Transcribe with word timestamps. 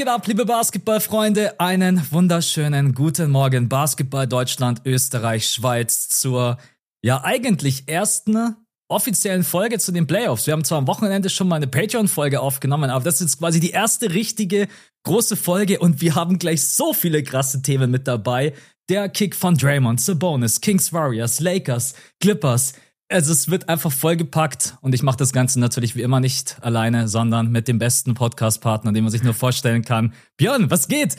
Geht 0.00 0.08
ab, 0.08 0.26
liebe 0.26 0.46
Basketballfreunde? 0.46 1.60
Einen 1.60 2.00
wunderschönen 2.10 2.94
guten 2.94 3.30
Morgen, 3.30 3.68
Basketball 3.68 4.26
Deutschland, 4.26 4.80
Österreich, 4.86 5.46
Schweiz 5.46 6.08
zur 6.08 6.56
ja 7.02 7.22
eigentlich 7.22 7.86
ersten 7.86 8.56
offiziellen 8.88 9.44
Folge 9.44 9.78
zu 9.78 9.92
den 9.92 10.06
Playoffs. 10.06 10.46
Wir 10.46 10.54
haben 10.54 10.64
zwar 10.64 10.78
am 10.78 10.86
Wochenende 10.86 11.28
schon 11.28 11.48
mal 11.48 11.56
eine 11.56 11.66
Patreon-Folge 11.66 12.40
aufgenommen, 12.40 12.88
aber 12.88 13.04
das 13.04 13.20
ist 13.20 13.40
quasi 13.40 13.60
die 13.60 13.72
erste 13.72 14.14
richtige 14.14 14.68
große 15.02 15.36
Folge 15.36 15.80
und 15.80 16.00
wir 16.00 16.14
haben 16.14 16.38
gleich 16.38 16.64
so 16.64 16.94
viele 16.94 17.22
krasse 17.22 17.60
Themen 17.60 17.90
mit 17.90 18.08
dabei. 18.08 18.54
Der 18.88 19.10
Kick 19.10 19.36
von 19.36 19.54
Draymond, 19.54 20.00
Sabonis, 20.00 20.62
Kings 20.62 20.94
Warriors, 20.94 21.40
Lakers, 21.40 21.92
Clippers, 22.20 22.72
also 23.10 23.32
es 23.32 23.50
wird 23.50 23.68
einfach 23.68 23.92
vollgepackt 23.92 24.76
und 24.80 24.94
ich 24.94 25.02
mache 25.02 25.16
das 25.16 25.32
Ganze 25.32 25.58
natürlich 25.60 25.96
wie 25.96 26.02
immer 26.02 26.20
nicht 26.20 26.58
alleine, 26.62 27.08
sondern 27.08 27.50
mit 27.50 27.68
dem 27.68 27.78
besten 27.78 28.14
Podcast-Partner, 28.14 28.92
den 28.92 29.04
man 29.04 29.10
sich 29.10 29.22
nur 29.22 29.34
vorstellen 29.34 29.82
kann. 29.82 30.14
Björn, 30.36 30.70
was 30.70 30.88
geht? 30.88 31.16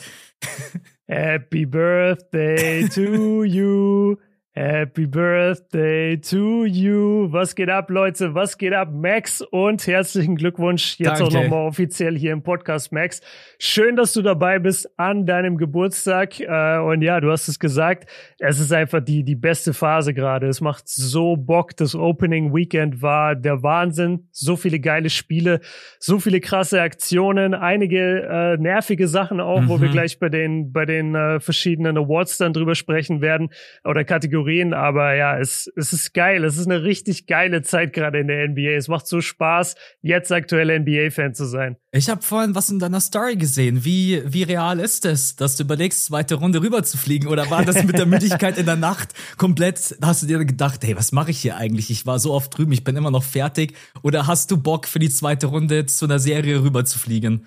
Happy 1.06 1.66
Birthday 1.66 2.88
to 2.88 3.44
you. 3.44 4.16
Happy 4.54 5.06
Birthday 5.06 6.18
to 6.18 6.66
you. 6.66 7.32
Was 7.32 7.54
geht 7.54 7.70
ab, 7.70 7.88
Leute? 7.88 8.34
Was 8.34 8.58
geht 8.58 8.74
ab, 8.74 8.90
Max? 8.92 9.40
Und 9.40 9.86
herzlichen 9.86 10.36
Glückwunsch 10.36 10.96
jetzt 10.98 11.20
Danke. 11.20 11.24
auch 11.24 11.32
nochmal 11.42 11.66
offiziell 11.66 12.18
hier 12.18 12.32
im 12.32 12.42
Podcast, 12.42 12.92
Max. 12.92 13.22
Schön, 13.58 13.96
dass 13.96 14.12
du 14.12 14.20
dabei 14.20 14.58
bist 14.58 14.90
an 14.98 15.24
deinem 15.24 15.56
Geburtstag. 15.56 16.38
Äh, 16.38 16.78
und 16.80 17.00
ja, 17.00 17.18
du 17.20 17.30
hast 17.30 17.48
es 17.48 17.58
gesagt, 17.58 18.10
es 18.40 18.60
ist 18.60 18.74
einfach 18.74 19.02
die, 19.02 19.24
die 19.24 19.36
beste 19.36 19.72
Phase 19.72 20.12
gerade. 20.12 20.48
Es 20.48 20.60
macht 20.60 20.86
so 20.86 21.38
Bock. 21.38 21.74
Das 21.78 21.94
Opening 21.94 22.54
Weekend 22.54 23.00
war 23.00 23.34
der 23.34 23.62
Wahnsinn. 23.62 24.28
So 24.32 24.56
viele 24.56 24.80
geile 24.80 25.08
Spiele, 25.08 25.60
so 25.98 26.18
viele 26.18 26.40
krasse 26.40 26.82
Aktionen, 26.82 27.54
einige 27.54 28.28
äh, 28.28 28.58
nervige 28.58 29.08
Sachen 29.08 29.40
auch, 29.40 29.62
mhm. 29.62 29.68
wo 29.70 29.80
wir 29.80 29.88
mhm. 29.88 29.92
gleich 29.92 30.18
bei 30.18 30.28
den, 30.28 30.74
bei 30.74 30.84
den 30.84 31.14
äh, 31.14 31.40
verschiedenen 31.40 31.96
Awards 31.96 32.36
dann 32.36 32.52
drüber 32.52 32.74
sprechen 32.74 33.22
werden 33.22 33.48
oder 33.82 34.04
Kategorien 34.04 34.41
Kategorien, 34.42 34.74
aber 34.74 35.14
ja, 35.14 35.38
es, 35.38 35.70
es 35.76 35.92
ist 35.92 36.14
geil. 36.14 36.44
Es 36.44 36.56
ist 36.56 36.66
eine 36.66 36.82
richtig 36.82 37.26
geile 37.26 37.62
Zeit 37.62 37.92
gerade 37.92 38.20
in 38.20 38.28
der 38.28 38.48
NBA. 38.48 38.76
Es 38.76 38.88
macht 38.88 39.06
so 39.06 39.20
Spaß, 39.20 39.74
jetzt 40.02 40.32
aktuell 40.32 40.78
NBA-Fan 40.80 41.34
zu 41.34 41.44
sein. 41.44 41.76
Ich 41.92 42.08
habe 42.08 42.22
vorhin 42.22 42.54
was 42.54 42.70
in 42.70 42.78
deiner 42.78 43.00
Story 43.00 43.36
gesehen. 43.36 43.84
Wie, 43.84 44.22
wie 44.26 44.42
real 44.42 44.80
ist 44.80 45.04
es, 45.04 45.36
dass 45.36 45.56
du 45.56 45.64
überlegst, 45.64 46.06
zweite 46.06 46.36
Runde 46.36 46.60
rüber 46.60 46.82
zu 46.82 46.96
fliegen? 46.96 47.28
Oder 47.28 47.50
war 47.50 47.64
das 47.64 47.84
mit 47.84 47.98
der 47.98 48.06
Müdigkeit 48.06 48.58
in 48.58 48.66
der 48.66 48.76
Nacht 48.76 49.14
komplett? 49.36 49.96
Hast 50.02 50.22
du 50.22 50.26
dir 50.26 50.44
gedacht, 50.44 50.80
hey, 50.84 50.96
was 50.96 51.12
mache 51.12 51.30
ich 51.30 51.38
hier 51.38 51.56
eigentlich? 51.56 51.90
Ich 51.90 52.06
war 52.06 52.18
so 52.18 52.32
oft 52.32 52.56
drüben, 52.56 52.72
ich 52.72 52.84
bin 52.84 52.96
immer 52.96 53.10
noch 53.10 53.24
fertig. 53.24 53.74
Oder 54.02 54.26
hast 54.26 54.50
du 54.50 54.56
Bock 54.56 54.86
für 54.86 54.98
die 54.98 55.10
zweite 55.10 55.46
Runde 55.46 55.86
zu 55.86 56.06
einer 56.06 56.18
Serie 56.18 56.62
rüber 56.62 56.84
zu 56.84 56.98
fliegen? 56.98 57.46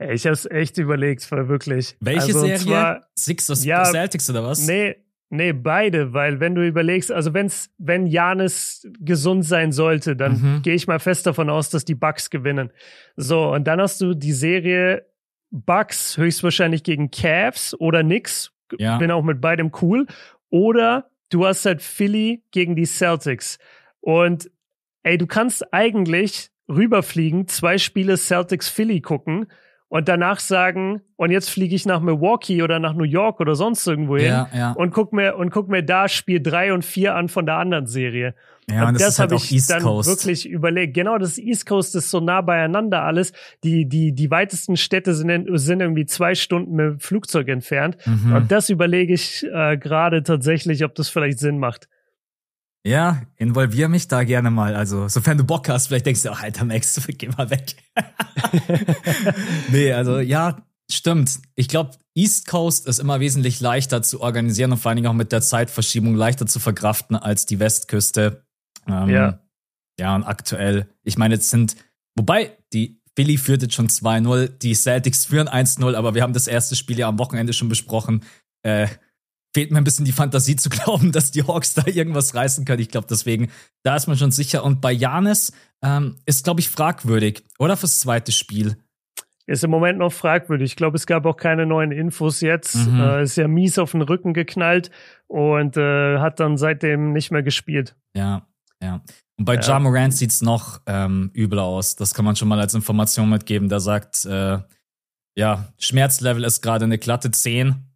Ich 0.00 0.26
habe 0.26 0.34
es 0.34 0.46
echt 0.46 0.78
überlegt, 0.78 1.28
wirklich. 1.30 1.96
Welche 1.98 2.26
also, 2.26 2.40
Serie? 2.42 2.58
Zwar, 2.58 3.08
Sixers 3.16 3.64
ja, 3.64 3.84
Celtics 3.84 4.30
oder 4.30 4.44
was? 4.44 4.64
Nee, 4.64 4.94
Nee, 5.30 5.52
beide, 5.52 6.14
weil 6.14 6.40
wenn 6.40 6.54
du 6.54 6.66
überlegst, 6.66 7.12
also 7.12 7.34
wenn's, 7.34 7.70
wenn 7.76 8.06
Janis 8.06 8.88
gesund 9.00 9.44
sein 9.44 9.72
sollte, 9.72 10.16
dann 10.16 10.40
mhm. 10.40 10.62
gehe 10.62 10.74
ich 10.74 10.86
mal 10.86 11.00
fest 11.00 11.26
davon 11.26 11.50
aus, 11.50 11.68
dass 11.68 11.84
die 11.84 11.94
Bucks 11.94 12.30
gewinnen. 12.30 12.70
So, 13.16 13.52
und 13.52 13.64
dann 13.64 13.80
hast 13.80 14.00
du 14.00 14.14
die 14.14 14.32
Serie 14.32 15.06
Bucks 15.50 16.16
höchstwahrscheinlich 16.16 16.82
gegen 16.82 17.10
Cavs 17.10 17.74
oder 17.78 18.02
Knicks. 18.02 18.52
Ja. 18.78 18.96
Bin 18.96 19.10
auch 19.10 19.22
mit 19.22 19.40
beidem 19.40 19.70
cool. 19.82 20.06
Oder 20.50 21.10
du 21.28 21.46
hast 21.46 21.66
halt 21.66 21.82
Philly 21.82 22.42
gegen 22.50 22.74
die 22.74 22.86
Celtics. 22.86 23.58
Und 24.00 24.50
ey, 25.02 25.18
du 25.18 25.26
kannst 25.26 25.74
eigentlich 25.74 26.50
rüberfliegen, 26.70 27.48
zwei 27.48 27.76
Spiele 27.76 28.16
Celtics 28.16 28.68
Philly 28.68 29.00
gucken 29.02 29.46
und 29.88 30.08
danach 30.08 30.38
sagen, 30.38 31.00
und 31.16 31.30
jetzt 31.30 31.48
fliege 31.50 31.74
ich 31.74 31.86
nach 31.86 32.00
Milwaukee 32.00 32.62
oder 32.62 32.78
nach 32.78 32.94
New 32.94 33.04
York 33.04 33.40
oder 33.40 33.54
sonst 33.54 33.86
irgendwo 33.86 34.16
hin 34.16 34.26
ja, 34.26 34.48
ja. 34.54 34.72
und 34.72 34.92
guck 34.92 35.12
mir 35.12 35.36
und 35.36 35.50
guck 35.50 35.68
mir 35.68 35.82
da 35.82 36.08
Spiel 36.08 36.40
drei 36.40 36.72
und 36.72 36.84
vier 36.84 37.14
an 37.14 37.28
von 37.28 37.46
der 37.46 37.56
anderen 37.56 37.86
Serie. 37.86 38.34
Ja, 38.70 38.82
und, 38.82 38.88
und 38.88 38.94
das, 38.94 39.16
das 39.16 39.18
habe 39.18 39.36
halt 39.36 39.50
ich 39.50 39.66
dann 39.66 39.82
Coast. 39.82 40.08
wirklich 40.10 40.46
überlegt. 40.46 40.92
Genau, 40.92 41.16
das 41.16 41.38
East 41.38 41.64
Coast 41.64 41.94
ist 41.94 42.10
so 42.10 42.20
nah 42.20 42.42
beieinander 42.42 43.02
alles. 43.02 43.32
Die 43.64 43.86
die 43.86 44.12
die 44.12 44.30
weitesten 44.30 44.76
Städte 44.76 45.14
sind 45.14 45.30
in, 45.30 45.56
sind 45.56 45.80
irgendwie 45.80 46.04
zwei 46.04 46.34
Stunden 46.34 46.76
mit 46.76 46.86
dem 46.86 47.00
Flugzeug 47.00 47.48
entfernt. 47.48 47.96
Mhm. 48.04 48.34
Und 48.34 48.52
das 48.52 48.68
überlege 48.68 49.14
ich 49.14 49.46
äh, 49.50 49.78
gerade 49.78 50.22
tatsächlich, 50.22 50.84
ob 50.84 50.94
das 50.94 51.08
vielleicht 51.08 51.38
Sinn 51.38 51.58
macht. 51.58 51.88
Ja, 52.86 53.22
involvier 53.36 53.88
mich 53.88 54.08
da 54.08 54.24
gerne 54.24 54.50
mal. 54.50 54.74
Also, 54.74 55.08
sofern 55.08 55.36
du 55.36 55.44
Bock 55.44 55.68
hast, 55.68 55.88
vielleicht 55.88 56.06
denkst 56.06 56.22
du, 56.22 56.30
oh, 56.30 56.34
alter 56.34 56.64
Max, 56.64 57.00
geh 57.08 57.28
mal 57.28 57.50
weg. 57.50 57.76
nee, 59.70 59.92
also 59.92 60.20
ja, 60.20 60.62
stimmt. 60.90 61.40
Ich 61.54 61.68
glaube, 61.68 61.90
East 62.14 62.46
Coast 62.48 62.86
ist 62.86 62.98
immer 62.98 63.20
wesentlich 63.20 63.60
leichter 63.60 64.02
zu 64.02 64.20
organisieren 64.20 64.72
und 64.72 64.78
vor 64.78 64.90
allen 64.90 64.96
Dingen 64.96 65.08
auch 65.08 65.14
mit 65.14 65.32
der 65.32 65.42
Zeitverschiebung 65.42 66.14
leichter 66.14 66.46
zu 66.46 66.60
verkraften 66.60 67.16
als 67.16 67.46
die 67.46 67.58
Westküste. 67.58 68.46
Ähm, 68.86 69.08
ja. 69.08 69.40
Ja, 70.00 70.14
und 70.14 70.24
aktuell, 70.24 70.88
ich 71.02 71.18
meine, 71.18 71.34
jetzt 71.34 71.50
sind, 71.50 71.76
wobei, 72.16 72.56
die 72.72 73.02
Philly 73.16 73.36
führt 73.36 73.62
jetzt 73.62 73.74
schon 73.74 73.88
2-0, 73.88 74.46
die 74.46 74.74
Celtics 74.74 75.26
führen 75.26 75.48
1-0, 75.48 75.96
aber 75.96 76.14
wir 76.14 76.22
haben 76.22 76.32
das 76.32 76.46
erste 76.46 76.76
Spiel 76.76 76.98
ja 76.98 77.08
am 77.08 77.18
Wochenende 77.18 77.52
schon 77.52 77.68
besprochen. 77.68 78.22
Äh, 78.62 78.86
fehlt 79.54 79.70
mir 79.70 79.78
ein 79.78 79.84
bisschen 79.84 80.04
die 80.04 80.12
Fantasie 80.12 80.56
zu 80.56 80.68
glauben, 80.70 81.12
dass 81.12 81.30
die 81.30 81.42
Hawks 81.42 81.74
da 81.74 81.86
irgendwas 81.86 82.34
reißen 82.34 82.64
können. 82.64 82.80
Ich 82.80 82.90
glaube, 82.90 83.06
deswegen, 83.08 83.50
da 83.82 83.96
ist 83.96 84.06
man 84.06 84.16
schon 84.16 84.30
sicher. 84.30 84.64
Und 84.64 84.80
bei 84.80 84.92
Janis 84.92 85.52
ähm, 85.82 86.16
ist, 86.26 86.44
glaube 86.44 86.60
ich, 86.60 86.68
fragwürdig. 86.68 87.44
Oder 87.58 87.76
fürs 87.76 88.00
zweite 88.00 88.32
Spiel? 88.32 88.76
Ist 89.46 89.64
im 89.64 89.70
Moment 89.70 89.98
noch 89.98 90.12
fragwürdig. 90.12 90.72
Ich 90.72 90.76
glaube, 90.76 90.96
es 90.96 91.06
gab 91.06 91.24
auch 91.24 91.36
keine 91.36 91.64
neuen 91.64 91.90
Infos 91.90 92.42
jetzt. 92.42 92.74
Mhm. 92.74 93.00
Äh, 93.00 93.22
ist 93.22 93.36
ja 93.36 93.48
mies 93.48 93.78
auf 93.78 93.92
den 93.92 94.02
Rücken 94.02 94.34
geknallt 94.34 94.90
und 95.26 95.76
äh, 95.78 96.18
hat 96.18 96.38
dann 96.38 96.58
seitdem 96.58 97.12
nicht 97.12 97.30
mehr 97.30 97.42
gespielt. 97.42 97.96
Ja, 98.14 98.46
ja. 98.82 99.00
Und 99.38 99.44
bei 99.44 99.54
ja. 99.54 99.60
Ja 99.62 99.78
Morant 99.78 100.12
sieht 100.12 100.32
es 100.32 100.42
noch 100.42 100.82
ähm, 100.86 101.30
übler 101.34 101.62
aus. 101.62 101.96
Das 101.96 102.12
kann 102.12 102.26
man 102.26 102.36
schon 102.36 102.48
mal 102.48 102.60
als 102.60 102.74
Information 102.74 103.30
mitgeben. 103.30 103.70
Der 103.70 103.80
sagt, 103.80 104.26
äh, 104.26 104.58
ja, 105.34 105.72
Schmerzlevel 105.78 106.44
ist 106.44 106.60
gerade 106.60 106.84
eine 106.84 106.98
glatte 106.98 107.30
10. 107.30 107.87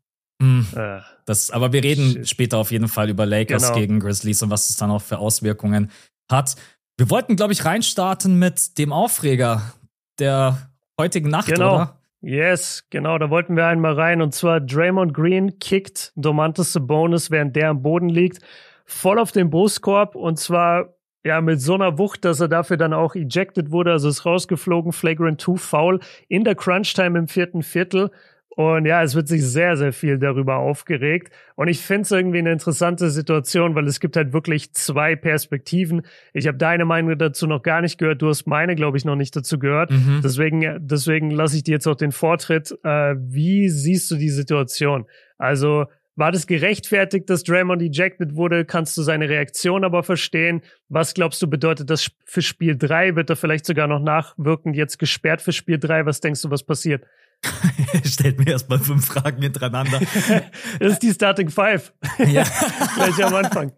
Äh. 0.75 1.01
Das, 1.25 1.51
aber 1.51 1.73
wir 1.73 1.83
reden 1.85 2.13
Shit. 2.13 2.29
später 2.29 2.59
auf 2.59 2.71
jeden 2.71 2.89
Fall 2.89 3.09
über 3.09 3.27
Lakers 3.27 3.69
genau. 3.69 3.75
gegen 3.79 4.01
Grizzlies 4.01 4.43
und 4.43 4.51
was 4.51 4.71
es 4.71 4.77
dann 4.77 4.91
auch 4.91 5.03
für 5.03 5.19
Auswirkungen 5.19 5.91
hat. 6.31 6.57
Wir 6.97 7.11
wollten, 7.11 7.37
glaube 7.37 7.53
ich, 7.53 7.65
reinstarten 7.65 8.39
mit 8.39 8.79
dem 8.79 8.93
Aufreger 8.93 9.73
der 10.19 10.71
heutigen 10.99 11.31
Nacht, 11.31 11.49
genau. 11.49 11.75
oder? 11.75 11.99
Yes, 12.21 12.85
genau, 12.91 13.19
da 13.19 13.31
wollten 13.31 13.57
wir 13.57 13.67
einmal 13.67 13.95
rein. 13.95 14.23
Und 14.23 14.33
zwar 14.33 14.61
Draymond 14.61 15.13
Green 15.13 15.59
kickt 15.59 16.13
Domantas 16.15 16.73
Sabonis, 16.73 17.31
während 17.31 17.57
der 17.57 17.71
am 17.71 17.83
Boden 17.83 18.09
liegt, 18.09 18.39
voll 18.85 19.19
auf 19.19 19.33
den 19.33 19.51
Brustkorb 19.51 20.15
und 20.15 20.39
zwar 20.39 20.95
ja 21.25 21.41
mit 21.41 21.61
so 21.61 21.75
einer 21.75 21.99
Wucht, 21.99 22.25
dass 22.25 22.41
er 22.41 22.49
dafür 22.49 22.77
dann 22.77 22.93
auch 22.93 23.15
ejected 23.15 23.71
wurde, 23.71 23.93
also 23.93 24.09
ist 24.09 24.25
rausgeflogen, 24.25 24.93
Flagrant 24.93 25.41
2 25.41 25.57
Foul 25.57 26.01
in 26.29 26.45
der 26.45 26.55
Crunch 26.55 26.95
Time 26.95 27.19
im 27.19 27.29
vierten 27.29 27.63
Viertel. 27.63 28.11
Und 28.55 28.85
ja, 28.85 29.03
es 29.03 29.15
wird 29.15 29.29
sich 29.29 29.43
sehr, 29.43 29.77
sehr 29.77 29.93
viel 29.93 30.19
darüber 30.19 30.57
aufgeregt. 30.57 31.33
Und 31.55 31.69
ich 31.69 31.81
finde 31.81 32.03
es 32.03 32.11
irgendwie 32.11 32.39
eine 32.39 32.53
interessante 32.53 33.11
Situation, 33.11 33.75
weil 33.75 33.87
es 33.87 33.99
gibt 33.99 34.17
halt 34.17 34.33
wirklich 34.35 34.75
zwei 34.75 35.17
Perspektiven. 35.17 36.03
Ich 36.35 36.47
habe 36.47 36.59
deine 36.59 36.85
Meinung 36.85 37.17
dazu 37.17 37.47
noch 37.47 37.63
gar 37.63 37.81
nicht 37.81 37.99
gehört. 37.99 38.21
Du 38.21 38.29
hast 38.29 38.47
meine, 38.47 38.75
glaube 38.75 38.99
ich, 38.99 39.05
noch 39.07 39.17
nicht 39.17 39.35
dazu 39.35 39.59
gehört. 39.59 39.91
Mhm. 39.91 40.21
Deswegen, 40.23 40.87
deswegen 40.87 41.31
lasse 41.31 41.57
ich 41.57 41.63
dir 41.63 41.73
jetzt 41.73 41.87
auch 41.87 41.95
den 41.95 42.13
Vortritt. 42.13 42.77
Äh, 42.85 43.15
wie 43.19 43.71
siehst 43.71 44.11
du 44.11 44.17
die 44.17 44.29
Situation? 44.29 45.07
Also, 45.39 45.87
war 46.15 46.31
das 46.31 46.47
gerechtfertigt, 46.47 47.31
dass 47.31 47.43
Draymond 47.43 47.81
ejected 47.81 48.37
wurde? 48.37 48.67
Kannst 48.67 48.99
du 48.99 49.03
seine 49.03 49.31
Reaktion 49.31 49.83
aber 49.83 50.03
verstehen? 50.03 50.61
Was 50.91 51.15
glaubst 51.15 51.41
du, 51.41 51.49
bedeutet 51.49 51.89
das 51.89 52.11
für 52.27 52.43
Spiel 52.43 52.77
drei? 52.77 53.17
Wird 53.17 53.31
er 53.31 53.37
vielleicht 53.37 53.65
sogar 53.65 53.87
noch 53.87 53.99
nachwirkend 53.99 54.77
jetzt 54.77 54.99
gesperrt 54.99 55.41
für 55.41 55.53
Spiel 55.53 55.79
drei? 55.79 56.05
Was 56.05 56.21
denkst 56.21 56.43
du, 56.43 56.51
was 56.51 56.65
passiert? 56.65 57.05
Stellt 58.05 58.39
mir 58.39 58.53
erstmal 58.53 58.79
fünf 58.79 59.07
Fragen 59.07 59.43
hintereinander. 59.43 60.01
das 60.79 60.93
ist 60.93 61.03
die 61.03 61.13
Starting 61.13 61.51
Five. 61.51 61.93
Ja. 62.19 62.45
Gleich 62.95 63.25
am 63.25 63.35
Anfang. 63.35 63.73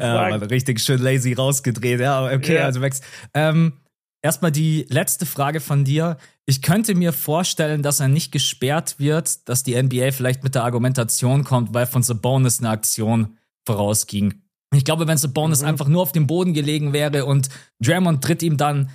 Ja, 0.00 0.28
man, 0.30 0.42
richtig 0.42 0.80
schön 0.80 1.00
lazy 1.00 1.32
rausgedreht. 1.32 2.00
Ja, 2.00 2.32
okay, 2.32 2.56
ja. 2.56 2.64
also 2.64 2.80
Max. 2.80 3.00
Ähm, 3.34 3.74
erstmal 4.22 4.52
die 4.52 4.86
letzte 4.88 5.26
Frage 5.26 5.60
von 5.60 5.84
dir. 5.84 6.16
Ich 6.46 6.60
könnte 6.62 6.94
mir 6.94 7.12
vorstellen, 7.12 7.82
dass 7.82 8.00
er 8.00 8.08
nicht 8.08 8.32
gesperrt 8.32 8.96
wird, 8.98 9.48
dass 9.48 9.62
die 9.62 9.80
NBA 9.80 10.12
vielleicht 10.12 10.44
mit 10.44 10.54
der 10.54 10.64
Argumentation 10.64 11.44
kommt, 11.44 11.72
weil 11.72 11.86
von 11.86 12.02
Sabonis 12.02 12.58
eine 12.58 12.70
Aktion 12.70 13.38
vorausging. 13.64 14.42
Ich 14.74 14.84
glaube, 14.84 15.06
wenn 15.06 15.18
Sabonis 15.18 15.62
mhm. 15.62 15.68
einfach 15.68 15.88
nur 15.88 16.02
auf 16.02 16.12
dem 16.12 16.26
Boden 16.26 16.52
gelegen 16.52 16.92
wäre 16.92 17.24
und 17.24 17.48
Draymond 17.80 18.22
tritt 18.22 18.42
ihm 18.42 18.56
dann 18.56 18.90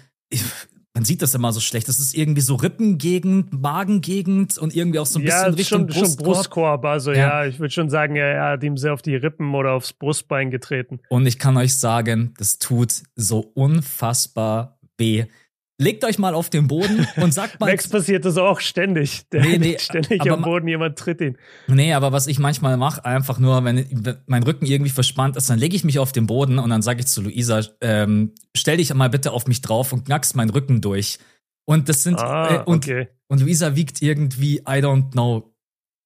man 0.99 1.05
sieht 1.05 1.21
das 1.21 1.33
immer 1.33 1.53
so 1.53 1.61
schlecht. 1.61 1.87
Das 1.87 1.97
ist 1.97 2.13
irgendwie 2.13 2.41
so 2.41 2.55
Rippengegend, 2.55 3.53
Magengegend 3.53 4.57
und 4.57 4.75
irgendwie 4.75 4.99
auch 4.99 5.05
so 5.05 5.17
ein 5.17 5.25
ja, 5.25 5.45
bisschen 5.45 5.53
Richtung 5.53 5.79
schon, 5.79 5.87
Brustkorb. 5.87 6.17
schon 6.17 6.25
Brustkorb. 6.25 6.85
Also 6.85 7.11
ja, 7.13 7.43
ja 7.43 7.45
ich 7.45 7.57
würde 7.57 7.73
schon 7.73 7.89
sagen, 7.89 8.17
er, 8.17 8.27
er 8.27 8.49
hat 8.51 8.63
ihm 8.65 8.75
sehr 8.75 8.93
auf 8.93 9.01
die 9.01 9.15
Rippen 9.15 9.55
oder 9.55 9.71
aufs 9.71 9.93
Brustbein 9.93 10.51
getreten. 10.51 10.99
Und 11.07 11.25
ich 11.25 11.39
kann 11.39 11.55
euch 11.55 11.75
sagen, 11.75 12.33
das 12.37 12.59
tut 12.59 12.91
so 13.15 13.39
unfassbar 13.39 14.77
weh. 14.97 15.27
Legt 15.79 16.03
euch 16.03 16.19
mal 16.19 16.35
auf 16.35 16.49
den 16.49 16.67
Boden 16.67 17.07
und 17.17 17.33
sagt 17.33 17.59
mal. 17.59 17.67
Max 17.71 17.87
passiert 17.87 18.25
das 18.25 18.37
auch 18.37 18.59
ständig. 18.59 19.27
Der 19.31 19.41
nee, 19.41 19.57
nee, 19.57 19.77
ständig 19.79 20.29
am 20.29 20.43
Boden, 20.43 20.67
jemand 20.67 20.99
tritt 20.99 21.21
ihn. 21.21 21.37
Nee, 21.67 21.93
aber 21.93 22.11
was 22.11 22.27
ich 22.27 22.37
manchmal 22.37 22.77
mache, 22.77 23.03
einfach 23.05 23.39
nur, 23.39 23.63
wenn, 23.63 23.85
wenn 23.89 24.17
mein 24.27 24.43
Rücken 24.43 24.65
irgendwie 24.65 24.91
verspannt 24.91 25.37
ist, 25.37 25.49
dann 25.49 25.57
lege 25.57 25.75
ich 25.75 25.83
mich 25.83 25.97
auf 25.97 26.11
den 26.11 26.27
Boden 26.27 26.59
und 26.59 26.69
dann 26.69 26.81
sage 26.81 26.99
ich 26.99 27.07
zu 27.07 27.21
Luisa, 27.21 27.61
ähm, 27.81 28.33
stell 28.55 28.77
dich 28.77 28.93
mal 28.93 29.09
bitte 29.09 29.31
auf 29.31 29.47
mich 29.47 29.61
drauf 29.61 29.93
und 29.93 30.05
knackst 30.05 30.35
meinen 30.35 30.49
Rücken 30.49 30.81
durch. 30.81 31.17
Und 31.65 31.87
das 31.87 32.03
sind, 32.03 32.19
ah, 32.19 32.55
äh, 32.55 32.63
und, 32.65 32.85
okay. 32.85 33.07
und 33.27 33.41
Luisa 33.41 33.75
wiegt 33.75 34.01
irgendwie, 34.01 34.57
I 34.59 34.81
don't 34.81 35.11
know, 35.11 35.53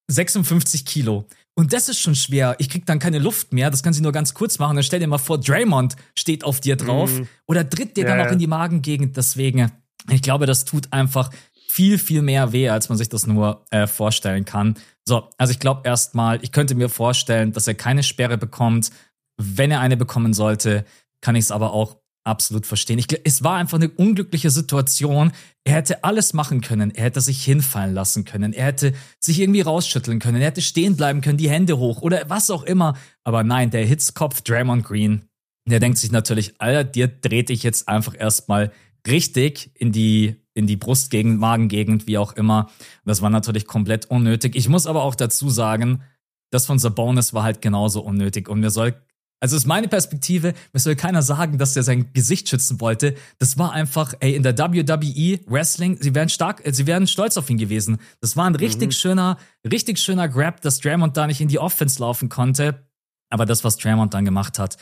56 0.08 0.84
Kilo. 0.84 1.26
Und 1.56 1.72
das 1.72 1.88
ist 1.88 2.00
schon 2.00 2.16
schwer. 2.16 2.56
Ich 2.58 2.68
krieg 2.68 2.84
dann 2.84 2.98
keine 2.98 3.18
Luft 3.18 3.52
mehr. 3.52 3.70
Das 3.70 3.82
kann 3.82 3.92
sie 3.92 4.02
nur 4.02 4.12
ganz 4.12 4.34
kurz 4.34 4.58
machen. 4.58 4.74
Dann 4.74 4.82
stell 4.84 4.98
dir 4.98 5.06
mal 5.06 5.18
vor, 5.18 5.38
Draymond 5.38 5.94
steht 6.18 6.42
auf 6.42 6.60
dir 6.60 6.76
drauf 6.76 7.20
mm. 7.20 7.28
oder 7.46 7.68
tritt 7.68 7.96
dir 7.96 8.04
ja, 8.04 8.16
dann 8.16 8.26
auch 8.26 8.32
in 8.32 8.40
die 8.40 8.48
Magengegend. 8.48 9.16
Deswegen, 9.16 9.70
ich 10.10 10.22
glaube, 10.22 10.46
das 10.46 10.64
tut 10.64 10.92
einfach 10.92 11.30
viel, 11.68 11.98
viel 11.98 12.22
mehr 12.22 12.52
weh, 12.52 12.68
als 12.68 12.88
man 12.88 12.98
sich 12.98 13.08
das 13.08 13.26
nur 13.26 13.64
äh, 13.70 13.86
vorstellen 13.86 14.44
kann. 14.44 14.74
So, 15.04 15.28
also 15.38 15.52
ich 15.52 15.60
glaube 15.60 15.82
erstmal, 15.84 16.42
ich 16.42 16.50
könnte 16.50 16.74
mir 16.74 16.88
vorstellen, 16.88 17.52
dass 17.52 17.68
er 17.68 17.74
keine 17.74 18.02
Sperre 18.02 18.38
bekommt. 18.38 18.90
Wenn 19.36 19.70
er 19.70 19.80
eine 19.80 19.96
bekommen 19.96 20.34
sollte, 20.34 20.84
kann 21.20 21.36
ich 21.36 21.44
es 21.44 21.50
aber 21.50 21.72
auch 21.72 21.96
absolut 22.24 22.66
verstehen. 22.66 22.98
Ich, 22.98 23.06
es 23.24 23.44
war 23.44 23.56
einfach 23.56 23.78
eine 23.78 23.90
unglückliche 23.90 24.50
Situation. 24.50 25.32
Er 25.62 25.74
hätte 25.74 26.02
alles 26.04 26.32
machen 26.32 26.60
können. 26.60 26.90
Er 26.90 27.04
hätte 27.04 27.20
sich 27.20 27.44
hinfallen 27.44 27.94
lassen 27.94 28.24
können. 28.24 28.52
Er 28.52 28.66
hätte 28.66 28.94
sich 29.20 29.40
irgendwie 29.40 29.60
rausschütteln 29.60 30.18
können. 30.18 30.40
Er 30.40 30.48
hätte 30.48 30.62
stehen 30.62 30.96
bleiben 30.96 31.20
können, 31.20 31.38
die 31.38 31.50
Hände 31.50 31.78
hoch 31.78 32.02
oder 32.02 32.28
was 32.28 32.50
auch 32.50 32.62
immer. 32.62 32.96
Aber 33.22 33.44
nein, 33.44 33.70
der 33.70 33.84
Hitzkopf 33.84 34.40
Draymond 34.40 34.84
Green, 34.84 35.28
der 35.68 35.80
denkt 35.80 35.98
sich 35.98 36.10
natürlich, 36.10 36.54
Alter, 36.58 36.84
dir 36.84 37.08
dreht 37.08 37.50
ich 37.50 37.62
jetzt 37.62 37.88
einfach 37.88 38.14
erstmal 38.18 38.72
richtig 39.06 39.70
in 39.74 39.92
die 39.92 40.36
in 40.54 40.68
die 40.68 40.76
Brustgegend, 40.76 41.40
Magengegend, 41.40 42.06
wie 42.06 42.16
auch 42.16 42.32
immer. 42.34 42.70
Das 43.04 43.20
war 43.20 43.30
natürlich 43.30 43.66
komplett 43.66 44.06
unnötig. 44.06 44.54
Ich 44.54 44.68
muss 44.68 44.86
aber 44.86 45.02
auch 45.02 45.16
dazu 45.16 45.50
sagen, 45.50 46.02
das 46.50 46.66
von 46.66 46.78
Sabonis 46.78 47.34
war 47.34 47.42
halt 47.42 47.60
genauso 47.60 48.00
unnötig. 48.00 48.48
Und 48.48 48.60
mir 48.60 48.70
soll 48.70 48.94
also 49.40 49.56
ist 49.56 49.66
meine 49.66 49.88
Perspektive, 49.88 50.54
mir 50.72 50.80
soll 50.80 50.96
keiner 50.96 51.22
sagen, 51.22 51.58
dass 51.58 51.76
er 51.76 51.82
sein 51.82 52.12
Gesicht 52.12 52.48
schützen 52.48 52.80
wollte. 52.80 53.14
Das 53.38 53.58
war 53.58 53.72
einfach, 53.72 54.14
ey, 54.20 54.34
in 54.34 54.42
der 54.42 54.56
WWE 54.56 55.40
Wrestling, 55.46 55.98
sie 56.00 56.14
wären 56.14 56.28
stark, 56.28 56.66
äh, 56.66 56.72
sie 56.72 56.86
wären 56.86 57.06
stolz 57.06 57.36
auf 57.36 57.50
ihn 57.50 57.58
gewesen. 57.58 57.98
Das 58.20 58.36
war 58.36 58.46
ein 58.46 58.54
richtig 58.54 58.88
mhm. 58.88 58.92
schöner, 58.92 59.38
richtig 59.70 59.98
schöner 59.98 60.28
Grab, 60.28 60.60
dass 60.62 60.80
Draymond 60.80 61.16
da 61.16 61.26
nicht 61.26 61.40
in 61.40 61.48
die 61.48 61.58
Offense 61.58 62.00
laufen 62.00 62.28
konnte. 62.28 62.88
Aber 63.28 63.46
das, 63.46 63.64
was 63.64 63.76
Draymond 63.76 64.14
dann 64.14 64.24
gemacht 64.24 64.58
hat, 64.58 64.78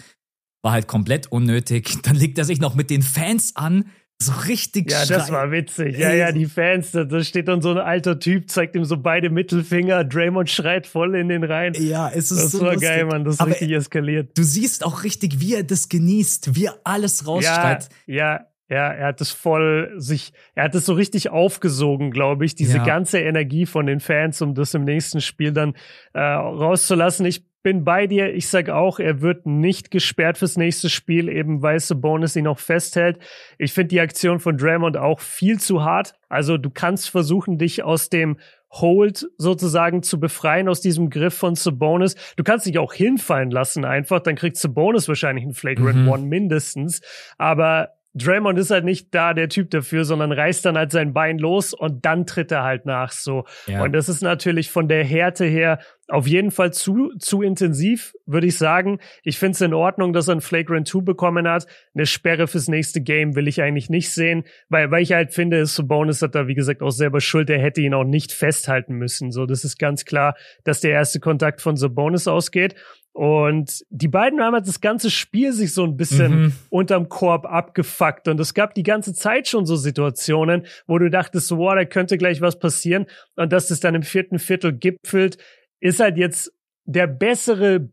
war 0.62 0.72
halt 0.72 0.86
komplett 0.86 1.30
unnötig. 1.30 2.00
Dann 2.02 2.16
legt 2.16 2.38
er 2.38 2.44
sich 2.44 2.60
noch 2.60 2.74
mit 2.74 2.90
den 2.90 3.02
Fans 3.02 3.56
an, 3.56 3.86
so 4.26 4.32
richtig 4.46 4.90
Ja, 4.90 5.04
das 5.06 5.30
war 5.30 5.50
witzig. 5.50 5.98
Ja, 5.98 6.12
ja, 6.12 6.32
die 6.32 6.46
Fans, 6.46 6.92
da, 6.92 7.04
da, 7.04 7.22
steht 7.22 7.48
dann 7.48 7.62
so 7.62 7.70
ein 7.70 7.78
alter 7.78 8.18
Typ, 8.18 8.50
zeigt 8.50 8.76
ihm 8.76 8.84
so 8.84 8.96
beide 8.96 9.30
Mittelfinger. 9.30 10.04
Draymond 10.04 10.50
schreit 10.50 10.86
voll 10.86 11.14
in 11.14 11.28
den 11.28 11.44
Reihen. 11.44 11.74
Ja, 11.74 12.08
es 12.08 12.30
ist 12.30 12.44
das 12.44 12.52
so 12.52 12.60
war 12.60 12.72
lustig. 12.72 12.88
geil, 12.88 13.04
Mann. 13.06 13.24
Das 13.24 13.34
ist 13.34 13.40
Aber 13.40 13.50
richtig 13.50 13.72
eskaliert. 13.72 14.36
Du 14.36 14.42
siehst 14.42 14.84
auch 14.84 15.04
richtig, 15.04 15.40
wie 15.40 15.54
er 15.54 15.64
das 15.64 15.88
genießt, 15.88 16.54
wie 16.54 16.66
er 16.66 16.78
alles 16.84 17.26
rausschreit. 17.26 17.88
Ja, 18.06 18.14
ja. 18.36 18.46
Ja, 18.68 18.90
er 18.90 19.08
hat 19.08 19.20
es 19.20 19.32
voll 19.32 19.92
sich, 19.98 20.32
er 20.54 20.64
hat 20.64 20.74
es 20.74 20.86
so 20.86 20.94
richtig 20.94 21.28
aufgesogen, 21.28 22.10
glaube 22.10 22.46
ich, 22.46 22.54
diese 22.54 22.78
ja. 22.78 22.84
ganze 22.84 23.18
Energie 23.18 23.66
von 23.66 23.84
den 23.84 24.00
Fans, 24.00 24.40
um 24.40 24.54
das 24.54 24.72
im 24.72 24.84
nächsten 24.84 25.20
Spiel 25.20 25.52
dann 25.52 25.74
äh, 26.14 26.20
rauszulassen. 26.20 27.26
Ich 27.26 27.44
bin 27.62 27.84
bei 27.84 28.06
dir. 28.06 28.34
Ich 28.34 28.48
sag 28.48 28.68
auch, 28.68 28.98
er 28.98 29.20
wird 29.20 29.46
nicht 29.46 29.90
gesperrt 29.90 30.38
fürs 30.38 30.56
nächste 30.56 30.88
Spiel, 30.88 31.28
eben 31.28 31.62
weil 31.62 31.78
Sabonis 31.80 32.36
ihn 32.36 32.44
noch 32.44 32.58
festhält. 32.58 33.18
Ich 33.58 33.72
finde 33.72 33.88
die 33.88 34.00
Aktion 34.00 34.40
von 34.40 34.56
Draymond 34.56 34.96
auch 34.96 35.20
viel 35.20 35.60
zu 35.60 35.84
hart. 35.84 36.14
Also 36.28 36.58
du 36.58 36.70
kannst 36.70 37.10
versuchen, 37.10 37.58
dich 37.58 37.82
aus 37.82 38.08
dem 38.08 38.38
Hold 38.72 39.28
sozusagen 39.36 40.02
zu 40.02 40.18
befreien 40.18 40.68
aus 40.68 40.80
diesem 40.80 41.10
Griff 41.10 41.34
von 41.34 41.54
Sabonis. 41.54 42.16
Du 42.36 42.44
kannst 42.44 42.66
dich 42.66 42.78
auch 42.78 42.94
hinfallen 42.94 43.50
lassen 43.50 43.84
einfach, 43.84 44.20
dann 44.20 44.34
kriegt 44.34 44.56
Sabonis 44.56 45.08
wahrscheinlich 45.08 45.44
einen 45.44 45.54
Flagrant 45.54 45.98
mhm. 45.98 46.08
One 46.08 46.22
mindestens. 46.24 47.02
Aber 47.36 47.90
Draymond 48.14 48.58
ist 48.58 48.70
halt 48.70 48.84
nicht 48.84 49.14
da 49.14 49.32
der 49.32 49.48
Typ 49.48 49.70
dafür, 49.70 50.04
sondern 50.04 50.32
reißt 50.32 50.64
dann 50.64 50.76
halt 50.76 50.92
sein 50.92 51.12
Bein 51.12 51.38
los 51.38 51.72
und 51.72 52.04
dann 52.04 52.26
tritt 52.26 52.52
er 52.52 52.62
halt 52.62 52.84
nach 52.84 53.10
so. 53.10 53.44
Ja. 53.66 53.82
Und 53.82 53.92
das 53.92 54.08
ist 54.08 54.22
natürlich 54.22 54.70
von 54.70 54.88
der 54.88 55.04
Härte 55.04 55.44
her 55.44 55.78
auf 56.12 56.26
jeden 56.26 56.50
Fall 56.50 56.74
zu, 56.74 57.10
zu 57.18 57.40
intensiv, 57.40 58.14
würde 58.26 58.46
ich 58.46 58.58
sagen. 58.58 58.98
Ich 59.22 59.38
finde 59.38 59.52
es 59.52 59.60
in 59.62 59.72
Ordnung, 59.72 60.12
dass 60.12 60.28
er 60.28 60.34
ein 60.34 60.40
Flagrant 60.42 60.86
2 60.86 61.00
bekommen 61.00 61.48
hat. 61.48 61.66
Eine 61.94 62.04
Sperre 62.04 62.46
fürs 62.46 62.68
nächste 62.68 63.00
Game 63.00 63.34
will 63.34 63.48
ich 63.48 63.62
eigentlich 63.62 63.88
nicht 63.88 64.10
sehen, 64.10 64.44
weil, 64.68 64.90
weil 64.90 65.02
ich 65.02 65.12
halt 65.12 65.32
finde, 65.32 65.64
Bonus 65.84 66.20
hat 66.20 66.34
da, 66.34 66.46
wie 66.46 66.54
gesagt, 66.54 66.82
auch 66.82 66.90
selber 66.90 67.22
Schuld. 67.22 67.48
Er 67.48 67.60
hätte 67.60 67.80
ihn 67.80 67.94
auch 67.94 68.04
nicht 68.04 68.32
festhalten 68.32 68.94
müssen. 68.94 69.32
So, 69.32 69.46
das 69.46 69.64
ist 69.64 69.78
ganz 69.78 70.04
klar, 70.04 70.36
dass 70.64 70.80
der 70.80 70.90
erste 70.90 71.18
Kontakt 71.18 71.62
von 71.62 71.76
Bonus 71.94 72.28
ausgeht. 72.28 72.74
Und 73.14 73.84
die 73.90 74.08
beiden 74.08 74.40
haben 74.40 74.54
halt 74.54 74.66
das 74.66 74.80
ganze 74.80 75.10
Spiel 75.10 75.52
sich 75.52 75.74
so 75.74 75.84
ein 75.84 75.96
bisschen 75.96 76.42
mhm. 76.42 76.52
unterm 76.70 77.08
Korb 77.08 77.46
abgefuckt. 77.46 78.28
Und 78.28 78.40
es 78.40 78.54
gab 78.54 78.74
die 78.74 78.82
ganze 78.82 79.12
Zeit 79.14 79.48
schon 79.48 79.66
so 79.66 79.76
Situationen, 79.76 80.66
wo 80.86 80.98
du 80.98 81.10
dachtest, 81.10 81.48
so, 81.48 81.58
wow, 81.58 81.74
da 81.74 81.84
könnte 81.84 82.16
gleich 82.16 82.40
was 82.40 82.58
passieren. 82.58 83.06
Und 83.36 83.52
dass 83.52 83.70
es 83.70 83.80
dann 83.80 83.94
im 83.94 84.02
vierten 84.02 84.38
Viertel 84.38 84.72
gipfelt, 84.72 85.36
ist 85.82 86.00
halt 86.00 86.16
jetzt 86.16 86.52
der 86.84 87.06
bessere 87.06 87.88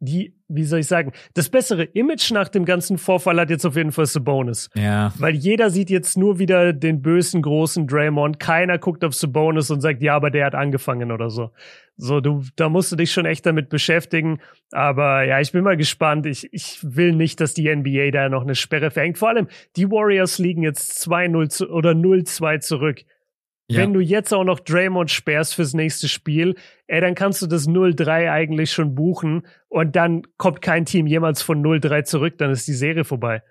die, 0.00 0.36
wie 0.46 0.64
soll 0.64 0.80
ich 0.80 0.86
sagen, 0.86 1.12
das 1.34 1.48
bessere 1.48 1.82
Image 1.82 2.30
nach 2.30 2.48
dem 2.48 2.64
ganzen 2.64 2.98
Vorfall 2.98 3.40
hat 3.40 3.50
jetzt 3.50 3.66
auf 3.66 3.74
jeden 3.74 3.90
Fall 3.90 4.06
Sabonis. 4.06 4.70
Ja. 4.74 5.12
Weil 5.18 5.34
jeder 5.34 5.70
sieht 5.70 5.90
jetzt 5.90 6.16
nur 6.16 6.38
wieder 6.38 6.72
den 6.72 7.02
bösen, 7.02 7.42
großen 7.42 7.88
Draymond. 7.88 8.38
Keiner 8.38 8.78
guckt 8.78 9.04
auf 9.04 9.14
Sabonis 9.14 9.70
und 9.70 9.80
sagt, 9.80 10.00
ja, 10.00 10.14
aber 10.14 10.30
der 10.30 10.46
hat 10.46 10.54
angefangen 10.54 11.10
oder 11.10 11.30
so. 11.30 11.50
So, 11.96 12.20
du, 12.20 12.44
da 12.54 12.68
musst 12.68 12.92
du 12.92 12.96
dich 12.96 13.10
schon 13.10 13.26
echt 13.26 13.44
damit 13.44 13.70
beschäftigen. 13.70 14.38
Aber 14.70 15.24
ja, 15.24 15.40
ich 15.40 15.50
bin 15.50 15.64
mal 15.64 15.76
gespannt. 15.76 16.26
Ich, 16.26 16.48
ich 16.52 16.78
will 16.82 17.12
nicht, 17.12 17.40
dass 17.40 17.54
die 17.54 17.74
NBA 17.74 18.12
da 18.12 18.28
noch 18.28 18.42
eine 18.42 18.54
Sperre 18.54 18.92
verhängt. 18.92 19.18
Vor 19.18 19.30
allem, 19.30 19.48
die 19.74 19.90
Warriors 19.90 20.38
liegen 20.38 20.62
jetzt 20.62 21.04
2-0 21.08 21.66
oder 21.66 21.90
0-2 21.90 22.60
zurück. 22.60 23.04
Ja. 23.70 23.80
Wenn 23.80 23.92
du 23.92 24.00
jetzt 24.00 24.32
auch 24.32 24.44
noch 24.44 24.60
Draymond 24.60 25.10
sperrst 25.10 25.54
fürs 25.54 25.74
nächste 25.74 26.08
Spiel, 26.08 26.54
ey, 26.86 27.02
dann 27.02 27.14
kannst 27.14 27.42
du 27.42 27.46
das 27.46 27.68
0-3 27.68 28.30
eigentlich 28.30 28.72
schon 28.72 28.94
buchen 28.94 29.46
und 29.68 29.94
dann 29.94 30.22
kommt 30.38 30.62
kein 30.62 30.86
Team 30.86 31.06
jemals 31.06 31.42
von 31.42 31.62
0-3 31.62 32.04
zurück, 32.04 32.38
dann 32.38 32.50
ist 32.50 32.66
die 32.66 32.72
Serie 32.72 33.04
vorbei. 33.04 33.42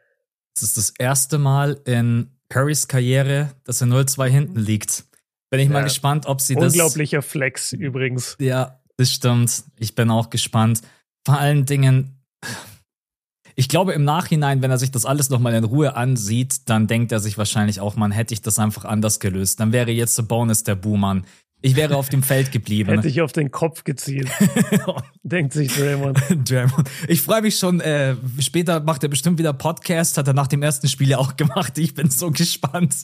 Es 0.55 0.63
ist 0.63 0.75
das 0.77 0.93
erste 0.97 1.37
Mal 1.37 1.79
in 1.85 2.31
Currys 2.49 2.87
Karriere, 2.87 3.51
dass 3.63 3.81
er 3.81 3.87
0-2 3.87 4.27
hinten 4.27 4.59
liegt. 4.59 5.05
Bin 5.51 5.59
ich 5.59 5.67
ja. 5.67 5.73
mal 5.73 5.83
gespannt, 5.83 6.25
ob 6.25 6.41
sie 6.41 6.55
das. 6.55 6.73
Unglaublicher 6.73 7.21
Flex 7.21 7.73
übrigens. 7.73 8.35
Ja, 8.39 8.81
das 8.97 9.11
stimmt. 9.11 9.63
Ich 9.77 9.93
bin 9.93 10.09
auch 10.09 10.31
gespannt. 10.31 10.81
Vor 11.25 11.37
allen 11.37 11.65
Dingen, 11.65 12.19
ich 13.59 13.67
glaube, 13.67 13.93
im 13.93 14.03
Nachhinein, 14.03 14.61
wenn 14.61 14.69
er 14.69 14.77
sich 14.77 14.91
das 14.91 15.03
alles 15.03 15.31
nochmal 15.31 15.55
in 15.55 15.63
Ruhe 15.63 15.95
ansieht, 15.95 16.69
dann 16.69 16.85
denkt 16.85 17.11
er 17.11 17.19
sich 17.19 17.39
wahrscheinlich 17.39 17.81
auch, 17.81 17.95
man 17.95 18.11
hätte 18.11 18.35
ich 18.35 18.41
das 18.41 18.59
einfach 18.59 18.85
anders 18.85 19.19
gelöst. 19.19 19.59
Dann 19.59 19.71
wäre 19.73 19.89
jetzt 19.89 20.15
der 20.15 20.23
Bonus 20.23 20.63
der 20.63 20.75
Buhmann. 20.75 21.25
Ich 21.63 21.75
wäre 21.75 21.95
auf 21.95 22.09
dem 22.09 22.21
Feld 22.21 22.51
geblieben. 22.51 22.91
Hätte 22.91 23.07
ich 23.07 23.19
auf 23.19 23.31
den 23.31 23.49
Kopf 23.49 23.83
gezielt. 23.83 24.29
Denkt 25.23 25.53
sich 25.53 25.75
Draymond. 25.75 26.21
Draymond. 26.47 26.87
Ich 27.07 27.23
freue 27.23 27.41
mich 27.41 27.57
schon. 27.57 27.81
Äh, 27.81 28.15
später 28.37 28.79
macht 28.81 29.01
er 29.01 29.09
bestimmt 29.09 29.39
wieder 29.39 29.53
Podcast. 29.53 30.19
Hat 30.19 30.27
er 30.27 30.35
nach 30.35 30.45
dem 30.45 30.61
ersten 30.61 30.87
Spiel 30.87 31.09
ja 31.09 31.17
auch 31.17 31.35
gemacht. 31.35 31.79
Ich 31.79 31.95
bin 31.95 32.11
so 32.11 32.29
gespannt, 32.31 32.95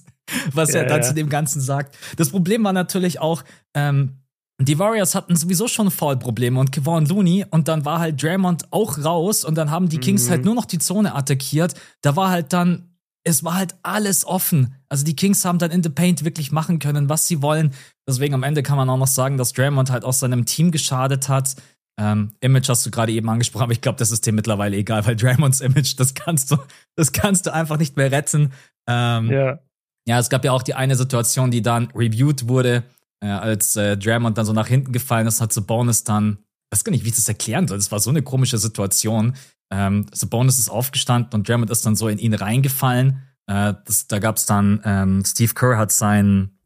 was 0.52 0.72
ja, 0.72 0.82
er 0.82 0.86
dann 0.86 1.02
ja. 1.02 1.08
zu 1.08 1.16
dem 1.16 1.30
Ganzen 1.30 1.62
sagt. 1.62 1.98
Das 2.18 2.30
Problem 2.30 2.64
war 2.64 2.74
natürlich 2.74 3.20
auch, 3.20 3.44
ähm, 3.74 4.20
die 4.68 4.80
Warriors 4.80 5.16
hatten 5.16 5.36
sowieso 5.36 5.68
schon 5.68 5.90
Foul-Probleme 5.90 6.60
und 6.60 6.72
Kevon 6.72 7.06
Looney 7.06 7.46
und 7.50 7.68
dann 7.68 7.86
war 7.86 8.00
halt 8.00 8.22
Draymond 8.22 8.72
auch 8.72 8.98
raus 9.04 9.44
und 9.44 9.56
dann 9.56 9.72
haben 9.72 9.90
die 9.90 9.98
Kings 9.98 10.26
mhm. 10.26 10.30
halt 10.30 10.46
nur 10.46 10.56
noch 10.56 10.66
die 10.66 10.80
Zone 10.80 11.16
attackiert. 11.16 11.74
Da 12.02 12.16
war 12.16 12.30
halt 12.30 12.54
dann, 12.54 12.96
es 13.24 13.44
war 13.44 13.56
halt 13.56 13.76
alles 13.82 14.26
offen. 14.26 14.76
Also 14.90 15.06
die 15.06 15.16
Kings 15.16 15.44
haben 15.44 15.58
dann 15.58 15.72
in 15.72 15.82
the 15.82 15.90
Paint 15.90 16.24
wirklich 16.24 16.52
machen 16.52 16.80
können, 16.80 17.10
was 17.10 17.28
sie 17.28 17.42
wollen. 17.42 17.74
Deswegen 18.08 18.34
am 18.36 18.44
Ende 18.44 18.64
kann 18.64 18.78
man 18.78 18.90
auch 18.90 18.98
noch 18.98 19.08
sagen, 19.08 19.38
dass 19.38 19.54
Draymond 19.54 19.90
halt 19.90 20.06
auch 20.06 20.14
seinem 20.14 20.46
Team 20.46 20.72
geschadet 20.72 21.30
hat. 21.30 21.56
Ähm, 22.00 22.34
Image 22.40 22.70
hast 22.70 22.86
du 22.86 22.92
gerade 22.92 23.12
eben 23.12 23.30
angesprochen, 23.30 23.64
aber 23.64 23.74
ich 23.74 23.82
glaube, 23.82 24.00
das 24.00 24.12
ist 24.12 24.26
dir 24.26 24.34
mittlerweile 24.34 24.76
egal, 24.78 25.06
weil 25.06 25.16
Draymonds 25.16 25.62
Image, 25.62 26.00
das 26.00 26.14
kannst 26.14 26.52
du, 26.52 26.58
das 26.96 27.12
kannst 27.12 27.46
du 27.46 27.54
einfach 27.54 27.78
nicht 27.78 27.98
mehr 27.98 28.12
retten. 28.12 28.52
Ähm, 28.88 29.32
ja. 29.32 29.60
Ja, 30.06 30.20
es 30.20 30.30
gab 30.30 30.44
ja 30.44 30.52
auch 30.52 30.64
die 30.64 30.74
eine 30.74 30.96
Situation, 30.96 31.50
die 31.50 31.62
dann 31.62 31.90
reviewed 31.96 32.48
wurde 32.48 32.84
äh, 33.24 33.28
als 33.28 33.78
äh, 33.78 33.98
Draymond 33.98 34.38
dann 34.38 34.46
so 34.46 34.52
nach 34.52 34.68
hinten 34.68 34.92
gefallen 34.92 35.28
ist, 35.28 35.40
hat 35.40 35.54
Sabonis 35.54 36.04
dann, 36.04 36.40
ich 36.66 36.78
weiß 36.78 36.84
gar 36.84 36.92
nicht, 36.92 37.06
wie 37.06 37.10
ich 37.10 37.16
das 37.16 37.28
erklären 37.28 37.68
soll. 37.68 37.78
Das 37.78 37.92
war 37.92 38.00
so 38.00 38.10
eine 38.10 38.22
komische 38.22 38.58
Situation. 38.58 39.36
Ähm, 39.72 40.08
Sabonis 40.12 40.60
ist 40.60 40.70
aufgestanden 40.70 41.34
und 41.34 41.48
Draymond 41.48 41.72
ist 41.72 41.86
dann 41.86 41.96
so 41.96 42.10
in 42.10 42.18
ihn 42.18 42.34
reingefallen. 42.34 43.24
Äh, 43.48 43.76
das, 43.86 44.08
da 44.08 44.20
gab 44.20 44.36
es 44.36 44.46
dann, 44.46 44.82
ähm, 44.84 45.24
Steve 45.26 45.54
Kerr 45.54 45.78
hat 45.78 45.92
sein, 45.94 46.60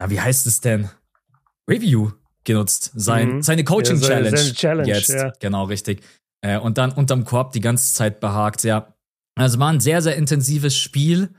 ja, 0.00 0.08
wie 0.08 0.20
heißt 0.20 0.46
es 0.46 0.60
denn? 0.60 0.88
Review 1.68 2.12
genutzt. 2.44 2.92
Sein, 2.94 3.36
mhm. 3.36 3.42
Seine 3.42 3.64
Coaching 3.64 4.00
ja, 4.00 4.08
Challenge. 4.08 4.36
Seine 4.36 4.54
Challenge 4.54 4.88
jetzt. 4.88 5.10
Ja. 5.10 5.32
Genau, 5.40 5.64
richtig. 5.64 6.02
Äh, 6.40 6.58
und 6.58 6.78
dann 6.78 6.92
unterm 6.92 7.24
Korb 7.24 7.52
die 7.52 7.60
ganze 7.60 7.92
Zeit 7.92 8.20
behagt. 8.20 8.64
Ja, 8.64 8.94
also 9.34 9.58
war 9.58 9.70
ein 9.70 9.80
sehr, 9.80 10.00
sehr 10.00 10.16
intensives 10.16 10.74
Spiel. 10.76 11.34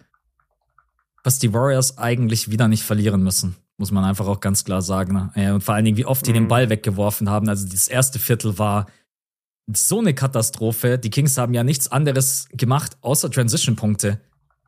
was 1.23 1.39
die 1.39 1.53
Warriors 1.53 1.97
eigentlich 1.97 2.51
wieder 2.51 2.67
nicht 2.67 2.83
verlieren 2.83 3.23
müssen. 3.23 3.55
Muss 3.77 3.91
man 3.91 4.03
einfach 4.03 4.27
auch 4.27 4.39
ganz 4.39 4.63
klar 4.63 4.81
sagen. 4.81 5.31
Ne? 5.35 5.53
Und 5.53 5.63
vor 5.63 5.75
allen 5.75 5.85
Dingen, 5.85 5.97
wie 5.97 6.05
oft 6.05 6.25
die 6.25 6.31
mhm. 6.31 6.35
den 6.35 6.47
Ball 6.47 6.69
weggeworfen 6.69 7.29
haben. 7.29 7.49
Also 7.49 7.67
das 7.67 7.87
erste 7.87 8.19
Viertel 8.19 8.57
war 8.57 8.87
so 9.73 9.99
eine 9.99 10.13
Katastrophe. 10.13 10.97
Die 10.97 11.09
Kings 11.09 11.37
haben 11.37 11.53
ja 11.53 11.63
nichts 11.63 11.91
anderes 11.91 12.47
gemacht, 12.51 12.97
außer 13.01 13.29
Transition-Punkte. 13.29 14.19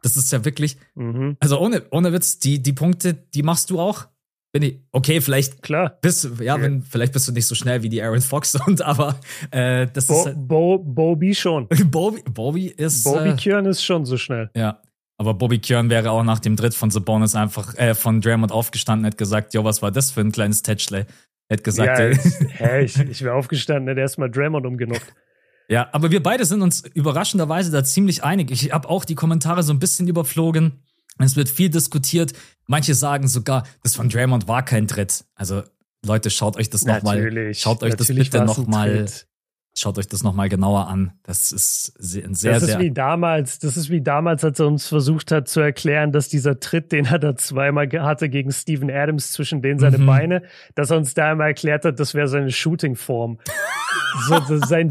Das 0.04 0.18
ist 0.18 0.32
ja 0.32 0.44
wirklich, 0.46 0.78
mhm. 0.96 1.38
also 1.40 1.60
ohne, 1.60 1.84
ohne 1.92 2.14
Witz, 2.14 2.40
die, 2.40 2.62
die 2.62 2.74
Punkte, 2.74 3.14
die 3.14 3.44
machst 3.44 3.70
du 3.70 3.80
auch. 3.80 4.08
Bin 4.54 4.64
ich, 4.64 4.80
okay, 4.92 5.20
vielleicht 5.22 5.62
klar. 5.62 5.98
Bist, 6.02 6.30
ja, 6.40 6.60
wenn, 6.62 6.82
vielleicht 6.82 7.14
bist 7.14 7.28
du 7.28 7.32
nicht 7.32 7.46
so 7.46 7.54
schnell 7.54 7.84
wie 7.84 7.90
die 7.90 8.02
Aaron 8.02 8.22
Fox 8.22 8.56
und 8.68 8.82
aber 8.82 9.20
äh, 9.52 9.88
das 9.92 10.08
Bo, 10.08 10.14
ist. 10.20 10.26
Halt 10.26 10.48
Bo, 10.48 10.80
Bobby 10.80 11.36
schon. 11.36 11.68
Bobby, 11.92 12.24
Bobby 12.30 12.68
ist. 12.68 13.04
Bobby 13.04 13.30
äh, 13.30 13.36
Kieran 13.36 13.66
ist 13.66 13.84
schon 13.84 14.06
so 14.06 14.18
schnell. 14.18 14.50
Ja. 14.56 14.82
Aber 15.18 15.34
Bobby 15.34 15.60
Kieran 15.60 15.90
wäre 15.90 16.12
auch 16.12 16.24
nach 16.24 16.40
dem 16.40 16.56
Dritt 16.56 16.76
von 16.76 16.92
Sabonis 16.92 17.36
einfach 17.36 17.76
äh, 17.76 17.96
von 17.96 18.22
Draymond 18.22 18.52
aufgestanden, 18.52 19.06
hätte 19.06 19.18
gesagt, 19.18 19.54
jo, 19.54 19.64
was 19.64 19.82
war 19.82 19.92
das 19.92 20.12
für 20.12 20.22
ein 20.22 20.32
kleines 20.32 20.62
Tätschle? 20.62 21.08
Hätte 21.50 21.64
gesagt, 21.64 22.00
ja, 22.00 22.06
äh, 22.06 22.16
hä, 22.50 22.84
ich, 22.84 23.00
ich 23.00 23.22
wäre 23.24 23.34
aufgestanden, 23.34 23.88
hätte 23.88 24.02
erstmal 24.02 24.30
Draymond 24.30 24.66
umgenockt. 24.66 25.14
Ja, 25.70 25.90
aber 25.92 26.12
wir 26.12 26.24
beide 26.24 26.46
sind 26.46 26.62
uns 26.62 26.84
überraschenderweise 26.94 27.72
da 27.72 27.84
ziemlich 27.84 28.24
einig. 28.24 28.52
Ich 28.52 28.72
habe 28.72 28.88
auch 28.88 29.04
die 29.06 29.16
Kommentare 29.16 29.64
so 29.64 29.74
ein 29.74 29.80
bisschen 29.80 30.08
überflogen. 30.08 30.84
Es 31.20 31.36
wird 31.36 31.50
viel 31.50 31.70
diskutiert. 31.70 32.34
Manche 32.68 32.94
sagen 32.94 33.28
sogar, 33.28 33.64
das 33.84 33.96
von 33.96 34.08
Draymond 34.08 34.48
war 34.48 34.64
kein 34.64 34.88
Tritt. 34.88 35.26
Also 35.36 35.64
Leute, 36.06 36.30
schaut 36.30 36.58
euch 36.58 36.70
das 36.70 36.86
nochmal, 36.86 37.54
schaut 37.54 37.84
euch 37.84 37.96
das 37.96 38.08
bitte 38.08 38.46
nochmal 38.46 39.08
Schaut 39.80 40.00
euch 40.00 40.08
das 40.08 40.24
nochmal 40.24 40.50
genauer 40.50 40.88
an. 40.88 41.12
Das 41.22 41.52
ist 41.52 41.94
ein 42.00 42.34
sehr, 42.34 42.54
das 42.54 42.64
ist 42.64 42.70
sehr. 42.70 42.80
Wie 42.80 42.90
damals, 42.90 43.60
das 43.60 43.78
ist 43.78 43.92
wie 43.92 44.02
damals, 44.02 44.44
als 44.44 44.60
er 44.60 44.66
uns 44.66 44.88
versucht 44.88 45.32
hat 45.32 45.48
zu 45.48 45.60
erklären, 45.60 46.12
dass 46.12 46.30
dieser 46.30 46.60
Tritt, 46.60 46.92
den 46.92 47.06
er 47.06 47.20
da 47.20 47.36
zweimal 47.36 47.88
hatte 47.88 48.28
gegen 48.28 48.52
Steven 48.52 48.90
Adams 48.90 49.34
zwischen 49.34 49.62
denen 49.62 49.78
seine 49.78 50.00
mhm. 50.00 50.08
Beine, 50.08 50.42
dass 50.74 50.90
er 50.90 50.98
uns 50.98 51.14
da 51.14 51.30
einmal 51.30 51.50
erklärt 51.50 51.86
hat, 51.86 52.00
das 52.00 52.16
wäre 52.16 52.28
seine 52.28 52.50
Shooting-Form. 52.50 53.38
so, 54.28 54.58
sein, 54.66 54.90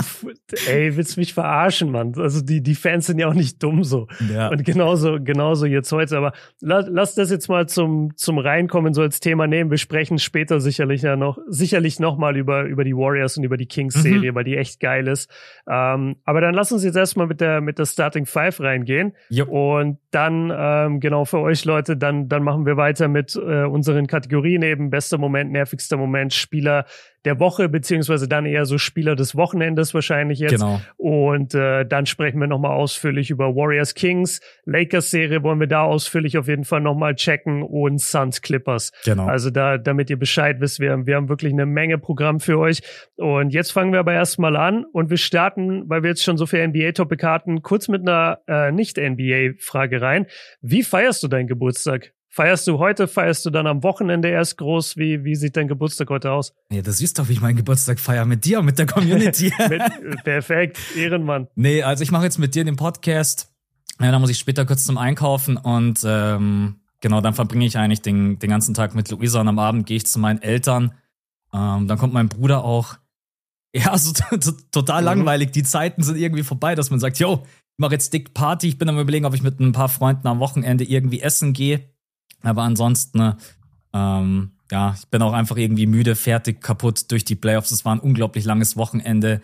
ey, 0.69 0.97
willst 0.97 1.17
du 1.17 1.21
mich 1.21 1.35
verarschen, 1.35 1.91
Mann? 1.91 2.15
Also 2.17 2.41
die, 2.41 2.63
die 2.63 2.75
Fans 2.75 3.07
sind 3.07 3.19
ja 3.19 3.29
auch 3.29 3.35
nicht 3.35 3.63
dumm 3.63 3.83
so. 3.83 4.07
Ja. 4.33 4.49
Und 4.49 4.65
genauso, 4.65 5.19
genauso 5.21 5.67
jetzt 5.67 5.91
heute. 5.91 6.17
Aber 6.17 6.33
lass, 6.61 6.87
lass 6.89 7.15
das 7.15 7.31
jetzt 7.31 7.49
mal 7.49 7.69
zum, 7.69 8.15
zum 8.17 8.39
Reinkommen 8.39 8.95
so 8.95 9.03
als 9.03 9.21
Thema 9.21 9.47
nehmen. 9.47 9.71
Wir 9.71 9.79
sprechen 9.79 10.19
später 10.19 10.61
sicherlich 10.61 11.03
ja 11.03 11.17
noch, 11.17 11.39
sicherlich 11.49 11.99
noch 11.99 12.19
mal 12.19 12.37
über, 12.37 12.65
über 12.65 12.85
die 12.85 12.95
Warriors 12.95 13.37
und 13.37 13.45
über 13.45 13.57
die 13.57 13.67
Kings-Serie, 13.67 14.33
mhm. 14.33 14.37
weil 14.37 14.45
die 14.45 14.57
echt 14.57 14.76
echt 14.77 14.81
geil 14.81 15.09
ist. 15.09 15.31
Ähm, 15.69 16.17
aber 16.25 16.41
dann 16.41 16.55
lass 16.55 16.73
uns 16.73 16.85
jetzt 16.85 16.97
erstmal 16.97 17.27
mit 17.27 17.41
der, 17.41 17.61
mit 17.61 17.79
der 17.79 17.87
Starting 17.87 18.27
Five 18.27 18.61
reingehen. 18.61 19.15
Yep. 19.31 19.49
Und 19.49 19.99
dann, 20.11 20.53
ähm, 20.57 21.01
genau 21.01 21.25
für 21.25 21.41
euch 21.41 21.65
Leute, 21.65 21.97
dann, 21.97 22.29
dann 22.29 22.43
machen 22.43 22.67
wir 22.67 22.77
weiter 22.77 23.09
mit 23.09 23.37
äh, 23.37 23.65
unseren 23.65 24.07
Kategorien 24.07 24.63
eben. 24.63 24.91
Bester 24.91 25.19
Moment, 25.19 25.53
nervigster 25.53 25.97
Moment, 25.97 26.33
Spieler 26.33 26.85
der 27.27 27.41
Woche, 27.41 27.69
beziehungsweise 27.69 28.29
dann 28.29 28.47
eher 28.47 28.65
so 28.65 28.79
Spieler 28.79 29.17
des 29.17 29.37
Wochenendes 29.37 29.93
wahrscheinlich 29.93 30.39
jetzt. 30.39 30.53
Genau. 30.53 30.81
Und 30.97 31.55
äh, 31.55 31.85
dann 31.85 32.07
sprechen 32.07 32.41
wir 32.41 32.47
nochmal 32.47 32.71
ausführlich 32.71 33.31
über 33.31 33.55
Warriors 33.55 33.95
Kings. 33.95 34.41
Lakers-Serie 34.65 35.43
wollen 35.43 35.61
wir 35.61 35.67
da 35.67 35.83
ausführlich 35.83 36.39
auf 36.39 36.49
jeden 36.49 36.65
Fall 36.65 36.81
nochmal 36.81 37.17
checken 37.17 37.63
und 37.63 38.01
Suns 38.01 38.41
Clippers. 38.41 38.93
Genau. 39.05 39.27
Also 39.27 39.51
da, 39.51 39.77
damit 39.77 40.09
ihr 40.09 40.19
Bescheid 40.19 40.61
wisst, 40.61 40.81
wir, 40.81 41.07
wir 41.07 41.17
haben 41.17 41.29
wirklich 41.29 41.53
eine 41.53 41.67
Menge 41.67 41.99
Programm 41.99 42.41
für 42.41 42.59
euch. 42.59 42.81
Und 43.17 43.53
jetzt 43.53 43.73
fangen 43.73 43.93
wir 43.93 43.99
aber 43.99 44.13
erstmal 44.13 44.57
an 44.57 44.85
und 44.85 45.11
wir 45.11 45.19
starten, 45.19 45.89
weil 45.91 46.03
wir 46.03 46.11
jetzt 46.11 46.23
schon 46.23 46.37
so 46.37 46.47
viel 46.47 46.67
NBA-Topic 46.67 47.27
hatten, 47.27 47.63
kurz 47.63 47.89
mit 47.89 48.03
einer 48.03 48.39
äh, 48.47 48.71
Nicht-NBA-Frage 48.71 50.01
rein. 50.01 50.27
Wie 50.61 50.85
feierst 50.85 51.23
du 51.25 51.29
deinen 51.29 51.49
Geburtstag? 51.49 52.13
Feierst 52.37 52.67
du 52.67 52.79
heute, 52.79 53.09
feierst 53.09 53.47
du 53.47 53.51
dann 53.51 53.67
am 53.67 53.83
Wochenende 53.83 54.29
erst 54.29 54.59
groß? 54.59 54.99
Wie, 54.99 55.25
wie 55.25 55.35
sieht 55.37 55.57
dein 55.57 55.69
Geburtstag 55.69 56.11
heute 56.11 56.33
aus? 56.33 56.53
Ja, 56.71 56.83
das 56.83 56.99
siehst 56.99 57.19
doch, 57.19 57.31
wie 57.31 57.33
ich 57.33 57.41
meinen 57.41 57.57
Geburtstag 57.57 57.99
feiere. 57.99 58.27
Mit 58.27 58.45
dir 58.45 58.59
und 58.59 58.67
mit 58.67 58.79
der 58.79 58.85
Community. 58.85 59.51
mit, 59.71 60.23
perfekt, 60.23 60.77
Ehrenmann. 60.95 61.49
Nee, 61.55 61.83
also 61.83 62.03
ich 62.03 62.11
mache 62.11 62.25
jetzt 62.25 62.37
mit 62.37 62.55
dir 62.55 62.63
den 62.63 62.77
Podcast. 62.77 63.55
Ja, 64.03 64.13
dann 64.13 64.21
muss 64.21 64.29
ich 64.29 64.39
später 64.39 64.67
kurz 64.67 64.85
zum 64.85 64.99
Einkaufen 64.99 65.57
und 65.57 66.01
ähm, 66.05 66.81
genau, 67.01 67.23
dann 67.23 67.33
verbringe 67.33 67.65
ich 67.65 67.79
eigentlich 67.79 68.03
den, 68.03 68.39
den 68.39 68.51
ganzen 68.51 68.75
Tag 68.75 68.95
mit 68.95 69.11
Luisa 69.11 69.41
und 69.41 69.49
am 69.49 69.59
Abend 69.59 69.87
gehe 69.87 69.97
ich 69.97 70.05
zu 70.05 70.19
meinen 70.19 70.43
Eltern. 70.43 70.93
Ähm, 71.55 71.89
dann 71.89 71.97
kommt 71.97 72.13
mein 72.13 72.29
Bruder 72.29 72.65
auch. 72.65 72.97
Ja, 73.75 73.93
also 73.93 74.13
total 74.73 75.01
mhm. 75.01 75.07
langweilig. 75.07 75.53
Die 75.53 75.63
Zeiten 75.63 76.03
sind 76.03 76.17
irgendwie 76.17 76.43
vorbei, 76.43 76.75
dass 76.75 76.91
man 76.91 77.01
sagt, 77.01 77.19
yo, 77.19 77.45
ich 77.45 77.79
mache 77.79 77.93
jetzt 77.93 78.13
dick 78.13 78.33
Party. 78.33 78.69
Ich 78.69 78.79
bin 78.79 78.89
am 78.89 78.99
überlegen, 78.99 79.27
ob 79.27 79.35
ich 79.35 79.43
mit 79.43 79.59
ein 79.59 79.73
paar 79.73 79.89
Freunden 79.89 80.27
am 80.29 80.39
Wochenende 80.39 80.85
irgendwie 80.85 81.21
essen 81.21 81.53
gehe. 81.53 81.96
Aber 82.43 82.63
ansonsten, 82.63 83.19
ne, 83.19 83.37
ähm, 83.93 84.53
ja, 84.71 84.95
ich 84.99 85.07
bin 85.09 85.23
auch 85.23 85.33
einfach 85.33 85.57
irgendwie 85.57 85.87
müde, 85.87 86.17
fertig, 86.17 86.61
kaputt 86.61 87.11
durch 87.11 87.25
die 87.25 87.37
Playoffs. 87.37 87.71
Es 87.71 87.85
war 87.85 87.95
ein 87.95 88.01
unglaublich 88.01 88.45
langes 88.45 88.77
Wochenende. 88.77 89.41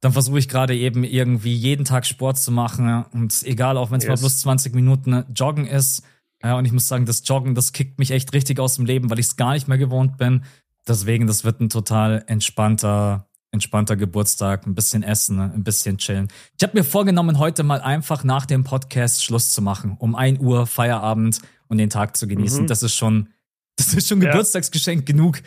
Dann 0.00 0.12
versuche 0.12 0.38
ich 0.38 0.48
gerade 0.48 0.76
eben 0.76 1.04
irgendwie 1.04 1.54
jeden 1.54 1.84
Tag 1.84 2.06
Sport 2.06 2.38
zu 2.38 2.52
machen. 2.52 3.04
Und 3.12 3.42
egal, 3.44 3.76
auch 3.76 3.90
wenn 3.90 3.98
es 3.98 4.04
yes. 4.04 4.10
mal 4.10 4.20
bloß 4.20 4.40
20 4.40 4.74
Minuten 4.74 5.10
ne, 5.10 5.26
Joggen 5.34 5.66
ist. 5.66 6.02
Ja, 6.42 6.56
und 6.56 6.64
ich 6.64 6.72
muss 6.72 6.86
sagen, 6.86 7.06
das 7.06 7.22
Joggen, 7.26 7.54
das 7.54 7.72
kickt 7.72 7.98
mich 7.98 8.10
echt 8.10 8.32
richtig 8.32 8.60
aus 8.60 8.76
dem 8.76 8.84
Leben, 8.84 9.10
weil 9.10 9.18
ich 9.18 9.26
es 9.26 9.36
gar 9.36 9.54
nicht 9.54 9.66
mehr 9.66 9.78
gewohnt 9.78 10.18
bin. 10.18 10.44
Deswegen, 10.86 11.26
das 11.26 11.44
wird 11.44 11.60
ein 11.60 11.68
total 11.68 12.22
entspannter, 12.28 13.26
entspannter 13.50 13.96
Geburtstag, 13.96 14.66
ein 14.66 14.74
bisschen 14.74 15.02
essen, 15.02 15.36
ne, 15.36 15.50
ein 15.52 15.64
bisschen 15.64 15.98
chillen. 15.98 16.28
Ich 16.56 16.62
habe 16.62 16.78
mir 16.78 16.84
vorgenommen, 16.84 17.38
heute 17.38 17.64
mal 17.64 17.80
einfach 17.80 18.22
nach 18.22 18.46
dem 18.46 18.62
Podcast 18.62 19.24
Schluss 19.24 19.50
zu 19.50 19.62
machen. 19.62 19.96
Um 19.98 20.14
1 20.14 20.38
Uhr 20.40 20.66
Feierabend 20.66 21.40
und 21.68 21.78
den 21.78 21.90
Tag 21.90 22.16
zu 22.16 22.26
genießen. 22.26 22.62
Mhm. 22.62 22.66
Das 22.66 22.82
ist 22.82 22.94
schon, 22.94 23.28
das 23.76 23.94
ist 23.94 24.08
schon 24.08 24.20
Geburtstagsgeschenk 24.20 25.08
ja. 25.08 25.14
genug. 25.14 25.40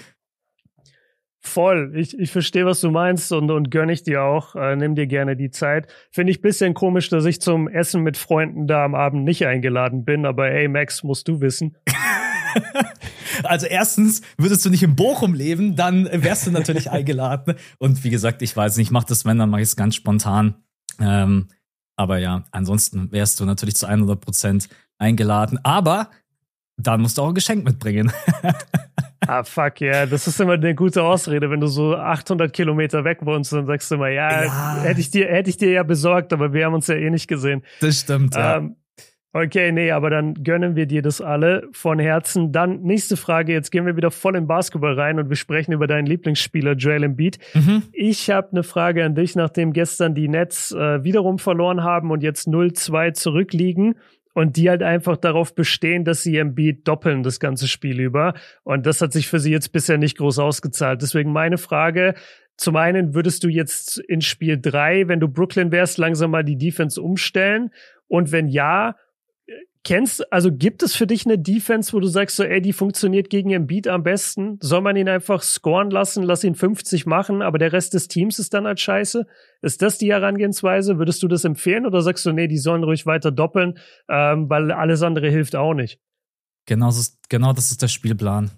Voll. 1.44 1.94
Ich, 1.96 2.18
ich 2.20 2.32
verstehe, 2.32 2.68
was 2.68 2.82
du 2.82 2.92
meinst 2.92 3.32
und, 3.32 3.50
und 3.50 3.72
gönne 3.72 3.92
ich 3.94 4.04
dir 4.04 4.22
auch. 4.22 4.56
Äh, 4.56 4.76
nimm 4.76 4.94
dir 4.94 5.08
gerne 5.08 5.36
die 5.36 5.50
Zeit. 5.50 5.92
Finde 6.12 6.32
ich 6.32 6.40
ein 6.40 6.44
bisschen 6.44 6.76
komisch, 6.76 7.10
dass 7.10 7.26
ich 7.26 7.42
zum 7.42 7.68
Essen 7.68 8.04
mit 8.04 8.16
Freunden 8.16 8.68
da 8.68 8.86
am 8.86 8.94
Abend 8.94 9.24
nicht 9.24 9.48
eingeladen 9.48 10.06
bin, 10.06 10.28
aber 10.28 10.52
ey, 10.52 10.68
Max, 10.68 11.04
musst 11.04 11.28
du 11.28 11.42
wissen. 11.42 11.76
also 13.44 13.66
erstens 13.66 14.22
würdest 14.38 14.64
du 14.66 14.70
nicht 14.70 14.84
in 14.84 14.96
Bochum 14.96 15.34
leben, 15.34 15.76
dann 15.76 16.08
wärst 16.12 16.46
du 16.46 16.52
natürlich 16.52 16.92
eingeladen. 16.92 17.56
Und 17.80 18.04
wie 18.04 18.12
gesagt, 18.12 18.44
ich 18.44 18.56
weiß 18.56 18.78
nicht, 18.78 18.88
ich 18.88 18.92
mach 18.92 19.04
das, 19.04 19.26
wenn, 19.26 19.40
dann 19.40 19.50
mache 19.50 19.62
ich 19.62 19.70
es 19.70 19.76
ganz 19.76 19.96
spontan. 19.96 20.56
Ähm, 21.00 21.48
aber 21.96 22.20
ja, 22.20 22.46
ansonsten 22.52 23.12
wärst 23.12 23.40
du 23.40 23.46
natürlich 23.46 23.76
zu 23.76 23.88
100 23.88 24.22
Prozent 24.22 24.70
eingeladen. 25.02 25.60
Aber 25.64 26.10
dann 26.78 27.02
musst 27.02 27.18
du 27.18 27.24
auch 27.24 27.30
ein 27.30 27.34
Geschenk 27.34 27.66
mitbringen. 27.66 28.12
ah, 29.28 29.44
fuck, 29.44 29.82
ja. 29.82 30.06
Das 30.06 30.28
ist 30.28 30.40
immer 30.40 30.54
eine 30.54 30.76
gute 30.76 31.04
Ausrede. 31.04 31.50
Wenn 31.50 31.60
du 31.60 31.68
so 31.68 31.96
800 31.96 32.54
Kilometer 32.54 33.04
weg 33.04 33.20
wohnst, 33.22 33.52
dann 33.54 33.66
sagst 33.66 33.92
du 33.92 33.96
immer, 33.96 34.10
ja, 34.10 34.44
ja. 34.46 34.82
hätte 34.82 35.00
ich 35.00 35.12
dir, 35.12 35.28
hätte 35.28 35.50
ich 35.50 35.58
dir 35.58 35.72
ja 35.72 35.84
besorgt, 35.84 36.34
aber 36.34 36.54
wir 36.54 36.66
haben 36.66 36.74
uns 36.74 36.88
ja 36.88 36.96
eh 36.96 37.10
nicht 37.10 37.28
gesehen. 37.28 37.64
Das 37.82 38.00
stimmt, 38.00 38.36
ja. 38.36 38.58
Ähm, 38.58 38.76
Okay, 39.34 39.72
nee, 39.72 39.92
aber 39.92 40.10
dann 40.10 40.44
gönnen 40.44 40.76
wir 40.76 40.88
dir 40.88 41.02
das 41.02 41.22
alle 41.22 41.66
von 41.72 42.00
Herzen. 42.00 42.52
Dann 42.52 42.82
nächste 42.82 43.16
Frage. 43.16 43.54
Jetzt 43.54 43.72
gehen 43.72 43.86
wir 43.86 43.96
wieder 43.96 44.12
voll 44.12 44.36
in 44.36 44.46
Basketball 44.46 45.00
rein 45.00 45.20
und 45.20 45.30
wir 45.30 45.38
sprechen 45.38 45.72
über 45.72 45.88
deinen 45.88 46.06
Lieblingsspieler 46.06 46.74
Joel 46.74 47.04
Embiid. 47.04 47.40
Mhm. 47.54 47.84
Ich 47.94 48.30
habe 48.30 48.50
eine 48.52 48.64
Frage 48.64 49.06
an 49.06 49.16
dich, 49.16 49.38
nachdem 49.38 49.72
gestern 49.72 50.16
die 50.16 50.28
Nets 50.28 50.74
äh, 50.74 51.06
wiederum 51.06 51.40
verloren 51.40 51.82
haben 51.82 52.12
und 52.12 52.24
jetzt 52.24 52.50
0-2 52.50 53.14
zurückliegen 53.14 53.96
und 54.34 54.58
die 54.58 54.70
halt 54.70 54.84
einfach 54.84 55.18
darauf 55.18 55.56
bestehen, 55.56 56.06
dass 56.06 56.24
sie 56.24 56.38
Embiid 56.38 56.88
doppeln 56.88 57.24
das 57.24 57.40
ganze 57.40 57.68
Spiel 57.68 58.00
über. 58.00 58.34
Und 58.64 58.86
das 58.86 59.02
hat 59.02 59.14
sich 59.14 59.28
für 59.28 59.40
sie 59.40 59.52
jetzt 59.52 59.72
bisher 59.72 59.98
nicht 59.98 60.18
groß 60.18 60.40
ausgezahlt. 60.40 61.02
Deswegen 61.02 61.32
meine 61.32 61.58
Frage, 61.58 62.16
zum 62.58 62.76
einen 62.76 63.16
würdest 63.16 63.44
du 63.44 63.48
jetzt 63.48 63.98
in 63.98 64.22
Spiel 64.22 64.60
drei, 64.62 65.08
wenn 65.08 65.20
du 65.20 65.28
Brooklyn 65.28 65.72
wärst, 65.72 65.98
langsam 65.98 66.32
mal 66.32 66.44
die 66.44 66.58
Defense 66.58 67.02
umstellen? 67.02 67.72
Und 68.08 68.32
wenn 68.32 68.48
ja, 68.48 68.96
Kennst, 69.84 70.32
also 70.32 70.52
gibt 70.52 70.84
es 70.84 70.96
für 70.96 71.08
dich 71.08 71.26
eine 71.26 71.40
Defense, 71.40 71.92
wo 71.94 72.00
du 72.00 72.06
sagst, 72.06 72.36
so, 72.36 72.44
ey, 72.44 72.62
die 72.62 72.72
funktioniert 72.72 73.32
gegen 73.32 73.50
Embiid 73.50 73.88
am 73.88 74.04
besten? 74.04 74.60
Soll 74.62 74.82
man 74.82 74.96
ihn 74.96 75.10
einfach 75.10 75.42
scoren 75.42 75.90
lassen, 75.90 76.22
lass 76.22 76.44
ihn 76.44 76.54
50 76.54 77.08
machen, 77.08 77.42
aber 77.42 77.58
der 77.58 77.74
Rest 77.74 77.96
des 77.96 78.08
Teams 78.08 78.38
ist 78.38 78.54
dann 78.54 78.68
halt 78.68 78.80
scheiße? 78.80 79.26
Ist 79.64 79.82
das 79.82 79.98
die 79.98 80.12
Herangehensweise? 80.12 81.00
Würdest 81.00 81.24
du 81.24 81.28
das 81.28 81.46
empfehlen 81.46 81.88
oder 81.88 82.04
sagst 82.04 82.24
du, 82.28 82.32
nee, 82.32 82.48
die 82.48 82.60
sollen 82.60 82.84
ruhig 82.84 83.08
weiter 83.08 83.32
doppeln, 83.32 83.80
ähm, 84.08 84.48
weil 84.52 84.72
alles 84.72 85.02
andere 85.02 85.32
hilft 85.32 85.56
auch 85.56 85.74
nicht? 85.74 86.00
Genau, 86.68 86.88
das 86.88 87.00
ist, 87.00 87.30
genau 87.30 87.54
das 87.54 87.72
ist 87.72 87.82
der 87.82 87.88
Spielplan. 87.88 88.52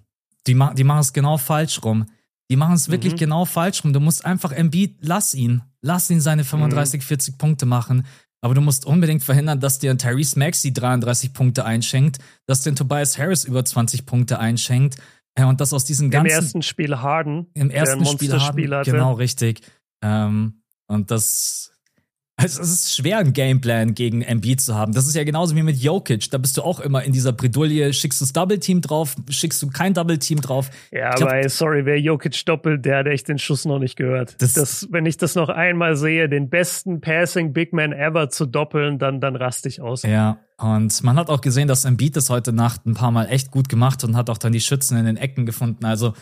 Die, 0.46 0.56
ma 0.56 0.74
die 0.74 0.84
machen 0.84 1.00
es 1.00 1.14
genau 1.14 1.38
falsch 1.38 1.82
rum. 1.84 2.06
Die 2.52 2.58
machen 2.58 2.76
es 2.76 2.90
wirklich 2.90 3.14
mhm. 3.14 3.18
genau 3.18 3.46
falsch 3.46 3.84
rum. 3.86 3.94
Du 3.94 4.02
musst 4.02 4.26
einfach 4.26 4.52
Embiid, 4.52 4.98
lass 5.00 5.34
ihn. 5.34 5.62
Lass 5.82 6.10
ihn 6.10 6.20
seine 6.20 6.44
35, 6.44 7.00
mhm. 7.00 7.06
40 7.06 7.38
Punkte 7.38 7.66
machen. 7.66 8.06
Aber 8.44 8.54
du 8.54 8.60
musst 8.60 8.86
unbedingt 8.86 9.24
verhindern, 9.24 9.62
dass 9.62 9.80
dir 9.80 9.90
ein 9.90 9.98
Tyrese 9.98 10.38
Maxey 10.38 10.74
33 10.74 11.32
Punkte 11.32 11.64
einschenkt, 11.64 12.18
dass 12.46 12.62
dir 12.62 12.74
ein 12.74 12.76
Tobias 12.76 13.18
Harris 13.18 13.46
über 13.46 13.64
20 13.64 14.06
Punkte 14.06 14.38
einschenkt. 14.38 14.98
Ja, 15.40 15.48
und 15.48 15.62
das 15.62 15.72
aus 15.72 15.86
diesen 15.86 16.12
ganzen. 16.12 16.28
Im 16.28 16.36
ersten 16.44 16.62
Spiel 16.62 16.98
Harden. 16.98 17.48
Im 17.54 17.70
ersten 17.70 18.06
Spiel 18.06 18.34
Harden. 18.34 18.84
Genau, 18.84 19.14
richtig. 19.14 19.62
Ähm, 20.04 20.62
und 20.88 21.10
das, 21.10 21.73
Also 22.36 22.64
es 22.64 22.72
ist 22.72 22.96
schwer, 22.96 23.20
einen 23.20 23.34
Gameplan 23.34 23.94
gegen 23.94 24.24
Embiid 24.24 24.60
zu 24.60 24.74
haben. 24.74 24.92
Das 24.92 25.08
ist 25.08 25.16
ja 25.16 25.24
genauso 25.24 25.56
wie 25.56 25.62
mit 25.62 25.78
Jokic. 25.78 26.32
Da 26.32 26.40
bist 26.40 26.58
du 26.58 26.64
auch 26.64 26.80
immer 26.80 27.04
in 27.04 27.14
dieser 27.14 27.32
Bredouille. 27.32 27.94
Schickst 27.94 28.22
du 28.22 28.26
das 28.26 28.34
Double 28.34 28.60
Team 28.60 28.82
drauf, 28.82 29.16
schickst 29.30 29.62
du 29.62 29.70
kein 29.70 29.94
Double 29.94 30.18
Team 30.18 30.42
drauf. 30.42 30.72
Ja, 30.92 31.14
glaub, 31.14 31.30
aber 31.30 31.40
ey, 31.40 31.50
sorry, 31.50 31.86
wer 31.86 32.00
Jokic 32.00 32.44
doppelt, 32.46 32.86
der 32.86 33.00
hat 33.00 33.08
echt 33.08 33.28
den 33.28 33.38
Schuss 33.38 33.66
noch 33.66 33.78
nicht 33.78 33.96
gehört. 33.96 34.42
Das, 34.42 34.54
das, 34.54 34.88
wenn 34.90 35.06
ich 35.06 35.18
das 35.18 35.36
noch 35.36 35.50
einmal 35.50 35.96
sehe, 35.96 36.28
den 36.28 36.50
besten 36.50 37.02
Passing 37.02 37.54
Big 37.54 37.72
Man 37.72 37.94
ever 37.94 38.30
zu 38.30 38.48
doppeln, 38.48 38.98
dann, 38.98 39.22
dann 39.22 39.36
raste 39.36 39.70
ich 39.70 39.80
aus. 39.80 40.02
Ja, 40.02 40.40
und 40.58 41.04
man 41.04 41.18
hat 41.18 41.30
auch 41.30 41.42
gesehen, 41.42 41.68
dass 41.68 41.86
Embiid 41.86 42.16
das 42.16 42.30
heute 42.30 42.54
Nacht 42.54 42.86
ein 42.86 42.94
paar 42.94 43.12
Mal 43.12 43.26
echt 43.26 43.52
gut 43.52 43.70
gemacht 43.70 44.04
und 44.04 44.16
hat 44.16 44.30
auch 44.30 44.38
dann 44.38 44.54
die 44.54 44.62
Schützen 44.62 44.98
in 44.98 45.06
den 45.06 45.18
Ecken 45.18 45.46
gefunden. 45.46 45.86
Also 45.86 46.14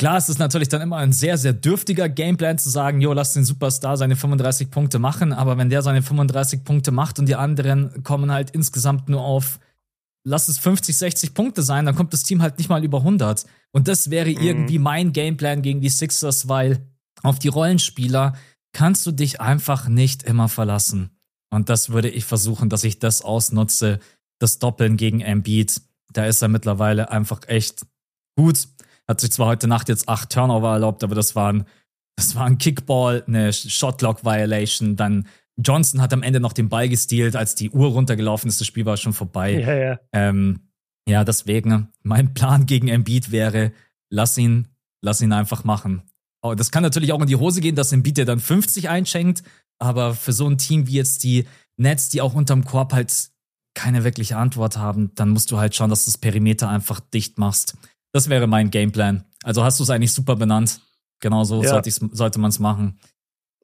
Klar, 0.00 0.16
es 0.16 0.30
ist 0.30 0.38
natürlich 0.38 0.70
dann 0.70 0.80
immer 0.80 0.96
ein 0.96 1.12
sehr, 1.12 1.36
sehr 1.36 1.52
dürftiger 1.52 2.08
Gameplan 2.08 2.56
zu 2.56 2.70
sagen, 2.70 3.02
jo, 3.02 3.12
lass 3.12 3.34
den 3.34 3.44
Superstar 3.44 3.98
seine 3.98 4.16
35 4.16 4.70
Punkte 4.70 4.98
machen, 4.98 5.34
aber 5.34 5.58
wenn 5.58 5.68
der 5.68 5.82
seine 5.82 6.00
35 6.00 6.64
Punkte 6.64 6.90
macht 6.90 7.18
und 7.18 7.28
die 7.28 7.34
anderen 7.34 8.02
kommen 8.02 8.32
halt 8.32 8.48
insgesamt 8.52 9.10
nur 9.10 9.20
auf, 9.20 9.60
lass 10.24 10.48
es 10.48 10.56
50, 10.56 10.96
60 10.96 11.34
Punkte 11.34 11.62
sein, 11.62 11.84
dann 11.84 11.96
kommt 11.96 12.14
das 12.14 12.22
Team 12.22 12.40
halt 12.40 12.56
nicht 12.56 12.70
mal 12.70 12.82
über 12.82 13.00
100. 13.00 13.44
Und 13.72 13.88
das 13.88 14.08
wäre 14.08 14.30
mhm. 14.30 14.40
irgendwie 14.40 14.78
mein 14.78 15.12
Gameplan 15.12 15.60
gegen 15.60 15.82
die 15.82 15.90
Sixers, 15.90 16.48
weil 16.48 16.88
auf 17.22 17.38
die 17.38 17.48
Rollenspieler 17.48 18.32
kannst 18.72 19.04
du 19.04 19.12
dich 19.12 19.42
einfach 19.42 19.86
nicht 19.86 20.22
immer 20.22 20.48
verlassen. 20.48 21.10
Und 21.50 21.68
das 21.68 21.90
würde 21.90 22.08
ich 22.08 22.24
versuchen, 22.24 22.70
dass 22.70 22.84
ich 22.84 23.00
das 23.00 23.20
ausnutze, 23.20 24.00
das 24.38 24.58
Doppeln 24.60 24.96
gegen 24.96 25.20
Embiid. 25.20 25.82
Da 26.10 26.24
ist 26.24 26.40
er 26.40 26.48
mittlerweile 26.48 27.10
einfach 27.10 27.46
echt 27.48 27.84
gut. 28.34 28.66
Hat 29.10 29.20
sich 29.20 29.32
zwar 29.32 29.48
heute 29.48 29.66
Nacht 29.66 29.88
jetzt 29.88 30.08
acht 30.08 30.30
Turnover 30.30 30.72
erlaubt, 30.72 31.02
aber 31.02 31.16
das 31.16 31.34
waren, 31.34 31.64
das 32.14 32.36
war 32.36 32.46
ein 32.46 32.58
Kickball, 32.58 33.24
eine 33.26 33.52
Shotlock-Violation. 33.52 34.94
Dann 34.94 35.26
Johnson 35.56 36.00
hat 36.00 36.12
am 36.12 36.22
Ende 36.22 36.38
noch 36.38 36.52
den 36.52 36.68
Ball 36.68 36.88
gestealt, 36.88 37.34
als 37.34 37.56
die 37.56 37.70
Uhr 37.70 37.88
runtergelaufen 37.88 38.48
ist. 38.48 38.60
Das 38.60 38.68
Spiel 38.68 38.86
war 38.86 38.96
schon 38.96 39.12
vorbei. 39.12 39.58
Ja, 39.58 39.74
ja. 39.74 40.00
Ähm, 40.12 40.60
ja, 41.08 41.24
deswegen, 41.24 41.88
mein 42.04 42.34
Plan 42.34 42.66
gegen 42.66 42.86
Embiid 42.86 43.32
wäre, 43.32 43.72
lass 44.10 44.38
ihn, 44.38 44.68
lass 45.02 45.20
ihn 45.20 45.32
einfach 45.32 45.64
machen. 45.64 46.02
Oh, 46.40 46.54
das 46.54 46.70
kann 46.70 46.84
natürlich 46.84 47.12
auch 47.12 47.20
in 47.20 47.26
die 47.26 47.34
Hose 47.34 47.60
gehen, 47.60 47.74
dass 47.74 47.90
Embiid 47.90 48.16
dir 48.16 48.26
dann 48.26 48.38
50 48.38 48.90
einschenkt, 48.90 49.42
aber 49.80 50.14
für 50.14 50.32
so 50.32 50.46
ein 50.48 50.56
Team 50.56 50.86
wie 50.86 50.94
jetzt 50.94 51.24
die 51.24 51.48
Nets, 51.76 52.10
die 52.10 52.20
auch 52.20 52.34
unterm 52.34 52.64
Korb 52.64 52.92
halt 52.92 53.12
keine 53.74 54.04
wirkliche 54.04 54.36
Antwort 54.36 54.76
haben, 54.76 55.10
dann 55.16 55.30
musst 55.30 55.50
du 55.50 55.58
halt 55.58 55.74
schauen, 55.74 55.90
dass 55.90 56.04
du 56.04 56.12
das 56.12 56.18
Perimeter 56.18 56.68
einfach 56.68 57.00
dicht 57.00 57.38
machst. 57.38 57.76
Das 58.12 58.28
wäre 58.28 58.46
mein 58.46 58.70
Gameplan. 58.70 59.24
Also 59.42 59.64
hast 59.64 59.78
du 59.78 59.84
es 59.84 59.90
eigentlich 59.90 60.12
super 60.12 60.36
benannt. 60.36 60.80
Genau 61.20 61.44
so 61.44 61.62
ja. 61.62 61.68
sollte, 61.68 61.90
sollte 61.90 62.40
man 62.40 62.48
es 62.48 62.58
machen. 62.58 62.98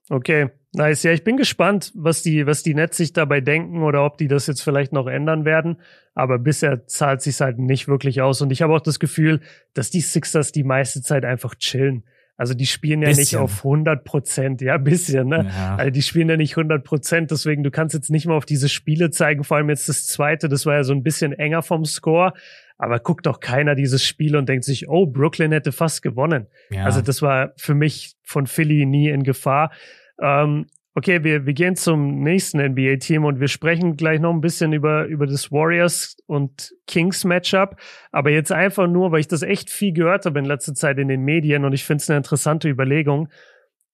Okay, 0.09 0.51
nice. 0.73 1.03
Ja, 1.03 1.13
ich 1.13 1.25
bin 1.25 1.37
gespannt, 1.37 1.91
was 1.95 2.23
die, 2.23 2.47
was 2.47 2.63
die 2.63 2.75
Nets 2.75 2.97
sich 2.97 3.13
dabei 3.13 3.41
denken 3.41 3.83
oder 3.83 4.05
ob 4.05 4.19
die 4.19 4.29
das 4.29 4.47
jetzt 4.47 4.63
vielleicht 4.63 4.93
noch 4.93 5.09
ändern 5.09 5.45
werden. 5.45 5.81
Aber 6.15 6.39
bisher 6.39 6.87
zahlt 6.87 7.23
sich 7.23 7.41
halt 7.41 7.59
nicht 7.59 7.89
wirklich 7.89 8.23
aus. 8.23 8.41
Und 8.41 8.53
ich 8.53 8.63
habe 8.63 8.75
auch 8.75 8.81
das 8.81 9.01
Gefühl, 9.01 9.41
dass 9.75 9.91
die 9.91 10.01
Sixers 10.01 10.53
die 10.53 10.65
meiste 10.65 11.03
Zeit 11.03 11.25
einfach 11.25 11.57
chillen. 11.57 12.05
Also 12.39 12.53
die 12.53 12.67
spielen 12.67 13.01
ja 13.01 13.09
bisschen. 13.09 13.23
nicht 13.23 13.37
auf 13.37 13.65
100 13.65 14.05
Prozent, 14.05 14.61
ja, 14.61 14.77
bisschen, 14.77 15.29
ne? 15.29 15.47
Ja. 15.49 15.77
Also 15.77 15.91
die 15.91 16.03
spielen 16.03 16.29
ja 16.29 16.37
nicht 16.37 16.53
100 16.53 16.85
Prozent, 16.85 17.31
deswegen 17.31 17.63
du 17.63 17.71
kannst 17.71 17.95
jetzt 17.95 18.11
nicht 18.11 18.27
mal 18.27 18.37
auf 18.37 18.45
diese 18.45 18.69
Spiele 18.69 19.11
zeigen, 19.11 19.43
vor 19.43 19.57
allem 19.57 19.71
jetzt 19.71 19.89
das 19.89 20.07
zweite, 20.07 20.51
das 20.51 20.67
war 20.67 20.75
ja 20.75 20.85
so 20.85 20.93
ein 20.93 21.03
bisschen 21.03 21.33
enger 21.33 21.63
vom 21.63 21.87
Score, 21.87 22.35
aber 22.79 22.99
guckt 22.99 23.27
doch 23.27 23.41
keiner 23.41 23.75
dieses 23.75 24.05
Spiel 24.05 24.37
und 24.37 24.49
denkt 24.49 24.65
sich, 24.65 24.89
oh, 24.89 25.07
Brooklyn 25.07 25.53
hätte 25.53 25.73
fast 25.73 26.03
gewonnen. 26.03 26.47
Ja. 26.71 26.85
Also 26.85 27.01
das 27.01 27.23
war 27.23 27.53
für 27.57 27.75
mich 27.75 28.17
von 28.23 28.47
Philly 28.47 28.85
nie 28.85 29.09
in 29.09 29.23
Gefahr. 29.23 29.73
Ähm, 30.21 30.67
okay, 30.95 31.25
wir, 31.25 31.47
wir 31.47 31.53
gehen 31.53 31.77
zum 31.77 32.23
nächsten 32.23 32.59
NBA-Team 32.59 33.25
und 33.25 33.41
wir 33.41 33.49
sprechen 33.49 33.97
gleich 33.97 34.21
noch 34.21 34.33
ein 34.33 34.41
bisschen 34.41 34.73
über, 34.73 35.05
über 35.07 35.27
das 35.27 35.53
Warriors 35.53 36.17
und 36.27 36.75
Kings 36.87 37.25
Matchup. 37.25 37.77
Aber 38.13 38.31
jetzt 38.31 38.53
einfach 38.53 38.89
nur, 38.89 39.13
weil 39.13 39.21
ich 39.21 39.29
das 39.29 39.43
echt 39.43 39.71
viel 39.71 39.93
gehört 39.93 40.27
habe 40.27 40.39
in 40.39 40.45
letzter 40.45 40.75
Zeit 40.75 40.99
in 40.99 41.09
den 41.09 41.23
Medien 41.23 41.65
und 41.65 41.73
ich 41.73 41.85
finde 41.85 42.03
es 42.03 42.11
eine 42.11 42.19
interessante 42.19 42.69
Überlegung. 42.69 43.29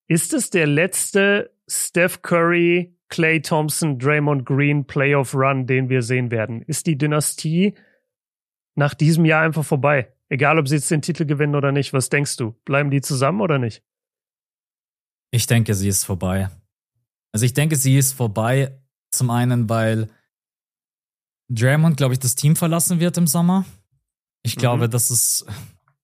Ist 0.08 0.32
es 0.32 0.50
der 0.50 0.66
letzte 0.66 1.50
Steph 1.68 2.22
Curry, 2.22 2.96
Clay 3.08 3.40
Thompson, 3.40 3.98
Draymond 3.98 4.44
Green 4.44 4.86
Playoff 4.86 5.34
Run, 5.34 5.66
den 5.66 5.88
wir 5.88 6.02
sehen 6.02 6.30
werden? 6.30 6.62
Ist 6.62 6.86
die 6.86 6.98
Dynastie 6.98 7.74
nach 8.74 8.94
diesem 8.94 9.24
Jahr 9.24 9.42
einfach 9.42 9.64
vorbei. 9.64 10.12
Egal, 10.28 10.58
ob 10.58 10.66
sie 10.66 10.76
jetzt 10.76 10.90
den 10.90 11.02
Titel 11.02 11.26
gewinnen 11.26 11.54
oder 11.54 11.72
nicht. 11.72 11.92
Was 11.92 12.08
denkst 12.08 12.36
du? 12.36 12.52
Bleiben 12.64 12.90
die 12.90 13.02
zusammen 13.02 13.40
oder 13.40 13.58
nicht? 13.58 13.82
Ich 15.30 15.46
denke, 15.46 15.74
sie 15.74 15.88
ist 15.88 16.04
vorbei. 16.04 16.50
Also 17.32 17.46
ich 17.46 17.54
denke, 17.54 17.76
sie 17.76 17.96
ist 17.96 18.12
vorbei. 18.12 18.78
Zum 19.10 19.30
einen, 19.30 19.68
weil 19.68 20.08
Draymond, 21.50 21.96
glaube 21.96 22.14
ich, 22.14 22.20
das 22.20 22.34
Team 22.34 22.56
verlassen 22.56 23.00
wird 23.00 23.16
im 23.18 23.26
Sommer. 23.26 23.64
Ich 24.42 24.56
glaube, 24.56 24.86
mhm. 24.86 24.90
das 24.90 25.10
ist, 25.10 25.46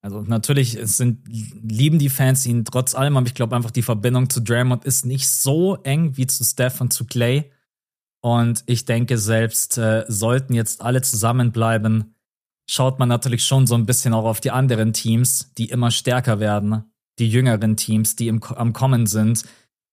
also 0.01 0.23
natürlich 0.23 0.79
sind, 0.83 1.27
lieben 1.27 1.99
die 1.99 2.11
Fans 2.11 2.45
ihn 2.47 2.65
trotz 2.65 2.95
allem, 2.95 3.17
aber 3.17 3.27
ich 3.27 3.35
glaube 3.35 3.57
einfach, 3.57 3.71
die 3.71 3.83
Verbindung 3.83 4.31
zu 4.31 4.41
Draymond 4.41 4.85
ist 4.85 5.07
nicht 5.07 5.29
so 5.29 5.77
eng 5.83 6.17
wie 6.17 6.27
zu 6.27 6.45
Steph 6.45 6.81
und 6.81 6.93
zu 6.93 7.07
Clay. 7.07 7.51
Und 8.21 8.63
ich 8.67 8.85
denke 8.85 9.17
selbst, 9.17 9.79
äh, 9.79 10.05
sollten 10.09 10.53
jetzt 10.53 10.83
alle 10.83 11.03
zusammenbleiben, 11.03 12.15
schaut 12.69 12.99
man 12.99 13.09
natürlich 13.09 13.45
schon 13.45 13.67
so 13.67 13.75
ein 13.75 13.87
bisschen 13.87 14.13
auch 14.15 14.25
auf 14.25 14.41
die 14.41 14.51
anderen 14.51 14.93
Teams, 14.93 15.53
die 15.57 15.71
immer 15.71 15.91
stärker 15.91 16.39
werden, 16.39 16.85
die 17.19 17.29
jüngeren 17.29 17.77
Teams, 17.77 18.15
die 18.15 18.29
im, 18.29 18.43
am 18.43 18.73
Kommen 18.73 19.07
sind 19.07 19.45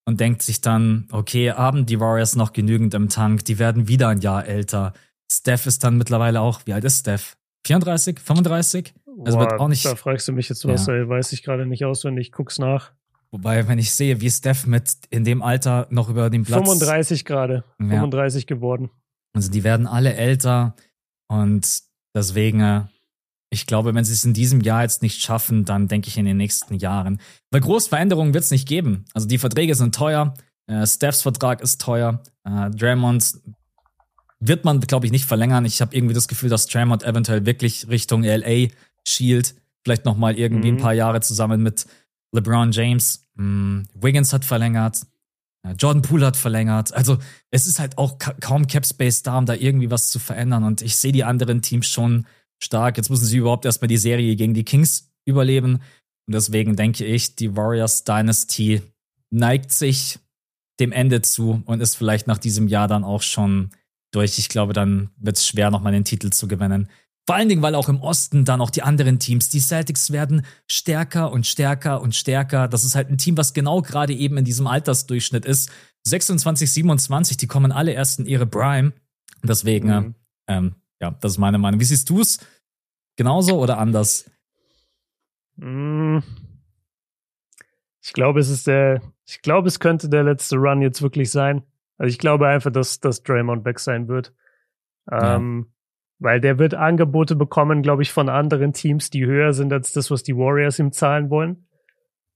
und 0.05 0.19
denkt 0.19 0.43
sich 0.43 0.61
dann, 0.61 1.07
okay, 1.11 1.51
haben 1.51 1.85
die 1.85 1.99
Warriors 1.99 2.35
noch 2.35 2.53
genügend 2.53 2.93
im 2.93 3.09
Tank, 3.09 3.45
die 3.45 3.57
werden 3.57 3.87
wieder 3.87 4.09
ein 4.09 4.21
Jahr 4.21 4.45
älter. 4.45 4.93
Steph 5.31 5.65
ist 5.65 5.83
dann 5.83 5.97
mittlerweile 5.97 6.41
auch, 6.41 6.61
wie 6.65 6.73
alt 6.73 6.83
ist 6.83 6.99
Steph? 6.99 7.37
34, 7.65 8.19
35? 8.19 8.93
Also 9.25 9.37
Boah, 9.37 9.49
wird 9.49 9.59
auch 9.59 9.67
nicht. 9.67 9.85
Da 9.85 9.95
fragst 9.95 10.27
du 10.27 10.33
mich 10.33 10.49
jetzt 10.49 10.67
was, 10.67 10.85
ja. 10.85 11.07
weiß 11.07 11.31
ich 11.31 11.41
gerade 11.41 11.65
nicht 11.65 11.85
auswendig, 11.85 12.31
guck's 12.31 12.59
nach. 12.59 12.91
Wobei, 13.31 13.67
wenn 13.67 13.79
ich 13.79 13.91
sehe, 13.91 14.21
wie 14.21 14.29
Steph 14.29 14.67
mit 14.67 14.93
in 15.09 15.23
dem 15.23 15.41
Alter 15.41 15.87
noch 15.89 16.09
über 16.09 16.29
den 16.29 16.43
Platz. 16.43 16.63
35 16.63 17.25
gerade. 17.25 17.63
Ja. 17.79 17.87
35 17.87 18.47
geworden. 18.47 18.91
Also 19.33 19.51
die 19.51 19.63
werden 19.63 19.87
alle 19.87 20.13
älter 20.13 20.75
und 21.27 21.84
Deswegen, 22.15 22.61
äh, 22.61 22.81
ich 23.49 23.67
glaube, 23.67 23.93
wenn 23.93 24.05
sie 24.05 24.13
es 24.13 24.25
in 24.25 24.33
diesem 24.33 24.61
Jahr 24.61 24.81
jetzt 24.81 25.03
nicht 25.03 25.21
schaffen, 25.21 25.65
dann 25.65 25.87
denke 25.87 26.07
ich 26.07 26.17
in 26.17 26.25
den 26.25 26.37
nächsten 26.37 26.75
Jahren. 26.75 27.19
Weil 27.51 27.61
Großveränderungen 27.61 28.33
wird 28.33 28.43
es 28.43 28.51
nicht 28.51 28.67
geben. 28.67 29.05
Also 29.13 29.27
die 29.27 29.37
Verträge 29.37 29.75
sind 29.75 29.93
teuer, 29.93 30.33
äh, 30.67 30.87
Stephs 30.87 31.21
Vertrag 31.21 31.61
ist 31.61 31.79
teuer, 31.79 32.23
äh, 32.43 32.71
Draymond 32.71 33.35
wird 34.39 34.65
man, 34.65 34.79
glaube 34.79 35.05
ich, 35.05 35.11
nicht 35.11 35.25
verlängern. 35.25 35.65
Ich 35.65 35.81
habe 35.81 35.95
irgendwie 35.95 36.13
das 36.13 36.27
Gefühl, 36.27 36.49
dass 36.49 36.67
Draymond 36.67 37.03
eventuell 37.03 37.45
wirklich 37.45 37.87
Richtung 37.87 38.23
LA 38.23 38.69
schielt. 39.05 39.55
Vielleicht 39.83 40.05
noch 40.05 40.17
mal 40.17 40.37
irgendwie 40.37 40.71
mhm. 40.71 40.77
ein 40.77 40.81
paar 40.81 40.93
Jahre 40.93 41.21
zusammen 41.21 41.61
mit 41.61 41.85
LeBron 42.31 42.71
James. 42.71 43.27
Mhm. 43.35 43.87
Wiggins 43.93 44.33
hat 44.33 44.45
verlängert. 44.45 45.05
Jordan 45.73 46.01
Poole 46.01 46.25
hat 46.25 46.37
verlängert. 46.37 46.93
Also 46.93 47.17
es 47.51 47.67
ist 47.67 47.79
halt 47.79 47.97
auch 47.97 48.17
ka 48.17 48.33
kaum 48.39 48.67
Cap 48.67 48.85
Space 48.85 49.23
da, 49.23 49.37
um 49.37 49.45
da 49.45 49.53
irgendwie 49.53 49.91
was 49.91 50.09
zu 50.09 50.19
verändern. 50.19 50.63
Und 50.63 50.81
ich 50.81 50.95
sehe 50.95 51.11
die 51.11 51.23
anderen 51.23 51.61
Teams 51.61 51.87
schon 51.87 52.25
stark. 52.61 52.97
Jetzt 52.97 53.09
müssen 53.09 53.25
sie 53.25 53.37
überhaupt 53.37 53.65
erstmal 53.65 53.87
die 53.87 53.97
Serie 53.97 54.35
gegen 54.35 54.53
die 54.53 54.63
Kings 54.63 55.11
überleben. 55.25 55.75
Und 56.27 56.33
deswegen 56.33 56.75
denke 56.75 57.05
ich, 57.05 57.35
die 57.35 57.55
Warriors 57.55 58.03
Dynasty 58.03 58.81
neigt 59.31 59.71
sich 59.71 60.19
dem 60.79 60.91
Ende 60.91 61.21
zu 61.21 61.61
und 61.65 61.81
ist 61.81 61.95
vielleicht 61.95 62.27
nach 62.27 62.37
diesem 62.37 62.67
Jahr 62.67 62.87
dann 62.87 63.03
auch 63.03 63.21
schon 63.21 63.69
durch. 64.11 64.37
Ich 64.39 64.49
glaube, 64.49 64.73
dann 64.73 65.09
wird 65.17 65.37
es 65.37 65.47
schwer, 65.47 65.71
nochmal 65.71 65.93
den 65.93 66.05
Titel 66.05 66.29
zu 66.29 66.47
gewinnen. 66.47 66.89
Vor 67.25 67.35
allen 67.35 67.49
Dingen, 67.49 67.63
weil 67.63 67.73
auch 67.73 67.89
im 67.89 68.01
Osten 68.01 68.45
dann 68.45 68.61
auch 68.61 68.69
die 68.69 68.83
anderen 68.83 69.17
Teams, 69.17 69.49
die 69.49 69.59
Celtics 69.59 70.11
werden 70.11 70.45
stärker 70.69 71.31
und 71.31 71.47
stärker 71.47 72.01
und 72.01 72.13
stärker. 72.13 72.67
Das 72.67 72.83
ist 72.83 72.95
halt 72.95 73.09
ein 73.09 73.17
Team, 73.17 73.35
was 73.35 73.53
genau 73.53 73.81
gerade 73.81 74.13
eben 74.13 74.37
in 74.37 74.45
diesem 74.45 74.67
Altersdurchschnitt 74.67 75.43
ist. 75.43 75.71
26, 76.03 76.71
27, 76.71 77.37
die 77.37 77.47
kommen 77.47 77.71
alle 77.71 77.93
erst 77.93 78.19
in 78.19 78.27
ihre 78.27 78.45
Prime. 78.45 78.93
Deswegen, 79.41 79.87
mhm. 79.87 80.15
ähm, 80.47 80.75
ja, 81.01 81.11
das 81.19 81.33
ist 81.33 81.37
meine 81.39 81.57
Meinung. 81.57 81.79
Wie 81.79 81.85
siehst 81.85 82.09
du 82.09 82.21
es? 82.21 82.39
Genauso 83.15 83.59
oder 83.59 83.79
anders? 83.79 84.29
Mm. 85.55 86.19
Ich 88.03 88.13
glaube, 88.13 88.39
es 88.39 88.49
ist 88.49 88.67
der, 88.67 89.01
ich 89.25 89.41
glaube, 89.41 89.67
es 89.67 89.79
könnte 89.79 90.09
der 90.09 90.23
letzte 90.23 90.57
Run 90.57 90.81
jetzt 90.83 91.01
wirklich 91.01 91.31
sein. 91.31 91.63
Also 91.97 92.09
ich 92.09 92.19
glaube 92.19 92.47
einfach, 92.47 92.71
dass, 92.71 92.99
dass 92.99 93.23
Draymond 93.23 93.65
weg 93.65 93.79
sein 93.79 94.07
wird. 94.07 94.31
Ja. 95.09 95.37
Weil 96.19 96.39
der 96.39 96.59
wird 96.59 96.73
Angebote 96.73 97.35
bekommen, 97.35 97.81
glaube 97.81 98.01
ich, 98.01 98.11
von 98.11 98.29
anderen 98.29 98.73
Teams, 98.73 99.09
die 99.09 99.25
höher 99.25 99.53
sind 99.53 99.73
als 99.73 99.91
das, 99.91 100.11
was 100.11 100.23
die 100.23 100.35
Warriors 100.35 100.79
ihm 100.79 100.91
zahlen 100.91 101.29
wollen. 101.29 101.67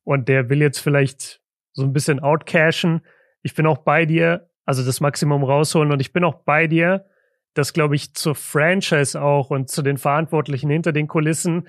Und 0.03 0.27
der 0.27 0.49
will 0.49 0.61
jetzt 0.61 0.79
vielleicht 0.79 1.41
so 1.71 1.83
ein 1.83 1.93
bisschen 1.93 2.19
outcashen. 2.19 3.01
Ich 3.41 3.55
bin 3.55 3.65
auch 3.65 3.79
bei 3.79 4.05
dir, 4.05 4.49
also 4.65 4.83
das 4.83 4.99
Maximum 4.99 5.43
rausholen. 5.43 5.91
Und 5.91 6.01
ich 6.01 6.11
bin 6.11 6.23
auch 6.23 6.43
bei 6.43 6.67
dir, 6.67 7.05
dass, 7.53 7.73
glaube 7.73 7.95
ich, 7.95 8.13
zur 8.13 8.35
Franchise 8.35 9.19
auch 9.21 9.49
und 9.49 9.69
zu 9.69 9.81
den 9.81 9.97
Verantwortlichen 9.97 10.69
hinter 10.69 10.91
den 10.91 11.07
Kulissen, 11.07 11.67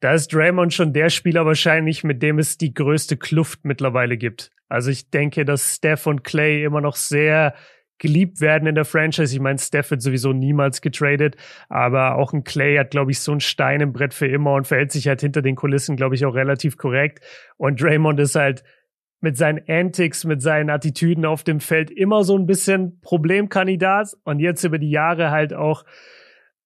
da 0.00 0.14
ist 0.14 0.34
Draymond 0.34 0.74
schon 0.74 0.92
der 0.92 1.10
Spieler 1.10 1.46
wahrscheinlich, 1.46 2.02
mit 2.02 2.22
dem 2.22 2.40
es 2.40 2.58
die 2.58 2.74
größte 2.74 3.16
Kluft 3.16 3.64
mittlerweile 3.64 4.16
gibt. 4.16 4.50
Also 4.68 4.90
ich 4.90 5.10
denke, 5.10 5.44
dass 5.44 5.76
Steph 5.76 6.06
und 6.06 6.24
Clay 6.24 6.64
immer 6.64 6.80
noch 6.80 6.96
sehr 6.96 7.54
geliebt 8.02 8.40
werden 8.40 8.66
in 8.66 8.74
der 8.74 8.84
Franchise. 8.84 9.32
Ich 9.32 9.40
meine, 9.40 9.60
Steph 9.60 9.92
wird 9.92 10.02
sowieso 10.02 10.32
niemals 10.32 10.80
getradet, 10.80 11.36
aber 11.68 12.16
auch 12.16 12.32
ein 12.32 12.42
Clay 12.42 12.76
hat, 12.76 12.90
glaube 12.90 13.12
ich, 13.12 13.20
so 13.20 13.30
ein 13.30 13.38
Stein 13.38 13.80
im 13.80 13.92
Brett 13.92 14.12
für 14.12 14.26
immer 14.26 14.54
und 14.54 14.66
verhält 14.66 14.90
sich 14.90 15.06
halt 15.06 15.20
hinter 15.20 15.40
den 15.40 15.54
Kulissen, 15.54 15.94
glaube 15.94 16.16
ich, 16.16 16.26
auch 16.26 16.34
relativ 16.34 16.76
korrekt. 16.76 17.24
Und 17.56 17.80
Draymond 17.80 18.18
ist 18.18 18.34
halt 18.34 18.64
mit 19.20 19.36
seinen 19.36 19.60
Antics, 19.68 20.24
mit 20.24 20.42
seinen 20.42 20.68
Attitüden 20.68 21.24
auf 21.24 21.44
dem 21.44 21.60
Feld 21.60 21.92
immer 21.92 22.24
so 22.24 22.36
ein 22.36 22.44
bisschen 22.44 23.00
Problemkandidat 23.02 24.08
und 24.24 24.40
jetzt 24.40 24.64
über 24.64 24.80
die 24.80 24.90
Jahre 24.90 25.30
halt 25.30 25.54
auch 25.54 25.84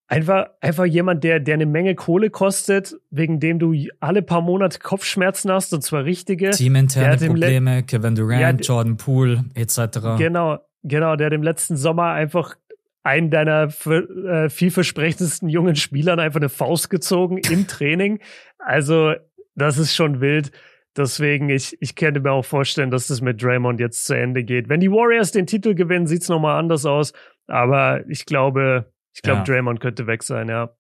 einfach, 0.06 0.46
einfach 0.62 0.86
jemand, 0.86 1.22
der, 1.22 1.38
der 1.38 1.54
eine 1.54 1.66
Menge 1.66 1.94
Kohle 1.94 2.30
kostet, 2.30 2.96
wegen 3.10 3.40
dem 3.40 3.58
du 3.58 3.74
alle 4.00 4.22
paar 4.22 4.40
Monate 4.40 4.78
Kopfschmerzen 4.78 5.52
hast 5.52 5.74
und 5.74 5.82
zwar 5.82 6.04
richtige. 6.04 6.50
Teaminterne 6.50 7.18
Probleme, 7.26 7.82
Kevin 7.82 8.14
Durant, 8.14 8.40
ja, 8.40 8.50
Jordan 8.52 8.96
Poole 8.96 9.44
etc. 9.54 10.16
Genau, 10.16 10.58
Genau, 10.82 11.16
der 11.16 11.26
hat 11.26 11.32
im 11.32 11.42
letzten 11.42 11.76
Sommer 11.76 12.12
einfach 12.12 12.56
einen 13.02 13.30
deiner 13.30 13.68
äh, 13.86 14.48
vielversprechendsten 14.48 15.48
jungen 15.48 15.76
Spielern 15.76 16.18
einfach 16.18 16.40
eine 16.40 16.48
Faust 16.48 16.90
gezogen 16.90 17.38
im 17.38 17.66
Training. 17.68 18.20
Also, 18.58 19.14
das 19.54 19.78
ist 19.78 19.94
schon 19.94 20.20
wild. 20.20 20.50
Deswegen, 20.96 21.50
ich, 21.50 21.76
ich 21.80 21.94
könnte 21.94 22.20
mir 22.20 22.32
auch 22.32 22.44
vorstellen, 22.44 22.90
dass 22.90 23.06
das 23.06 23.20
mit 23.20 23.42
Draymond 23.42 23.80
jetzt 23.80 24.06
zu 24.06 24.14
Ende 24.14 24.44
geht. 24.44 24.68
Wenn 24.68 24.80
die 24.80 24.90
Warriors 24.90 25.30
den 25.30 25.46
Titel 25.46 25.74
gewinnen, 25.74 26.06
sieht's 26.06 26.28
nochmal 26.28 26.58
anders 26.58 26.86
aus. 26.86 27.12
Aber 27.46 28.04
ich 28.08 28.26
glaube, 28.26 28.92
ich 29.14 29.22
glaube, 29.22 29.38
ja. 29.38 29.44
Draymond 29.44 29.80
könnte 29.80 30.06
weg 30.06 30.22
sein, 30.22 30.48
ja. 30.48 30.75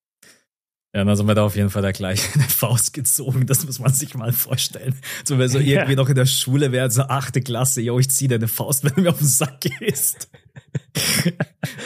Ja, 0.94 1.04
dann 1.04 1.14
sind 1.14 1.26
wir 1.26 1.34
da 1.34 1.44
auf 1.44 1.56
jeden 1.56 1.68
Fall 1.68 1.82
da 1.82 1.92
gleich 1.92 2.34
eine 2.34 2.44
Faust 2.48 2.92
gezogen. 2.92 3.46
Das 3.46 3.66
muss 3.66 3.78
man 3.78 3.92
sich 3.92 4.14
mal 4.14 4.32
vorstellen. 4.32 4.94
So, 5.24 5.38
wenn 5.38 5.48
so 5.48 5.58
ja. 5.58 5.80
irgendwie 5.80 5.96
noch 5.96 6.08
in 6.08 6.14
der 6.14 6.26
Schule 6.26 6.72
wäre, 6.72 6.90
so 6.90 7.02
achte 7.02 7.42
Klasse, 7.42 7.82
yo, 7.82 7.98
ich 7.98 8.10
zieh 8.10 8.28
dir 8.28 8.36
eine 8.36 8.48
Faust, 8.48 8.84
wenn 8.84 8.94
du 8.94 9.00
mir 9.02 9.10
auf 9.10 9.18
den 9.18 9.26
Sack 9.26 9.60
gehst. 9.60 10.30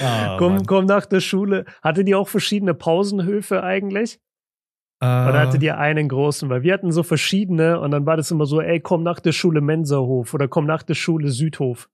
oh, 0.02 0.36
komm, 0.38 0.66
komm 0.66 0.86
nach 0.86 1.06
der 1.06 1.20
Schule. 1.20 1.64
Hatte 1.82 2.04
die 2.04 2.14
auch 2.14 2.28
verschiedene 2.28 2.74
Pausenhöfe 2.74 3.62
eigentlich? 3.62 4.20
Uh, 5.02 5.06
oder 5.06 5.40
hatte 5.40 5.58
die 5.58 5.70
einen 5.70 6.08
großen? 6.08 6.50
Weil 6.50 6.62
wir 6.62 6.74
hatten 6.74 6.92
so 6.92 7.02
verschiedene 7.02 7.80
und 7.80 7.90
dann 7.90 8.04
war 8.04 8.18
das 8.18 8.30
immer 8.30 8.44
so, 8.44 8.60
ey, 8.60 8.80
komm 8.80 9.02
nach 9.02 9.18
der 9.18 9.32
Schule 9.32 9.62
Mensahof 9.62 10.34
oder 10.34 10.46
komm 10.46 10.66
nach 10.66 10.82
der 10.82 10.94
Schule 10.94 11.30
Südhof. 11.30 11.88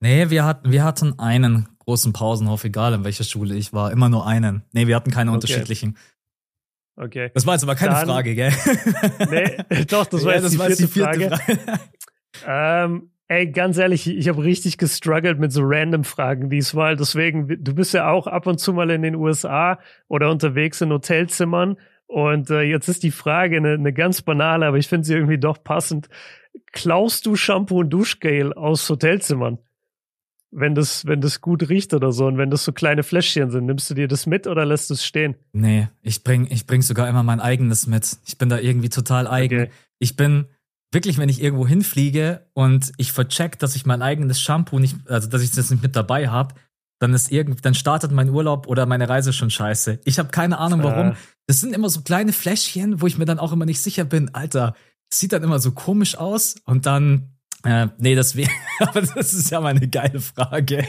Nee, 0.00 0.30
wir 0.30 0.44
hatten, 0.44 0.70
wir 0.70 0.84
hatten 0.84 1.18
einen 1.18 1.68
großen 1.80 2.12
Pausenhof, 2.12 2.64
egal 2.64 2.94
in 2.94 3.04
welcher 3.04 3.24
Schule 3.24 3.56
ich 3.56 3.72
war. 3.72 3.90
Immer 3.90 4.08
nur 4.08 4.26
einen. 4.26 4.62
Nee, 4.72 4.86
wir 4.86 4.94
hatten 4.94 5.10
keine 5.10 5.30
okay. 5.30 5.36
unterschiedlichen. 5.36 5.96
Okay. 6.96 7.30
Das 7.34 7.46
war 7.46 7.54
jetzt 7.54 7.62
aber 7.62 7.74
keine 7.74 7.94
Dann, 7.94 8.06
Frage, 8.06 8.34
gell? 8.34 8.52
Nee, 9.30 9.84
doch, 9.88 10.06
das 10.06 10.24
war 10.24 10.34
ja, 10.34 10.40
jetzt 10.40 10.44
das 10.44 10.52
die, 10.52 10.58
vierte 10.58 10.82
die, 10.82 10.88
vierte 10.88 11.28
Frage. 11.28 11.36
Frage. 11.36 11.80
ähm, 12.94 13.10
ey, 13.28 13.50
ganz 13.50 13.76
ehrlich, 13.76 14.08
ich 14.08 14.28
habe 14.28 14.42
richtig 14.42 14.78
gestruggelt 14.78 15.38
mit 15.38 15.52
so 15.52 15.60
random 15.62 16.04
Fragen 16.04 16.48
diesmal. 16.48 16.96
Deswegen, 16.96 17.62
du 17.62 17.74
bist 17.74 17.92
ja 17.92 18.10
auch 18.10 18.26
ab 18.26 18.46
und 18.46 18.58
zu 18.58 18.72
mal 18.72 18.90
in 18.90 19.02
den 19.02 19.14
USA 19.14 19.78
oder 20.08 20.30
unterwegs 20.30 20.80
in 20.80 20.90
Hotelzimmern. 20.90 21.76
Und 22.06 22.50
äh, 22.50 22.62
jetzt 22.62 22.88
ist 22.88 23.02
die 23.02 23.10
Frage 23.10 23.56
eine, 23.58 23.74
eine 23.74 23.92
ganz 23.92 24.22
banale, 24.22 24.66
aber 24.66 24.78
ich 24.78 24.88
finde 24.88 25.06
sie 25.06 25.14
irgendwie 25.14 25.38
doch 25.38 25.62
passend. 25.62 26.08
Klaust 26.72 27.26
du 27.26 27.36
Shampoo 27.36 27.80
und 27.80 27.90
Duschgel 27.90 28.54
aus 28.54 28.88
Hotelzimmern? 28.88 29.58
Wenn 30.56 30.74
das, 30.74 31.04
wenn 31.06 31.20
das 31.20 31.40
gut 31.40 31.68
riecht 31.68 31.92
oder 31.92 32.12
so 32.12 32.26
und 32.26 32.38
wenn 32.38 32.50
das 32.50 32.64
so 32.64 32.72
kleine 32.72 33.02
Fläschchen 33.02 33.50
sind, 33.50 33.66
nimmst 33.66 33.90
du 33.90 33.94
dir 33.94 34.08
das 34.08 34.26
mit 34.26 34.46
oder 34.46 34.64
lässt 34.64 34.88
du 34.90 34.94
es 34.94 35.04
stehen? 35.04 35.36
Nee, 35.52 35.88
ich 36.02 36.24
bring, 36.24 36.46
ich 36.50 36.66
bring 36.66 36.82
sogar 36.82 37.08
immer 37.08 37.22
mein 37.22 37.40
eigenes 37.40 37.86
mit. 37.86 38.16
Ich 38.26 38.38
bin 38.38 38.48
da 38.48 38.58
irgendwie 38.58 38.88
total 38.88 39.26
eigen. 39.28 39.62
Okay. 39.62 39.70
Ich 39.98 40.16
bin 40.16 40.46
wirklich, 40.92 41.18
wenn 41.18 41.28
ich 41.28 41.42
irgendwo 41.42 41.66
hinfliege 41.66 42.46
und 42.54 42.92
ich 42.96 43.12
vercheck, 43.12 43.58
dass 43.58 43.76
ich 43.76 43.84
mein 43.84 44.00
eigenes 44.00 44.40
Shampoo 44.40 44.78
nicht, 44.78 44.96
also 45.08 45.28
dass 45.28 45.42
ich 45.42 45.50
das 45.50 45.70
nicht 45.70 45.82
mit 45.82 45.94
dabei 45.94 46.28
habe, 46.28 46.54
dann 46.98 47.12
ist 47.12 47.30
irgendwie, 47.30 47.60
dann 47.60 47.74
startet 47.74 48.10
mein 48.12 48.30
Urlaub 48.30 48.66
oder 48.66 48.86
meine 48.86 49.08
Reise 49.08 49.34
schon 49.34 49.50
scheiße. 49.50 50.00
Ich 50.04 50.18
habe 50.18 50.30
keine 50.30 50.58
Ahnung 50.58 50.82
warum. 50.82 51.08
Äh. 51.08 51.14
Das 51.46 51.60
sind 51.60 51.74
immer 51.74 51.90
so 51.90 52.00
kleine 52.00 52.32
Fläschchen, 52.32 53.02
wo 53.02 53.06
ich 53.06 53.18
mir 53.18 53.26
dann 53.26 53.38
auch 53.38 53.52
immer 53.52 53.66
nicht 53.66 53.82
sicher 53.82 54.04
bin, 54.04 54.34
Alter, 54.34 54.74
sieht 55.12 55.32
dann 55.32 55.42
immer 55.42 55.58
so 55.58 55.72
komisch 55.72 56.16
aus 56.16 56.56
und 56.64 56.86
dann 56.86 57.35
äh, 57.66 57.88
nee, 57.98 58.14
das 58.14 58.36
wäre, 58.36 58.50
aber 58.80 59.02
das 59.02 59.34
ist 59.34 59.50
ja 59.50 59.60
mal 59.60 59.70
eine 59.70 59.88
geile 59.88 60.20
Frage. 60.20 60.84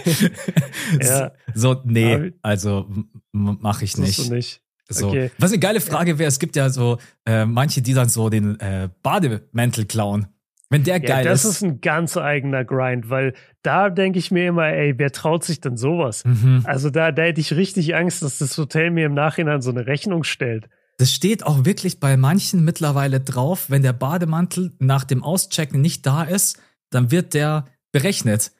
ja. 1.01 1.31
So, 1.53 1.81
nee, 1.83 2.33
also 2.41 2.87
mache 3.31 3.85
ich 3.85 3.97
nicht. 3.97 4.29
nicht. 4.29 4.61
So. 4.89 5.09
Okay. 5.09 5.31
Was 5.37 5.51
eine 5.51 5.59
geile 5.59 5.81
Frage 5.81 6.17
wäre, 6.17 6.29
es 6.29 6.39
gibt 6.39 6.55
ja 6.55 6.69
so 6.69 6.97
äh, 7.25 7.45
manche, 7.45 7.81
die 7.81 7.93
dann 7.93 8.09
so 8.09 8.29
den 8.29 8.59
äh, 8.59 8.89
Bademäntel 9.03 9.85
klauen. 9.85 10.27
Wenn 10.69 10.83
der 10.83 10.99
geil 10.99 11.25
ja, 11.25 11.31
das 11.31 11.45
ist. 11.45 11.49
Das 11.49 11.55
ist 11.57 11.63
ein 11.63 11.81
ganz 11.81 12.17
eigener 12.17 12.65
Grind, 12.65 13.09
weil 13.09 13.33
da 13.63 13.89
denke 13.89 14.19
ich 14.19 14.31
mir 14.31 14.47
immer, 14.47 14.67
ey, 14.67 14.93
wer 14.97 15.11
traut 15.11 15.43
sich 15.43 15.61
denn 15.61 15.77
sowas? 15.77 16.25
Mhm. 16.25 16.61
Also 16.65 16.89
da, 16.89 17.11
da 17.11 17.23
hätte 17.23 17.39
ich 17.39 17.53
richtig 17.53 17.95
Angst, 17.95 18.21
dass 18.21 18.37
das 18.37 18.57
Hotel 18.57 18.91
mir 18.91 19.05
im 19.05 19.13
Nachhinein 19.13 19.61
so 19.61 19.71
eine 19.71 19.87
Rechnung 19.87 20.23
stellt. 20.23 20.67
Das 20.97 21.11
steht 21.11 21.45
auch 21.45 21.63
wirklich 21.63 21.99
bei 21.99 22.17
manchen 22.17 22.65
mittlerweile 22.65 23.21
drauf, 23.21 23.69
wenn 23.69 23.83
der 23.83 23.93
Bademantel 23.93 24.73
nach 24.79 25.03
dem 25.03 25.23
Auschecken 25.23 25.79
nicht 25.79 26.05
da 26.05 26.23
ist, 26.23 26.59
dann 26.89 27.11
wird 27.11 27.33
der 27.33 27.67
berechnet. 27.91 28.51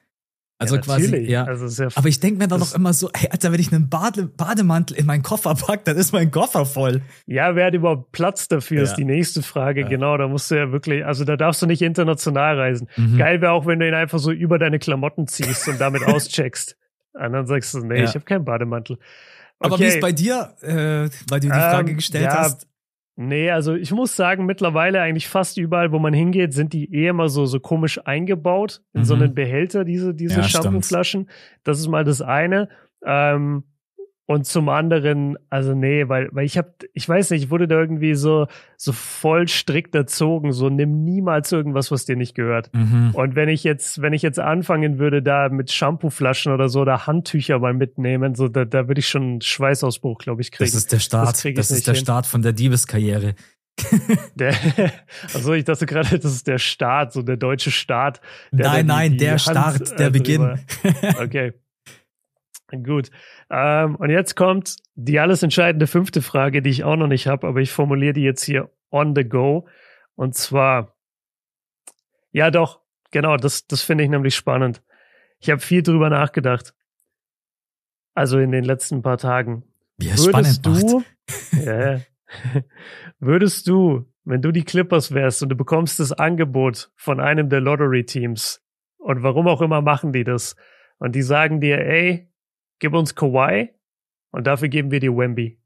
Also 0.60 0.74
ja, 0.74 0.80
quasi, 0.80 1.16
ja. 1.18 1.44
Also 1.44 1.82
ja 1.82 1.88
aber 1.94 2.08
ich 2.08 2.18
denke 2.18 2.38
mir 2.38 2.48
dann 2.48 2.58
noch 2.58 2.74
immer 2.74 2.92
so, 2.92 3.08
ey, 3.12 3.28
Alter, 3.30 3.52
wenn 3.52 3.60
ich 3.60 3.72
einen 3.72 3.88
Bade 3.88 4.24
Bademantel 4.24 4.96
in 4.96 5.06
meinen 5.06 5.22
Koffer 5.22 5.54
packe, 5.54 5.82
dann 5.84 5.96
ist 5.96 6.12
mein 6.12 6.32
Koffer 6.32 6.66
voll. 6.66 7.02
Ja, 7.26 7.54
wer 7.54 7.66
hat 7.66 7.74
überhaupt 7.74 8.10
Platz 8.10 8.48
dafür, 8.48 8.78
ja. 8.78 8.82
ist 8.82 8.96
die 8.96 9.04
nächste 9.04 9.42
Frage. 9.42 9.84
Genau, 9.84 10.16
da 10.16 10.26
musst 10.26 10.50
du 10.50 10.56
ja 10.56 10.72
wirklich, 10.72 11.06
also 11.06 11.24
da 11.24 11.36
darfst 11.36 11.62
du 11.62 11.66
nicht 11.66 11.80
international 11.80 12.58
reisen. 12.58 12.88
Mhm. 12.96 13.18
Geil 13.18 13.40
wäre 13.40 13.52
auch, 13.52 13.66
wenn 13.66 13.78
du 13.78 13.86
ihn 13.86 13.94
einfach 13.94 14.18
so 14.18 14.32
über 14.32 14.58
deine 14.58 14.80
Klamotten 14.80 15.28
ziehst 15.28 15.68
und 15.68 15.80
damit 15.80 16.02
auscheckst. 16.06 16.76
Und 17.12 17.32
dann 17.32 17.46
sagst 17.46 17.74
du, 17.74 17.78
nee, 17.78 18.02
ich 18.02 18.14
habe 18.14 18.24
keinen 18.24 18.44
Bademantel. 18.44 18.96
Okay. 18.96 19.04
Aber 19.60 19.78
wie 19.78 19.84
ist 19.84 20.00
bei 20.00 20.12
dir, 20.12 20.54
äh, 20.62 21.08
weil 21.28 21.40
du 21.40 21.46
die 21.46 21.50
Frage 21.50 21.90
ähm, 21.90 21.96
gestellt 21.96 22.30
hast? 22.30 22.66
Nee, 23.20 23.50
also 23.50 23.74
ich 23.74 23.90
muss 23.90 24.14
sagen, 24.14 24.46
mittlerweile 24.46 25.00
eigentlich 25.00 25.26
fast 25.26 25.58
überall, 25.58 25.90
wo 25.90 25.98
man 25.98 26.14
hingeht, 26.14 26.52
sind 26.52 26.72
die 26.72 26.94
eh 26.94 27.08
immer 27.08 27.28
so, 27.28 27.46
so 27.46 27.58
komisch 27.58 27.98
eingebaut 28.06 28.80
in 28.94 29.00
mhm. 29.00 29.04
so 29.06 29.14
einen 29.14 29.34
Behälter, 29.34 29.84
diese, 29.84 30.14
diese 30.14 30.36
ja, 30.36 30.42
Shampooflaschen. 30.44 31.28
Das 31.64 31.80
ist 31.80 31.88
mal 31.88 32.04
das 32.04 32.22
eine. 32.22 32.68
Ähm, 33.04 33.64
und 34.30 34.44
zum 34.44 34.68
anderen, 34.68 35.38
also 35.48 35.74
nee, 35.74 36.06
weil, 36.06 36.28
weil 36.32 36.44
ich 36.44 36.58
hab, 36.58 36.84
ich 36.92 37.08
weiß 37.08 37.30
nicht, 37.30 37.44
ich 37.44 37.50
wurde 37.50 37.66
da 37.66 37.80
irgendwie 37.80 38.14
so, 38.14 38.46
so 38.76 38.92
voll 38.92 39.48
strikt 39.48 39.94
erzogen, 39.94 40.52
so 40.52 40.68
nimm 40.68 41.02
niemals 41.02 41.50
irgendwas, 41.50 41.90
was 41.90 42.04
dir 42.04 42.14
nicht 42.14 42.34
gehört. 42.34 42.68
Mhm. 42.74 43.12
Und 43.14 43.36
wenn 43.36 43.48
ich 43.48 43.64
jetzt, 43.64 44.02
wenn 44.02 44.12
ich 44.12 44.20
jetzt 44.20 44.38
anfangen 44.38 44.98
würde, 44.98 45.22
da 45.22 45.48
mit 45.48 45.72
Shampooflaschen 45.72 46.52
oder 46.52 46.68
so 46.68 46.82
oder 46.82 47.06
Handtücher 47.06 47.58
mal 47.58 47.72
mitnehmen, 47.72 48.34
so 48.34 48.48
da, 48.48 48.66
da 48.66 48.86
würde 48.86 48.98
ich 48.98 49.08
schon 49.08 49.22
einen 49.22 49.40
Schweißausbruch, 49.40 50.18
glaube 50.18 50.42
ich, 50.42 50.52
kriegen. 50.52 50.68
Das 50.68 50.74
ist 50.74 50.92
der 50.92 50.98
Start, 50.98 51.28
das, 51.28 51.54
das 51.54 51.70
ist 51.70 51.86
der 51.86 51.94
hin. 51.94 52.02
Start 52.02 52.26
von 52.26 52.42
der 52.42 52.52
Diebeskarriere. 52.52 53.34
der, 54.34 54.54
also 55.32 55.54
ich 55.54 55.64
dachte 55.64 55.86
gerade, 55.86 56.18
das 56.18 56.32
ist 56.34 56.46
der 56.46 56.58
Start, 56.58 57.14
so 57.14 57.22
der 57.22 57.38
deutsche 57.38 57.70
Start. 57.70 58.20
Der 58.52 58.66
nein, 58.66 58.86
nein, 58.86 59.16
der 59.16 59.30
Hand, 59.30 59.40
Start, 59.40 59.98
der 59.98 60.10
Beginn. 60.10 60.58
okay. 61.18 61.54
Gut. 62.70 63.10
Ähm, 63.50 63.96
und 63.96 64.10
jetzt 64.10 64.36
kommt 64.36 64.76
die 64.94 65.18
alles 65.18 65.42
entscheidende 65.42 65.86
fünfte 65.86 66.20
Frage, 66.20 66.60
die 66.60 66.70
ich 66.70 66.84
auch 66.84 66.96
noch 66.96 67.06
nicht 67.06 67.26
habe, 67.26 67.46
aber 67.46 67.60
ich 67.60 67.72
formuliere 67.72 68.12
die 68.12 68.22
jetzt 68.22 68.44
hier 68.44 68.70
on 68.90 69.14
the 69.14 69.24
go. 69.24 69.66
Und 70.14 70.34
zwar, 70.34 70.94
ja 72.30 72.50
doch, 72.50 72.80
genau, 73.10 73.36
das, 73.36 73.66
das 73.66 73.82
finde 73.82 74.04
ich 74.04 74.10
nämlich 74.10 74.34
spannend. 74.34 74.82
Ich 75.40 75.50
habe 75.50 75.60
viel 75.60 75.82
drüber 75.82 76.10
nachgedacht. 76.10 76.74
Also 78.14 78.38
in 78.38 78.50
den 78.50 78.64
letzten 78.64 79.00
paar 79.00 79.18
Tagen. 79.18 79.62
Wie 79.96 80.08
es 80.08 80.26
würdest 80.26 80.66
du, 80.66 81.04
ja, 81.64 82.00
würdest 83.18 83.66
du, 83.68 84.12
wenn 84.24 84.42
du 84.42 84.52
die 84.52 84.64
Clippers 84.64 85.14
wärst 85.14 85.42
und 85.42 85.48
du 85.48 85.56
bekommst 85.56 86.00
das 86.00 86.12
Angebot 86.12 86.90
von 86.96 87.20
einem 87.20 87.48
der 87.48 87.60
Lottery-Teams 87.60 88.62
und 88.98 89.22
warum 89.22 89.46
auch 89.48 89.62
immer 89.62 89.80
machen 89.80 90.12
die 90.12 90.24
das 90.24 90.56
und 90.98 91.14
die 91.14 91.22
sagen 91.22 91.60
dir, 91.60 91.78
ey, 91.78 92.28
gib 92.78 92.94
uns 92.94 93.14
Kawhi 93.14 93.70
und 94.30 94.46
dafür 94.46 94.68
geben 94.68 94.90
wir 94.90 95.00
dir 95.00 95.16
Wemby. 95.16 95.58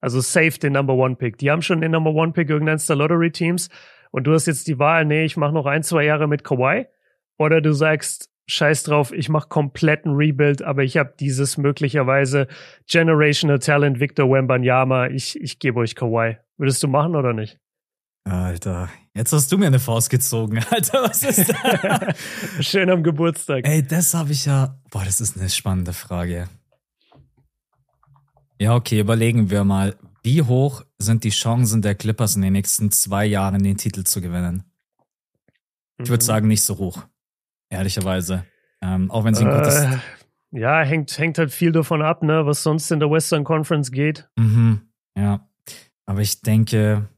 Also 0.00 0.20
safe 0.20 0.58
den 0.58 0.72
Number 0.72 0.94
One 0.94 1.16
Pick. 1.16 1.38
Die 1.38 1.50
haben 1.50 1.62
schon 1.62 1.80
den 1.80 1.90
Number 1.90 2.12
One 2.12 2.32
Pick 2.32 2.48
irgendeines 2.48 2.86
der 2.86 2.96
Lottery 2.96 3.30
Teams 3.30 3.68
und 4.10 4.26
du 4.26 4.32
hast 4.32 4.46
jetzt 4.46 4.66
die 4.66 4.78
Wahl, 4.78 5.04
nee, 5.04 5.24
ich 5.24 5.36
mache 5.36 5.52
noch 5.52 5.66
ein, 5.66 5.82
zwei 5.82 6.04
Jahre 6.04 6.26
mit 6.26 6.44
Kawhi 6.44 6.86
oder 7.38 7.60
du 7.60 7.72
sagst, 7.72 8.30
scheiß 8.46 8.82
drauf, 8.84 9.12
ich 9.12 9.28
mache 9.28 9.48
kompletten 9.48 10.12
Rebuild, 10.14 10.62
aber 10.62 10.82
ich 10.82 10.96
habe 10.96 11.14
dieses 11.18 11.56
möglicherweise 11.56 12.48
Generational 12.88 13.58
Talent 13.58 14.00
Victor 14.00 14.30
Wembanyama, 14.30 15.08
ich, 15.08 15.40
ich 15.40 15.58
gebe 15.58 15.80
euch 15.80 15.94
Kawhi. 15.94 16.38
Würdest 16.56 16.82
du 16.82 16.88
machen 16.88 17.14
oder 17.14 17.32
nicht? 17.32 17.58
Alter, 18.24 18.88
jetzt 19.14 19.32
hast 19.32 19.50
du 19.50 19.58
mir 19.58 19.66
eine 19.66 19.78
Faust 19.78 20.10
gezogen. 20.10 20.58
Alter, 20.70 21.02
was 21.02 21.22
ist 21.22 21.48
da? 21.48 22.14
Schön 22.60 22.90
am 22.90 23.02
Geburtstag. 23.02 23.66
Ey, 23.66 23.82
das 23.86 24.14
habe 24.14 24.32
ich 24.32 24.46
ja. 24.46 24.78
Boah, 24.90 25.04
das 25.04 25.20
ist 25.20 25.38
eine 25.38 25.48
spannende 25.48 25.92
Frage. 25.92 26.48
Ja, 28.58 28.74
okay, 28.74 29.00
überlegen 29.00 29.50
wir 29.50 29.64
mal. 29.64 29.96
Wie 30.22 30.42
hoch 30.42 30.84
sind 30.98 31.24
die 31.24 31.30
Chancen 31.30 31.80
der 31.80 31.94
Clippers 31.94 32.36
in 32.36 32.42
den 32.42 32.52
nächsten 32.52 32.90
zwei 32.90 33.24
Jahren 33.24 33.62
den 33.62 33.78
Titel 33.78 34.04
zu 34.04 34.20
gewinnen? 34.20 34.64
Ich 35.98 36.10
würde 36.10 36.22
mhm. 36.22 36.26
sagen, 36.26 36.48
nicht 36.48 36.62
so 36.62 36.76
hoch. 36.76 37.06
Ehrlicherweise. 37.70 38.44
Ähm, 38.82 39.10
auch 39.10 39.24
wenn 39.24 39.34
sie 39.34 39.46
ein 39.46 39.56
gutes. 39.56 39.76
Äh, 39.76 39.98
ja, 40.52 40.82
hängt, 40.82 41.16
hängt 41.16 41.38
halt 41.38 41.52
viel 41.52 41.72
davon 41.72 42.02
ab, 42.02 42.22
ne, 42.22 42.44
was 42.44 42.62
sonst 42.62 42.90
in 42.90 43.00
der 43.00 43.10
Western 43.10 43.44
Conference 43.44 43.90
geht. 43.90 44.28
Mhm. 44.36 44.82
Ja. 45.16 45.48
Aber 46.06 46.20
ich 46.20 46.42
denke, 46.42 47.08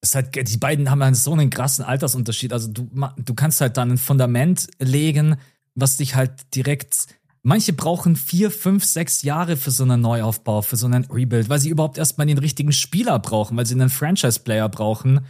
es 0.00 0.14
hat, 0.14 0.34
die 0.34 0.56
beiden 0.56 0.90
haben 0.90 1.02
halt 1.02 1.16
so 1.16 1.32
einen 1.32 1.50
krassen 1.50 1.84
Altersunterschied. 1.84 2.52
Also 2.52 2.68
du, 2.68 2.88
du 3.16 3.34
kannst 3.34 3.60
halt 3.60 3.76
dann 3.76 3.92
ein 3.92 3.98
Fundament 3.98 4.68
legen, 4.78 5.36
was 5.74 5.96
dich 5.96 6.14
halt 6.14 6.54
direkt. 6.54 7.08
Manche 7.42 7.72
brauchen 7.72 8.16
vier, 8.16 8.50
fünf, 8.50 8.84
sechs 8.84 9.22
Jahre 9.22 9.56
für 9.56 9.70
so 9.70 9.84
einen 9.84 10.00
Neuaufbau, 10.00 10.62
für 10.62 10.76
so 10.76 10.86
einen 10.86 11.04
Rebuild, 11.04 11.48
weil 11.48 11.58
sie 11.58 11.70
überhaupt 11.70 11.98
erstmal 11.98 12.26
den 12.26 12.38
richtigen 12.38 12.72
Spieler 12.72 13.18
brauchen, 13.18 13.56
weil 13.56 13.66
sie 13.66 13.74
einen 13.74 13.90
Franchise-Player 13.90 14.68
brauchen. 14.68 15.24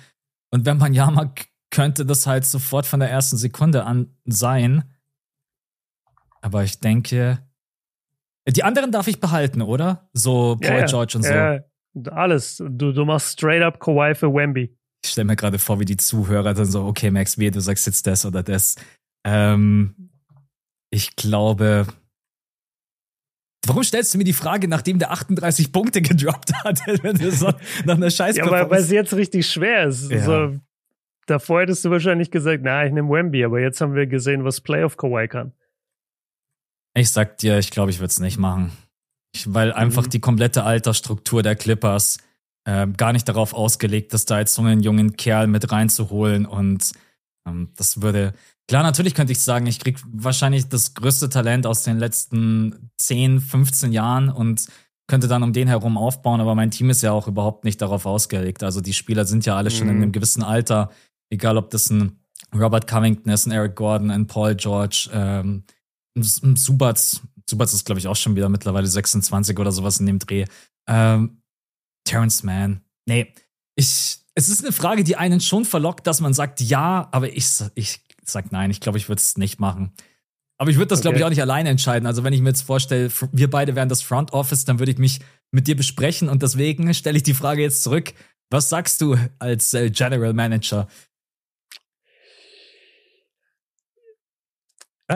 Und 0.51 0.65
wenn 0.65 0.79
man 0.79 0.95
ja 0.95 1.11
mal 1.11 1.33
könnte 1.71 2.07
das 2.07 2.27
halt 2.27 2.45
sofort 2.45 2.87
von 2.87 3.01
der 3.01 3.11
ersten 3.11 3.37
Sekunde 3.37 3.85
an 3.85 4.15
sein. 4.25 4.85
Aber 6.41 6.65
ich 6.65 6.81
denke, 6.81 7.39
die 8.49 8.65
anderen 8.65 8.93
darf 8.93 9.09
ich 9.09 9.21
behalten, 9.21 9.61
oder? 9.61 10.09
So 10.13 10.57
Paul 10.61 10.81
ja, 10.81 10.87
George 10.87 11.13
und 11.17 11.25
so. 11.25 11.33
Ja, 11.33 11.59
alles. 12.11 12.57
Du, 12.59 12.93
du 12.93 13.05
machst 13.05 13.33
straight 13.33 13.63
up 13.63 13.81
Kawhi 13.81 14.15
für 14.15 14.33
Wemby. 14.33 14.75
Ich 15.05 15.11
stelle 15.11 15.27
mir 15.27 15.37
gerade 15.37 15.59
vor, 15.59 15.81
wie 15.81 15.85
die 15.85 15.97
Zuhörer 15.97 16.55
dann 16.55 16.67
so, 16.67 16.85
okay, 16.85 17.11
Max, 17.11 17.39
wie 17.39 17.51
du 17.51 17.61
sagst 17.61 17.87
jetzt 17.87 18.07
das 18.07 18.27
oder 18.27 18.43
das. 18.43 18.77
Ähm, 19.25 20.11
ich 20.91 21.17
glaube. 21.17 21.87
Warum 23.67 23.83
stellst 23.83 24.15
du 24.15 24.19
mir 24.19 24.25
die 24.25 24.33
Frage, 24.33 24.67
nachdem 24.69 24.99
der 24.99 25.11
38 25.11 25.73
Punkte 25.73 26.01
gedroppt 26.03 26.53
hat, 26.65 26.81
wenn 27.03 27.17
du 27.17 27.31
so 27.31 27.53
nach 27.85 27.97
einer 27.97 28.11
Scheiß 28.11 28.37
Ja, 28.37 28.51
weil, 28.51 28.71
weil 28.71 28.81
es 28.81 28.91
jetzt 28.91 29.15
richtig 29.15 29.47
schwer 29.47 29.85
ist. 29.85 30.11
Ja. 30.11 30.23
So, 30.23 30.59
davor 31.27 31.61
hättest 31.61 31.85
du 31.85 31.91
wahrscheinlich 31.91 32.31
gesagt, 32.31 32.63
na, 32.63 32.87
ich 32.87 32.93
nehme 32.93 33.11
Wemby, 33.11 33.45
aber 33.45 33.61
jetzt 33.61 33.81
haben 33.81 33.95
wir 33.95 34.07
gesehen, 34.07 34.45
was 34.45 34.61
Playoff 34.61 34.97
Kawhi 34.97 35.29
kann. 35.29 35.53
Ich 36.95 37.11
sag 37.11 37.39
dir, 37.39 37.59
ich 37.59 37.71
glaube, 37.71 37.91
ich 37.91 37.99
würde 37.99 38.11
es 38.11 38.21
nicht 38.21 38.39
machen. 38.39 38.73
Weil 39.47 39.73
einfach 39.73 40.07
mhm. 40.07 40.11
die 40.11 40.21
komplette 40.21 40.65
Altersstruktur 40.65 41.43
der 41.43 41.57
Clippers 41.57 42.19
äh, 42.65 42.87
gar 42.87 43.13
nicht 43.13 43.29
darauf 43.29 43.55
ausgelegt 43.55 44.13
ist, 44.15 44.31
da 44.31 44.39
jetzt 44.39 44.55
so 44.55 44.63
einen 44.63 44.83
jungen 44.83 45.17
Kerl 45.17 45.47
mit 45.47 45.71
reinzuholen. 45.71 46.47
Und 46.47 46.93
ähm, 47.47 47.71
das 47.77 48.03
würde. 48.03 48.35
Klar, 48.67 48.83
natürlich 48.83 49.15
könnte 49.15 49.33
ich 49.33 49.41
sagen, 49.41 49.67
ich 49.67 49.79
krieg 49.79 49.99
wahrscheinlich 50.13 50.69
das 50.69 50.95
größte 50.95 51.31
Talent 51.31 51.67
aus 51.67 51.85
den 51.85 51.99
letzten 51.99 52.91
10, 52.99 53.41
15 53.41 53.93
Jahren 53.93 54.29
und 54.29 54.67
könnte 55.09 55.27
dann 55.27 55.43
um 55.43 55.55
den 55.55 55.69
herum 55.69 55.97
aufbauen, 55.97 56.41
aber 56.41 56.55
mein 56.55 56.71
Team 56.71 56.91
ist 56.91 57.03
ja 57.03 57.13
auch 57.13 57.27
überhaupt 57.27 57.65
nicht 57.65 57.81
darauf 57.81 58.05
ausgelegt. 58.05 58.63
Also 58.63 58.83
die 58.83 58.93
Spieler 58.93 59.25
sind 59.25 59.47
ja 59.47 59.57
alle 59.57 59.71
mhm. 59.71 59.75
schon 59.75 59.89
in 59.89 59.97
mhm. 59.97 60.03
einem 60.03 60.13
gewissen 60.13 60.43
Alter, 60.43 60.91
egal 61.31 61.57
ob 61.57 61.71
das 61.71 61.91
ein 61.91 62.21
Robert 62.55 62.87
Covington 62.87 63.33
ist, 63.33 63.47
ein 63.47 63.53
Eric 63.53 63.75
Gordon, 63.75 64.11
ein 64.11 64.27
Paul 64.27 64.55
George, 64.55 65.09
ähm, 65.13 65.65
ein 66.17 66.57
Subats, 66.57 67.23
Subats 67.49 67.73
ist, 67.73 67.85
glaube 67.85 67.99
ich, 67.99 68.09
auch 68.09 68.17
schon 68.17 68.37
wieder 68.37 68.49
mittlerweile 68.49 68.87
26 68.87 69.59
oder 69.59 69.73
sowas 69.73 70.01
in 70.01 70.07
dem 70.07 70.19
Dreh. 70.19 70.45
Ähm, 70.89 71.43
Terrence 72.05 72.43
Mann. 72.43 72.83
Nee, 73.07 73.33
ich, 73.75 74.19
es 74.35 74.49
ist 74.49 74.63
eine 74.63 74.73
Frage, 74.73 75.05
die 75.05 75.17
einen 75.17 75.41
schon 75.41 75.65
verlockt, 75.65 76.07
dass 76.07 76.21
man 76.21 76.35
sagt 76.35 76.61
ja, 76.61 77.09
aber 77.13 77.33
ich, 77.33 77.49
ich 77.75 78.01
sag 78.25 78.53
nein, 78.53 78.71
ich 78.71 78.81
glaube, 78.81 78.99
ich 78.99 79.09
würde 79.09 79.21
es 79.21 79.37
nicht 79.37 79.59
machen. 79.59 79.93
Aber 80.59 80.71
ich 80.71 80.77
würde 80.77 80.89
das, 80.89 80.99
okay. 80.99 81.09
glaube 81.09 81.19
ich, 81.19 81.25
auch 81.25 81.31
nicht 81.31 81.41
alleine 81.41 81.71
entscheiden. 81.71 82.07
Also, 82.07 82.25
wenn 82.25 82.33
ich 82.33 82.41
mir 82.41 82.49
jetzt 82.49 82.63
vorstelle, 82.63 83.11
wir 83.33 83.49
beide 83.49 83.77
wären 83.77 83.89
das 83.89 84.03
Front 84.03 84.33
Office, 84.33 84.65
dann 84.65 84.81
würde 84.81 84.91
ich 84.91 84.99
mich 84.99 85.21
mit 85.53 85.69
dir 85.69 85.77
besprechen 85.77 86.29
und 86.29 86.43
deswegen 86.43 86.93
stelle 86.95 87.17
ich 87.17 87.23
die 87.23 87.35
Frage 87.35 87.63
jetzt 87.63 87.83
zurück. 87.83 88.13
Was 88.51 88.69
sagst 88.69 89.01
du 89.01 89.17
als 89.39 89.73
äh, 89.75 89.91
General 89.91 90.33
Manager? 90.33 90.89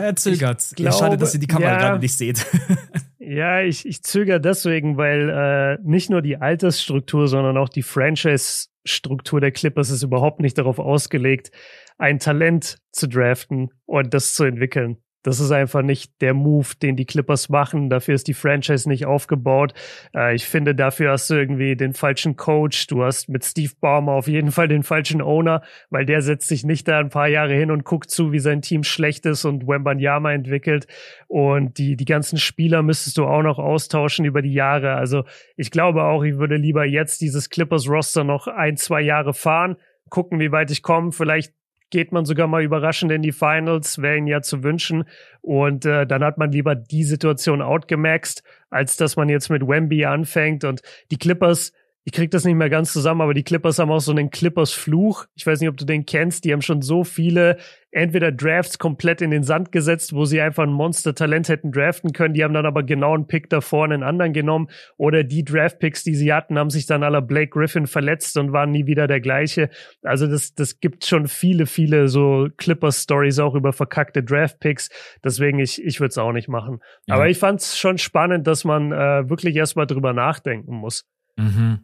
Er 0.01 0.15
zögert. 0.15 0.63
Ich 0.71 0.75
glaube, 0.75 0.97
Schade, 0.97 1.17
dass 1.17 1.33
ihr 1.33 1.39
die 1.39 1.47
Kamera 1.47 1.73
ja, 1.73 1.77
gerade 1.77 1.99
nicht 1.99 2.17
seht. 2.17 2.45
ja, 3.19 3.61
ich, 3.61 3.85
ich 3.85 4.03
zögere 4.03 4.41
deswegen, 4.41 4.97
weil 4.97 5.29
äh, 5.29 5.77
nicht 5.83 6.09
nur 6.09 6.21
die 6.21 6.37
Altersstruktur, 6.37 7.27
sondern 7.27 7.57
auch 7.57 7.69
die 7.69 7.83
Franchise-Struktur 7.83 9.39
der 9.39 9.51
Clippers 9.51 9.91
ist 9.91 10.03
überhaupt 10.03 10.39
nicht 10.39 10.57
darauf 10.57 10.79
ausgelegt, 10.79 11.51
ein 11.97 12.19
Talent 12.19 12.79
zu 12.91 13.07
draften 13.07 13.69
und 13.85 14.13
das 14.13 14.33
zu 14.33 14.43
entwickeln. 14.43 14.97
Das 15.23 15.39
ist 15.39 15.51
einfach 15.51 15.81
nicht 15.81 16.21
der 16.21 16.33
Move, 16.33 16.67
den 16.81 16.95
die 16.95 17.05
Clippers 17.05 17.49
machen. 17.49 17.89
Dafür 17.89 18.15
ist 18.15 18.27
die 18.27 18.33
Franchise 18.33 18.87
nicht 18.87 19.05
aufgebaut. 19.05 19.73
Äh, 20.15 20.35
ich 20.35 20.45
finde, 20.45 20.75
dafür 20.75 21.11
hast 21.11 21.29
du 21.29 21.35
irgendwie 21.35 21.75
den 21.75 21.93
falschen 21.93 22.35
Coach. 22.35 22.87
Du 22.87 23.03
hast 23.03 23.29
mit 23.29 23.43
Steve 23.43 23.71
Ballmer 23.79 24.11
auf 24.11 24.27
jeden 24.27 24.51
Fall 24.51 24.67
den 24.67 24.83
falschen 24.83 25.21
Owner, 25.21 25.61
weil 25.89 26.05
der 26.05 26.21
setzt 26.21 26.47
sich 26.47 26.63
nicht 26.63 26.87
da 26.87 26.99
ein 26.99 27.09
paar 27.09 27.27
Jahre 27.27 27.53
hin 27.53 27.71
und 27.71 27.85
guckt 27.85 28.11
zu, 28.11 28.31
wie 28.31 28.39
sein 28.39 28.61
Team 28.61 28.83
schlecht 28.83 29.25
ist 29.25 29.45
und 29.45 29.67
Wembanyama 29.67 30.33
entwickelt. 30.33 30.87
Und 31.27 31.77
die, 31.77 31.95
die 31.95 32.05
ganzen 32.05 32.37
Spieler 32.37 32.83
müsstest 32.83 33.17
du 33.17 33.25
auch 33.25 33.43
noch 33.43 33.59
austauschen 33.59 34.25
über 34.25 34.41
die 34.41 34.53
Jahre. 34.53 34.95
Also 34.95 35.23
ich 35.55 35.71
glaube 35.71 36.03
auch, 36.03 36.23
ich 36.23 36.37
würde 36.37 36.57
lieber 36.57 36.85
jetzt 36.85 37.21
dieses 37.21 37.49
Clippers 37.49 37.89
Roster 37.89 38.23
noch 38.23 38.47
ein, 38.47 38.77
zwei 38.77 39.01
Jahre 39.01 39.33
fahren 39.33 39.77
gucken, 40.13 40.39
wie 40.39 40.51
weit 40.51 40.69
ich 40.69 40.83
komme. 40.83 41.11
Vielleicht 41.11 41.53
geht 41.93 42.11
man 42.11 42.25
sogar 42.25 42.47
mal 42.47 42.63
überraschend 42.63 43.11
in 43.11 43.21
die 43.21 43.31
Finals, 43.31 44.01
wäre 44.01 44.17
ihnen 44.17 44.25
ja 44.25 44.41
zu 44.41 44.63
wünschen. 44.63 45.03
Und 45.41 45.85
äh, 45.85 46.07
dann 46.07 46.23
hat 46.23 46.39
man 46.39 46.51
lieber 46.51 46.73
die 46.73 47.03
Situation 47.03 47.61
outgemaxt, 47.61 48.41
als 48.71 48.97
dass 48.97 49.15
man 49.15 49.29
jetzt 49.29 49.49
mit 49.49 49.61
Wemby 49.61 50.03
anfängt. 50.05 50.63
Und 50.63 50.81
die 51.11 51.17
Clippers 51.17 51.71
ich 52.05 52.11
krieg 52.11 52.31
das 52.31 52.43
nicht 52.43 52.55
mehr 52.55 52.69
ganz 52.69 52.91
zusammen, 52.91 53.21
aber 53.21 53.33
die 53.33 53.43
Clippers 53.43 53.79
haben 53.79 53.89
auch 53.89 54.01
so 54.01 54.11
einen 54.11 54.29
Clippers-Fluch. 54.29 55.25
Ich 55.35 55.47
weiß 55.47 55.61
nicht, 55.61 55.69
ob 55.69 55.77
du 55.77 55.85
den 55.85 56.05
kennst. 56.05 56.43
Die 56.43 56.51
haben 56.51 56.61
schon 56.61 56.81
so 56.81 57.05
viele 57.05 57.57
entweder 57.91 58.31
Drafts 58.31 58.77
komplett 58.77 59.21
in 59.21 59.31
den 59.31 59.43
Sand 59.43 59.71
gesetzt, 59.71 60.13
wo 60.13 60.25
sie 60.25 60.41
einfach 60.41 60.63
ein 60.63 60.73
Monster-Talent 60.73 61.47
hätten 61.47 61.71
draften 61.71 62.11
können. 62.11 62.33
Die 62.33 62.43
haben 62.43 62.53
dann 62.53 62.65
aber 62.65 62.83
genau 62.83 63.13
einen 63.13 63.27
Pick 63.27 63.49
davor 63.49 63.85
einen 63.85 64.03
anderen 64.03 64.33
genommen. 64.33 64.67
Oder 64.97 65.23
die 65.23 65.45
Draft-Picks, 65.45 66.03
die 66.03 66.15
sie 66.15 66.33
hatten, 66.33 66.59
haben 66.59 66.71
sich 66.71 66.87
dann 66.87 67.03
aller 67.03 67.21
Blake 67.21 67.51
Griffin 67.51 67.87
verletzt 67.87 68.37
und 68.37 68.51
waren 68.51 68.71
nie 68.71 68.85
wieder 68.85 69.07
der 69.07 69.21
gleiche. 69.21 69.69
Also 70.01 70.27
das, 70.27 70.53
das 70.55 70.81
gibt 70.81 71.05
schon 71.05 71.27
viele, 71.27 71.67
viele 71.67 72.09
so 72.09 72.49
Clippers-Stories 72.57 73.39
auch 73.39 73.55
über 73.55 73.71
verkackte 73.71 74.23
Draft-Picks. 74.23 74.89
Deswegen, 75.23 75.59
ich, 75.59 75.81
ich 75.81 76.01
würde 76.01 76.09
es 76.09 76.17
auch 76.17 76.33
nicht 76.33 76.49
machen. 76.49 76.81
Ja. 77.05 77.15
Aber 77.15 77.29
ich 77.29 77.37
fand 77.37 77.61
es 77.61 77.77
schon 77.77 77.97
spannend, 77.97 78.45
dass 78.45 78.65
man 78.65 78.91
äh, 78.91 79.29
wirklich 79.29 79.55
erstmal 79.55 79.87
drüber 79.87 80.11
nachdenken 80.11 80.75
muss. 80.75 81.05
Mhm. 81.37 81.79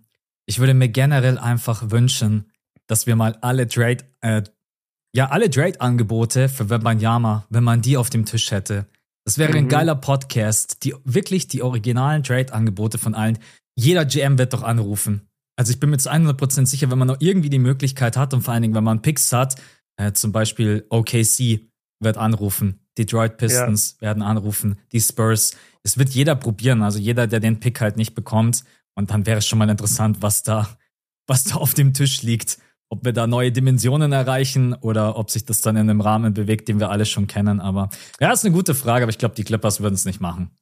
Ich 0.50 0.58
würde 0.58 0.74
mir 0.74 0.90
generell 0.90 1.38
einfach 1.38 1.92
wünschen, 1.92 2.50
dass 2.88 3.06
wir 3.06 3.16
mal 3.16 3.38
alle 3.42 3.68
Trade, 3.68 4.04
äh, 4.22 4.42
ja, 5.16 5.30
alle 5.30 5.48
Trade-Angebote 5.48 6.50
für 6.50 6.72
Wembanyama, 6.72 7.46
wenn 7.52 7.64
man 7.64 7.84
die 7.84 7.98
auf 7.98 8.10
dem 8.10 8.26
Tisch 8.26 8.50
hätte. 8.50 8.88
Das 9.26 9.38
wäre 9.38 9.52
mhm. 9.52 9.58
ein 9.58 9.68
geiler 9.70 9.94
Podcast. 9.94 10.84
Die, 10.84 10.96
wirklich 11.04 11.50
die 11.50 11.62
originalen 11.62 12.24
Trade-Angebote 12.24 12.98
von 12.98 13.14
allen. 13.14 13.38
Jeder 13.76 14.06
GM 14.06 14.40
wird 14.40 14.54
doch 14.54 14.64
anrufen. 14.64 15.30
Also 15.56 15.72
ich 15.72 15.80
bin 15.80 15.92
mir 15.92 16.00
zu 16.00 16.10
100% 16.10 16.66
sicher, 16.66 16.90
wenn 16.90 16.98
man 16.98 17.10
noch 17.10 17.18
irgendwie 17.20 17.52
die 17.52 17.60
Möglichkeit 17.60 18.18
hat 18.18 18.34
und 18.34 18.42
vor 18.42 18.56
allen 18.56 18.64
Dingen, 18.64 18.74
wenn 18.74 18.84
man 18.84 19.04
Picks 19.04 19.32
hat, 19.32 19.56
äh, 19.98 20.14
zum 20.14 20.32
Beispiel 20.32 20.84
OKC 20.90 21.70
wird 22.00 22.18
anrufen, 22.18 22.80
Detroit 22.98 23.38
Pistons 23.38 23.98
ja. 24.00 24.08
werden 24.08 24.24
anrufen, 24.24 24.80
die 24.94 25.00
Spurs. 25.00 25.52
Es 25.84 26.00
wird 26.00 26.10
jeder 26.10 26.36
probieren. 26.36 26.82
Also 26.82 26.98
jeder, 26.98 27.28
der 27.28 27.40
den 27.40 27.60
Pick 27.60 27.82
halt 27.82 27.98
nicht 27.98 28.16
bekommt, 28.16 28.64
und 28.96 29.12
dann 29.12 29.26
wäre 29.26 29.40
es 29.40 29.48
schon 29.48 29.60
mal 29.60 29.70
interessant, 29.70 30.22
was 30.22 30.44
da, 30.44 30.70
was 31.28 31.44
da 31.46 31.56
auf 31.56 31.74
dem 31.74 31.94
Tisch 31.94 32.22
liegt. 32.22 32.58
Ob 32.92 33.06
wir 33.06 33.14
da 33.14 33.28
neue 33.28 33.52
Dimensionen 33.52 34.12
erreichen 34.12 34.74
oder 34.74 35.16
ob 35.16 35.30
sich 35.30 35.46
das 35.46 35.62
dann 35.62 35.76
in 35.76 35.90
einem 35.90 36.02
Rahmen 36.02 36.34
bewegt, 36.34 36.68
den 36.68 36.80
wir 36.80 36.90
alle 36.90 37.06
schon 37.06 37.28
kennen. 37.28 37.60
Aber 37.60 37.90
ja, 38.20 38.32
ist 38.32 38.46
eine 38.46 38.56
gute 38.56 38.74
Frage, 38.74 39.04
aber 39.04 39.12
ich 39.12 39.20
glaube, 39.20 39.36
die 39.36 39.44
Clippers 39.44 39.80
würden 39.80 39.94
es 39.94 40.06
nicht 40.06 40.22
machen. 40.22 40.58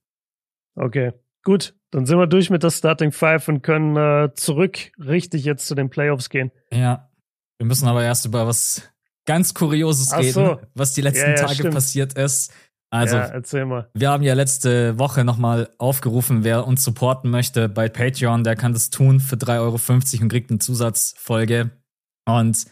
Okay, 0.75 1.13
gut. 1.43 1.73
Dann 1.91 2.05
sind 2.05 2.17
wir 2.19 2.27
durch 2.27 2.49
mit 2.49 2.63
der 2.63 2.71
Starting 2.71 3.13
Five 3.13 3.47
und 3.47 3.61
können 3.61 3.95
äh, 3.95 4.33
zurück 4.33 4.91
richtig 4.99 5.45
jetzt 5.45 5.67
zu 5.67 5.75
den 5.75 5.89
Playoffs 5.89 6.29
gehen. 6.29 6.51
Ja, 6.69 7.09
wir 7.57 7.65
müssen 7.65 7.87
aber 7.87 8.03
erst 8.03 8.25
über 8.25 8.45
was 8.45 8.83
ganz 9.25 9.53
Kurioses 9.53 10.11
Ach 10.11 10.19
reden, 10.19 10.33
so. 10.33 10.59
was 10.73 10.93
die 10.93 11.01
letzten 11.01 11.29
ja, 11.29 11.35
ja, 11.35 11.41
Tage 11.41 11.55
stimmt. 11.55 11.73
passiert 11.73 12.13
ist. 12.13 12.51
Also, 12.89 13.17
ja, 13.17 13.23
erzähl 13.23 13.65
mal. 13.65 13.89
Wir 13.93 14.09
haben 14.09 14.23
ja 14.23 14.33
letzte 14.33 14.97
Woche 14.97 15.25
nochmal 15.25 15.69
aufgerufen, 15.77 16.43
wer 16.43 16.65
uns 16.65 16.83
supporten 16.83 17.29
möchte 17.29 17.67
bei 17.67 17.89
Patreon, 17.89 18.43
der 18.43 18.55
kann 18.55 18.73
das 18.73 18.89
tun 18.89 19.19
für 19.19 19.35
3,50 19.35 19.59
Euro 19.59 20.23
und 20.23 20.29
kriegt 20.29 20.49
eine 20.49 20.59
Zusatzfolge. 20.59 21.71
Und 22.25 22.65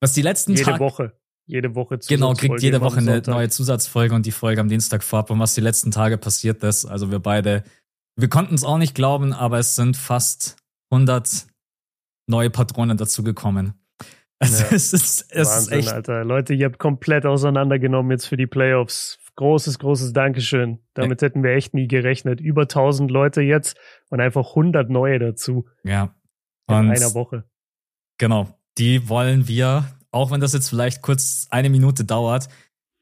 was 0.00 0.12
die 0.12 0.22
letzten 0.22 0.54
Tage. 0.54 0.60
Jede 0.60 0.70
Tag 0.72 0.80
Woche. 0.80 1.12
Jede 1.46 1.74
Woche 1.74 1.98
Genau, 2.08 2.32
kriegt 2.32 2.62
jede 2.62 2.80
Woche 2.80 2.98
eine 2.98 3.22
neue 3.26 3.50
Zusatzfolge 3.50 4.14
und 4.14 4.26
die 4.26 4.32
Folge 4.32 4.60
am 4.60 4.68
Dienstag 4.68 5.02
vorab. 5.02 5.30
Und 5.30 5.38
was 5.38 5.54
die 5.54 5.60
letzten 5.60 5.90
Tage 5.90 6.18
passiert 6.18 6.62
ist, 6.64 6.86
also 6.86 7.10
wir 7.10 7.18
beide, 7.18 7.64
wir 8.16 8.28
konnten 8.28 8.54
es 8.54 8.64
auch 8.64 8.78
nicht 8.78 8.94
glauben, 8.94 9.32
aber 9.32 9.58
es 9.58 9.76
sind 9.76 9.96
fast 9.96 10.56
100 10.90 11.46
neue 12.26 12.50
Patronen 12.50 12.96
dazugekommen. 12.96 13.74
Also 14.38 14.64
ja. 14.64 14.70
es 14.72 14.92
ist, 14.92 15.26
es 15.30 15.48
Wahnsinn, 15.48 15.78
ist 15.78 15.86
echt. 15.86 15.92
Alter. 15.92 16.24
Leute, 16.24 16.54
ihr 16.54 16.66
habt 16.66 16.78
komplett 16.78 17.26
auseinandergenommen 17.26 18.10
jetzt 18.10 18.26
für 18.26 18.36
die 18.36 18.46
Playoffs 18.46 19.18
großes, 19.36 19.78
großes 19.78 20.12
Dankeschön. 20.12 20.80
Damit 20.94 21.22
ja. 21.22 21.26
hätten 21.26 21.42
wir 21.42 21.52
echt 21.52 21.74
nie 21.74 21.88
gerechnet. 21.88 22.40
Über 22.40 22.62
1000 22.62 23.10
Leute 23.10 23.42
jetzt 23.42 23.76
und 24.10 24.20
einfach 24.20 24.50
100 24.50 24.90
neue 24.90 25.18
dazu. 25.18 25.66
Ja. 25.82 26.14
Und 26.66 26.86
in 26.86 26.90
einer 26.92 27.14
Woche. 27.14 27.44
Genau. 28.18 28.48
Die 28.78 29.08
wollen 29.08 29.48
wir, 29.48 29.84
auch 30.10 30.30
wenn 30.30 30.40
das 30.40 30.52
jetzt 30.52 30.68
vielleicht 30.68 31.02
kurz 31.02 31.46
eine 31.50 31.70
Minute 31.70 32.04
dauert, 32.04 32.48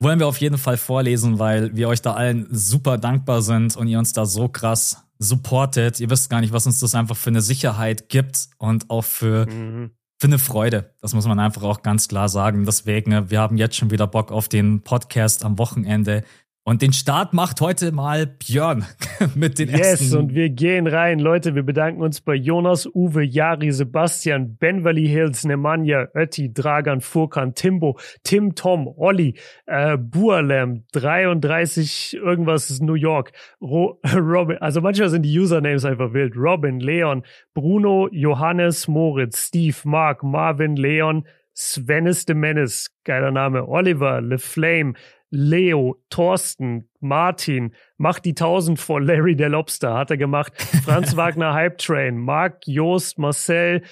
wollen 0.01 0.18
wir 0.18 0.27
auf 0.27 0.38
jeden 0.38 0.59
Fall 0.59 0.77
vorlesen, 0.77 1.38
weil 1.38 1.75
wir 1.77 1.88
euch 1.88 2.03
da 2.03 2.14
allen 2.14 2.47
super 2.51 2.99
dankbar 2.99 3.40
sind 3.40 3.77
und 3.77 3.87
ihr 3.87 3.99
uns 3.99 4.12
da 4.12 4.27
so 4.27 4.49
krass 4.49 5.09
supportet. 5.18 6.01
Ihr 6.01 6.11
wisst 6.11 6.29
gar 6.29 6.40
nicht, 6.40 6.53
was 6.53 6.66
uns 6.66 6.81
das 6.81 6.95
einfach 6.95 7.16
für 7.16 7.31
eine 7.31 7.40
Sicherheit 7.40 8.09
gibt 8.09 8.49
und 8.59 8.90
auch 8.90 9.05
für, 9.05 9.47
mhm. 9.47 9.92
Für 10.23 10.29
eine 10.29 10.39
Freude. 10.39 10.95
Das 11.01 11.15
muss 11.15 11.27
man 11.27 11.41
einfach 11.41 11.65
auch 11.65 11.83
ganz 11.83 12.07
klar 12.07 12.29
sagen. 12.29 12.65
Deswegen, 12.65 13.29
wir 13.29 13.41
haben 13.41 13.57
jetzt 13.57 13.75
schon 13.75 13.91
wieder 13.91 14.07
Bock 14.07 14.31
auf 14.31 14.49
den 14.49 14.83
Podcast 14.83 15.45
am 15.45 15.59
Wochenende. 15.59 16.23
Und 16.64 16.81
den 16.81 16.92
Start 16.92 17.33
macht 17.33 17.61
heute 17.61 17.90
mal 17.90 18.25
Björn 18.25 18.87
mit 19.35 19.59
den 19.59 19.68
yes, 19.68 19.81
ersten. 19.81 20.05
Yes, 20.05 20.14
und 20.14 20.35
wir 20.35 20.48
gehen 20.48 20.87
rein. 20.87 21.18
Leute, 21.18 21.57
wir 21.57 21.64
bedanken 21.64 22.03
uns 22.03 22.20
bei 22.20 22.35
Jonas, 22.35 22.87
Uwe, 22.87 23.25
Jari, 23.25 23.72
Sebastian, 23.72 24.57
Benvali 24.59 25.09
Hills, 25.09 25.44
Nemanja, 25.44 26.07
Ötti, 26.14 26.53
Dragan, 26.53 27.01
Furkan, 27.01 27.55
Timbo, 27.55 27.98
Tim, 28.22 28.55
Tom, 28.55 28.87
Olli, 28.87 29.35
äh, 29.66 29.96
Bualem, 29.98 30.85
33, 30.92 32.18
irgendwas 32.22 32.70
ist 32.70 32.81
New 32.81 32.94
York, 32.94 33.33
Ro 33.61 33.98
Robin, 34.14 34.59
also 34.59 34.81
manchmal 34.81 35.09
sind 35.09 35.22
die 35.22 35.37
Usernames 35.37 35.85
einfach 35.85 36.12
wild. 36.12 36.37
Robin, 36.37 36.79
Leon, 36.79 37.25
Bruno, 37.55 38.09
Johannes, 38.12 38.87
Moritz, 38.87 39.48
Steve, 39.48 39.77
Mark, 39.83 40.22
Marvin, 40.22 40.77
Leon, 40.77 41.27
Svenis 41.57 42.25
de 42.25 42.37
Menes, 42.37 42.94
geiler 43.05 43.33
Name, 43.33 43.66
Oliver, 43.66 44.20
LeFlame, 44.20 44.94
Leo, 45.35 45.97
Thorsten, 46.11 46.90
Martin, 47.01 47.73
macht 47.97 48.27
die 48.27 48.33
1000 48.33 48.79
vor 48.79 49.01
Larry 49.01 49.35
der 49.35 49.49
Lobster, 49.49 49.95
hat 49.95 50.11
er 50.11 50.18
gemacht. 50.18 50.53
Franz 50.85 51.16
Wagner 51.16 51.55
Hype 51.55 51.79
Train, 51.79 52.18
Marc, 52.18 52.61
Joost, 52.66 53.18
Marcel, 53.18 53.83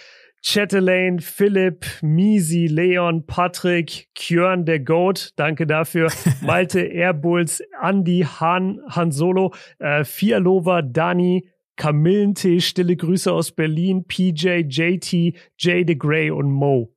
Chatelaine, 0.43 1.19
Philipp, 1.19 1.87
Misi, 2.03 2.67
Leon, 2.67 3.27
Patrick, 3.27 4.09
Kjörn 4.15 4.67
der 4.67 4.81
Goat, 4.81 5.33
danke 5.37 5.67
dafür, 5.67 6.11
Malte, 6.43 6.81
Airbulls, 6.81 7.63
Andy, 7.81 8.27
Han, 8.39 8.81
Han 8.89 9.11
Solo, 9.11 9.55
äh, 9.79 10.05
Fialova, 10.05 10.83
Dani, 10.83 11.49
Kamillentee, 11.77 12.61
stille 12.61 12.97
Grüße 12.97 13.33
aus 13.33 13.53
Berlin, 13.53 14.05
PJ, 14.07 14.67
JT, 14.69 15.35
Jay 15.57 15.85
the 15.87 15.99
Grey 15.99 16.31
und 16.31 16.51
Mo. 16.51 16.93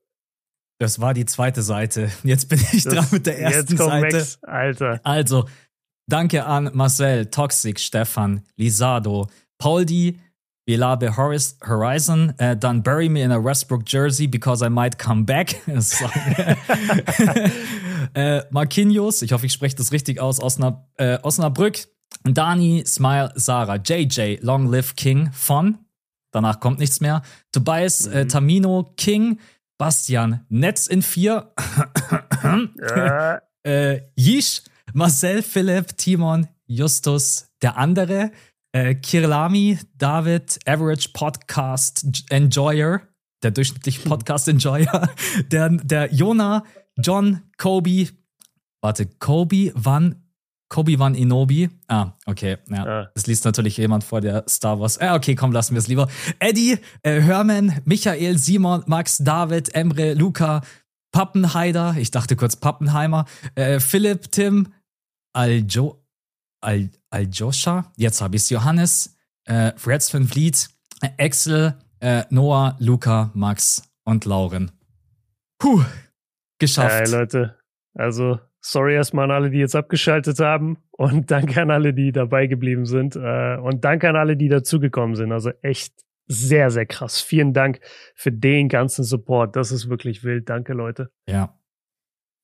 Das 0.84 1.00
war 1.00 1.14
die 1.14 1.26
zweite 1.26 1.62
Seite. 1.62 2.12
Jetzt 2.26 2.50
bin 2.50 2.60
ich 2.74 2.84
das, 2.84 2.94
dran 2.94 3.08
mit 3.12 3.26
der 3.26 3.40
ersten 3.40 3.78
Seite. 3.78 4.18
Max, 4.18 4.44
Alter. 4.44 5.00
Also, 5.06 5.48
danke 6.10 6.46
an 6.46 6.72
Marcel, 6.74 7.28
Toxic, 7.28 7.80
Stefan, 7.80 8.44
Lisado, 8.58 9.30
Pauldi, 9.58 10.20
Belabe 10.66 11.16
Horizon, 11.16 12.38
äh, 12.38 12.58
dann 12.58 12.84
Bury 12.84 13.08
Me 13.08 13.24
in 13.24 13.32
a 13.32 13.42
Westbrook 13.42 13.84
Jersey 13.88 14.28
because 14.28 14.62
I 14.62 14.70
might 14.70 15.00
come 15.00 15.24
back. 15.24 15.56
äh, 18.14 18.42
Marquinhos, 18.52 19.22
ich 19.22 19.32
hoffe, 19.32 19.46
ich 19.46 19.54
spreche 19.54 19.78
das 19.78 19.94
richtig 19.94 20.20
aus, 20.20 20.42
Osnab 20.42 20.90
äh, 20.98 21.18
Osnabrück. 21.24 21.88
Dani, 22.26 22.84
Smile, 22.86 23.32
Sarah, 23.36 23.78
JJ, 23.78 24.40
Long 24.42 24.70
Live 24.70 24.98
King 24.98 25.32
von. 25.32 25.78
Danach 26.32 26.60
kommt 26.60 26.80
nichts 26.80 27.00
mehr. 27.00 27.22
Tobias, 27.54 28.06
äh, 28.06 28.26
mhm. 28.26 28.28
Tamino, 28.28 28.94
King, 28.98 29.40
Bastian, 29.78 30.46
Netz 30.50 30.88
in 30.88 31.02
vier. 31.02 31.54
ja. 32.96 33.42
äh, 33.64 34.02
Yish, 34.16 34.64
Marcel, 34.94 35.42
Philipp, 35.42 35.98
Timon, 35.98 36.48
Justus, 36.68 37.48
der 37.62 37.78
andere, 37.78 38.32
äh, 38.72 38.96
Kirlami, 38.96 39.80
David, 39.98 40.60
Average 40.66 41.10
Podcast 41.14 42.06
Enjoyer, 42.30 43.02
der 43.44 43.52
durchschnittliche 43.52 44.02
Podcast 44.10 44.48
Enjoyer, 44.48 45.10
der, 45.52 45.70
der 45.70 46.14
Jona, 46.14 46.64
John, 46.98 47.42
Kobe, 47.58 48.10
warte, 48.82 49.06
Kobe, 49.06 49.72
wann 49.76 50.23
Kobe 50.74 50.98
Van 50.98 51.14
Inobi. 51.14 51.70
Ah, 51.88 52.14
okay. 52.26 52.58
Ja. 52.68 52.86
ja. 52.86 53.12
Das 53.14 53.28
liest 53.28 53.46
natürlich 53.46 53.78
jemand 53.78 54.04
vor 54.04 54.22
der 54.22 54.44
Star 54.50 54.80
Wars. 54.80 55.00
Ah, 55.00 55.14
okay, 55.14 55.36
komm, 55.36 55.52
lassen 55.52 55.76
wir 55.76 55.80
es 55.80 55.88
lieber. 55.88 56.08
Eddie, 56.40 56.80
äh, 57.04 57.22
Herman, 57.22 57.80
Michael, 57.86 58.40
Simon, 58.40 58.84
Max, 58.88 59.20
David, 59.20 59.76
Emre, 59.76 60.16
Luca, 60.16 60.62
Pappenheider, 61.12 61.96
ich 62.00 62.10
dachte 62.10 62.36
kurz 62.36 62.56
Pappenheimer, 62.56 63.26
äh, 63.54 63.80
Philipp, 63.80 64.32
Tim, 64.32 64.74
Aljo, 65.32 66.04
Al, 66.60 66.90
Aljoscha, 67.12 67.92
jetzt 67.96 68.22
habe 68.22 68.36
ich 68.36 68.42
es, 68.42 68.50
Johannes, 68.50 69.16
äh, 69.46 69.74
Freds 69.76 70.10
von 70.10 70.28
Vliet, 70.28 70.70
äh, 71.02 71.10
Axel, 71.24 71.76
äh, 72.00 72.24
Noah, 72.32 72.78
Luca, 72.80 73.30
Max 73.36 73.84
und 74.06 74.26
Lauren. 74.26 74.72
Puh, 75.60 75.84
geschafft. 76.58 76.96
Hey 76.96 77.12
Leute, 77.12 77.60
also 77.94 78.40
Sorry 78.66 78.96
erstmal 78.96 79.26
an 79.26 79.32
alle, 79.32 79.50
die 79.50 79.58
jetzt 79.58 79.76
abgeschaltet 79.76 80.40
haben 80.40 80.78
und 80.92 81.30
danke 81.32 81.62
an 81.62 81.70
alle, 81.70 81.94
die 81.94 82.12
dabei 82.12 82.48
geblieben 82.48 82.86
sind 82.86 83.16
äh, 83.16 83.58
und 83.58 83.84
danke 83.84 84.10
an 84.10 84.16
alle, 84.16 84.38
die 84.38 84.48
dazugekommen 84.48 85.16
sind. 85.16 85.32
Also 85.32 85.52
echt 85.62 85.94
sehr, 86.28 86.72
sehr 86.72 86.86
krass. 86.86 87.20
Vielen 87.20 87.54
Dank 87.54 87.82
für 88.16 88.32
den 88.32 88.70
ganzen 88.70 89.04
Support. 89.04 89.58
Das 89.58 89.72
ist 89.72 89.90
wirklich 89.90 90.24
wild. 90.24 90.50
Danke, 90.50 90.74
Leute. 90.74 91.12
Ja. 91.28 91.58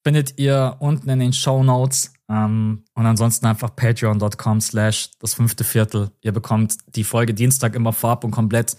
Findet 0.04 0.38
ihr 0.38 0.76
unten 0.80 1.10
in 1.10 1.20
den 1.20 1.34
Show 1.34 1.64
Notes 1.64 2.14
ähm, 2.30 2.84
und 2.94 3.06
ansonsten 3.06 3.46
einfach 3.46 3.76
patreon.com 3.76 4.60
slash 4.60 5.12
das 5.20 5.34
fünfte 5.34 5.64
Viertel. 5.64 6.12
Ihr 6.22 6.34
bekommt 6.34 6.76
die 6.96 7.04
Folge 7.06 7.34
Dienstag 7.34 7.76
immer 7.76 7.94
vorab 7.94 8.26
und 8.26 8.32
komplett 8.32 8.76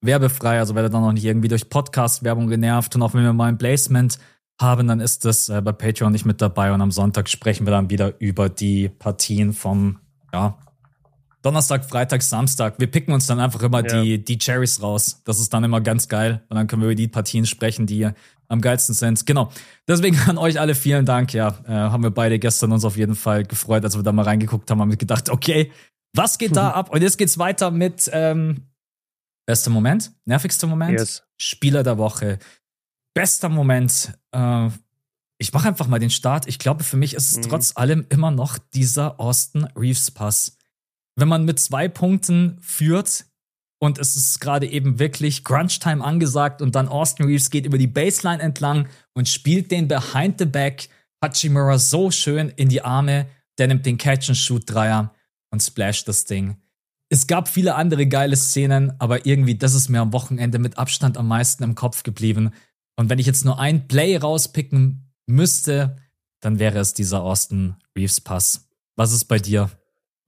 werbefrei. 0.00 0.58
Also 0.58 0.74
werdet 0.74 0.92
dann 0.92 1.02
noch 1.02 1.12
nicht 1.12 1.24
irgendwie 1.24 1.48
durch 1.48 1.68
Podcast-Werbung 1.68 2.48
genervt 2.48 2.96
und 2.96 3.02
auch 3.02 3.14
wenn 3.14 3.22
wir 3.22 3.32
mal 3.32 3.48
ein 3.48 3.58
Placement 3.58 4.18
haben, 4.60 4.88
dann 4.88 5.00
ist 5.00 5.24
das 5.24 5.48
äh, 5.48 5.60
bei 5.62 5.72
Patreon 5.72 6.12
nicht 6.12 6.26
mit 6.26 6.40
dabei 6.40 6.72
und 6.72 6.80
am 6.80 6.90
Sonntag 6.90 7.28
sprechen 7.28 7.66
wir 7.66 7.70
dann 7.70 7.90
wieder 7.90 8.20
über 8.20 8.48
die 8.48 8.88
Partien 8.88 9.52
vom 9.52 9.98
ja, 10.32 10.58
Donnerstag, 11.42 11.86
Freitag, 11.86 12.22
Samstag. 12.22 12.74
Wir 12.78 12.86
picken 12.86 13.14
uns 13.14 13.26
dann 13.26 13.40
einfach 13.40 13.62
immer 13.62 13.84
ja. 13.86 14.02
die, 14.02 14.22
die 14.22 14.38
Cherries 14.38 14.82
raus. 14.82 15.22
Das 15.24 15.40
ist 15.40 15.52
dann 15.54 15.64
immer 15.64 15.80
ganz 15.80 16.08
geil. 16.08 16.42
Und 16.50 16.56
dann 16.56 16.66
können 16.66 16.82
wir 16.82 16.88
über 16.88 16.94
die 16.94 17.08
Partien 17.08 17.46
sprechen, 17.46 17.86
die 17.86 18.10
am 18.48 18.60
geilsten 18.60 18.94
sind. 18.94 19.24
Genau. 19.24 19.50
Deswegen 19.88 20.18
an 20.26 20.36
euch 20.36 20.60
alle 20.60 20.74
vielen 20.74 21.06
Dank. 21.06 21.32
Ja, 21.32 21.58
äh, 21.66 21.72
haben 21.72 22.02
wir 22.02 22.10
beide 22.10 22.38
gestern 22.38 22.72
uns 22.72 22.84
auf 22.84 22.96
jeden 22.96 23.14
Fall 23.14 23.44
gefreut, 23.44 23.84
als 23.84 23.96
wir 23.96 24.02
da 24.02 24.12
mal 24.12 24.24
reingeguckt 24.24 24.70
haben, 24.70 24.80
haben 24.80 24.90
wir 24.90 24.98
gedacht, 24.98 25.30
okay, 25.30 25.72
was 26.14 26.36
geht 26.36 26.56
da 26.56 26.70
ab? 26.72 26.90
Und 26.90 27.00
jetzt 27.00 27.16
geht's 27.16 27.38
weiter 27.38 27.70
mit 27.70 28.10
ähm, 28.12 28.66
bester 29.46 29.70
Moment, 29.70 30.12
nervigster 30.26 30.66
Moment, 30.66 30.98
yes. 30.98 31.22
Spieler 31.38 31.82
der 31.82 31.96
Woche, 31.96 32.38
bester 33.14 33.48
Moment. 33.48 34.12
Äh, 34.32 34.68
ich 35.38 35.52
mache 35.52 35.68
einfach 35.68 35.86
mal 35.86 35.98
den 35.98 36.10
Start. 36.10 36.46
Ich 36.46 36.58
glaube, 36.58 36.84
für 36.84 36.96
mich 36.96 37.14
ist 37.14 37.30
es 37.30 37.36
mhm. 37.38 37.50
trotz 37.50 37.76
allem 37.76 38.06
immer 38.10 38.30
noch 38.30 38.58
dieser 38.58 39.18
Austin 39.18 39.64
Reeves 39.76 40.10
Pass. 40.10 40.56
Wenn 41.16 41.28
man 41.28 41.44
mit 41.44 41.58
zwei 41.58 41.88
Punkten 41.88 42.58
führt 42.60 43.24
und 43.78 43.98
es 43.98 44.16
ist 44.16 44.40
gerade 44.40 44.66
eben 44.66 44.98
wirklich 44.98 45.42
Crunch-Time 45.44 46.04
angesagt 46.04 46.60
und 46.60 46.74
dann 46.74 46.88
Austin 46.88 47.26
Reeves 47.26 47.50
geht 47.50 47.64
über 47.64 47.78
die 47.78 47.86
Baseline 47.86 48.42
entlang 48.42 48.88
und 49.14 49.28
spielt 49.28 49.70
den 49.70 49.88
Behind 49.88 50.38
the 50.38 50.44
Back 50.44 50.88
Hachimura 51.22 51.78
so 51.78 52.10
schön 52.10 52.50
in 52.50 52.68
die 52.68 52.82
Arme. 52.82 53.26
Der 53.58 53.68
nimmt 53.68 53.86
den 53.86 53.98
Catch-and-Shoot-Dreier 53.98 55.14
und 55.50 55.62
splasht 55.62 56.08
das 56.08 56.24
Ding. 56.24 56.56
Es 57.08 57.26
gab 57.26 57.48
viele 57.48 57.74
andere 57.74 58.06
geile 58.06 58.36
Szenen, 58.36 58.92
aber 59.00 59.26
irgendwie, 59.26 59.56
das 59.56 59.74
ist 59.74 59.88
mir 59.88 60.00
am 60.00 60.12
Wochenende 60.12 60.58
mit 60.58 60.78
Abstand 60.78 61.16
am 61.16 61.28
meisten 61.28 61.64
im 61.64 61.74
Kopf 61.74 62.02
geblieben. 62.04 62.52
Und 63.00 63.08
wenn 63.08 63.18
ich 63.18 63.24
jetzt 63.24 63.46
nur 63.46 63.58
ein 63.58 63.88
Play 63.88 64.18
rauspicken 64.18 65.10
müsste, 65.26 65.96
dann 66.42 66.58
wäre 66.58 66.80
es 66.80 66.92
dieser 66.92 67.22
Austin 67.22 67.76
Reeves 67.96 68.20
Pass. 68.20 68.68
Was 68.94 69.14
ist 69.14 69.24
bei 69.24 69.38
dir? 69.38 69.70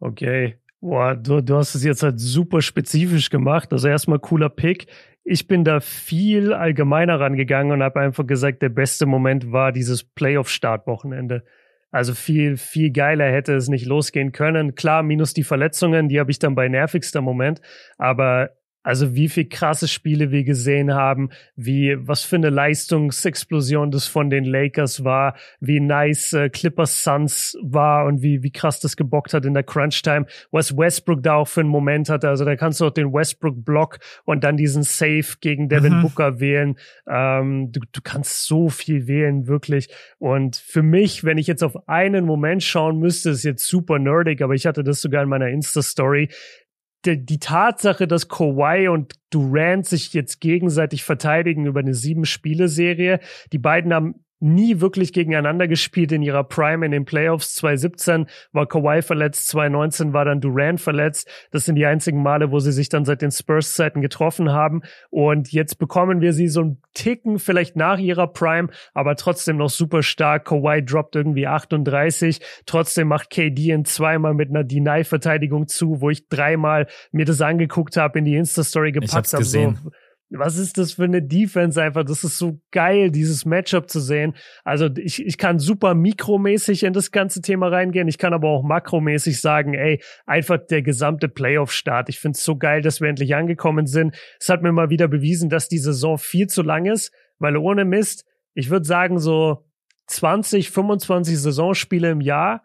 Okay. 0.00 0.56
Boah, 0.80 1.14
du, 1.14 1.42
du 1.42 1.56
hast 1.56 1.74
es 1.74 1.84
jetzt 1.84 2.02
halt 2.02 2.18
super 2.18 2.62
spezifisch 2.62 3.28
gemacht. 3.28 3.74
Also 3.74 3.88
erstmal 3.88 4.20
cooler 4.20 4.48
Pick. 4.48 4.86
Ich 5.22 5.46
bin 5.48 5.64
da 5.64 5.80
viel 5.80 6.54
allgemeiner 6.54 7.20
rangegangen 7.20 7.72
und 7.72 7.82
habe 7.82 8.00
einfach 8.00 8.26
gesagt, 8.26 8.62
der 8.62 8.70
beste 8.70 9.04
Moment 9.04 9.52
war 9.52 9.70
dieses 9.70 10.02
Playoff-Startwochenende. 10.02 11.44
Also 11.90 12.14
viel, 12.14 12.56
viel 12.56 12.90
geiler 12.90 13.30
hätte 13.30 13.54
es 13.54 13.68
nicht 13.68 13.84
losgehen 13.84 14.32
können. 14.32 14.76
Klar, 14.76 15.02
minus 15.02 15.34
die 15.34 15.44
Verletzungen, 15.44 16.08
die 16.08 16.18
habe 16.18 16.30
ich 16.30 16.38
dann 16.38 16.54
bei 16.54 16.68
nervigster 16.68 17.20
Moment. 17.20 17.60
Aber 17.98 18.48
Also 18.82 19.14
wie 19.14 19.28
viel 19.28 19.48
krasse 19.48 19.88
Spiele 19.88 20.30
wir 20.30 20.44
gesehen 20.44 20.94
haben, 20.94 21.30
wie 21.56 21.96
was 21.98 22.24
für 22.24 22.36
eine 22.36 22.50
Leistungsexplosion 22.50 23.90
das 23.90 24.06
von 24.06 24.30
den 24.30 24.44
Lakers 24.44 25.04
war, 25.04 25.36
wie 25.60 25.80
nice 25.80 26.32
äh, 26.32 26.48
Clippers 26.48 27.02
Suns 27.04 27.56
war 27.62 28.06
und 28.06 28.22
wie 28.22 28.42
wie 28.42 28.50
krass 28.50 28.80
das 28.80 28.96
gebockt 28.96 29.34
hat 29.34 29.44
in 29.44 29.54
der 29.54 29.62
Crunch 29.62 30.02
Time, 30.02 30.26
was 30.50 30.76
Westbrook 30.76 31.22
da 31.22 31.34
auch 31.34 31.48
für 31.48 31.60
einen 31.60 31.68
Moment 31.68 32.08
hatte. 32.08 32.28
Also 32.28 32.44
da 32.44 32.56
kannst 32.56 32.80
du 32.80 32.86
auch 32.86 32.90
den 32.90 33.12
Westbrook 33.12 33.64
Block 33.64 33.98
und 34.24 34.44
dann 34.44 34.56
diesen 34.56 34.82
Save 34.82 35.26
gegen 35.40 35.68
Devin 35.68 35.98
mhm. 35.98 36.02
Booker 36.02 36.40
wählen. 36.40 36.76
Ähm, 37.08 37.70
du, 37.72 37.80
du 37.92 38.00
kannst 38.02 38.46
so 38.46 38.68
viel 38.68 39.06
wählen 39.06 39.46
wirklich. 39.46 39.88
Und 40.18 40.56
für 40.56 40.82
mich, 40.82 41.24
wenn 41.24 41.38
ich 41.38 41.46
jetzt 41.46 41.62
auf 41.62 41.88
einen 41.88 42.24
Moment 42.24 42.62
schauen 42.62 42.98
müsste, 42.98 43.30
ist 43.30 43.44
jetzt 43.44 43.66
super 43.66 43.98
nerdig, 43.98 44.42
aber 44.42 44.54
ich 44.54 44.66
hatte 44.66 44.84
das 44.84 45.00
sogar 45.00 45.22
in 45.22 45.28
meiner 45.28 45.48
Insta 45.48 45.82
Story 45.82 46.28
die, 47.04 47.24
die 47.24 47.38
Tatsache, 47.38 48.06
dass 48.06 48.28
Kawhi 48.28 48.88
und 48.88 49.14
Durant 49.30 49.86
sich 49.86 50.12
jetzt 50.12 50.40
gegenseitig 50.40 51.04
verteidigen 51.04 51.66
über 51.66 51.80
eine 51.80 51.94
sieben-Spiele-Serie, 51.94 53.20
die 53.52 53.58
beiden 53.58 53.94
haben 53.94 54.24
nie 54.42 54.80
wirklich 54.80 55.12
gegeneinander 55.12 55.68
gespielt 55.68 56.12
in 56.12 56.22
ihrer 56.22 56.44
Prime 56.44 56.84
in 56.84 56.92
den 56.92 57.04
Playoffs. 57.04 57.54
2017 57.54 58.26
war 58.52 58.66
Kawhi 58.66 59.02
verletzt, 59.02 59.48
2019 59.48 60.12
war 60.12 60.24
dann 60.24 60.40
Durant 60.40 60.80
verletzt. 60.80 61.28
Das 61.50 61.64
sind 61.64 61.76
die 61.76 61.86
einzigen 61.86 62.22
Male, 62.22 62.50
wo 62.50 62.58
sie 62.58 62.72
sich 62.72 62.88
dann 62.88 63.04
seit 63.04 63.22
den 63.22 63.30
Spurs-Zeiten 63.30 64.02
getroffen 64.02 64.50
haben. 64.50 64.82
Und 65.10 65.52
jetzt 65.52 65.78
bekommen 65.78 66.20
wir 66.20 66.32
sie 66.32 66.48
so 66.48 66.62
ein 66.62 66.82
Ticken 66.94 67.38
vielleicht 67.38 67.76
nach 67.76 67.98
ihrer 67.98 68.26
Prime, 68.26 68.68
aber 68.92 69.16
trotzdem 69.16 69.56
noch 69.56 69.70
super 69.70 70.02
stark. 70.02 70.46
Kawhi 70.46 70.84
droppt 70.84 71.16
irgendwie 71.16 71.46
38. 71.46 72.40
Trotzdem 72.66 73.08
macht 73.08 73.30
KD 73.30 73.70
in 73.70 73.84
zweimal 73.84 74.34
mit 74.34 74.50
einer 74.50 74.64
Deny-Verteidigung 74.64 75.68
zu, 75.68 76.00
wo 76.00 76.10
ich 76.10 76.28
dreimal 76.28 76.86
mir 77.12 77.24
das 77.24 77.40
angeguckt 77.40 77.96
habe, 77.96 78.18
in 78.18 78.24
die 78.24 78.34
Insta-Story 78.34 78.92
gepackt 78.92 79.32
habe. 79.32 79.44
So, 79.44 79.74
was 80.34 80.56
ist 80.56 80.78
das 80.78 80.92
für 80.92 81.04
eine 81.04 81.22
Defense 81.22 81.80
einfach? 81.80 82.04
Das 82.04 82.24
ist 82.24 82.38
so 82.38 82.60
geil, 82.70 83.10
dieses 83.10 83.44
Matchup 83.44 83.88
zu 83.88 84.00
sehen. 84.00 84.34
Also 84.64 84.88
ich, 84.96 85.24
ich 85.24 85.38
kann 85.38 85.58
super 85.58 85.94
mikromäßig 85.94 86.84
in 86.84 86.92
das 86.92 87.10
ganze 87.10 87.42
Thema 87.42 87.68
reingehen. 87.68 88.08
Ich 88.08 88.18
kann 88.18 88.32
aber 88.32 88.48
auch 88.48 88.62
makromäßig 88.62 89.40
sagen, 89.40 89.74
ey, 89.74 90.02
einfach 90.26 90.58
der 90.58 90.82
gesamte 90.82 91.28
Playoff-Start. 91.28 92.08
Ich 92.08 92.18
finde 92.18 92.36
es 92.36 92.44
so 92.44 92.56
geil, 92.56 92.82
dass 92.82 93.00
wir 93.00 93.08
endlich 93.08 93.34
angekommen 93.34 93.86
sind. 93.86 94.16
Es 94.40 94.48
hat 94.48 94.62
mir 94.62 94.72
mal 94.72 94.90
wieder 94.90 95.08
bewiesen, 95.08 95.48
dass 95.48 95.68
die 95.68 95.78
Saison 95.78 96.18
viel 96.18 96.46
zu 96.46 96.62
lang 96.62 96.86
ist, 96.86 97.12
weil 97.38 97.56
ohne 97.56 97.84
Mist, 97.84 98.24
ich 98.54 98.70
würde 98.70 98.86
sagen, 98.86 99.18
so 99.18 99.64
20, 100.06 100.70
25 100.70 101.38
Saisonspiele 101.38 102.10
im 102.10 102.20
Jahr, 102.20 102.64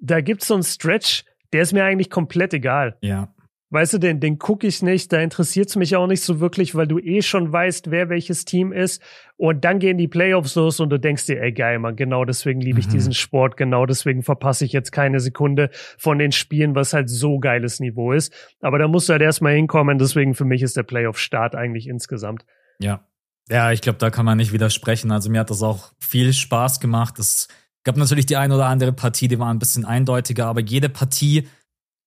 da 0.00 0.20
gibt's 0.20 0.48
so 0.48 0.54
einen 0.54 0.62
Stretch, 0.62 1.24
der 1.52 1.62
ist 1.62 1.72
mir 1.72 1.84
eigentlich 1.84 2.10
komplett 2.10 2.52
egal. 2.52 2.96
Ja. 3.00 3.32
Weißt 3.70 3.94
du, 3.94 3.98
den, 3.98 4.20
den 4.20 4.38
gucke 4.38 4.64
ich 4.66 4.80
nicht, 4.82 5.12
da 5.12 5.20
interessiert 5.20 5.68
es 5.68 5.76
mich 5.76 5.96
auch 5.96 6.06
nicht 6.06 6.22
so 6.22 6.38
wirklich, 6.38 6.76
weil 6.76 6.86
du 6.86 7.00
eh 7.00 7.20
schon 7.20 7.52
weißt, 7.52 7.90
wer 7.90 8.08
welches 8.08 8.44
Team 8.44 8.72
ist. 8.72 9.02
Und 9.36 9.64
dann 9.64 9.80
gehen 9.80 9.98
die 9.98 10.06
Playoffs 10.06 10.54
los 10.54 10.78
und 10.78 10.90
du 10.90 11.00
denkst 11.00 11.26
dir, 11.26 11.42
ey 11.42 11.50
geil, 11.50 11.80
man, 11.80 11.96
genau 11.96 12.24
deswegen 12.24 12.60
liebe 12.60 12.78
ich 12.78 12.86
mhm. 12.86 12.92
diesen 12.92 13.12
Sport, 13.12 13.56
genau 13.56 13.84
deswegen 13.84 14.22
verpasse 14.22 14.64
ich 14.64 14.72
jetzt 14.72 14.92
keine 14.92 15.18
Sekunde 15.18 15.70
von 15.98 16.18
den 16.18 16.30
Spielen, 16.30 16.76
was 16.76 16.92
halt 16.92 17.10
so 17.10 17.40
geiles 17.40 17.80
Niveau 17.80 18.12
ist. 18.12 18.32
Aber 18.60 18.78
da 18.78 18.86
musst 18.86 19.08
du 19.08 19.14
halt 19.14 19.22
erstmal 19.22 19.54
hinkommen, 19.54 19.98
deswegen 19.98 20.34
für 20.34 20.44
mich 20.44 20.62
ist 20.62 20.76
der 20.76 20.84
Playoff-Start 20.84 21.56
eigentlich 21.56 21.88
insgesamt. 21.88 22.44
Ja. 22.78 23.04
Ja, 23.48 23.70
ich 23.70 23.80
glaube, 23.80 23.98
da 23.98 24.10
kann 24.10 24.24
man 24.24 24.38
nicht 24.38 24.52
widersprechen. 24.52 25.12
Also 25.12 25.30
mir 25.30 25.40
hat 25.40 25.50
das 25.50 25.62
auch 25.62 25.92
viel 26.00 26.32
Spaß 26.32 26.80
gemacht. 26.80 27.18
Es 27.18 27.46
gab 27.84 27.96
natürlich 27.96 28.26
die 28.26 28.36
eine 28.36 28.54
oder 28.54 28.66
andere 28.66 28.92
Partie, 28.92 29.28
die 29.28 29.38
war 29.38 29.52
ein 29.52 29.60
bisschen 29.60 29.84
eindeutiger, 29.84 30.46
aber 30.46 30.60
jede 30.60 30.88
Partie 30.88 31.46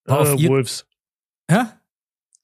war 0.06 0.26
äh, 0.26 0.34
auf 0.34 0.44
Wolves. 0.44 0.89
Hä? 1.50 1.66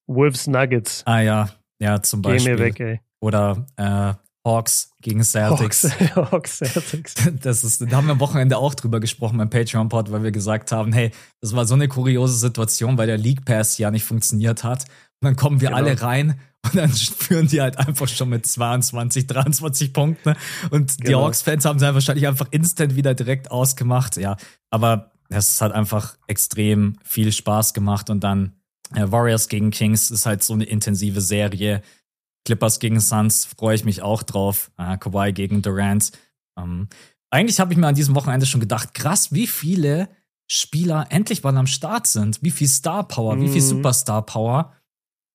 Wolves 0.07 0.47
Nuggets. 0.47 1.03
Ah 1.05 1.19
ja, 1.19 1.49
ja, 1.79 2.01
zum 2.01 2.21
Beispiel. 2.21 2.55
Geh 2.55 2.61
mir 2.61 2.65
weg, 2.65 2.79
ey. 2.79 2.99
Oder 3.19 3.65
äh, 3.77 4.13
Hawks 4.45 4.91
gegen 5.01 5.23
Celtics. 5.23 5.83
Hawks, 6.15 6.15
Hawks 6.31 6.57
Celtics. 6.57 7.15
Das 7.41 7.63
ist, 7.63 7.81
da 7.81 7.97
haben 7.97 8.07
wir 8.07 8.13
am 8.13 8.19
Wochenende 8.19 8.57
auch 8.57 8.73
drüber 8.73 8.99
gesprochen 8.99 9.37
beim 9.37 9.49
Patreon-Pod, 9.49 10.11
weil 10.11 10.23
wir 10.23 10.31
gesagt 10.31 10.71
haben, 10.71 10.93
hey, 10.93 11.11
das 11.41 11.55
war 11.55 11.65
so 11.65 11.75
eine 11.75 11.87
kuriose 11.87 12.35
Situation, 12.37 12.97
weil 12.97 13.07
der 13.07 13.17
League 13.17 13.45
Pass 13.45 13.77
ja 13.77 13.91
nicht 13.91 14.03
funktioniert 14.03 14.63
hat. 14.63 14.83
Und 15.21 15.25
dann 15.25 15.35
kommen 15.35 15.61
wir 15.61 15.69
genau. 15.69 15.79
alle 15.79 16.01
rein 16.01 16.39
und 16.63 16.75
dann 16.75 16.89
führen 17.17 17.47
die 17.47 17.61
halt 17.61 17.77
einfach 17.77 18.07
schon 18.07 18.29
mit 18.29 18.45
22, 18.45 19.27
23 19.27 19.93
Punkten. 19.93 20.35
Und 20.71 20.97
genau. 20.97 21.07
die 21.07 21.15
Hawks-Fans 21.15 21.65
haben 21.65 21.77
es 21.77 21.83
halt 21.83 21.93
wahrscheinlich 21.93 22.27
einfach 22.27 22.47
instant 22.51 22.95
wieder 22.95 23.13
direkt 23.13 23.51
ausgemacht. 23.51 24.17
Ja, 24.17 24.37
aber 24.69 25.11
es 25.29 25.61
hat 25.61 25.71
einfach 25.71 26.17
extrem 26.27 26.97
viel 27.03 27.31
Spaß 27.31 27.73
gemacht 27.73 28.09
und 28.09 28.23
dann 28.23 28.53
Warriors 28.91 29.47
gegen 29.47 29.71
Kings 29.71 30.11
ist 30.11 30.25
halt 30.25 30.43
so 30.43 30.53
eine 30.53 30.65
intensive 30.65 31.21
Serie. 31.21 31.81
Clippers 32.45 32.79
gegen 32.79 32.99
Suns 32.99 33.45
freue 33.45 33.75
ich 33.75 33.85
mich 33.85 34.01
auch 34.01 34.23
drauf. 34.23 34.71
Äh, 34.77 34.97
Kawhi 34.97 35.33
gegen 35.33 35.61
Durant. 35.61 36.11
Ähm, 36.57 36.87
eigentlich 37.31 37.59
habe 37.59 37.73
ich 37.73 37.79
mir 37.79 37.87
an 37.87 37.95
diesem 37.95 38.15
Wochenende 38.15 38.45
schon 38.45 38.61
gedacht, 38.61 38.93
krass, 38.93 39.33
wie 39.33 39.47
viele 39.47 40.07
Spieler 40.47 41.07
endlich 41.09 41.43
mal 41.43 41.57
am 41.57 41.67
Start 41.67 42.07
sind. 42.07 42.41
Wie 42.43 42.51
viel 42.51 42.67
Star 42.67 43.07
Power, 43.07 43.35
mhm. 43.35 43.41
wie 43.41 43.49
viel 43.49 43.61
mhm. 43.61 43.67
Superstar 43.67 44.25
Power. 44.25 44.73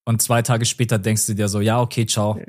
Und 0.07 0.23
zwei 0.23 0.43
Tage 0.43 0.65
später 0.65 0.99
denkst 0.99 1.27
du 1.27 1.35
dir 1.35 1.49
so, 1.49 1.61
ja, 1.61 1.81
okay, 1.81 2.07
ciao. 2.07 2.41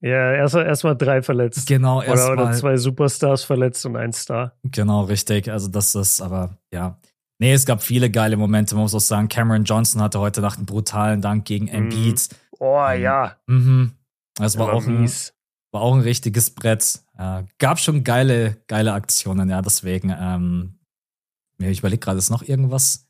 Ja, 0.00 0.32
erstmal 0.32 0.66
erst 0.66 0.84
drei 0.84 1.22
verletzt. 1.22 1.66
Genau, 1.66 2.02
erst 2.02 2.28
oder, 2.28 2.42
oder 2.42 2.52
zwei 2.52 2.76
Superstars 2.76 3.44
verletzt 3.44 3.86
und 3.86 3.96
ein 3.96 4.12
Star. 4.12 4.56
Genau, 4.64 5.04
richtig. 5.04 5.50
Also 5.50 5.68
das 5.68 5.94
ist, 5.94 6.20
aber 6.20 6.58
ja. 6.72 6.98
Nee, 7.42 7.54
es 7.54 7.66
gab 7.66 7.82
viele 7.82 8.08
geile 8.08 8.36
Momente. 8.36 8.76
Man 8.76 8.82
muss 8.82 8.94
auch 8.94 9.00
sagen, 9.00 9.28
Cameron 9.28 9.64
Johnson 9.64 10.00
hatte 10.00 10.20
heute 10.20 10.40
Nacht 10.40 10.58
einen 10.58 10.66
brutalen 10.66 11.20
Dank 11.20 11.44
gegen 11.44 11.64
mhm. 11.64 11.72
Embiid. 11.72 12.28
Oh 12.60 12.88
ja. 12.88 13.36
Mhm. 13.48 13.94
Das 14.36 14.56
war, 14.60 14.68
war 14.68 14.74
auch 14.74 14.86
ein, 14.86 15.10
war 15.72 15.80
auch 15.80 15.92
ein 15.92 16.02
richtiges 16.02 16.50
Brett. 16.50 17.00
Äh, 17.18 17.42
gab 17.58 17.80
schon 17.80 18.04
geile, 18.04 18.58
geile 18.68 18.92
Aktionen, 18.92 19.50
ja, 19.50 19.60
deswegen. 19.60 20.14
Ähm, 20.16 20.78
ich 21.58 21.80
überlege 21.80 21.98
gerade, 21.98 22.18
ist 22.18 22.30
noch 22.30 22.44
irgendwas? 22.44 23.08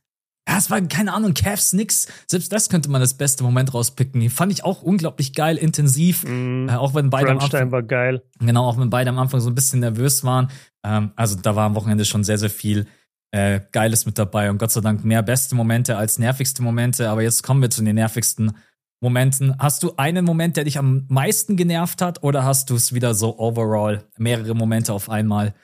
Ja, 0.49 0.57
es 0.57 0.71
war, 0.71 0.81
keine 0.81 1.13
Ahnung, 1.13 1.35
Cavs 1.35 1.75
nix. 1.75 2.09
Selbst 2.27 2.51
das 2.55 2.71
könnte 2.71 2.89
man 2.89 3.03
das 3.03 3.13
beste 3.13 3.45
Moment 3.45 3.75
rauspicken. 3.75 4.19
Die 4.19 4.31
fand 4.31 4.51
ich 4.51 4.65
auch 4.65 4.81
unglaublich 4.81 5.35
geil, 5.35 5.59
intensiv. 5.59 6.25
Mm, 6.25 6.71
äh, 6.71 6.77
auch 6.77 6.95
wenn 6.95 7.11
beide 7.11 7.33
am 7.33 7.39
Anfang, 7.39 7.71
war 7.71 7.83
geil. 7.83 8.23
Genau, 8.41 8.65
auch 8.67 8.79
wenn 8.79 8.89
beide 8.89 9.11
am 9.11 9.19
Anfang 9.19 9.41
so 9.41 9.51
ein 9.51 9.55
bisschen 9.55 9.81
nervös 9.81 10.25
waren. 10.25 10.49
Ähm, 10.83 11.13
also 11.17 11.37
da 11.37 11.55
war 11.55 11.67
am 11.67 11.75
Wochenende 11.75 12.07
schon 12.07 12.25
sehr, 12.25 12.39
sehr 12.39 12.49
viel 12.49 12.87
äh, 13.33 13.61
Geiles 13.73 14.07
mit 14.07 14.19
dabei 14.19 14.51
und 14.51 14.59
Gott 14.59 14.71
sei 14.71 14.81
Dank 14.81 15.05
mehr 15.05 15.23
beste 15.23 15.55
Momente 15.55 15.97
als 15.97 16.19
nervigste 16.19 16.63
Momente. 16.63 17.09
Aber 17.09 17.23
jetzt 17.23 17.43
kommen 17.43 17.61
wir 17.61 17.71
zu 17.71 17.83
den 17.83 17.97
nervigsten 17.97 18.53
Momenten. 19.01 19.57
Hast 19.59 19.83
du 19.83 19.95
einen 19.97 20.25
Moment, 20.25 20.57
der 20.57 20.65
dich 20.65 20.79
am 20.79 21.07
meisten 21.09 21.57
genervt 21.57 22.01
hat 22.01 22.23
oder 22.23 22.45
hast 22.45 22.71
du 22.71 22.77
es 22.77 22.95
wieder 22.95 23.15
so 23.15 23.39
overall 23.39 24.05
mehrere 24.17 24.55
Momente 24.55 24.93
auf 24.93 25.11
einmal? 25.11 25.55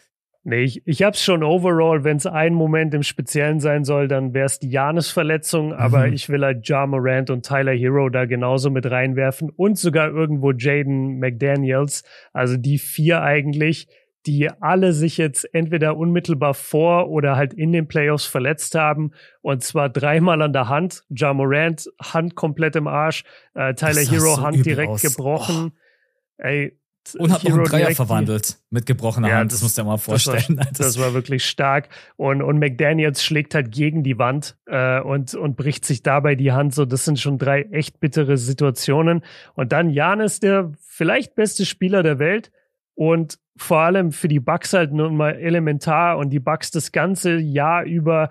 Nee, 0.44 0.62
ich, 0.62 0.86
ich 0.86 1.02
hab's 1.02 1.22
schon 1.22 1.42
overall. 1.42 2.04
Wenn 2.04 2.16
es 2.16 2.24
ein 2.24 2.54
Moment 2.54 2.94
im 2.94 3.02
Speziellen 3.02 3.60
sein 3.60 3.84
soll, 3.84 4.08
dann 4.08 4.32
wäre 4.32 4.46
es 4.46 4.58
die 4.58 4.70
Janis-Verletzung. 4.70 5.74
Aber 5.74 6.06
mhm. 6.06 6.14
ich 6.14 6.30
will 6.30 6.42
halt 6.42 6.66
Ja 6.66 6.86
Morant 6.86 7.28
und 7.28 7.44
Tyler 7.44 7.72
Hero 7.72 8.08
da 8.08 8.24
genauso 8.24 8.70
mit 8.70 8.90
reinwerfen 8.90 9.50
und 9.50 9.78
sogar 9.78 10.08
irgendwo 10.08 10.52
Jaden 10.52 11.18
McDaniels. 11.18 12.02
Also 12.32 12.56
die 12.56 12.78
vier 12.78 13.22
eigentlich 13.22 13.88
die 14.26 14.50
alle 14.60 14.92
sich 14.92 15.16
jetzt 15.16 15.52
entweder 15.54 15.96
unmittelbar 15.96 16.54
vor 16.54 17.08
oder 17.08 17.36
halt 17.36 17.54
in 17.54 17.72
den 17.72 17.88
Playoffs 17.88 18.26
verletzt 18.26 18.74
haben. 18.74 19.12
Und 19.40 19.62
zwar 19.62 19.88
dreimal 19.88 20.42
an 20.42 20.52
der 20.52 20.68
Hand. 20.68 21.04
Ja 21.08 21.32
Morant, 21.32 21.88
Hand 22.02 22.34
komplett 22.34 22.76
im 22.76 22.86
Arsch. 22.86 23.24
Äh, 23.54 23.74
Tyler 23.74 24.02
Hero, 24.02 24.34
so 24.36 24.42
Hand 24.42 24.66
direkt 24.66 24.90
aus. 24.90 25.02
gebrochen. 25.02 25.72
Oh. 25.72 26.42
Ey, 26.42 26.78
und 27.16 27.32
hat 27.32 27.44
noch 27.44 27.54
einen 27.54 27.64
Dreier 27.64 27.94
verwandelt 27.94 28.58
mit 28.70 28.86
gebrochener 28.86 29.28
ja, 29.28 29.36
Hand. 29.36 29.52
Das, 29.52 29.58
das 29.58 29.62
musst 29.62 29.78
du 29.78 29.82
dir 29.82 29.88
mal 29.88 29.96
vorstellen. 29.96 30.56
Das 30.56 30.66
war, 30.66 30.72
das 30.86 30.98
war, 30.98 31.14
wirklich 31.14 31.44
stark. 31.44 31.88
Und, 32.16 32.42
und 32.42 32.58
McDaniels 32.58 33.24
schlägt 33.24 33.54
halt 33.54 33.70
gegen 33.72 34.02
die 34.02 34.18
Wand 34.18 34.56
äh, 34.66 35.00
und, 35.00 35.34
und 35.34 35.56
bricht 35.56 35.84
sich 35.84 36.02
dabei 36.02 36.34
die 36.34 36.52
Hand. 36.52 36.74
So, 36.74 36.84
das 36.84 37.04
sind 37.04 37.18
schon 37.18 37.38
drei 37.38 37.62
echt 37.62 38.00
bittere 38.00 38.36
Situationen. 38.36 39.22
Und 39.54 39.72
dann 39.72 39.90
Janis, 39.90 40.40
der 40.40 40.72
vielleicht 40.86 41.34
beste 41.34 41.64
Spieler 41.64 42.02
der 42.02 42.18
Welt, 42.18 42.50
und 42.98 43.38
vor 43.56 43.78
allem 43.78 44.10
für 44.10 44.26
die 44.26 44.40
Bugs 44.40 44.72
halt 44.72 44.92
nun 44.92 45.16
mal 45.16 45.36
elementar 45.36 46.18
und 46.18 46.30
die 46.30 46.40
Bugs 46.40 46.72
das 46.72 46.90
ganze 46.90 47.36
Jahr 47.36 47.84
über 47.84 48.28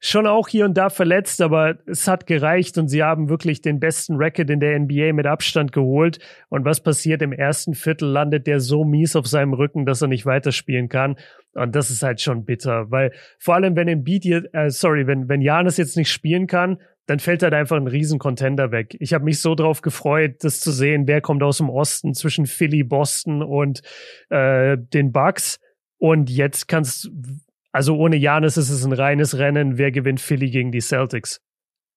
schon 0.00 0.26
auch 0.26 0.48
hier 0.48 0.64
und 0.64 0.74
da 0.74 0.88
verletzt, 0.88 1.42
aber 1.42 1.76
es 1.86 2.08
hat 2.08 2.26
gereicht 2.26 2.78
und 2.78 2.88
sie 2.88 3.02
haben 3.02 3.28
wirklich 3.28 3.60
den 3.60 3.78
besten 3.78 4.16
Record 4.16 4.48
in 4.48 4.60
der 4.60 4.78
NBA 4.78 5.12
mit 5.12 5.26
Abstand 5.26 5.72
geholt. 5.72 6.18
Und 6.48 6.64
was 6.64 6.82
passiert 6.82 7.20
im 7.20 7.32
ersten 7.32 7.74
Viertel? 7.74 8.08
Landet 8.08 8.46
der 8.46 8.60
so 8.60 8.84
mies 8.84 9.16
auf 9.16 9.26
seinem 9.26 9.52
Rücken, 9.52 9.84
dass 9.84 10.00
er 10.00 10.08
nicht 10.08 10.24
weiterspielen 10.24 10.88
kann. 10.88 11.16
Und 11.52 11.74
das 11.74 11.90
ist 11.90 12.02
halt 12.02 12.22
schon 12.22 12.46
bitter, 12.46 12.90
weil 12.90 13.12
vor 13.38 13.54
allem 13.54 13.76
wenn 13.76 13.88
Embiid, 13.88 14.24
äh, 14.52 14.70
sorry, 14.70 15.06
wenn 15.06 15.28
wenn 15.28 15.42
Janis 15.42 15.76
jetzt 15.76 15.96
nicht 15.96 16.10
spielen 16.10 16.46
kann, 16.46 16.78
dann 17.06 17.20
fällt 17.20 17.42
halt 17.42 17.54
einfach 17.54 17.76
ein 17.76 17.86
riesen 17.86 18.18
Contender 18.18 18.72
weg. 18.72 18.96
Ich 19.00 19.14
habe 19.14 19.24
mich 19.24 19.40
so 19.40 19.54
drauf 19.54 19.80
gefreut, 19.80 20.44
das 20.44 20.60
zu 20.60 20.72
sehen, 20.72 21.06
wer 21.06 21.20
kommt 21.20 21.42
aus 21.42 21.58
dem 21.58 21.70
Osten 21.70 22.14
zwischen 22.14 22.46
Philly, 22.46 22.82
Boston 22.82 23.42
und 23.42 23.82
äh, 24.28 24.76
den 24.78 25.12
Bucks. 25.12 25.58
Und 25.98 26.28
jetzt 26.30 26.68
kannst 26.68 27.10
also 27.76 27.98
ohne 27.98 28.16
Janis 28.16 28.56
ist 28.56 28.70
es 28.70 28.86
ein 28.86 28.94
reines 28.94 29.36
Rennen, 29.36 29.76
wer 29.76 29.92
gewinnt 29.92 30.18
Philly 30.18 30.48
gegen 30.48 30.72
die 30.72 30.80
Celtics. 30.80 31.42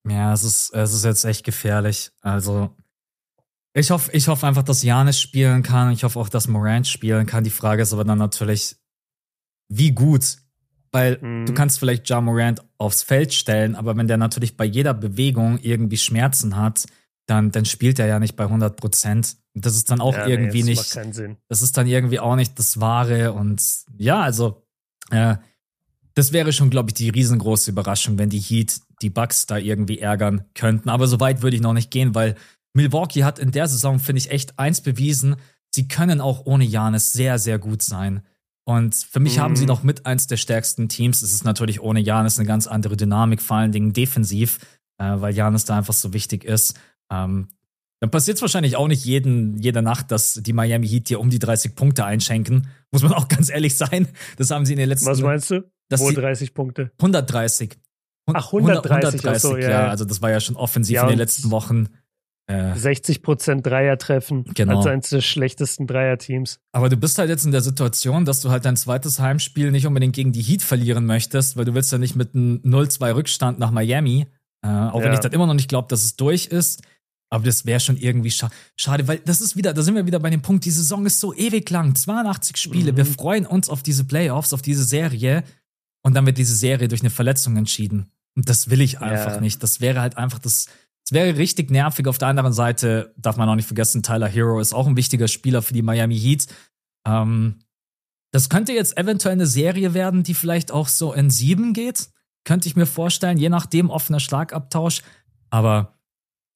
Ja, 0.05 0.34
es 0.34 0.43
ist, 0.43 0.74
es 0.74 0.91
ist 0.91 1.05
jetzt 1.05 1.24
echt 1.24 1.45
gefährlich. 1.45 2.12
Also 2.20 2.76
Ich 3.74 3.89
hoffe, 3.89 4.12
ich 4.12 4.28
hoffe 4.28 4.45
einfach, 4.45 4.64
dass 4.64 4.84
Janis 4.84 5.22
spielen 5.22 5.64
kann. 5.64 5.93
Ich 5.93 6.03
hoffe 6.03 6.20
auch, 6.20 6.28
dass 6.28 6.49
Morant 6.49 6.86
spielen 6.86 7.26
kann. 7.26 7.45
Die 7.45 7.49
Frage 7.49 7.82
ist 7.82 7.93
aber 7.93 8.03
dann 8.03 8.18
natürlich, 8.18 8.76
wie 9.70 9.93
gut. 9.93 10.39
Weil 10.92 11.20
mhm. 11.22 11.46
du 11.46 11.54
kannst 11.54 11.80
vielleicht 11.80 12.10
Ja 12.10 12.22
Morant 12.22 12.62
aufs 12.78 13.04
Feld 13.04 13.34
stellen, 13.34 13.76
aber 13.76 13.96
wenn 13.96 14.08
der 14.08 14.18
natürlich 14.18 14.58
bei 14.58 14.66
jeder 14.66 14.94
Bewegung 14.94 15.60
irgendwie 15.62 15.98
Schmerzen 15.98 16.56
hat, 16.56 16.86
dann, 17.28 17.52
dann 17.52 17.66
spielt 17.66 18.00
er 18.00 18.08
ja 18.08 18.20
nicht 18.20 18.36
bei 18.36 18.46
100 18.46 18.76
Prozent. 18.76 19.38
Das 19.54 19.76
ist 19.76 19.92
dann 19.92 20.02
auch 20.02 20.16
ja, 20.16 20.28
irgendwie 20.28 20.64
nee, 20.64 20.74
das 20.74 20.96
nicht. 20.96 21.38
Das 21.48 21.62
ist 21.62 21.78
dann 21.78 21.88
irgendwie 21.88 22.20
auch 22.20 22.36
nicht 22.36 22.58
das 22.58 22.80
Wahre. 22.80 23.34
Und 23.34 23.62
ja, 23.98 24.22
also, 24.22 24.64
äh, 25.12 25.36
das 26.16 26.34
wäre 26.34 26.52
schon, 26.54 26.70
glaube 26.70 26.90
ich, 26.90 26.96
die 26.96 27.10
riesengroße 27.10 27.72
Überraschung, 27.72 28.18
wenn 28.18 28.30
die 28.30 28.40
Heat 28.40 28.82
die 29.02 29.10
Bucks 29.10 29.46
da 29.46 29.58
irgendwie 29.58 30.00
ärgern 30.00 30.46
könnten. 30.56 30.90
Aber 30.90 31.08
so 31.08 31.20
weit 31.20 31.42
würde 31.42 31.56
ich 31.56 31.62
noch 31.62 31.74
nicht 31.74 31.92
gehen, 31.92 32.16
weil 32.16 32.36
Milwaukee 32.74 33.24
hat 33.24 33.40
in 33.40 33.52
der 33.52 33.68
Saison, 33.68 34.00
finde 34.00 34.20
ich, 34.20 34.32
echt 34.32 34.58
eins 34.60 34.82
bewiesen. 34.82 35.36
Sie 35.74 35.88
können 35.88 36.22
auch 36.22 36.46
ohne 36.46 36.66
Janis 36.66 37.14
sehr, 37.14 37.40
sehr 37.40 37.60
gut 37.60 37.82
sein. 37.82 38.22
Und 38.70 38.93
für 38.93 39.20
mich 39.20 39.38
mhm. 39.38 39.41
haben 39.41 39.55
sie 39.55 39.63
mhm. 39.63 39.70
noch 39.70 39.82
mit 39.82 40.05
eins 40.05 40.28
der 40.28 40.38
stärksten 40.38 40.89
Teams. 40.89 41.24
Es 41.24 41.34
ist 41.34 41.43
natürlich 41.43 41.82
ohne 41.82 41.99
Janis 42.01 42.38
eine 42.38 42.47
ganz 42.47 42.67
andere 42.67 42.95
Dynamik, 42.95 43.41
vor 43.41 43.57
allen 43.57 43.72
Dingen 43.72 43.93
defensiv, 43.93 44.59
äh, 44.99 45.15
weil 45.15 45.34
Janis 45.34 45.65
da 45.65 45.76
einfach 45.76 45.95
so 45.95 46.13
wichtig 46.13 46.43
ist. 46.43 46.80
Ähm, 47.11 47.47
dann 47.99 48.11
passiert 48.11 48.38
es 48.38 48.43
wahrscheinlich 48.43 48.76
auch 48.76 48.88
nicht 48.88 49.03
jeden, 49.03 49.57
jede 49.57 49.82
Nacht, 49.82 50.11
dass 50.11 50.36
die 50.36 50.53
Miami 50.53 50.88
Heat 50.88 51.09
dir 51.09 51.20
um 51.20 51.32
die 51.32 51.39
30 51.39 51.74
Punkte 51.74 52.05
einschenken. 52.05 52.67
Muss 52.91 53.01
man 53.01 53.13
auch 53.13 53.28
ganz 53.28 53.49
ehrlich 53.49 53.76
sein. 53.76 54.07
Das 54.38 54.51
haben 54.51 54.67
sie 54.67 54.74
in 54.74 54.80
den 54.80 54.89
letzten. 54.89 55.07
Was 55.07 55.20
meinst 55.20 55.49
du? 55.49 55.63
Wo 55.89 56.11
30 56.11 56.53
Punkte? 56.53 56.91
130. 56.99 57.76
Ach, 58.32 58.53
130, 58.53 59.26
130 59.26 59.41
so, 59.41 59.57
ja. 59.57 59.70
ja. 59.70 59.88
Also 59.88 60.05
das 60.05 60.22
war 60.22 60.30
ja 60.30 60.39
schon 60.39 60.55
offensiv 60.55 60.93
ja, 60.93 61.03
in 61.03 61.09
den 61.09 61.17
letzten 61.17 61.49
Wochen. 61.49 61.88
Äh, 62.50 62.76
60 62.76 63.22
Prozent 63.22 63.66
Dreier 63.66 63.97
treffen. 64.00 64.43
Genau. 64.56 64.78
Als 64.78 64.88
eines 64.88 65.10
der 65.10 65.22
schlechtesten 65.22 65.86
Dreier-Teams. 65.86 66.60
Aber 66.72 66.89
du 66.89 66.97
bist 66.97 67.20
halt 67.20 67.30
jetzt 67.30 67.45
in 67.45 67.52
der 67.52 67.62
Situation, 67.62 68.26
dass 68.26 68.41
du 68.41 68.50
halt 68.50 68.66
dein 68.66 68.76
zweites 68.76 69.20
Heimspiel 69.20 69.70
nicht 69.70 69.86
unbedingt 69.86 70.16
gegen 70.16 70.32
die 70.32 70.41
Heat 70.41 70.64
verlieren 70.64 71.06
möchtest, 71.06 71.58
weil 71.58 71.66
du 71.66 71.76
willst 71.76 71.91
ja 71.91 72.00
nicht 72.00 72.16
mit 72.16 72.34
einem 72.34 72.58
0-2 72.66 73.14
Rückstand 73.14 73.60
nach 73.60 73.70
Miami. 73.70 74.26
Äh, 74.64 74.68
auch 74.68 75.00
ja. 75.00 75.06
wenn 75.06 75.14
ich 75.14 75.20
dann 75.20 75.32
immer 75.32 75.45
noch 75.45 75.54
nicht 75.54 75.70
glaube, 75.70 75.89
dass 75.89 76.04
es 76.04 76.16
durch 76.16 76.47
ist. 76.47 76.82
Aber 77.32 77.43
das 77.43 77.68
wäre 77.68 77.80
schon 77.80 77.97
irgendwie 77.97 78.32
scha 78.32 78.50
schade, 78.76 79.08
weil 79.08 79.20
das 79.20 79.41
ist 79.41 79.56
wieder, 79.56 79.72
da 79.76 79.84
sind 79.84 79.93
wir 79.93 80.08
wieder 80.08 80.20
bei 80.20 80.32
dem 80.32 80.41
Punkt, 80.41 80.66
die 80.66 80.72
Saison 80.72 81.06
ist 81.06 81.20
so 81.20 81.36
ewig 81.36 81.70
lang, 81.70 81.93
82 81.93 82.58
Spiele. 82.58 82.93
Mhm. 82.93 82.97
Wir 82.97 83.06
freuen 83.06 83.45
uns 83.45 83.70
auf 83.70 83.84
diese 83.84 84.06
Playoffs, 84.06 84.54
auf 84.54 84.64
diese 84.64 84.84
Serie. 84.84 85.43
Und 86.02 86.16
dann 86.16 86.26
wird 86.26 86.39
diese 86.39 86.56
Serie 86.56 86.88
durch 86.88 87.02
eine 87.02 87.12
Verletzung 87.12 87.58
entschieden. 87.58 88.10
Und 88.36 88.50
das 88.50 88.72
will 88.72 88.82
ich 88.82 89.02
einfach 89.02 89.36
ja. 89.36 89.41
nicht. 89.41 89.62
Das 89.62 89.82
wäre 89.82 90.02
halt 90.02 90.18
einfach 90.18 90.39
das, 90.39 90.66
das 91.10 91.16
wäre 91.16 91.38
richtig 91.38 91.72
nervig. 91.72 92.05
Auf 92.05 92.20
der 92.20 92.28
anderen 92.28 92.53
Seite 92.53 93.16
darf 93.18 93.36
man 93.36 93.49
auch 93.49 93.55
nicht 93.55 93.66
vergessen, 93.66 94.03
Tyler 94.03 94.28
Hero 94.28 94.60
ist 94.60 94.74
auch 94.74 94.86
ein 94.86 94.95
wichtiger 94.95 95.28
Spieler 95.28 95.64
für 95.64 95.74
die 95.74 95.82
Miami 95.82 96.16
Heat. 96.20 96.45
Ähm, 97.07 97.62
das 98.32 98.47
könnte 98.47 98.74
jetzt 98.74 98.95
eventuell 98.95 99.34
eine 99.34 99.47
Serie 99.47 99.95
werden, 99.95 100.22
die 100.22 100.36
vielleicht 100.36 100.72
auch 100.72 100.88
so 100.88 101.12
in 101.12 101.32
sieben 101.32 101.74
geht. 101.74 102.10
Könnte 102.43 102.68
ich 102.68 102.76
mir 102.76 102.86
vorstellen, 102.86 103.39
je 103.39 103.49
nachdem 103.49 103.89
offener 103.89 104.20
Schlagabtausch. 104.20 105.01
Aber 105.49 105.97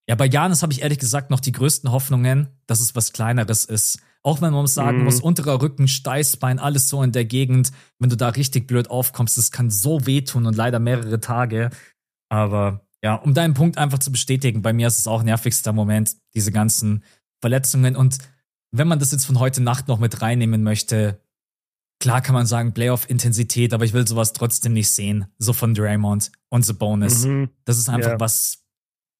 ja, 0.07 0.13
bei 0.13 0.27
Janis 0.27 0.61
habe 0.61 0.71
ich 0.71 0.83
ehrlich 0.83 0.99
gesagt 0.99 1.31
noch 1.31 1.39
die 1.39 1.51
größten 1.51 1.91
Hoffnungen, 1.91 2.49
dass 2.67 2.79
es 2.79 2.95
was 2.95 3.11
Kleineres 3.11 3.65
ist. 3.65 4.03
Auch 4.21 4.39
wenn 4.39 4.53
man 4.53 4.67
sagen 4.67 4.99
mhm. 4.99 5.05
muss, 5.05 5.19
unterer 5.19 5.63
Rücken, 5.63 5.87
Steißbein, 5.87 6.59
alles 6.59 6.89
so 6.89 7.01
in 7.01 7.11
der 7.11 7.25
Gegend. 7.25 7.71
Wenn 7.97 8.11
du 8.11 8.17
da 8.17 8.29
richtig 8.29 8.67
blöd 8.67 8.91
aufkommst, 8.91 9.35
das 9.35 9.49
kann 9.49 9.71
so 9.71 10.05
wehtun 10.05 10.45
und 10.45 10.55
leider 10.55 10.77
mehrere 10.77 11.19
Tage. 11.19 11.71
Aber 12.29 12.85
ja, 13.03 13.15
um 13.15 13.33
deinen 13.33 13.53
Punkt 13.53 13.77
einfach 13.77 13.99
zu 13.99 14.11
bestätigen, 14.11 14.61
bei 14.61 14.71
mir 14.71 14.87
ist 14.87 14.97
es 14.97 15.07
auch 15.07 15.23
nervigster 15.23 15.73
Moment, 15.73 16.15
diese 16.33 16.51
ganzen 16.51 17.03
Verletzungen. 17.41 17.97
Und 17.97 18.17
wenn 18.71 18.87
man 18.87 18.99
das 18.99 19.11
jetzt 19.11 19.25
von 19.25 19.39
heute 19.39 19.61
Nacht 19.61 19.89
noch 19.89 19.99
mit 19.99 20.21
reinnehmen 20.21 20.63
möchte, 20.63 21.19
klar 21.99 22.21
kann 22.21 22.33
man 22.33 22.45
sagen 22.45 22.73
Playoff-Intensität, 22.73 23.73
aber 23.73 23.83
ich 23.83 23.91
will 23.91 24.07
sowas 24.07 24.31
trotzdem 24.31 24.71
nicht 24.71 24.89
sehen. 24.89 25.25
So 25.37 25.51
von 25.51 25.73
Draymond 25.73 26.31
und 26.49 26.65
The 26.65 26.71
Bonus. 26.71 27.25
Mhm. 27.25 27.49
Das 27.65 27.77
ist 27.77 27.89
einfach 27.89 28.11
ja. 28.11 28.19
was, 28.21 28.63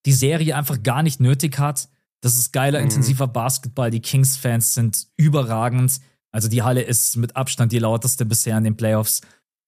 die 0.06 0.14
Serie 0.14 0.56
einfach 0.56 0.82
gar 0.82 1.04
nicht 1.04 1.20
nötig 1.20 1.60
hat. 1.60 1.90
Das 2.22 2.36
ist 2.36 2.54
geiler, 2.54 2.80
mhm. 2.80 2.86
intensiver 2.86 3.28
Basketball. 3.28 3.92
Die 3.92 4.02
Kings-Fans 4.02 4.76
sind 4.76 5.08
überragend. 5.18 6.00
Also 6.32 6.48
die 6.48 6.64
Halle 6.64 6.82
ist 6.82 7.18
mit 7.18 7.36
Abstand 7.36 7.74
die 7.74 7.80
lauteste 7.80 8.26
bisher 8.26 8.58
in 8.58 8.64
den 8.64 8.78
Playoffs. 8.78 9.20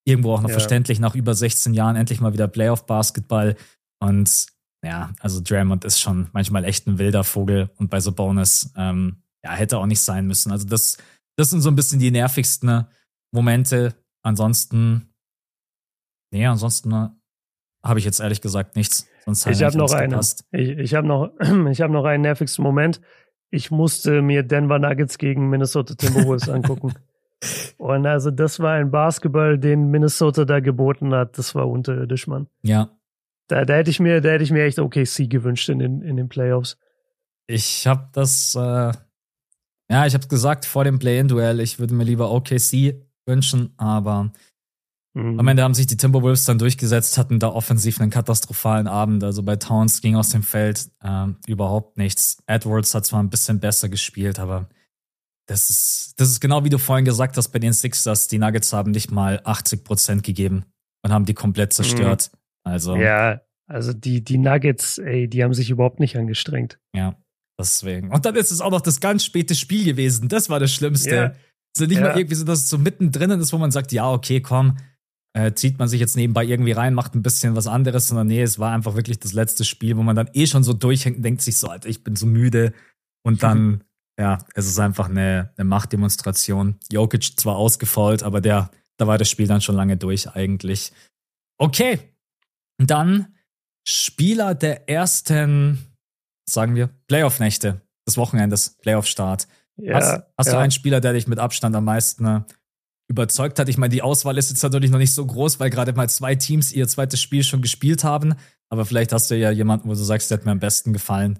Irgendwo 0.04 0.32
auch 0.32 0.40
noch 0.40 0.48
ja. 0.48 0.54
verständlich, 0.54 1.00
nach 1.00 1.14
über 1.14 1.34
16 1.34 1.74
Jahren 1.74 1.96
endlich 1.96 2.20
mal 2.20 2.32
wieder 2.32 2.48
Playoff-Basketball. 2.48 3.56
Und 3.98 4.46
ja, 4.82 5.10
also 5.20 5.40
Draymond 5.42 5.84
ist 5.84 6.00
schon 6.00 6.28
manchmal 6.32 6.64
echt 6.64 6.86
ein 6.86 6.98
wilder 6.98 7.24
Vogel. 7.24 7.70
Und 7.76 7.90
bei 7.90 8.00
so 8.00 8.12
Bonus, 8.12 8.72
ähm, 8.76 9.22
ja, 9.42 9.52
hätte 9.52 9.78
auch 9.78 9.86
nicht 9.86 10.00
sein 10.00 10.26
müssen. 10.26 10.52
Also 10.52 10.66
das, 10.66 10.98
das 11.36 11.50
sind 11.50 11.60
so 11.60 11.70
ein 11.70 11.76
bisschen 11.76 11.98
die 11.98 12.10
nervigsten 12.10 12.86
Momente. 13.32 13.94
Ansonsten, 14.22 15.12
nee, 16.32 16.46
ansonsten 16.46 16.92
habe 17.82 17.98
ich 17.98 18.04
jetzt 18.04 18.20
ehrlich 18.20 18.40
gesagt 18.40 18.76
nichts. 18.76 19.08
Sonst 19.24 19.46
ich 19.46 19.62
habe 19.62 19.76
noch 19.76 19.92
einen. 19.92 20.18
Ich, 20.52 20.68
ich 20.70 20.94
habe 20.94 21.06
noch, 21.06 21.32
ich 21.70 21.80
habe 21.80 21.92
noch 21.92 22.04
einen 22.04 22.22
nervigsten 22.22 22.62
Moment. 22.62 23.00
Ich 23.50 23.70
musste 23.70 24.22
mir 24.22 24.42
Denver 24.42 24.78
Nuggets 24.78 25.18
gegen 25.18 25.48
Minnesota 25.48 25.94
Timberwolves 25.94 26.48
angucken. 26.48 26.94
Und 27.78 28.06
also 28.06 28.30
das 28.30 28.60
war 28.60 28.74
ein 28.74 28.90
Basketball, 28.90 29.58
den 29.58 29.90
Minnesota 29.90 30.44
da 30.44 30.60
geboten 30.60 31.14
hat. 31.14 31.38
Das 31.38 31.54
war 31.54 31.68
unterirdisch, 31.68 32.26
Mann. 32.26 32.48
Ja. 32.62 32.90
Da, 33.48 33.64
da 33.64 33.74
hätte 33.74 33.90
ich 33.90 34.00
mir, 34.00 34.20
da 34.20 34.30
hätte 34.30 34.44
ich 34.44 34.50
mir 34.50 34.64
echt 34.64 34.78
OKC 34.78 35.28
gewünscht 35.28 35.68
in 35.68 35.78
den, 35.78 36.02
in 36.02 36.16
den 36.16 36.28
Playoffs. 36.28 36.76
Ich 37.46 37.86
habe 37.86 38.08
das, 38.12 38.54
äh, 38.54 38.58
ja, 38.58 40.06
ich 40.06 40.14
habe 40.14 40.26
gesagt 40.26 40.64
vor 40.64 40.84
dem 40.84 40.98
Play-in-Duell, 40.98 41.60
ich 41.60 41.78
würde 41.78 41.94
mir 41.94 42.04
lieber 42.04 42.32
OKC 42.32 42.96
wünschen, 43.26 43.72
aber 43.76 44.32
Mhm. 45.16 45.40
Am 45.40 45.48
Ende 45.48 45.62
haben 45.62 45.72
sich 45.72 45.86
die 45.86 45.96
Timberwolves 45.96 46.44
dann 46.44 46.58
durchgesetzt, 46.58 47.16
hatten 47.16 47.38
da 47.38 47.48
offensiv 47.48 48.00
einen 48.02 48.10
katastrophalen 48.10 48.86
Abend. 48.86 49.24
Also 49.24 49.42
bei 49.42 49.56
Towns 49.56 50.02
ging 50.02 50.14
aus 50.14 50.28
dem 50.28 50.42
Feld 50.42 50.90
ähm, 51.02 51.36
überhaupt 51.46 51.96
nichts. 51.96 52.36
Edwards 52.46 52.94
hat 52.94 53.06
zwar 53.06 53.22
ein 53.22 53.30
bisschen 53.30 53.58
besser 53.58 53.88
gespielt, 53.88 54.38
aber 54.38 54.68
das 55.46 55.70
ist, 55.70 56.14
das 56.18 56.28
ist 56.28 56.40
genau 56.40 56.64
wie 56.64 56.68
du 56.68 56.78
vorhin 56.78 57.06
gesagt 57.06 57.38
hast 57.38 57.48
bei 57.48 57.58
den 57.58 57.72
Sixers. 57.72 58.28
Die 58.28 58.38
Nuggets 58.38 58.74
haben 58.74 58.90
nicht 58.90 59.10
mal 59.10 59.40
80 59.42 59.84
Prozent 59.84 60.22
gegeben 60.22 60.66
und 61.02 61.12
haben 61.12 61.24
die 61.24 61.34
komplett 61.34 61.70
mhm. 61.70 61.76
zerstört. 61.76 62.30
Mhm. 62.30 62.38
Also. 62.66 62.96
Ja, 62.96 63.40
also 63.68 63.92
die, 63.92 64.22
die 64.24 64.38
Nuggets, 64.38 64.98
ey, 64.98 65.28
die 65.28 65.44
haben 65.44 65.54
sich 65.54 65.70
überhaupt 65.70 66.00
nicht 66.00 66.16
angestrengt. 66.16 66.78
Ja, 66.94 67.16
deswegen. 67.58 68.10
Und 68.12 68.24
dann 68.24 68.34
ist 68.34 68.50
es 68.50 68.60
auch 68.60 68.70
noch 68.70 68.80
das 68.80 69.00
ganz 69.00 69.24
späte 69.24 69.54
Spiel 69.54 69.84
gewesen. 69.84 70.28
Das 70.28 70.50
war 70.50 70.58
das 70.58 70.72
Schlimmste. 70.72 71.14
Ja. 71.14 71.34
Also 71.76 71.88
nicht 71.88 72.00
ja. 72.00 72.08
mal 72.08 72.16
irgendwie 72.16 72.34
so, 72.34 72.44
dass 72.44 72.60
es 72.60 72.68
so 72.68 72.78
mittendrin 72.78 73.30
ist, 73.30 73.52
wo 73.52 73.58
man 73.58 73.70
sagt, 73.70 73.92
ja, 73.92 74.10
okay, 74.10 74.40
komm, 74.40 74.78
äh, 75.34 75.52
zieht 75.52 75.78
man 75.78 75.88
sich 75.88 76.00
jetzt 76.00 76.16
nebenbei 76.16 76.44
irgendwie 76.44 76.72
rein, 76.72 76.94
macht 76.94 77.14
ein 77.14 77.22
bisschen 77.22 77.54
was 77.54 77.66
anderes, 77.66 78.08
sondern 78.08 78.26
nee, 78.26 78.42
es 78.42 78.58
war 78.58 78.72
einfach 78.72 78.94
wirklich 78.94 79.18
das 79.18 79.32
letzte 79.32 79.64
Spiel, 79.64 79.96
wo 79.96 80.02
man 80.02 80.16
dann 80.16 80.30
eh 80.32 80.46
schon 80.46 80.64
so 80.64 80.72
durchhängt 80.72 81.18
und 81.18 81.22
denkt 81.22 81.42
sich 81.42 81.58
so, 81.58 81.68
Alter, 81.68 81.88
ich 81.88 82.02
bin 82.02 82.16
so 82.16 82.26
müde. 82.26 82.72
Und 83.22 83.42
dann, 83.42 83.84
ja, 84.18 84.38
es 84.54 84.66
ist 84.66 84.80
einfach 84.80 85.08
eine, 85.08 85.52
eine 85.56 85.64
Machtdemonstration. 85.68 86.76
Jokic 86.90 87.38
zwar 87.38 87.56
ausgefault, 87.56 88.22
aber 88.22 88.40
der, 88.40 88.70
da 88.96 89.06
war 89.06 89.18
das 89.18 89.28
Spiel 89.28 89.46
dann 89.46 89.60
schon 89.60 89.76
lange 89.76 89.96
durch 89.96 90.30
eigentlich. 90.30 90.92
Okay, 91.58 92.00
dann 92.78 93.34
Spieler 93.86 94.54
der 94.54 94.88
ersten, 94.88 95.78
sagen 96.48 96.74
wir, 96.74 96.90
Playoff-Nächte 97.08 97.80
des 98.06 98.16
Wochenendes, 98.16 98.76
Playoff-Start. 98.82 99.46
Ja, 99.76 99.94
hast, 99.94 100.22
hast 100.36 100.46
ja. 100.46 100.52
du 100.52 100.58
einen 100.58 100.70
Spieler, 100.70 101.00
der 101.00 101.12
dich 101.12 101.26
mit 101.26 101.38
Abstand 101.38 101.76
am 101.76 101.84
meisten 101.84 102.24
äh, 102.24 102.40
überzeugt 103.08 103.58
hat. 103.58 103.68
Ich 103.68 103.78
meine, 103.78 103.92
die 103.92 104.02
Auswahl 104.02 104.38
ist 104.38 104.50
jetzt 104.50 104.62
natürlich 104.62 104.90
noch 104.90 104.98
nicht 104.98 105.14
so 105.14 105.24
groß, 105.24 105.60
weil 105.60 105.70
gerade 105.70 105.92
mal 105.92 106.08
zwei 106.08 106.34
Teams 106.34 106.72
ihr 106.72 106.88
zweites 106.88 107.20
Spiel 107.20 107.44
schon 107.44 107.62
gespielt 107.62 108.04
haben. 108.04 108.34
Aber 108.68 108.84
vielleicht 108.84 109.12
hast 109.12 109.30
du 109.30 109.36
ja 109.36 109.50
jemanden, 109.50 109.88
wo 109.88 109.92
du 109.92 110.02
sagst, 110.02 110.30
der 110.30 110.38
hat 110.38 110.44
mir 110.46 110.52
am 110.52 110.60
besten 110.60 110.92
gefallen. 110.92 111.38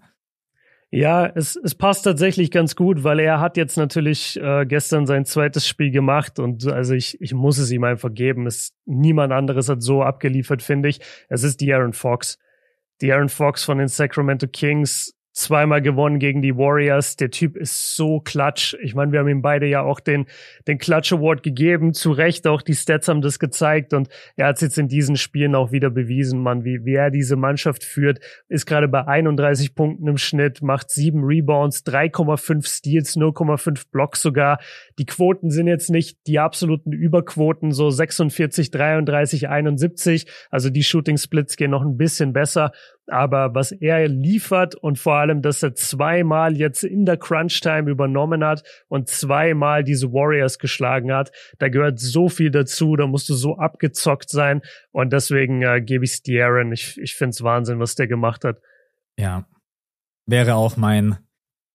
Ja, 0.91 1.27
es, 1.27 1.57
es 1.57 1.75
passt 1.75 2.05
tatsächlich 2.05 2.51
ganz 2.51 2.77
gut, 2.77 3.03
weil 3.03 3.19
er 3.19 3.41
hat 3.41 3.57
jetzt 3.57 3.77
natürlich 3.77 4.41
äh, 4.41 4.65
gestern 4.67 5.07
sein 5.07 5.25
zweites 5.25 5.67
Spiel 5.67 5.91
gemacht 5.91 6.39
und 6.39 6.67
also 6.67 6.95
ich, 6.95 7.21
ich 7.21 7.35
muss 7.35 7.59
es 7.59 7.73
ihm 7.73 7.83
einfach 7.85 8.13
geben. 8.15 8.47
Es, 8.47 8.73
niemand 8.85 9.33
anderes 9.33 9.69
hat 9.69 9.83
so 9.83 10.03
abgeliefert, 10.03 10.63
finde 10.63 10.89
ich. 10.89 11.01
Es 11.29 11.43
ist 11.43 11.61
die 11.61 11.73
Aaron 11.75 11.93
Fox. 11.93 12.39
Die 13.01 13.13
Aaron 13.13 13.29
Fox 13.29 13.65
von 13.65 13.79
den 13.79 13.89
Sacramento 13.89 14.47
Kings 14.47 15.16
zweimal 15.37 15.83
gewonnen 15.83 16.19
gegen 16.19 16.41
die 16.41 16.57
Warriors. 16.57 17.17
Der 17.17 17.31
Typ 17.31 17.57
ist 17.57 17.95
so 17.95 18.21
klatsch. 18.21 18.75
Ich 18.81 18.95
meine, 18.95 19.13
wir 19.13 19.21
haben 19.21 19.29
ihm 19.29 19.43
beide 19.43 19.67
ja 19.67 19.83
auch 19.83 20.01
den, 20.01 20.27
den 20.67 20.79
Klatsch 20.79 21.13
Award 21.13 21.43
gegeben. 21.43 21.93
Zu 21.93 22.13
Recht, 22.13 22.47
auch 22.47 22.63
die 22.63 22.75
Stats 22.75 23.07
haben 23.09 23.21
das 23.21 23.39
gezeigt 23.39 23.93
und 23.93 24.09
er 24.37 24.47
hat 24.47 24.57
es 24.57 24.63
jetzt 24.63 24.79
in 24.79 24.89
diesen 24.89 25.17
Spielen 25.17 25.55
auch 25.55 25.73
wieder 25.73 25.91
bewiesen, 25.91 26.43
man, 26.43 26.65
wie, 26.65 26.87
wie 26.87 26.95
er 26.95 27.11
diese 27.11 27.37
Mannschaft 27.37 27.85
führt. 27.85 28.21
Ist 28.49 28.65
gerade 28.65 28.89
bei 28.89 29.07
31 29.07 29.75
Punkten 29.75 30.09
im 30.09 30.17
Schnitt, 30.17 30.63
macht 30.63 30.91
sieben 30.91 31.23
Rebounds, 31.23 31.85
3,5 31.85 32.67
Steals, 32.67 33.17
0,5 33.17 33.91
Blocks 33.93 34.23
sogar. 34.23 34.59
Die 34.99 35.05
Quoten 35.05 35.51
sind 35.51 35.67
jetzt 35.67 35.91
nicht 35.91 36.19
die 36.27 36.39
absoluten 36.39 36.93
Überquoten, 36.93 37.73
so 37.73 37.91
46, 37.91 38.71
33, 38.71 39.51
71. 39.51 40.27
Also 40.51 40.71
die 40.71 40.83
Shooting 40.83 41.19
Splits 41.19 41.57
gehen 41.57 41.73
noch 41.73 41.83
ein 41.83 41.99
bisschen 41.99 42.33
besser. 42.33 42.73
Aber 43.09 43.55
was 43.55 43.73
er 43.73 44.09
liefert 44.09 44.75
und 44.75 44.99
vor 44.99 45.15
allem, 45.15 45.41
dass 45.41 45.63
er 45.63 45.75
zweimal 45.75 46.57
jetzt 46.57 46.83
in 46.83 47.07
der 47.07 47.17
Crunch-Time 47.17 47.91
übernommen 47.91 48.45
hat 48.45 48.65
und 48.89 49.09
zweimal 49.09 49.85
diese 49.85 50.13
Warriors 50.13 50.59
geschlagen 50.59 51.13
hat, 51.13 51.31
da 51.59 51.69
gehört 51.69 52.01
so 52.01 52.29
viel 52.29 52.51
dazu, 52.51 52.97
da 52.97 53.07
musst 53.07 53.29
du 53.29 53.35
so 53.35 53.59
abgezockt 53.59 54.31
sein 54.31 54.63
und 54.91 55.13
deswegen 55.13 55.63
äh, 55.63 55.81
gebe 55.81 56.05
ich 56.05 56.13
es 56.13 56.25
De'Aaron. 56.25 56.73
Ich, 56.73 56.99
ich 56.99 57.15
finde 57.15 57.31
es 57.31 57.43
Wahnsinn, 57.43 57.79
was 57.79 57.95
der 57.95 58.09
gemacht 58.09 58.45
hat. 58.45 58.61
Ja, 59.19 59.47
wäre 60.27 60.57
auch 60.57 60.77
mein, 60.77 61.19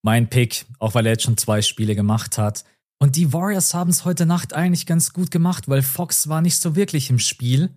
mein 0.02 0.28
Pick, 0.28 0.66
auch 0.80 0.96
weil 0.96 1.06
er 1.06 1.14
jetzt 1.14 1.24
schon 1.24 1.38
zwei 1.38 1.62
Spiele 1.62 1.96
gemacht 1.96 2.38
hat. 2.38 2.66
Und 3.00 3.16
die 3.16 3.34
Warriors 3.34 3.74
haben 3.74 3.90
es 3.90 4.06
heute 4.06 4.26
Nacht 4.26 4.54
eigentlich 4.54 4.86
ganz 4.86 5.12
gut 5.12 5.32
gemacht, 5.32 5.68
weil 5.68 5.82
Fox 5.82 6.30
war 6.30 6.42
nicht 6.42 6.58
so 6.58 6.76
wirklich 6.76 7.10
im 7.10 7.18
Spiel. 7.18 7.72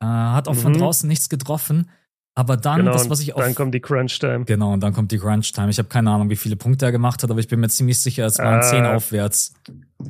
Äh, 0.00 0.06
hat 0.06 0.46
auch 0.46 0.54
mhm. 0.54 0.58
von 0.58 0.72
draußen 0.74 1.08
nichts 1.08 1.28
getroffen. 1.28 1.90
Aber 2.34 2.56
dann, 2.56 2.78
genau, 2.78 2.92
das, 2.92 3.10
was 3.10 3.20
ich 3.20 3.34
auch. 3.34 3.40
Dann 3.40 3.54
kommt 3.54 3.74
die 3.74 3.80
Crunch-Time. 3.80 4.44
Genau, 4.44 4.72
und 4.72 4.80
dann 4.80 4.92
kommt 4.92 5.12
die 5.12 5.18
Crunch-Time. 5.18 5.70
Ich 5.70 5.78
habe 5.78 5.88
keine 5.88 6.10
Ahnung, 6.10 6.30
wie 6.30 6.36
viele 6.36 6.56
Punkte 6.56 6.86
er 6.86 6.92
gemacht 6.92 7.22
hat, 7.22 7.30
aber 7.30 7.40
ich 7.40 7.48
bin 7.48 7.60
mir 7.60 7.68
ziemlich 7.68 7.98
sicher, 7.98 8.24
es 8.24 8.38
waren 8.38 8.60
äh, 8.60 8.62
zehn 8.62 8.86
aufwärts. 8.86 9.54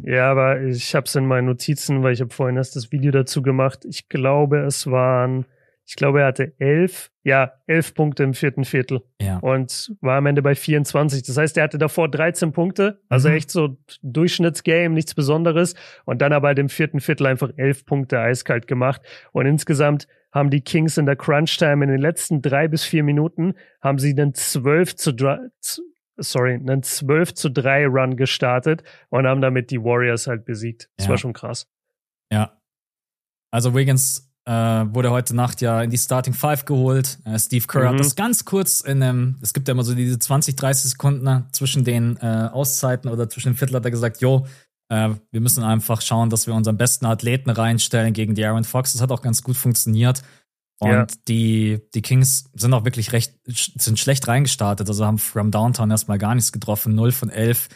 Ja, 0.03 0.31
aber 0.31 0.61
ich 0.61 0.95
habe 0.95 1.07
es 1.07 1.15
in 1.15 1.27
meinen 1.27 1.47
Notizen, 1.47 2.03
weil 2.03 2.13
ich 2.13 2.21
habe 2.21 2.33
vorhin 2.33 2.57
erst 2.57 2.77
das 2.77 2.93
Video 2.93 3.11
dazu 3.11 3.43
gemacht. 3.43 3.85
Ich 3.85 4.09
glaube, 4.09 4.59
es 4.61 4.87
waren 4.87 5.47
ich 5.91 5.97
glaube, 5.97 6.21
er 6.21 6.29
hatte 6.29 6.53
elf, 6.61 7.11
ja, 7.25 7.55
elf 7.67 7.95
Punkte 7.95 8.23
im 8.23 8.33
vierten 8.33 8.65
Viertel. 8.65 9.03
Ja. 9.21 9.39
Und 9.39 9.93
war 10.01 10.19
am 10.19 10.27
Ende 10.27 10.41
bei 10.41 10.55
24. 10.55 11.25
Das 11.25 11.37
heißt, 11.37 11.57
er 11.57 11.65
hatte 11.65 11.79
davor 11.79 12.09
13 12.09 12.53
Punkte, 12.53 13.01
also 13.09 13.29
mhm. 13.29 13.35
echt 13.35 13.51
so 13.51 13.77
Durchschnittsgame, 14.01 14.95
nichts 14.95 15.17
Besonderes. 15.17 15.75
Und 16.05 16.23
dann 16.23 16.33
aber 16.33 16.47
halt 16.47 16.61
im 16.61 16.69
vierten 16.69 17.01
Viertel 17.01 17.27
einfach 17.27 17.51
elf 17.57 17.85
Punkte 17.87 18.21
eiskalt 18.21 18.69
gemacht. 18.69 19.03
Und 19.33 19.47
insgesamt 19.47 20.07
haben 20.33 20.51
die 20.51 20.61
Kings 20.61 20.97
in 20.97 21.07
der 21.07 21.17
Crunch-Time 21.17 21.85
in 21.85 21.91
den 21.91 22.01
letzten 22.01 22.43
drei 22.43 22.69
bis 22.69 22.85
vier 22.85 23.03
Minuten 23.03 23.55
haben 23.81 23.99
sie 23.99 24.11
einen 24.11 24.35
12 24.35 24.97
zu 24.97 25.13
sorry, 26.23 26.55
einen 26.55 26.83
12 26.83 27.35
zu 27.35 27.51
3 27.51 27.87
Run 27.87 28.17
gestartet 28.17 28.83
und 29.09 29.27
haben 29.27 29.41
damit 29.41 29.71
die 29.71 29.83
Warriors 29.83 30.27
halt 30.27 30.45
besiegt. 30.45 30.91
Das 30.97 31.07
ja. 31.07 31.11
war 31.11 31.19
schon 31.19 31.33
krass. 31.33 31.67
Ja. 32.31 32.61
Also 33.51 33.75
Wiggins 33.75 34.31
äh, 34.45 34.53
wurde 34.53 35.11
heute 35.11 35.35
Nacht 35.35 35.61
ja 35.61 35.83
in 35.83 35.91
die 35.91 35.99
Starting 35.99 36.35
Five 36.35 36.65
geholt. 36.65 37.19
Äh, 37.25 37.39
Steve 37.39 37.67
Kerr 37.67 37.85
mhm. 37.85 37.89
hat 37.89 38.01
das 38.01 38.17
ganz 38.17 38.45
kurz 38.45 38.81
in 38.81 39.03
einem, 39.03 39.39
es 39.43 39.53
gibt 39.53 39.69
ja 39.69 39.73
immer 39.73 39.83
so 39.83 39.95
diese 39.95 40.19
20, 40.19 40.57
30 40.57 40.91
Sekunden 40.93 41.25
ne, 41.25 41.47
zwischen 41.53 41.85
den 41.85 42.17
äh, 42.19 42.49
Auszeiten 42.53 43.11
oder 43.11 43.29
zwischen 43.29 43.53
den 43.53 43.57
Viertel 43.57 43.77
hat 43.77 43.85
er 43.85 43.91
gesagt, 43.91 44.21
jo, 44.21 44.47
äh, 44.91 45.11
wir 45.31 45.41
müssen 45.41 45.65
einfach 45.65 46.03
schauen, 46.03 46.29
dass 46.29 46.47
wir 46.47 46.55
unseren 46.55 46.77
besten 46.77 47.07
Athleten 47.07 47.49
reinstellen 47.49 48.13
gegen 48.13 48.35
die 48.35 48.45
Aaron 48.45 48.65
Fox. 48.65 48.93
Das 48.93 49.01
hat 49.01 49.11
auch 49.11 49.23
ganz 49.23 49.43
gut 49.43 49.57
funktioniert. 49.57 50.23
Und 50.79 50.91
ja. 50.91 51.07
die, 51.29 51.81
die 51.95 52.03
Kings 52.03 52.51
sind 52.55 52.73
auch 52.75 52.85
wirklich 52.85 53.13
recht, 53.13 53.35
sind 53.47 53.99
schlecht 53.99 54.29
reingestartet. 54.29 54.89
Also 54.89 55.07
haben 55.07 55.19
from 55.19 55.51
Downtown 55.51 55.91
erstmal 55.91 56.19
gar 56.19 56.35
nichts 56.35 56.53
getroffen. 56.53 56.95
0 56.95 57.13
von 57.13 57.31
11 57.31 57.69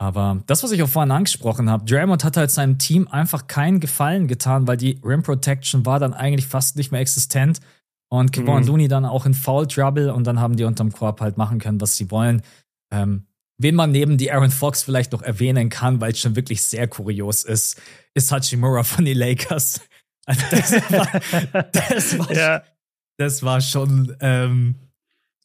aber 0.00 0.42
das, 0.46 0.62
was 0.62 0.72
ich 0.72 0.82
auch 0.82 0.88
vorhin 0.88 1.10
angesprochen 1.10 1.68
habe, 1.68 1.84
Draymond 1.84 2.24
hat 2.24 2.38
halt 2.38 2.50
seinem 2.50 2.78
Team 2.78 3.06
einfach 3.08 3.48
keinen 3.48 3.80
Gefallen 3.80 4.28
getan, 4.28 4.66
weil 4.66 4.78
die 4.78 4.98
Rim 5.04 5.22
Protection 5.22 5.84
war 5.84 6.00
dann 6.00 6.14
eigentlich 6.14 6.46
fast 6.46 6.76
nicht 6.76 6.90
mehr 6.90 7.02
existent. 7.02 7.60
Und 8.08 8.32
Kevon 8.32 8.62
mhm. 8.62 8.66
Looney 8.66 8.88
dann 8.88 9.04
auch 9.04 9.26
in 9.26 9.34
Foul 9.34 9.66
Trouble 9.66 10.14
und 10.14 10.26
dann 10.26 10.40
haben 10.40 10.56
die 10.56 10.64
unterm 10.64 10.90
Korb 10.90 11.20
halt 11.20 11.36
machen 11.36 11.58
können, 11.58 11.82
was 11.82 11.98
sie 11.98 12.10
wollen. 12.10 12.40
Ähm, 12.90 13.26
wen 13.60 13.74
man 13.74 13.92
neben 13.92 14.16
die 14.16 14.32
Aaron 14.32 14.50
Fox 14.50 14.82
vielleicht 14.82 15.12
noch 15.12 15.22
erwähnen 15.22 15.68
kann, 15.68 16.00
weil 16.00 16.12
es 16.12 16.18
schon 16.18 16.34
wirklich 16.34 16.62
sehr 16.62 16.88
kurios 16.88 17.44
ist, 17.44 17.80
ist 18.14 18.32
Hachimura 18.32 18.82
von 18.82 19.04
den 19.04 19.16
Lakers. 19.16 19.80
Also 20.26 20.42
das 20.50 20.72
war, 20.92 21.64
das 21.72 22.18
war, 22.18 22.32
ja. 22.32 22.62
das 23.16 23.42
war 23.42 23.60
schon 23.60 24.14
ähm, 24.20 24.76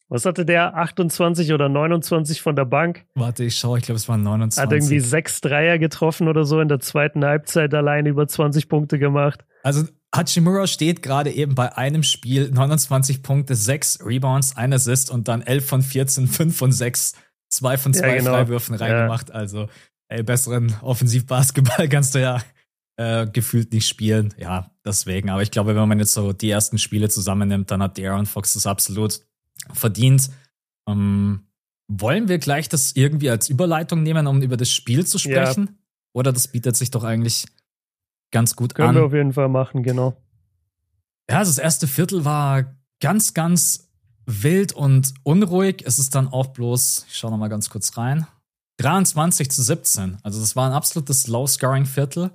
was 0.07 0.25
hatte 0.25 0.45
der? 0.45 0.75
28 0.75 1.51
oder 1.53 1.67
29 1.67 2.41
von 2.41 2.55
der 2.55 2.65
Bank? 2.65 3.05
Warte, 3.15 3.43
ich 3.45 3.55
schaue, 3.55 3.79
ich 3.79 3.85
glaube, 3.85 3.97
es 3.97 4.07
waren 4.07 4.21
29. 4.21 4.61
Hat 4.61 4.71
irgendwie 4.71 4.99
sechs 4.99 5.41
Dreier 5.41 5.79
getroffen 5.79 6.27
oder 6.27 6.45
so 6.45 6.59
in 6.59 6.67
der 6.67 6.79
zweiten 6.79 7.25
Halbzeit 7.25 7.73
allein 7.73 8.05
über 8.05 8.27
20 8.27 8.69
Punkte 8.69 8.99
gemacht. 8.99 9.43
Also 9.63 9.85
Hachimura 10.15 10.67
steht 10.67 11.01
gerade 11.01 11.31
eben 11.31 11.55
bei 11.55 11.75
einem 11.75 12.03
Spiel 12.03 12.51
29 12.51 13.23
Punkte, 13.23 13.55
6 13.55 14.05
Rebounds, 14.05 14.55
1 14.55 14.75
Assist 14.75 15.09
und 15.09 15.27
dann 15.27 15.41
11 15.41 15.65
von 15.67 15.81
14, 15.81 16.27
5 16.27 16.55
von 16.55 16.71
6, 16.71 17.13
2 17.49 17.77
von 17.77 17.93
2 17.93 18.07
ja, 18.07 18.15
genau. 18.17 18.31
Freiwürfen 18.31 18.75
reingemacht. 18.75 19.29
Ja. 19.29 19.35
Also, 19.35 19.67
ey, 20.07 20.23
besseren 20.23 20.75
Offensivbasketball 20.81 21.87
kannst 21.89 22.15
du 22.15 22.21
ja 22.21 22.41
äh, 22.97 23.27
gefühlt 23.27 23.73
nicht 23.73 23.87
spielen. 23.87 24.33
Ja, 24.37 24.71
deswegen. 24.85 25.29
Aber 25.29 25.41
ich 25.41 25.51
glaube, 25.51 25.75
wenn 25.75 25.87
man 25.87 25.99
jetzt 25.99 26.13
so 26.13 26.33
die 26.33 26.49
ersten 26.49 26.77
Spiele 26.77 27.09
zusammennimmt, 27.09 27.71
dann 27.71 27.81
hat 27.81 27.99
Aaron 27.99 28.25
Fox 28.25 28.53
das 28.53 28.67
absolut 28.67 29.21
verdient. 29.73 30.29
Ähm, 30.87 31.47
wollen 31.87 32.27
wir 32.27 32.39
gleich 32.39 32.69
das 32.69 32.93
irgendwie 32.93 33.29
als 33.29 33.49
Überleitung 33.49 34.03
nehmen, 34.03 34.27
um 34.27 34.41
über 34.41 34.57
das 34.57 34.69
Spiel 34.71 35.05
zu 35.05 35.17
sprechen? 35.17 35.65
Ja. 35.65 35.73
Oder 36.13 36.33
das 36.33 36.47
bietet 36.47 36.75
sich 36.77 36.91
doch 36.91 37.03
eigentlich 37.03 37.45
ganz 38.31 38.55
gut 38.55 38.73
Können 38.73 38.89
an. 38.89 38.95
Können 38.95 39.03
wir 39.03 39.07
auf 39.07 39.13
jeden 39.13 39.33
Fall 39.33 39.49
machen, 39.49 39.83
genau. 39.83 40.15
Ja, 41.29 41.39
also 41.39 41.51
das 41.51 41.57
erste 41.57 41.87
Viertel 41.87 42.25
war 42.25 42.75
ganz, 43.01 43.33
ganz 43.33 43.84
wild 44.25 44.73
und 44.73 45.13
unruhig. 45.23 45.83
Es 45.85 45.99
ist 45.99 46.15
dann 46.15 46.27
auch 46.27 46.47
bloß, 46.47 47.05
ich 47.09 47.17
schaue 47.17 47.31
nochmal 47.31 47.49
ganz 47.49 47.69
kurz 47.69 47.97
rein, 47.97 48.27
23 48.77 49.49
zu 49.49 49.63
17. 49.63 50.17
Also 50.23 50.39
das 50.39 50.55
war 50.55 50.67
ein 50.67 50.73
absolutes 50.73 51.27
Low-Scoring-Viertel. 51.27 52.31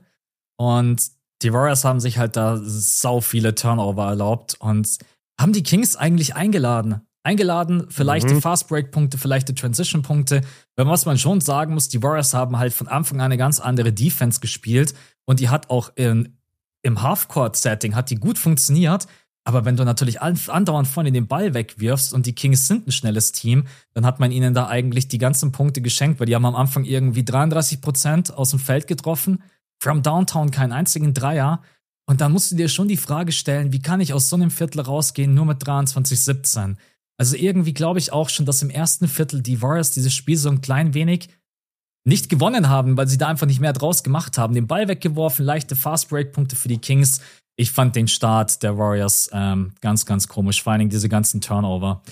Und 0.56 1.02
die 1.42 1.52
Warriors 1.52 1.84
haben 1.84 2.00
sich 2.00 2.18
halt 2.18 2.36
da 2.36 2.60
sau 2.62 3.20
viele 3.20 3.54
Turnover 3.54 4.06
erlaubt 4.06 4.56
und 4.60 4.98
haben 5.40 5.52
die 5.52 5.62
Kings 5.62 5.96
eigentlich 5.96 6.34
eingeladen 6.34 7.02
eingeladen 7.22 7.90
für 7.90 8.02
leichte 8.02 8.34
mhm. 8.34 8.42
Fast-Break-Punkte, 8.42 9.18
für 9.18 9.28
leichte 9.28 9.54
Transition-Punkte. 9.54 10.42
Was 10.76 11.06
man 11.06 11.18
schon 11.18 11.40
sagen 11.40 11.74
muss, 11.74 11.88
die 11.88 12.02
Warriors 12.02 12.34
haben 12.34 12.58
halt 12.58 12.72
von 12.72 12.88
Anfang 12.88 13.20
an 13.20 13.26
eine 13.26 13.36
ganz 13.36 13.60
andere 13.60 13.92
Defense 13.92 14.40
gespielt 14.40 14.94
und 15.26 15.40
die 15.40 15.48
hat 15.48 15.70
auch 15.70 15.92
in, 15.96 16.38
im 16.82 17.02
Half-Court-Setting 17.02 17.94
hat 17.94 18.10
die 18.10 18.16
gut 18.16 18.38
funktioniert. 18.38 19.06
Aber 19.44 19.64
wenn 19.64 19.76
du 19.76 19.84
natürlich 19.84 20.20
andauernd 20.20 20.86
vorne 20.86 21.12
den 21.12 21.26
Ball 21.26 21.54
wegwirfst 21.54 22.12
und 22.12 22.26
die 22.26 22.34
Kings 22.34 22.66
sind 22.66 22.86
ein 22.86 22.92
schnelles 22.92 23.32
Team, 23.32 23.66
dann 23.94 24.04
hat 24.04 24.20
man 24.20 24.32
ihnen 24.32 24.52
da 24.52 24.68
eigentlich 24.68 25.08
die 25.08 25.18
ganzen 25.18 25.50
Punkte 25.50 25.80
geschenkt, 25.80 26.20
weil 26.20 26.26
die 26.26 26.34
haben 26.34 26.44
am 26.44 26.56
Anfang 26.56 26.84
irgendwie 26.84 27.24
33 27.24 27.80
Prozent 27.80 28.34
aus 28.34 28.50
dem 28.50 28.58
Feld 28.58 28.86
getroffen, 28.86 29.42
from 29.78 30.02
Downtown 30.02 30.50
keinen 30.50 30.72
einzigen 30.72 31.14
Dreier. 31.14 31.62
Und 32.06 32.20
dann 32.20 32.32
musst 32.32 32.52
du 32.52 32.56
dir 32.56 32.68
schon 32.68 32.88
die 32.88 32.98
Frage 32.98 33.32
stellen, 33.32 33.72
wie 33.72 33.80
kann 33.80 34.00
ich 34.00 34.12
aus 34.12 34.28
so 34.28 34.36
einem 34.36 34.50
Viertel 34.50 34.80
rausgehen, 34.80 35.32
nur 35.32 35.46
mit 35.46 35.62
23-17? 35.62 36.76
Also 37.16 37.36
irgendwie 37.36 37.74
glaube 37.74 37.98
ich 37.98 38.12
auch 38.12 38.28
schon, 38.28 38.46
dass 38.46 38.62
im 38.62 38.70
ersten 38.70 39.08
Viertel 39.08 39.42
die 39.42 39.62
Warriors 39.62 39.90
dieses 39.92 40.14
Spiel 40.14 40.36
so 40.36 40.50
ein 40.50 40.60
klein 40.60 40.92
wenig 40.94 41.28
nicht 42.04 42.28
gewonnen 42.28 42.68
haben, 42.68 42.96
weil 42.96 43.08
sie 43.08 43.18
da 43.18 43.28
einfach 43.28 43.46
nicht 43.46 43.60
mehr 43.60 43.72
draus 43.72 44.02
gemacht 44.02 44.38
haben. 44.38 44.54
Den 44.54 44.66
Ball 44.66 44.88
weggeworfen, 44.88 45.44
leichte 45.44 45.76
Fast-Break-Punkte 45.76 46.56
für 46.56 46.68
die 46.68 46.78
Kings. 46.78 47.20
Ich 47.56 47.72
fand 47.72 47.94
den 47.94 48.08
Start 48.08 48.62
der 48.62 48.78
Warriors 48.78 49.28
ähm, 49.32 49.72
ganz, 49.80 50.06
ganz 50.06 50.28
komisch, 50.28 50.62
vor 50.62 50.72
allen 50.72 50.88
diese 50.88 51.08
ganzen 51.08 51.40
Turnover. 51.40 52.02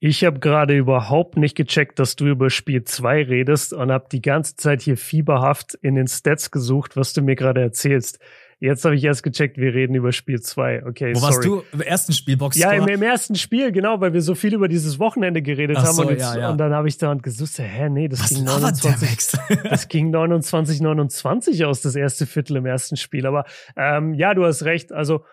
Ich 0.00 0.22
habe 0.22 0.38
gerade 0.38 0.76
überhaupt 0.76 1.36
nicht 1.36 1.56
gecheckt, 1.56 1.98
dass 1.98 2.14
du 2.14 2.26
über 2.26 2.50
Spiel 2.50 2.84
2 2.84 3.24
redest 3.24 3.72
und 3.72 3.90
habe 3.90 4.06
die 4.12 4.22
ganze 4.22 4.54
Zeit 4.54 4.80
hier 4.80 4.96
fieberhaft 4.96 5.74
in 5.74 5.96
den 5.96 6.06
Stats 6.06 6.52
gesucht, 6.52 6.96
was 6.96 7.14
du 7.14 7.22
mir 7.22 7.34
gerade 7.34 7.62
erzählst. 7.62 8.20
Jetzt 8.60 8.84
habe 8.84 8.96
ich 8.96 9.04
erst 9.04 9.22
gecheckt, 9.22 9.56
wir 9.56 9.72
reden 9.72 9.94
über 9.94 10.10
Spiel 10.10 10.40
2. 10.40 10.84
Okay, 10.86 11.14
Wo 11.14 11.20
sorry. 11.20 11.32
warst 11.32 11.44
du? 11.44 11.62
Im 11.72 11.80
ersten 11.80 12.12
Spielbox? 12.12 12.56
Ja, 12.56 12.72
im, 12.72 12.88
im, 12.88 13.02
ersten 13.02 13.36
Spiel, 13.36 13.70
genau, 13.70 14.00
weil 14.00 14.12
wir 14.12 14.20
so 14.20 14.34
viel 14.34 14.52
über 14.52 14.66
dieses 14.66 14.98
Wochenende 14.98 15.42
geredet 15.42 15.76
Ach 15.78 15.84
haben. 15.84 15.94
So, 15.94 16.02
und, 16.02 16.10
jetzt, 16.10 16.22
ja, 16.22 16.38
ja. 16.38 16.50
und 16.50 16.58
dann 16.58 16.72
habe 16.72 16.88
ich 16.88 16.98
da 16.98 17.12
und 17.12 17.22
gesucht, 17.22 17.56
hä, 17.58 17.88
nee, 17.88 18.08
das 18.08 18.20
Was 18.20 18.30
ging 18.30 18.44
29. 18.44 19.40
das 19.62 19.86
ging 19.86 20.10
29, 20.10 20.80
29 20.80 21.64
aus, 21.66 21.82
das 21.82 21.94
erste 21.94 22.26
Viertel 22.26 22.56
im 22.56 22.66
ersten 22.66 22.96
Spiel. 22.96 23.26
Aber 23.26 23.44
ähm, 23.76 24.14
ja, 24.14 24.34
du 24.34 24.44
hast 24.44 24.64
recht. 24.64 24.92
Also 24.92 25.24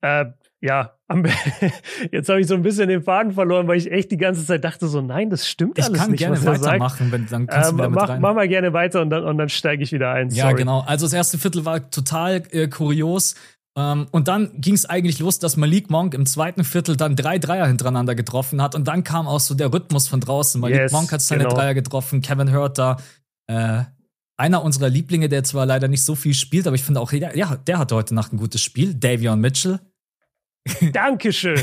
äh, 0.00 0.26
ja, 0.62 0.96
jetzt 2.12 2.28
habe 2.28 2.40
ich 2.40 2.46
so 2.46 2.54
ein 2.54 2.62
bisschen 2.62 2.88
den 2.88 3.02
Faden 3.02 3.32
verloren, 3.32 3.66
weil 3.66 3.76
ich 3.76 3.90
echt 3.90 4.12
die 4.12 4.16
ganze 4.16 4.46
Zeit 4.46 4.62
dachte 4.62 4.86
so, 4.86 5.00
nein, 5.00 5.28
das 5.28 5.48
stimmt 5.48 5.76
ich 5.76 5.84
alles 5.84 6.06
nicht. 6.06 6.20
Ich 6.20 6.26
kann 6.26 6.40
gerne 6.40 6.62
weitermachen, 6.62 7.10
wenn 7.10 7.26
dann 7.26 7.46
kannst 7.48 7.70
ähm, 7.70 7.76
du 7.76 7.82
wieder 7.82 7.90
mach, 7.90 8.08
rein. 8.08 8.20
mach 8.20 8.34
mal 8.34 8.48
gerne 8.48 8.72
weiter 8.72 9.02
und 9.02 9.10
dann, 9.10 9.24
und 9.24 9.38
dann 9.38 9.48
steige 9.48 9.82
ich 9.82 9.90
wieder 9.90 10.12
ein. 10.12 10.30
Ja, 10.30 10.52
genau. 10.52 10.80
Also 10.86 11.04
das 11.04 11.12
erste 11.12 11.36
Viertel 11.36 11.64
war 11.64 11.90
total 11.90 12.44
äh, 12.52 12.68
kurios. 12.68 13.34
Ähm, 13.76 14.06
und 14.12 14.28
dann 14.28 14.52
ging 14.60 14.74
es 14.74 14.86
eigentlich 14.86 15.18
los, 15.18 15.40
dass 15.40 15.56
Malik 15.56 15.90
Monk 15.90 16.14
im 16.14 16.26
zweiten 16.26 16.62
Viertel 16.62 16.96
dann 16.96 17.16
drei 17.16 17.38
Dreier 17.38 17.66
hintereinander 17.66 18.14
getroffen 18.14 18.62
hat. 18.62 18.76
Und 18.76 18.86
dann 18.86 19.02
kam 19.02 19.26
auch 19.26 19.40
so 19.40 19.54
der 19.54 19.72
Rhythmus 19.72 20.06
von 20.06 20.20
draußen. 20.20 20.60
Malik 20.60 20.78
yes, 20.78 20.92
Monk 20.92 21.10
hat 21.10 21.22
seine 21.22 21.44
genau. 21.44 21.56
Dreier 21.56 21.74
getroffen, 21.74 22.22
Kevin 22.22 22.54
Hurt 22.54 22.78
da. 22.78 22.98
Äh, 23.48 23.82
einer 24.36 24.62
unserer 24.62 24.88
Lieblinge, 24.88 25.28
der 25.28 25.42
zwar 25.42 25.66
leider 25.66 25.88
nicht 25.88 26.04
so 26.04 26.14
viel 26.14 26.34
spielt, 26.34 26.66
aber 26.66 26.74
ich 26.74 26.82
finde 26.82 27.00
auch, 27.00 27.12
ja, 27.12 27.56
der 27.56 27.78
hatte 27.78 27.94
heute 27.94 28.14
Nacht 28.14 28.32
ein 28.32 28.38
gutes 28.38 28.62
Spiel. 28.62 28.94
Davion 28.94 29.40
Mitchell 29.40 29.80
Dankeschön. 30.92 31.60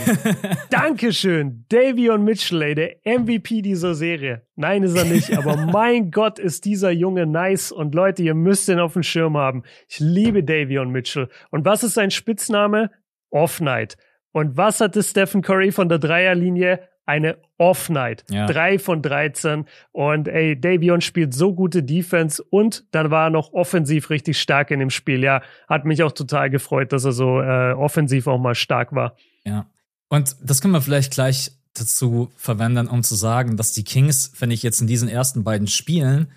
Dankeschön. 0.69 1.65
Davion 1.69 2.23
Mitchell, 2.23 2.61
ey, 2.61 2.75
der 2.75 2.97
MVP 3.05 3.61
dieser 3.61 3.95
Serie. 3.95 4.45
Nein, 4.55 4.83
ist 4.83 4.97
er 4.97 5.05
nicht, 5.05 5.31
aber 5.37 5.55
mein 5.55 6.11
Gott, 6.11 6.37
ist 6.37 6.65
dieser 6.65 6.91
Junge 6.91 7.25
nice. 7.25 7.71
Und 7.71 7.95
Leute, 7.95 8.23
ihr 8.23 8.33
müsst 8.33 8.67
ihn 8.67 8.79
auf 8.79 8.93
dem 8.93 9.03
Schirm 9.03 9.37
haben. 9.37 9.63
Ich 9.87 9.99
liebe 9.99 10.43
Davion 10.43 10.91
Mitchell. 10.91 11.29
Und 11.49 11.63
was 11.65 11.83
ist 11.83 11.93
sein 11.93 12.11
Spitzname? 12.11 12.91
Off 13.29 13.61
Night. 13.61 13.95
Und 14.31 14.57
was 14.57 14.81
hatte 14.81 15.01
Stephen 15.01 15.41
Curry 15.41 15.71
von 15.71 15.87
der 15.87 15.99
Dreierlinie? 15.99 16.88
Eine 17.09 17.37
Off-Night. 17.57 18.23
Ja. 18.29 18.45
Drei 18.45 18.77
von 18.77 19.01
13. 19.01 19.65
Und 19.91 20.27
ey, 20.27 20.61
Davion 20.61 21.01
spielt 21.01 21.33
so 21.33 21.55
gute 21.55 21.81
Defense 21.81 22.43
und 22.51 22.83
dann 22.91 23.09
war 23.09 23.27
er 23.27 23.29
noch 23.31 23.51
offensiv 23.51 24.11
richtig 24.11 24.39
stark 24.39 24.69
in 24.69 24.79
dem 24.79 24.91
Spiel. 24.91 25.23
Ja, 25.23 25.41
hat 25.67 25.85
mich 25.85 26.03
auch 26.03 26.11
total 26.11 26.51
gefreut, 26.51 26.93
dass 26.93 27.05
er 27.05 27.11
so 27.11 27.41
äh, 27.41 27.71
offensiv 27.73 28.27
auch 28.27 28.37
mal 28.37 28.53
stark 28.53 28.93
war. 28.93 29.15
Ja. 29.43 29.65
Und 30.09 30.35
das 30.43 30.61
können 30.61 30.73
wir 30.73 30.81
vielleicht 30.81 31.11
gleich 31.11 31.51
dazu 31.73 32.31
verwenden, 32.37 32.87
um 32.87 33.01
zu 33.01 33.15
sagen, 33.15 33.57
dass 33.57 33.73
die 33.73 33.83
Kings, 33.83 34.33
wenn 34.37 34.51
ich 34.51 34.61
jetzt 34.61 34.79
in 34.79 34.85
diesen 34.85 35.09
ersten 35.09 35.43
beiden 35.43 35.65
Spielen 35.65 36.31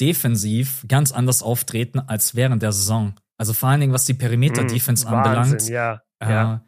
defensiv 0.00 0.84
ganz 0.88 1.12
anders 1.12 1.40
auftreten 1.40 2.00
als 2.00 2.34
während 2.34 2.64
der 2.64 2.72
Saison. 2.72 3.14
Also 3.38 3.52
vor 3.52 3.68
allen 3.68 3.80
Dingen, 3.80 3.92
was 3.92 4.06
die 4.06 4.14
Perimeter-Defense 4.14 5.06
Mm, 5.06 5.14
anbelangt. 5.14 5.52
Wahnsinn, 5.52 5.72
ja. 5.74 6.02
Äh, 6.18 6.30
ja. 6.30 6.64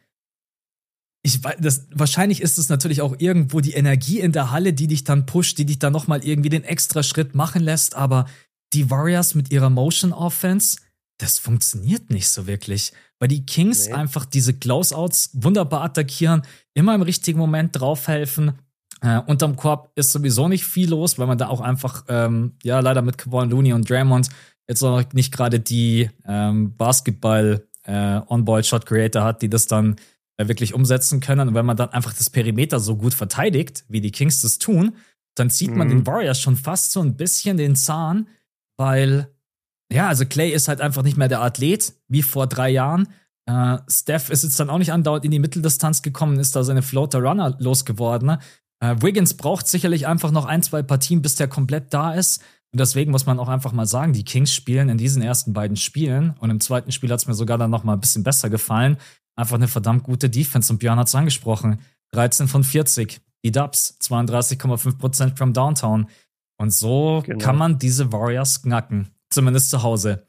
Ich 1.28 1.42
das, 1.60 1.86
wahrscheinlich 1.94 2.40
ist 2.40 2.56
es 2.56 2.70
natürlich 2.70 3.02
auch 3.02 3.14
irgendwo 3.18 3.60
die 3.60 3.72
Energie 3.72 4.18
in 4.18 4.32
der 4.32 4.50
Halle, 4.50 4.72
die 4.72 4.86
dich 4.86 5.04
dann 5.04 5.26
pusht, 5.26 5.58
die 5.58 5.66
dich 5.66 5.78
dann 5.78 5.92
nochmal 5.92 6.24
irgendwie 6.24 6.48
den 6.48 6.64
extra 6.64 7.02
Schritt 7.02 7.34
machen 7.34 7.62
lässt, 7.62 7.94
aber 7.94 8.24
die 8.72 8.90
Warriors 8.90 9.34
mit 9.34 9.50
ihrer 9.50 9.68
Motion 9.68 10.14
Offense, 10.14 10.78
das 11.18 11.38
funktioniert 11.38 12.08
nicht 12.10 12.28
so 12.28 12.46
wirklich. 12.46 12.92
Weil 13.18 13.28
die 13.28 13.44
Kings 13.44 13.88
Nee. 13.88 13.92
einfach 13.92 14.24
diese 14.24 14.54
Closeouts 14.54 15.30
wunderbar 15.34 15.82
attackieren, 15.82 16.42
immer 16.72 16.94
im 16.94 17.02
richtigen 17.02 17.38
Moment 17.38 17.78
draufhelfen. 17.78 18.52
Äh, 19.02 19.20
unterm 19.26 19.56
Korb 19.56 19.92
ist 19.96 20.12
sowieso 20.12 20.48
nicht 20.48 20.64
viel 20.64 20.88
los, 20.88 21.18
weil 21.18 21.26
man 21.26 21.36
da 21.36 21.48
auch 21.48 21.60
einfach, 21.60 22.04
ähm, 22.08 22.52
ja, 22.62 22.80
leider 22.80 23.02
mit 23.02 23.18
Kevon 23.18 23.50
Looney 23.50 23.74
und 23.74 23.88
Draymond 23.88 24.30
jetzt 24.66 24.82
auch 24.82 25.02
nicht 25.12 25.32
gerade 25.32 25.60
die 25.60 26.08
ähm, 26.26 26.74
Basketball 26.76 27.66
äh, 27.84 28.20
hat, 28.20 29.42
die 29.42 29.50
das 29.50 29.66
dann 29.66 29.96
wirklich 30.46 30.74
umsetzen 30.74 31.20
können. 31.20 31.48
Und 31.48 31.54
wenn 31.54 31.66
man 31.66 31.76
dann 31.76 31.88
einfach 31.88 32.12
das 32.14 32.30
Perimeter 32.30 32.78
so 32.78 32.96
gut 32.96 33.14
verteidigt, 33.14 33.84
wie 33.88 34.00
die 34.00 34.12
Kings 34.12 34.40
das 34.42 34.58
tun, 34.58 34.94
dann 35.34 35.50
zieht 35.50 35.74
man 35.74 35.88
Mhm. 35.88 35.90
den 35.90 36.06
Warriors 36.06 36.40
schon 36.40 36.56
fast 36.56 36.92
so 36.92 37.00
ein 37.00 37.16
bisschen 37.16 37.56
den 37.56 37.74
Zahn, 37.74 38.28
weil, 38.76 39.28
ja, 39.92 40.08
also 40.08 40.24
Clay 40.26 40.50
ist 40.50 40.68
halt 40.68 40.80
einfach 40.80 41.02
nicht 41.02 41.16
mehr 41.16 41.28
der 41.28 41.42
Athlet 41.42 41.94
wie 42.08 42.22
vor 42.22 42.46
drei 42.46 42.70
Jahren. 42.70 43.08
Äh, 43.46 43.78
Steph 43.88 44.30
ist 44.30 44.44
jetzt 44.44 44.60
dann 44.60 44.70
auch 44.70 44.78
nicht 44.78 44.92
andauernd 44.92 45.24
in 45.24 45.30
die 45.30 45.38
Mitteldistanz 45.38 46.02
gekommen, 46.02 46.38
ist 46.38 46.54
da 46.54 46.62
seine 46.62 46.82
Floater-Runner 46.82 47.56
losgeworden. 47.58 48.36
Äh, 48.80 48.96
Wiggins 49.00 49.34
braucht 49.34 49.66
sicherlich 49.66 50.06
einfach 50.06 50.30
noch 50.30 50.44
ein, 50.44 50.62
zwei 50.62 50.82
Partien, 50.82 51.22
bis 51.22 51.34
der 51.34 51.48
komplett 51.48 51.92
da 51.94 52.12
ist. 52.14 52.42
Und 52.72 52.80
deswegen 52.80 53.10
muss 53.10 53.24
man 53.24 53.38
auch 53.38 53.48
einfach 53.48 53.72
mal 53.72 53.86
sagen, 53.86 54.12
die 54.12 54.24
Kings 54.24 54.52
spielen 54.52 54.90
in 54.90 54.98
diesen 54.98 55.22
ersten 55.22 55.54
beiden 55.54 55.76
Spielen 55.78 56.34
und 56.40 56.50
im 56.50 56.60
zweiten 56.60 56.92
Spiel 56.92 57.10
hat 57.10 57.20
es 57.20 57.26
mir 57.26 57.34
sogar 57.34 57.56
dann 57.56 57.70
noch 57.70 57.82
mal 57.84 57.94
ein 57.94 58.00
bisschen 58.00 58.22
besser 58.24 58.50
gefallen. 58.50 58.98
Einfach 59.38 59.54
eine 59.54 59.68
verdammt 59.68 60.02
gute 60.02 60.28
Defense 60.28 60.72
und 60.72 60.80
Björn 60.80 60.98
hat 60.98 61.06
es 61.06 61.14
angesprochen. 61.14 61.80
13 62.10 62.48
von 62.48 62.64
40. 62.64 63.20
Die 63.44 63.52
Dubs, 63.52 63.96
32,5% 64.02 65.36
from 65.36 65.52
Downtown. 65.52 66.08
Und 66.60 66.72
so 66.72 67.22
Genau. 67.24 67.38
kann 67.38 67.56
man 67.56 67.78
diese 67.78 68.10
Warriors 68.12 68.62
knacken. 68.62 69.10
Zumindest 69.30 69.70
zu 69.70 69.84
Hause. 69.84 70.26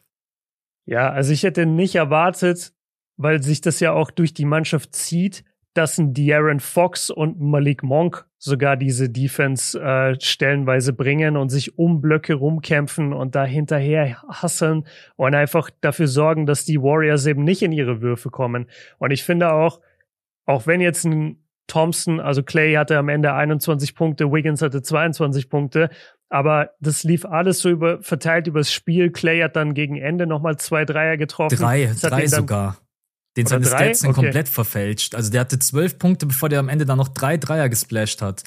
Ja, 0.86 1.10
also 1.10 1.32
ich 1.32 1.42
hätte 1.42 1.66
nicht 1.66 1.96
erwartet, 1.96 2.72
weil 3.18 3.42
sich 3.42 3.62
das 3.62 3.80
ja 3.80 3.94
auch 3.94 4.12
durch 4.12 4.36
die 4.36 4.46
Mannschaft 4.46 4.96
zieht, 4.96 5.44
dass 5.74 5.98
ein 5.98 6.14
De'Aaron 6.14 6.60
Fox 6.60 7.10
und 7.10 7.40
Malik 7.40 7.84
Monk 7.84 8.26
sogar 8.38 8.78
diese 8.78 9.10
Defense 9.10 9.80
äh, 9.80 10.20
stellenweise 10.20 10.94
bringen 10.94 11.38
und 11.38 11.50
sich 11.50 11.78
um 11.78 12.02
Blöcke 12.02 12.34
rumkämpfen 12.34 13.14
und 13.14 13.36
da 13.36 13.44
hinterher 13.44 14.22
hasseln 14.30 14.86
und 15.18 15.36
einfach 15.36 15.70
dafür 15.82 16.08
sorgen, 16.08 16.46
dass 16.46 16.66
die 16.66 16.82
Warriors 16.82 17.26
eben 17.26 17.44
nicht 17.44 17.62
in 17.62 17.72
ihre 17.72 18.02
Würfe 18.02 18.30
kommen. 18.30 18.68
Und 18.98 19.12
ich 19.12 19.24
finde 19.24 19.52
auch, 19.52 19.82
auch 20.46 20.68
wenn 20.68 20.82
jetzt 20.82 21.06
ein 21.06 21.44
Thompson, 21.68 22.20
also 22.20 22.42
Clay 22.42 22.74
hatte 22.74 22.98
am 22.98 23.10
Ende 23.10 23.34
21 23.34 23.94
Punkte, 23.94 24.32
Wiggins 24.32 24.62
hatte 24.62 24.82
22 24.82 25.50
Punkte, 25.50 25.90
aber 26.30 26.72
das 26.80 27.04
lief 27.04 27.26
alles 27.26 27.60
so 27.60 27.70
über, 27.70 28.02
verteilt 28.02 28.48
übers 28.48 28.72
Spiel. 28.72 29.12
Clay 29.12 29.42
hat 29.42 29.56
dann 29.56 29.74
gegen 29.74 29.98
Ende 29.98 30.28
nochmal 30.28 30.58
zwei 30.58 30.86
Dreier 30.86 31.18
getroffen. 31.18 31.58
Drei, 31.58 31.92
drei 32.02 32.28
sogar. 32.28 32.78
Den 33.40 33.48
Oder 33.48 33.64
seine 33.64 33.66
drei? 33.66 33.86
Stats 33.86 34.00
sind 34.02 34.10
Okay. 34.12 34.22
komplett 34.22 34.50
verfälscht. 34.50 35.16
Also 35.16 35.32
der 35.32 35.42
hatte 35.42 35.60
zwölf 35.60 35.98
Punkte, 35.98 36.26
bevor 36.26 36.50
der 36.50 36.60
am 36.60 36.70
Ende 36.70 36.86
dann 36.86 36.98
noch 36.98 37.08
drei 37.10 37.38
Dreier 37.38 37.70
gesplasht 37.70 38.22
hat. 38.22 38.44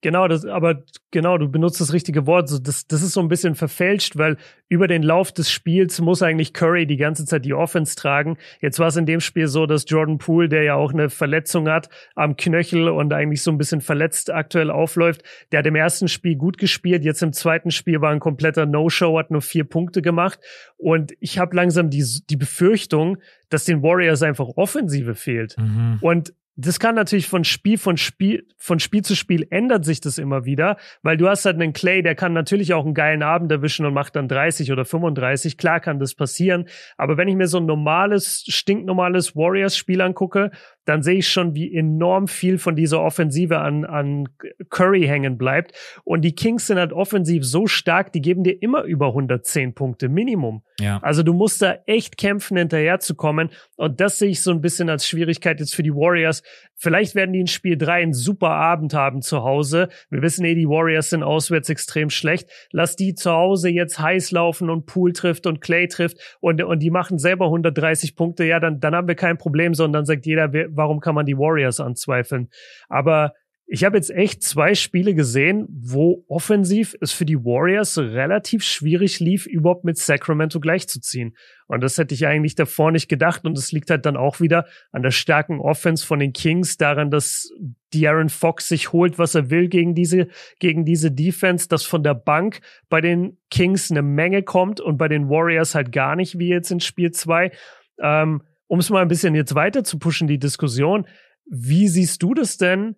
Genau, 0.00 0.28
das, 0.28 0.44
aber 0.44 0.84
genau, 1.10 1.38
du 1.38 1.48
benutzt 1.48 1.80
das 1.80 1.92
richtige 1.92 2.24
Wort. 2.26 2.48
So, 2.48 2.60
das, 2.60 2.86
das 2.86 3.02
ist 3.02 3.14
so 3.14 3.20
ein 3.20 3.26
bisschen 3.26 3.56
verfälscht, 3.56 4.16
weil 4.16 4.36
über 4.68 4.86
den 4.86 5.02
Lauf 5.02 5.32
des 5.32 5.50
Spiels 5.50 6.00
muss 6.00 6.22
eigentlich 6.22 6.52
Curry 6.52 6.86
die 6.86 6.96
ganze 6.96 7.24
Zeit 7.24 7.44
die 7.44 7.54
Offense 7.54 7.96
tragen. 7.96 8.38
Jetzt 8.60 8.78
war 8.78 8.86
es 8.88 8.96
in 8.96 9.06
dem 9.06 9.18
Spiel 9.18 9.48
so, 9.48 9.66
dass 9.66 9.86
Jordan 9.88 10.18
Poole, 10.18 10.48
der 10.48 10.62
ja 10.62 10.76
auch 10.76 10.92
eine 10.92 11.10
Verletzung 11.10 11.68
hat 11.68 11.88
am 12.14 12.36
Knöchel 12.36 12.88
und 12.88 13.12
eigentlich 13.12 13.42
so 13.42 13.50
ein 13.50 13.58
bisschen 13.58 13.80
verletzt 13.80 14.30
aktuell 14.30 14.70
aufläuft, 14.70 15.24
der 15.50 15.60
hat 15.60 15.66
im 15.66 15.74
ersten 15.74 16.06
Spiel 16.06 16.36
gut 16.36 16.58
gespielt. 16.58 17.04
Jetzt 17.04 17.22
im 17.24 17.32
zweiten 17.32 17.72
Spiel 17.72 18.00
war 18.00 18.12
ein 18.12 18.20
kompletter 18.20 18.66
No-Show, 18.66 19.18
hat 19.18 19.32
nur 19.32 19.42
vier 19.42 19.64
Punkte 19.64 20.00
gemacht. 20.00 20.38
Und 20.76 21.12
ich 21.18 21.40
habe 21.40 21.56
langsam 21.56 21.90
die, 21.90 22.04
die 22.30 22.36
Befürchtung, 22.36 23.18
dass 23.48 23.64
den 23.64 23.82
Warriors 23.82 24.22
einfach 24.22 24.46
Offensive 24.54 25.16
fehlt. 25.16 25.56
Mhm. 25.58 25.98
Und 26.02 26.32
das 26.60 26.80
kann 26.80 26.96
natürlich 26.96 27.28
von 27.28 27.44
Spiel 27.44 27.78
von 27.78 27.96
Spiel 27.96 28.44
von 28.56 28.80
Spiel 28.80 29.02
zu 29.02 29.14
Spiel 29.14 29.46
ändert 29.50 29.84
sich 29.84 30.00
das 30.00 30.18
immer 30.18 30.44
wieder, 30.44 30.76
weil 31.02 31.16
du 31.16 31.28
hast 31.28 31.44
halt 31.44 31.54
einen 31.54 31.72
Clay, 31.72 32.02
der 32.02 32.16
kann 32.16 32.32
natürlich 32.32 32.74
auch 32.74 32.84
einen 32.84 32.94
geilen 32.94 33.22
Abend 33.22 33.52
erwischen 33.52 33.86
und 33.86 33.94
macht 33.94 34.16
dann 34.16 34.26
30 34.26 34.72
oder 34.72 34.84
35. 34.84 35.56
Klar 35.56 35.78
kann 35.78 36.00
das 36.00 36.16
passieren, 36.16 36.68
aber 36.96 37.16
wenn 37.16 37.28
ich 37.28 37.36
mir 37.36 37.46
so 37.46 37.58
ein 37.58 37.66
normales 37.66 38.44
stinknormales 38.48 39.36
Warriors 39.36 39.76
Spiel 39.76 40.00
angucke, 40.00 40.50
dann 40.88 41.02
sehe 41.02 41.18
ich 41.18 41.28
schon, 41.28 41.54
wie 41.54 41.74
enorm 41.74 42.28
viel 42.28 42.58
von 42.58 42.76
dieser 42.76 43.02
Offensive 43.02 43.58
an 43.58 43.84
an 43.84 44.28
Curry 44.70 45.06
hängen 45.06 45.38
bleibt 45.38 45.72
und 46.04 46.22
die 46.22 46.34
Kings 46.34 46.66
sind 46.66 46.78
halt 46.78 46.92
offensiv 46.92 47.44
so 47.44 47.66
stark, 47.66 48.12
die 48.12 48.20
geben 48.20 48.44
dir 48.44 48.62
immer 48.62 48.82
über 48.82 49.08
110 49.08 49.74
Punkte 49.74 50.08
Minimum. 50.08 50.62
Ja. 50.80 50.98
Also 51.02 51.22
du 51.22 51.32
musst 51.32 51.60
da 51.62 51.76
echt 51.86 52.16
kämpfen, 52.18 52.56
hinterherzukommen. 52.56 53.50
Und 53.76 54.00
das 54.00 54.18
sehe 54.18 54.30
ich 54.30 54.42
so 54.42 54.50
ein 54.50 54.60
bisschen 54.60 54.88
als 54.88 55.06
Schwierigkeit 55.06 55.60
jetzt 55.60 55.74
für 55.74 55.82
die 55.82 55.94
Warriors. 55.94 56.42
Vielleicht 56.76 57.16
werden 57.16 57.32
die 57.32 57.40
in 57.40 57.48
Spiel 57.48 57.76
drei 57.76 58.02
einen 58.02 58.12
super 58.12 58.50
Abend 58.50 58.94
haben 58.94 59.20
zu 59.20 59.42
Hause. 59.42 59.88
Wir 60.10 60.22
wissen 60.22 60.44
eh, 60.44 60.54
die 60.54 60.68
Warriors 60.68 61.10
sind 61.10 61.24
auswärts 61.24 61.68
extrem 61.68 62.10
schlecht. 62.10 62.48
Lass 62.70 62.94
die 62.94 63.14
zu 63.14 63.32
Hause 63.32 63.68
jetzt 63.68 63.98
heiß 63.98 64.30
laufen 64.30 64.70
und 64.70 64.86
Pool 64.86 65.12
trifft 65.12 65.46
und 65.46 65.60
Clay 65.60 65.88
trifft 65.88 66.18
und, 66.40 66.62
und 66.62 66.78
die 66.78 66.90
machen 66.90 67.18
selber 67.18 67.46
130 67.46 68.14
Punkte. 68.14 68.44
Ja, 68.44 68.60
dann, 68.60 68.78
dann 68.78 68.94
haben 68.94 69.08
wir 69.08 69.16
kein 69.16 69.38
Problem, 69.38 69.74
sondern 69.74 70.00
dann 70.00 70.06
sagt 70.06 70.26
jeder, 70.26 70.52
warum 70.78 71.00
kann 71.00 71.14
man 71.14 71.26
die 71.26 71.36
Warriors 71.36 71.78
anzweifeln? 71.80 72.48
Aber 72.88 73.34
ich 73.70 73.84
habe 73.84 73.98
jetzt 73.98 74.10
echt 74.10 74.42
zwei 74.42 74.74
Spiele 74.74 75.14
gesehen, 75.14 75.66
wo 75.68 76.24
offensiv 76.26 76.96
es 77.02 77.12
für 77.12 77.26
die 77.26 77.36
Warriors 77.36 77.98
relativ 77.98 78.64
schwierig 78.64 79.20
lief, 79.20 79.44
überhaupt 79.44 79.84
mit 79.84 79.98
Sacramento 79.98 80.58
gleichzuziehen. 80.58 81.36
Und 81.66 81.82
das 81.82 81.98
hätte 81.98 82.14
ich 82.14 82.26
eigentlich 82.26 82.54
davor 82.54 82.92
nicht 82.92 83.10
gedacht. 83.10 83.44
Und 83.44 83.58
es 83.58 83.70
liegt 83.70 83.90
halt 83.90 84.06
dann 84.06 84.16
auch 84.16 84.40
wieder 84.40 84.64
an 84.90 85.02
der 85.02 85.10
starken 85.10 85.60
Offense 85.60 86.06
von 86.06 86.18
den 86.18 86.32
Kings, 86.32 86.78
daran, 86.78 87.10
dass 87.10 87.52
De'Aaron 87.92 88.30
Fox 88.30 88.68
sich 88.68 88.94
holt, 88.94 89.18
was 89.18 89.34
er 89.34 89.50
will 89.50 89.68
gegen 89.68 89.94
diese, 89.94 90.28
gegen 90.60 90.86
diese 90.86 91.12
Defense, 91.12 91.68
dass 91.68 91.84
von 91.84 92.02
der 92.02 92.14
Bank 92.14 92.60
bei 92.88 93.02
den 93.02 93.36
Kings 93.50 93.90
eine 93.90 94.00
Menge 94.00 94.42
kommt 94.42 94.80
und 94.80 94.96
bei 94.96 95.08
den 95.08 95.28
Warriors 95.28 95.74
halt 95.74 95.92
gar 95.92 96.16
nicht, 96.16 96.38
wie 96.38 96.48
jetzt 96.48 96.70
in 96.70 96.80
Spiel 96.80 97.10
zwei. 97.10 97.52
Ähm, 98.00 98.40
um 98.68 98.78
es 98.78 98.90
mal 98.90 99.02
ein 99.02 99.08
bisschen 99.08 99.34
jetzt 99.34 99.54
weiter 99.54 99.82
zu 99.84 99.98
pushen, 99.98 100.28
die 100.28 100.38
Diskussion. 100.38 101.06
Wie 101.46 101.88
siehst 101.88 102.22
du 102.22 102.34
das 102.34 102.56
denn 102.56 102.96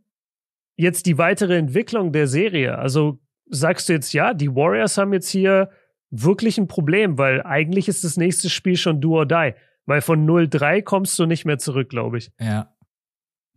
jetzt 0.76 1.06
die 1.06 1.16
weitere 1.18 1.56
Entwicklung 1.56 2.12
der 2.12 2.26
Serie? 2.26 2.76
Also 2.78 3.18
sagst 3.48 3.88
du 3.88 3.92
jetzt, 3.94 4.12
ja, 4.12 4.34
die 4.34 4.54
Warriors 4.54 4.98
haben 4.98 5.12
jetzt 5.12 5.30
hier 5.30 5.70
wirklich 6.10 6.58
ein 6.58 6.66
Problem, 6.66 7.16
weil 7.18 7.42
eigentlich 7.42 7.88
ist 7.88 8.04
das 8.04 8.16
nächste 8.16 8.50
Spiel 8.50 8.76
schon 8.76 9.00
do 9.00 9.16
or 9.16 9.26
die. 9.26 9.54
Weil 9.86 10.02
von 10.02 10.24
0-3 10.28 10.82
kommst 10.82 11.18
du 11.18 11.26
nicht 11.26 11.44
mehr 11.44 11.58
zurück, 11.58 11.88
glaube 11.88 12.18
ich. 12.18 12.30
Ja. 12.40 12.74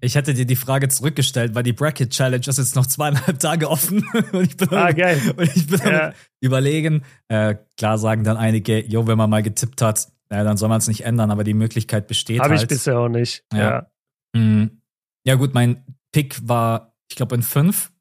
Ich 0.02 0.16
hätte 0.16 0.34
dir 0.34 0.46
die 0.46 0.56
Frage 0.56 0.90
zurückgestellt, 0.90 1.56
weil 1.56 1.64
die 1.64 1.74
Bracket 1.74 2.10
Challenge 2.10 2.44
ist 2.46 2.58
jetzt 2.58 2.76
noch 2.76 2.86
zweieinhalb 2.88 3.40
Tage 3.40 3.70
offen. 3.70 4.06
und 4.34 4.44
ich 4.44 4.58
bin, 4.58 4.70
Ah, 4.72 4.92
geil. 4.92 5.20
Und 5.38 5.56
ich 5.56 5.68
bin 5.68 5.80
Ja. 5.86 6.14
überlegen. 6.42 7.04
Äh, 7.30 7.56
klar 7.78 7.98
sagen 7.98 8.24
dann 8.24 8.36
einige, 8.38 8.80
jo, 8.86 9.08
wenn 9.08 9.18
man 9.18 9.30
mal 9.30 9.42
getippt 9.44 9.82
hat, 9.82 10.10
äh, 10.34 10.44
dann 10.44 10.58
soll 10.58 10.70
man 10.70 10.80
es 10.80 10.88
nicht 10.88 11.06
ändern, 11.06 11.32
aber 11.32 11.44
die 11.44 11.54
Möglichkeit 11.54 12.08
besteht 12.08 12.40
Habe 12.40 12.50
halt. 12.52 12.64
ich 12.64 12.68
bisher 12.68 13.00
auch 13.00 13.10
nicht. 13.10 13.46
Ja. 13.54 13.88
Ja. 14.34 14.40
Mm. 14.40 14.82
Ja, 15.26 15.36
gut, 15.36 15.54
mein 15.54 15.86
Pick 16.12 16.48
war, 16.48 16.96
ich 17.08 17.16
glaube, 17.16 17.36
in 17.36 17.44
fünf, 17.44 17.93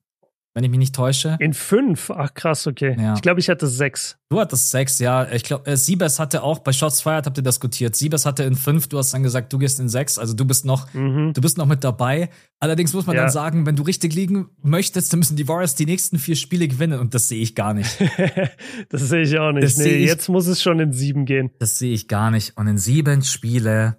wenn 0.55 0.64
ich 0.64 0.70
mich 0.70 0.78
nicht 0.78 0.94
täusche. 0.94 1.36
In 1.40 1.55
fünf? 1.55 2.11
Ach 2.11 2.34
krass, 2.34 2.66
okay. 2.66 2.94
Ja. 3.00 3.14
Ich 3.14 3.22
glaube, 3.22 3.40
ich 3.40 3.48
hatte 3.48 3.66
sechs. 3.66 4.18
Du 4.28 4.38
hattest 4.38 4.70
sechs, 4.70 4.98
ja. 4.98 5.30
Ich 5.32 5.44
glaube, 5.44 5.66
äh, 5.70 5.76
Siebes 5.78 6.18
hatte 6.18 6.42
auch, 6.42 6.59
bei 6.59 6.72
Shots 6.72 7.00
Fired 7.00 7.24
habt 7.26 7.38
ihr 7.38 7.42
diskutiert. 7.42 7.96
Siebes 7.96 8.26
hatte 8.26 8.42
in 8.44 8.55
fünf, 8.55 8.86
du 8.88 8.98
hast 8.98 9.14
dann 9.14 9.22
gesagt, 9.22 9.53
du 9.53 9.59
gehst 9.59 9.80
in 9.80 9.88
sechs, 9.88 10.18
also 10.18 10.34
du 10.34 10.44
bist 10.44 10.66
noch, 10.66 10.92
Mhm. 10.92 11.32
du 11.32 11.40
bist 11.40 11.57
noch 11.57 11.64
mit 11.66 11.82
dabei. 11.84 12.28
Allerdings 12.61 12.92
muss 12.92 13.07
man 13.07 13.16
Ja. 13.16 13.22
dann 13.22 13.30
sagen, 13.30 13.64
wenn 13.64 13.76
du 13.76 13.82
richtig 13.82 14.14
liegen 14.14 14.50
möchtest, 14.62 15.11
dann 15.12 15.20
müssen 15.20 15.36
die 15.36 15.48
Warriors 15.48 15.74
die 15.74 15.86
nächsten 15.86 16.18
vier 16.18 16.36
Spiele 16.36 16.68
gewinnen 16.68 17.00
und 17.00 17.14
das 17.14 17.28
sehe 17.28 17.40
ich 17.42 17.55
gar 17.55 17.72
nicht. 17.72 17.96
das 18.90 19.09
sehe 19.09 19.22
ich 19.22 19.38
auch 19.38 19.53
nicht. 19.53 19.78
Nee, 19.78 19.84
ich- 19.88 20.07
jetzt 20.07 20.28
muss 20.28 20.46
es 20.48 20.61
schon 20.62 20.78
in 20.80 20.92
sieben 20.92 21.24
gehen. 21.24 21.50
Das 21.61 21.78
sehe 21.78 21.94
ich 21.94 22.09
gar 22.09 22.30
nicht. 22.30 22.57
Und 22.59 22.66
in 22.66 22.76
sieben 22.78 23.22
Spiele, 23.22 23.96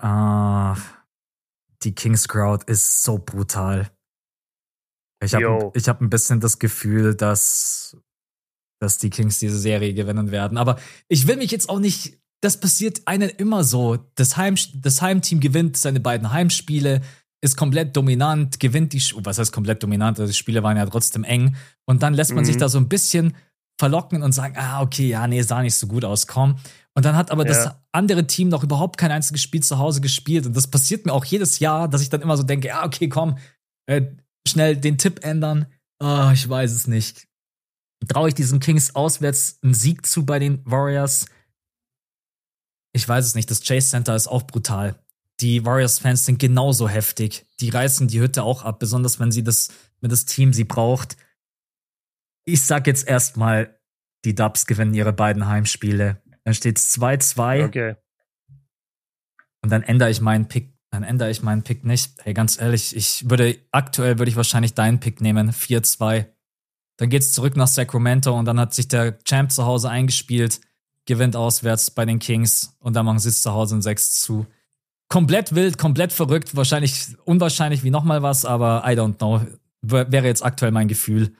äh, 0.00 0.74
die 1.84 1.94
Kings 1.94 2.26
Crowd 2.28 2.64
ist 2.66 3.02
so 3.04 3.18
brutal. 3.18 3.88
Ich 5.22 5.34
habe 5.34 5.70
ich 5.74 5.88
hab 5.88 6.00
ein 6.00 6.10
bisschen 6.10 6.40
das 6.40 6.58
Gefühl, 6.58 7.14
dass, 7.14 7.96
dass 8.80 8.98
die 8.98 9.10
Kings 9.10 9.38
diese 9.38 9.58
Serie 9.58 9.94
gewinnen 9.94 10.30
werden. 10.30 10.58
Aber 10.58 10.78
ich 11.08 11.26
will 11.26 11.36
mich 11.36 11.50
jetzt 11.50 11.68
auch 11.68 11.78
nicht. 11.78 12.18
Das 12.40 12.58
passiert 12.58 13.02
einen 13.06 13.28
immer 13.28 13.62
so. 13.62 13.98
Das, 14.16 14.36
Heim, 14.36 14.56
das 14.74 15.00
Heimteam 15.00 15.38
gewinnt 15.38 15.76
seine 15.76 16.00
beiden 16.00 16.32
Heimspiele, 16.32 17.02
ist 17.40 17.56
komplett 17.56 17.96
dominant, 17.96 18.58
gewinnt 18.58 18.92
die. 18.92 19.02
Was 19.22 19.38
heißt 19.38 19.52
komplett 19.52 19.82
dominant? 19.82 20.18
Also 20.18 20.30
die 20.30 20.36
Spiele 20.36 20.62
waren 20.62 20.76
ja 20.76 20.86
trotzdem 20.86 21.24
eng. 21.24 21.56
Und 21.84 22.02
dann 22.02 22.14
lässt 22.14 22.32
man 22.32 22.42
mhm. 22.42 22.46
sich 22.46 22.56
da 22.56 22.68
so 22.68 22.78
ein 22.78 22.88
bisschen 22.88 23.36
verlocken 23.78 24.22
und 24.22 24.32
sagen: 24.32 24.54
Ah, 24.56 24.80
okay, 24.80 25.08
ja, 25.08 25.26
nee, 25.26 25.42
sah 25.42 25.62
nicht 25.62 25.76
so 25.76 25.86
gut 25.86 26.04
aus, 26.04 26.26
komm. 26.26 26.56
Und 26.94 27.04
dann 27.04 27.16
hat 27.16 27.30
aber 27.30 27.46
ja. 27.46 27.52
das 27.52 27.74
andere 27.90 28.26
Team 28.26 28.48
noch 28.48 28.62
überhaupt 28.62 28.98
kein 28.98 29.10
einziges 29.10 29.42
Spiel 29.42 29.62
zu 29.62 29.78
Hause 29.78 30.00
gespielt. 30.00 30.46
Und 30.46 30.56
das 30.56 30.66
passiert 30.66 31.06
mir 31.06 31.12
auch 31.12 31.24
jedes 31.24 31.58
Jahr, 31.58 31.88
dass 31.88 32.02
ich 32.02 32.08
dann 32.08 32.22
immer 32.22 32.36
so 32.36 32.42
denke: 32.42 32.68
Ja, 32.68 32.84
okay, 32.84 33.08
komm, 33.08 33.38
äh, 33.86 34.02
schnell 34.46 34.76
den 34.76 34.98
Tipp 34.98 35.24
ändern. 35.24 35.66
Oh, 36.00 36.30
ich 36.32 36.48
weiß 36.48 36.72
es 36.72 36.86
nicht. 36.86 37.28
Traue 38.08 38.28
ich 38.28 38.34
diesen 38.34 38.60
Kings 38.60 38.94
auswärts 38.94 39.58
einen 39.62 39.74
Sieg 39.74 40.06
zu 40.06 40.26
bei 40.26 40.38
den 40.38 40.64
Warriors? 40.64 41.26
Ich 42.92 43.08
weiß 43.08 43.24
es 43.24 43.34
nicht. 43.34 43.50
Das 43.50 43.62
Chase 43.62 43.90
Center 43.90 44.14
ist 44.16 44.28
auch 44.28 44.42
brutal. 44.42 44.98
Die 45.40 45.64
Warriors-Fans 45.64 46.26
sind 46.26 46.38
genauso 46.38 46.88
heftig. 46.88 47.46
Die 47.60 47.70
reißen 47.70 48.08
die 48.08 48.20
Hütte 48.20 48.42
auch 48.42 48.64
ab, 48.64 48.78
besonders 48.78 49.18
wenn 49.18 49.32
sie 49.32 49.42
das, 49.42 49.70
wenn 50.00 50.10
das 50.10 50.24
Team 50.24 50.52
sie 50.52 50.64
braucht. 50.64 51.16
Ich 52.44 52.62
sag 52.62 52.86
jetzt 52.86 53.06
erstmal, 53.06 53.80
die 54.24 54.34
Dubs 54.34 54.66
gewinnen 54.66 54.94
ihre 54.94 55.12
beiden 55.12 55.46
Heimspiele. 55.46 56.22
Dann 56.44 56.54
steht 56.54 56.78
es 56.78 56.92
2-2. 56.94 57.66
Okay. 57.66 57.96
Und 59.62 59.70
dann 59.70 59.82
ändere 59.82 60.10
ich 60.10 60.20
meinen 60.20 60.48
Pick 60.48 60.71
dann 60.92 61.04
ändere 61.04 61.30
ich 61.30 61.42
meinen 61.42 61.62
Pick 61.62 61.84
nicht. 61.84 62.12
Hey, 62.22 62.34
ganz 62.34 62.60
ehrlich, 62.60 62.94
ich 62.94 63.28
würde, 63.28 63.58
aktuell 63.72 64.18
würde 64.18 64.30
ich 64.30 64.36
wahrscheinlich 64.36 64.74
deinen 64.74 65.00
Pick 65.00 65.22
nehmen. 65.22 65.50
4-2. 65.50 66.26
Dann 66.98 67.08
geht's 67.08 67.32
zurück 67.32 67.56
nach 67.56 67.66
Sacramento 67.66 68.38
und 68.38 68.44
dann 68.44 68.60
hat 68.60 68.74
sich 68.74 68.88
der 68.88 69.18
Champ 69.24 69.50
zu 69.50 69.64
Hause 69.64 69.88
eingespielt, 69.88 70.60
gewinnt 71.06 71.34
auswärts 71.34 71.90
bei 71.90 72.04
den 72.04 72.18
Kings 72.18 72.76
und 72.78 72.94
dann 72.94 73.06
machen 73.06 73.20
sie 73.20 73.30
es 73.30 73.40
zu 73.40 73.52
Hause 73.52 73.76
in 73.76 73.82
6 73.82 74.20
zu. 74.20 74.46
Komplett 75.08 75.54
wild, 75.54 75.78
komplett 75.78 76.12
verrückt, 76.12 76.54
wahrscheinlich 76.54 77.16
unwahrscheinlich 77.24 77.84
wie 77.84 77.90
nochmal 77.90 78.22
was, 78.22 78.44
aber 78.44 78.82
I 78.86 78.90
don't 78.90 79.16
know. 79.16 79.40
Wäre 79.80 80.26
jetzt 80.26 80.44
aktuell 80.44 80.72
mein 80.72 80.88
Gefühl. 80.88 81.34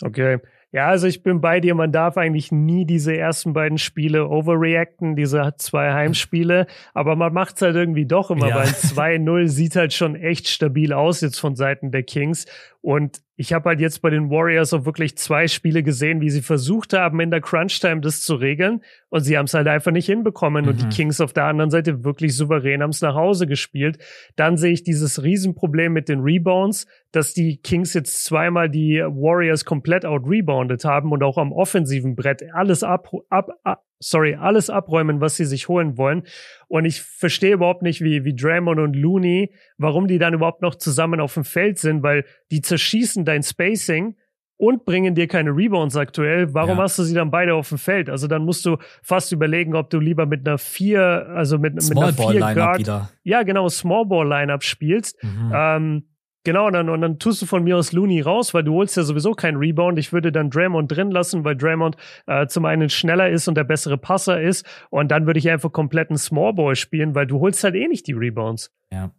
Okay. 0.00 0.38
Ja, 0.70 0.88
also 0.88 1.06
ich 1.06 1.22
bin 1.22 1.40
bei 1.40 1.60
dir, 1.60 1.74
man 1.74 1.92
darf 1.92 2.18
eigentlich 2.18 2.52
nie 2.52 2.84
diese 2.84 3.16
ersten 3.16 3.54
beiden 3.54 3.78
Spiele 3.78 4.28
overreacten, 4.28 5.16
diese 5.16 5.54
zwei 5.56 5.94
Heimspiele, 5.94 6.66
aber 6.92 7.16
man 7.16 7.32
macht 7.32 7.56
es 7.56 7.62
halt 7.62 7.74
irgendwie 7.74 8.04
doch 8.04 8.30
immer, 8.30 8.48
ja. 8.48 8.56
weil 8.56 8.66
2-0 8.66 9.48
sieht 9.48 9.76
halt 9.76 9.94
schon 9.94 10.14
echt 10.14 10.46
stabil 10.46 10.92
aus 10.92 11.22
jetzt 11.22 11.38
von 11.40 11.56
Seiten 11.56 11.90
der 11.90 12.02
Kings 12.02 12.44
und 12.80 13.20
ich 13.34 13.52
habe 13.52 13.70
halt 13.70 13.80
jetzt 13.80 14.02
bei 14.02 14.10
den 14.10 14.30
Warriors 14.30 14.72
auch 14.72 14.84
wirklich 14.84 15.16
zwei 15.16 15.48
Spiele 15.48 15.82
gesehen, 15.82 16.20
wie 16.20 16.30
sie 16.30 16.42
versucht 16.42 16.92
haben, 16.92 17.20
in 17.20 17.30
der 17.30 17.40
Crunch-Time 17.40 18.00
das 18.00 18.22
zu 18.22 18.34
regeln. 18.34 18.82
Und 19.10 19.20
sie 19.20 19.36
haben 19.36 19.46
es 19.46 19.54
halt 19.54 19.66
einfach 19.66 19.90
nicht 19.90 20.06
hinbekommen. 20.06 20.64
Mhm. 20.64 20.70
Und 20.70 20.80
die 20.80 20.86
mhm. 20.86 20.90
Kings 20.90 21.20
auf 21.20 21.32
der 21.32 21.44
anderen 21.44 21.70
Seite 21.70 22.04
wirklich 22.04 22.36
souverän 22.36 22.82
haben 22.82 22.90
es 22.90 23.00
nach 23.00 23.14
Hause 23.14 23.46
gespielt. 23.46 23.98
Dann 24.36 24.56
sehe 24.56 24.72
ich 24.72 24.84
dieses 24.84 25.22
Riesenproblem 25.22 25.92
mit 25.92 26.08
den 26.08 26.20
Rebounds, 26.20 26.86
dass 27.12 27.34
die 27.34 27.58
Kings 27.58 27.94
jetzt 27.94 28.24
zweimal 28.24 28.68
die 28.68 28.98
Warriors 29.00 29.64
komplett 29.64 30.04
out-rebounded 30.04 30.84
haben 30.84 31.12
und 31.12 31.22
auch 31.22 31.38
am 31.38 31.52
offensiven 31.52 32.16
Brett 32.16 32.42
alles 32.52 32.82
ab, 32.82 33.10
ab, 33.28 33.50
ab 33.64 33.87
sorry, 34.00 34.34
alles 34.34 34.70
abräumen, 34.70 35.20
was 35.20 35.36
sie 35.36 35.44
sich 35.44 35.68
holen 35.68 35.96
wollen. 35.96 36.24
Und 36.68 36.84
ich 36.84 37.02
verstehe 37.02 37.54
überhaupt 37.54 37.82
nicht, 37.82 38.00
wie, 38.00 38.24
wie 38.24 38.34
Draymond 38.34 38.78
und 38.78 38.94
Looney, 38.94 39.54
warum 39.76 40.06
die 40.06 40.18
dann 40.18 40.34
überhaupt 40.34 40.62
noch 40.62 40.74
zusammen 40.74 41.20
auf 41.20 41.34
dem 41.34 41.44
Feld 41.44 41.78
sind, 41.78 42.02
weil 42.02 42.24
die 42.50 42.60
zerschießen 42.60 43.24
dein 43.24 43.42
Spacing 43.42 44.16
und 44.56 44.84
bringen 44.84 45.14
dir 45.14 45.28
keine 45.28 45.50
Rebounds 45.50 45.96
aktuell. 45.96 46.52
Warum 46.52 46.78
ja. 46.78 46.82
hast 46.82 46.98
du 46.98 47.04
sie 47.04 47.14
dann 47.14 47.30
beide 47.30 47.54
auf 47.54 47.68
dem 47.68 47.78
Feld? 47.78 48.10
Also 48.10 48.26
dann 48.26 48.44
musst 48.44 48.66
du 48.66 48.76
fast 49.02 49.32
überlegen, 49.32 49.74
ob 49.74 49.88
du 49.88 50.00
lieber 50.00 50.26
mit 50.26 50.46
einer 50.46 50.58
vier, 50.58 51.28
also 51.34 51.58
mit, 51.58 51.74
mit 51.74 51.96
einer 51.96 52.12
vier 52.12 52.40
Guard, 52.40 53.10
ja 53.22 53.42
genau, 53.44 53.68
Small 53.68 54.06
Ball 54.06 54.28
Lineup 54.28 54.64
spielst. 54.64 55.22
Mhm. 55.22 55.52
Ähm, 55.54 56.02
Genau, 56.48 56.66
und 56.66 56.72
dann, 56.72 56.88
und 56.88 57.02
dann 57.02 57.18
tust 57.18 57.42
du 57.42 57.46
von 57.46 57.62
mir 57.62 57.76
aus 57.76 57.92
Looney 57.92 58.22
raus, 58.22 58.54
weil 58.54 58.64
du 58.64 58.72
holst 58.72 58.96
ja 58.96 59.02
sowieso 59.02 59.32
keinen 59.32 59.58
Rebound. 59.58 59.98
Ich 59.98 60.14
würde 60.14 60.32
dann 60.32 60.48
Draymond 60.48 60.90
drin 60.90 61.10
lassen, 61.10 61.44
weil 61.44 61.54
Draymond 61.54 61.98
äh, 62.26 62.46
zum 62.46 62.64
einen 62.64 62.88
schneller 62.88 63.28
ist 63.28 63.48
und 63.48 63.54
der 63.54 63.64
bessere 63.64 63.98
Passer 63.98 64.40
ist. 64.40 64.64
Und 64.88 65.10
dann 65.10 65.26
würde 65.26 65.40
ich 65.40 65.50
einfach 65.50 65.70
komplett 65.70 66.08
einen 66.08 66.16
Smallball 66.16 66.74
spielen, 66.74 67.14
weil 67.14 67.26
du 67.26 67.40
holst 67.40 67.62
halt 67.64 67.74
eh 67.74 67.86
nicht 67.86 68.06
die 68.06 68.14
Rebounds. 68.14 68.72
Ja. 68.90 69.10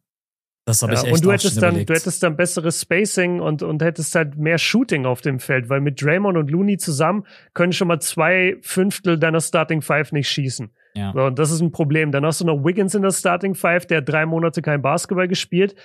Das 0.66 0.82
habe 0.82 0.96
ich 0.96 1.04
echt 1.04 1.14
Und 1.14 1.24
du 1.24 1.32
hättest 1.32 1.62
dann, 1.62 1.86
du 1.86 1.94
hättest 1.94 2.24
dann 2.24 2.36
besseres 2.36 2.82
Spacing 2.82 3.42
und, 3.42 3.62
und 3.62 3.84
hättest 3.84 4.16
halt 4.16 4.36
mehr 4.40 4.58
Shooting 4.58 5.06
auf 5.06 5.22
dem 5.22 5.40
Feld, 5.40 5.70
weil 5.70 5.82
mit 5.82 6.02
Draymond 6.02 6.36
und 6.36 6.50
Looney 6.50 6.78
zusammen 6.78 7.28
können 7.54 7.74
schon 7.74 7.90
mal 7.90 8.00
zwei 8.00 8.58
Fünftel 8.62 9.20
deiner 9.20 9.40
Starting 9.40 9.84
Five 9.84 10.14
nicht 10.14 10.30
schießen. 10.30 10.72
Ja. 10.96 11.14
So, 11.14 11.26
und 11.26 11.38
das 11.38 11.52
ist 11.52 11.62
ein 11.62 11.72
Problem. 11.72 12.12
Dann 12.12 12.26
hast 12.26 12.42
du 12.42 12.46
noch 12.46 12.66
Wiggins 12.66 12.96
in 12.96 13.04
der 13.04 13.12
Starting 13.12 13.54
Five, 13.54 13.86
der 13.86 14.00
hat 14.00 14.10
drei 14.10 14.26
Monate 14.26 14.64
kein 14.64 14.82
Basketball 14.82 15.28
gespielt. 15.28 15.76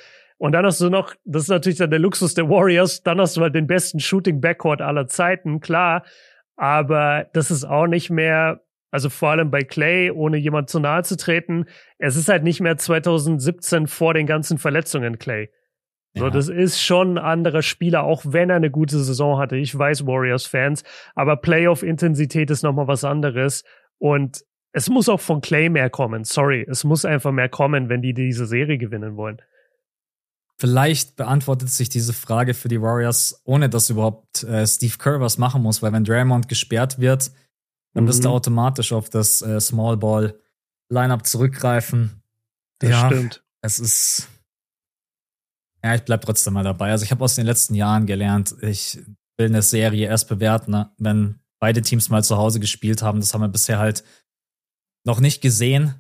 Und 0.45 0.53
dann 0.53 0.67
hast 0.67 0.79
du 0.83 0.91
noch, 0.91 1.15
das 1.25 1.45
ist 1.45 1.49
natürlich 1.49 1.79
dann 1.79 1.89
der 1.89 1.99
Luxus 1.99 2.35
der 2.35 2.51
Warriors, 2.51 3.03
dann 3.03 3.19
hast 3.19 3.35
du 3.35 3.41
halt 3.41 3.55
den 3.55 3.67
besten 3.67 3.99
Shooting 3.99 4.43
Backcourt 4.43 4.83
aller 4.83 5.07
Zeiten, 5.07 5.61
klar. 5.61 6.05
Aber 6.55 7.31
das 7.33 7.51
ist 7.51 7.65
auch 7.65 7.87
nicht 7.87 8.11
mehr, 8.11 8.61
also 8.91 9.09
vor 9.09 9.31
allem 9.31 9.51
bei 9.51 9.63
Clay, 9.63 10.11
ohne 10.11 10.37
jemand 10.37 10.69
zu 10.69 10.81
nahe 10.81 11.03
zu 11.03 11.17
treten, 11.17 11.65
es 11.97 12.17
ist 12.17 12.29
halt 12.29 12.43
nicht 12.43 12.61
mehr 12.61 12.77
2017 12.77 13.87
vor 13.87 14.13
den 14.13 14.27
ganzen 14.27 14.59
Verletzungen, 14.59 15.19
Clay. 15.19 15.49
So, 16.13 16.27
ja. 16.27 16.31
das 16.31 16.51
ist 16.51 16.79
schon 16.79 17.17
ein 17.17 17.25
anderer 17.25 17.63
Spieler, 17.63 18.05
auch 18.05 18.21
wenn 18.27 18.51
er 18.51 18.57
eine 18.57 18.71
gute 18.71 18.99
Saison 18.99 19.39
hatte. 19.39 19.57
Ich 19.57 19.79
weiß 19.79 20.07
Warriors-Fans, 20.07 20.85
aber 21.15 21.37
Playoff-Intensität 21.39 22.51
ist 22.51 22.63
nochmal 22.63 22.87
was 22.87 23.05
anderes. 23.05 23.65
Und 23.97 24.45
es 24.73 24.91
muss 24.91 25.09
auch 25.09 25.21
von 25.21 25.41
Clay 25.41 25.71
mehr 25.71 25.89
kommen. 25.89 26.25
Sorry, 26.25 26.67
es 26.69 26.85
muss 26.85 27.07
einfach 27.07 27.33
mehr 27.33 27.49
kommen, 27.49 27.89
wenn 27.89 28.03
die 28.03 28.13
diese 28.13 28.45
Serie 28.45 28.77
gewinnen 28.77 29.17
wollen. 29.17 29.41
Vielleicht 30.57 31.17
beantwortet 31.17 31.71
sich 31.71 31.89
diese 31.89 32.13
Frage 32.13 32.55
für 32.55 32.69
die 32.69 32.81
Warriors, 32.81 33.41
ohne 33.45 33.69
dass 33.69 33.91
überhaupt 33.91 34.45
äh, 34.45 34.67
Steve 34.67 34.97
Kerr 34.99 35.21
was 35.21 35.37
machen 35.37 35.63
muss, 35.63 35.83
weil 35.83 35.93
wenn 35.93 36.05
Draymond 36.05 36.49
gesperrt 36.49 37.01
wird, 37.01 37.33
dann 37.93 38.05
mhm. 38.05 38.09
wirst 38.09 38.25
du 38.25 38.29
automatisch 38.29 38.93
auf 38.93 39.09
das 39.09 39.43
äh, 39.43 39.61
Small 39.61 39.97
Ball 39.97 40.39
Lineup 40.91 41.27
zurückgreifen. 41.27 42.23
Das 42.79 42.91
ja, 42.91 43.07
stimmt. 43.07 43.43
Es 43.63 43.79
ist. 43.79 44.29
Ja, 45.83 45.95
ich 45.95 46.03
bleib 46.03 46.23
trotzdem 46.23 46.55
mal 46.55 46.65
dabei. 46.65 46.91
Also 46.91 47.05
ich 47.05 47.11
habe 47.11 47.25
aus 47.25 47.35
den 47.35 47.47
letzten 47.47 47.75
Jahren 47.75 48.07
gelernt, 48.07 48.55
ich 48.63 49.03
will 49.37 49.47
eine 49.47 49.63
Serie 49.63 50.07
erst 50.07 50.29
bewerten, 50.29 50.71
ne, 50.71 50.91
wenn 50.99 51.41
beide 51.59 51.83
Teams 51.83 52.09
mal 52.11 52.23
zu 52.23 52.37
Hause 52.37 52.61
gespielt 52.61 53.03
haben. 53.03 53.21
Das 53.21 53.35
haben 53.35 53.41
wir 53.41 53.49
bisher 53.49 53.79
halt 53.79 54.05
noch 55.05 55.21
nicht 55.21 55.41
gesehen. 55.41 55.95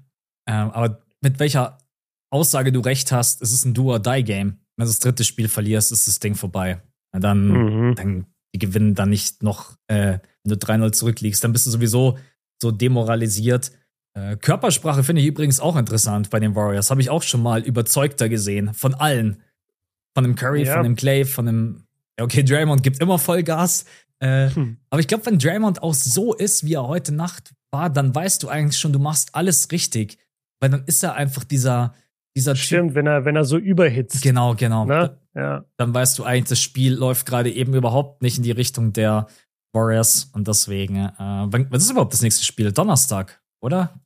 Ähm, 0.47 0.71
aber 0.71 1.03
mit 1.21 1.39
welcher 1.39 1.79
Aussage 2.35 2.73
du 2.73 2.81
recht 2.81 3.13
hast, 3.13 3.41
es 3.43 3.53
ist 3.53 3.65
ein 3.65 3.75
Do-or-Die-Game. 3.75 4.59
Wenn 4.77 4.87
du 4.87 4.91
das 4.91 4.99
dritte 4.99 5.23
Spiel 5.23 5.49
verlierst, 5.49 5.93
ist 5.93 6.09
das 6.09 6.19
Ding 6.19 6.35
vorbei. 6.35 6.83
Dann, 7.13 7.49
mhm. 7.49 7.95
dann 7.95 8.27
die 8.53 8.59
gewinnen 8.59 8.97
dann 8.97 9.11
nicht 9.11 9.45
noch, 9.45 9.77
äh, 9.87 10.19
wenn 10.43 10.51
du 10.51 10.55
3-0 10.57 10.93
zurückliegst, 10.93 11.45
dann 11.45 11.53
bist 11.53 11.67
du 11.67 11.71
sowieso 11.71 12.19
so 12.61 12.73
demoralisiert. 12.73 13.71
Äh, 14.15 14.37
Körpersprache 14.37 15.05
finde 15.05 15.23
ich 15.23 15.29
übrigens 15.29 15.61
auch 15.61 15.77
interessant 15.77 16.31
bei 16.31 16.41
den 16.41 16.57
Warriors. 16.57 16.91
Habe 16.91 17.01
ich 17.01 17.11
auch 17.11 17.23
schon 17.23 17.43
mal 17.43 17.63
überzeugter 17.63 18.29
gesehen. 18.29 18.75
Von 18.75 18.95
allen. 18.95 19.41
Von 20.17 20.25
dem 20.25 20.35
Curry, 20.35 20.65
ja. 20.65 20.75
von 20.75 20.83
dem 20.83 20.97
Clay, 20.97 21.25
von 21.25 21.47
dem. 21.47 21.87
Okay, 22.21 22.43
Draymond 22.43 22.83
gibt 22.83 23.01
immer 23.01 23.19
Vollgas. 23.19 23.85
Äh, 24.21 24.51
hm. 24.51 24.79
Aber 24.91 25.01
ich 25.01 25.09
glaube, 25.09 25.27
wenn 25.27 25.39
Draymond 25.39 25.83
auch 25.83 25.95
so 25.95 26.35
ist, 26.35 26.65
wie 26.65 26.75
er 26.75 26.87
heute 26.87 27.13
Nacht 27.13 27.55
war, 27.73 27.91
dann 27.91 28.15
weißt 28.15 28.43
du 28.43 28.49
eigentlich 28.49 28.79
schon, 28.79 28.93
du 28.93 29.01
machst 29.01 29.35
alles 29.35 29.71
richtig. 29.71 30.19
Weil 30.61 30.71
dann 30.71 30.85
ist 30.87 31.03
er 31.03 31.15
einfach 31.15 31.45
dieser, 31.45 31.95
dieser 32.37 32.57
Stimmt, 32.57 32.91
typ, 32.91 32.95
wenn 32.97 33.07
er, 33.07 33.25
wenn 33.25 33.37
er 33.37 33.45
so 33.45 33.57
überhitzt. 33.57 34.23
Genau, 34.23 34.55
genau. 34.55 34.85
Ne? 34.85 35.19
Ja. 35.35 35.65
Dann 35.77 35.95
weißt 35.95 36.19
du 36.19 36.25
eigentlich, 36.25 36.49
das 36.51 36.61
Spiel 36.61 36.95
läuft 36.95 37.27
gerade 37.27 37.51
eben 37.51 37.75
überhaupt 37.75 38.23
nicht 38.23 38.37
in 38.37 38.43
die 38.43 38.51
Richtung 38.51 38.93
der 38.93 39.27
Warriors 39.73 40.31
und 40.33 40.47
deswegen, 40.49 40.97
äh, 40.97 41.11
was 41.19 41.83
ist 41.83 41.91
überhaupt 41.91 42.13
das 42.13 42.23
nächste 42.23 42.45
Spiel? 42.45 42.73
Donnerstag, 42.73 43.43
oder? 43.61 44.01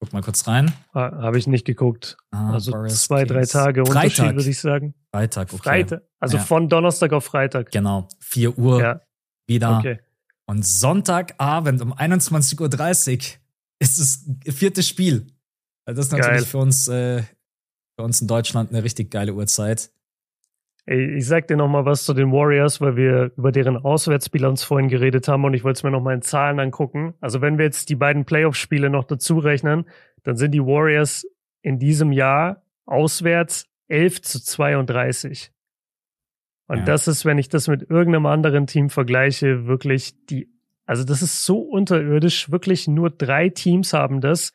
Guck 0.00 0.14
mal 0.14 0.22
kurz 0.22 0.48
rein. 0.48 0.72
Habe 0.94 1.38
ich 1.38 1.46
nicht 1.46 1.66
geguckt. 1.66 2.16
Ah, 2.30 2.54
also 2.54 2.72
Warriors 2.72 3.02
zwei, 3.02 3.24
drei 3.24 3.44
Tage 3.44 3.84
Freitag. 3.84 4.02
Unterschied, 4.02 4.36
würde 4.36 4.50
ich 4.50 4.58
sagen. 4.58 4.94
Freitag, 5.14 5.52
okay. 5.52 5.62
Freitag. 5.62 6.02
Also 6.18 6.38
ja. 6.38 6.42
von 6.42 6.70
Donnerstag 6.70 7.12
auf 7.12 7.24
Freitag. 7.24 7.70
Genau. 7.70 8.08
4 8.20 8.58
Uhr 8.58 8.80
ja. 8.80 9.00
wieder. 9.46 9.78
Okay. 9.78 9.98
Und 10.46 10.64
Sonntagabend 10.64 11.82
um 11.82 11.92
21.30 11.92 12.58
Uhr 12.60 13.40
ist 13.78 13.98
das 14.00 14.54
vierte 14.54 14.82
Spiel. 14.82 15.26
Das 15.84 15.98
ist 15.98 16.12
natürlich 16.12 16.38
Geil. 16.38 16.46
für 16.46 16.58
uns 16.58 16.88
äh, 16.88 17.22
bei 18.00 18.04
uns 18.04 18.20
in 18.22 18.28
Deutschland 18.28 18.70
eine 18.70 18.82
richtig 18.82 19.10
geile 19.10 19.34
Uhrzeit. 19.34 19.90
Ich 20.86 21.26
sag 21.26 21.46
dir 21.48 21.56
noch 21.56 21.68
mal 21.68 21.84
was 21.84 22.04
zu 22.04 22.14
den 22.14 22.32
Warriors, 22.32 22.80
weil 22.80 22.96
wir 22.96 23.32
über 23.36 23.52
deren 23.52 23.76
Auswärtsbilanz 23.76 24.64
vorhin 24.64 24.88
geredet 24.88 25.28
haben 25.28 25.44
und 25.44 25.52
ich 25.52 25.62
wollte 25.62 25.78
es 25.78 25.82
mir 25.82 25.90
noch 25.90 26.00
mal 26.00 26.14
in 26.14 26.22
Zahlen 26.22 26.58
angucken. 26.58 27.14
Also 27.20 27.42
wenn 27.42 27.58
wir 27.58 27.66
jetzt 27.66 27.90
die 27.90 27.94
beiden 27.96 28.24
Playoff-Spiele 28.24 28.88
noch 28.88 29.04
dazu 29.04 29.38
rechnen, 29.38 29.84
dann 30.22 30.36
sind 30.36 30.52
die 30.52 30.62
Warriors 30.64 31.26
in 31.60 31.78
diesem 31.78 32.10
Jahr 32.10 32.62
auswärts 32.86 33.66
11 33.88 34.22
zu 34.22 34.42
32. 34.42 35.52
Und 36.66 36.78
Ja. 36.78 36.84
das 36.84 37.06
ist, 37.06 37.26
wenn 37.26 37.36
ich 37.36 37.50
das 37.50 37.68
mit 37.68 37.90
irgendeinem 37.90 38.26
anderen 38.26 38.66
Team 38.66 38.88
vergleiche, 38.88 39.66
wirklich 39.66 40.14
die, 40.26 40.48
also 40.86 41.04
das 41.04 41.20
ist 41.20 41.44
so 41.44 41.60
unterirdisch, 41.60 42.50
wirklich 42.50 42.88
nur 42.88 43.10
drei 43.10 43.50
Teams 43.50 43.92
haben 43.92 44.22
das. 44.22 44.52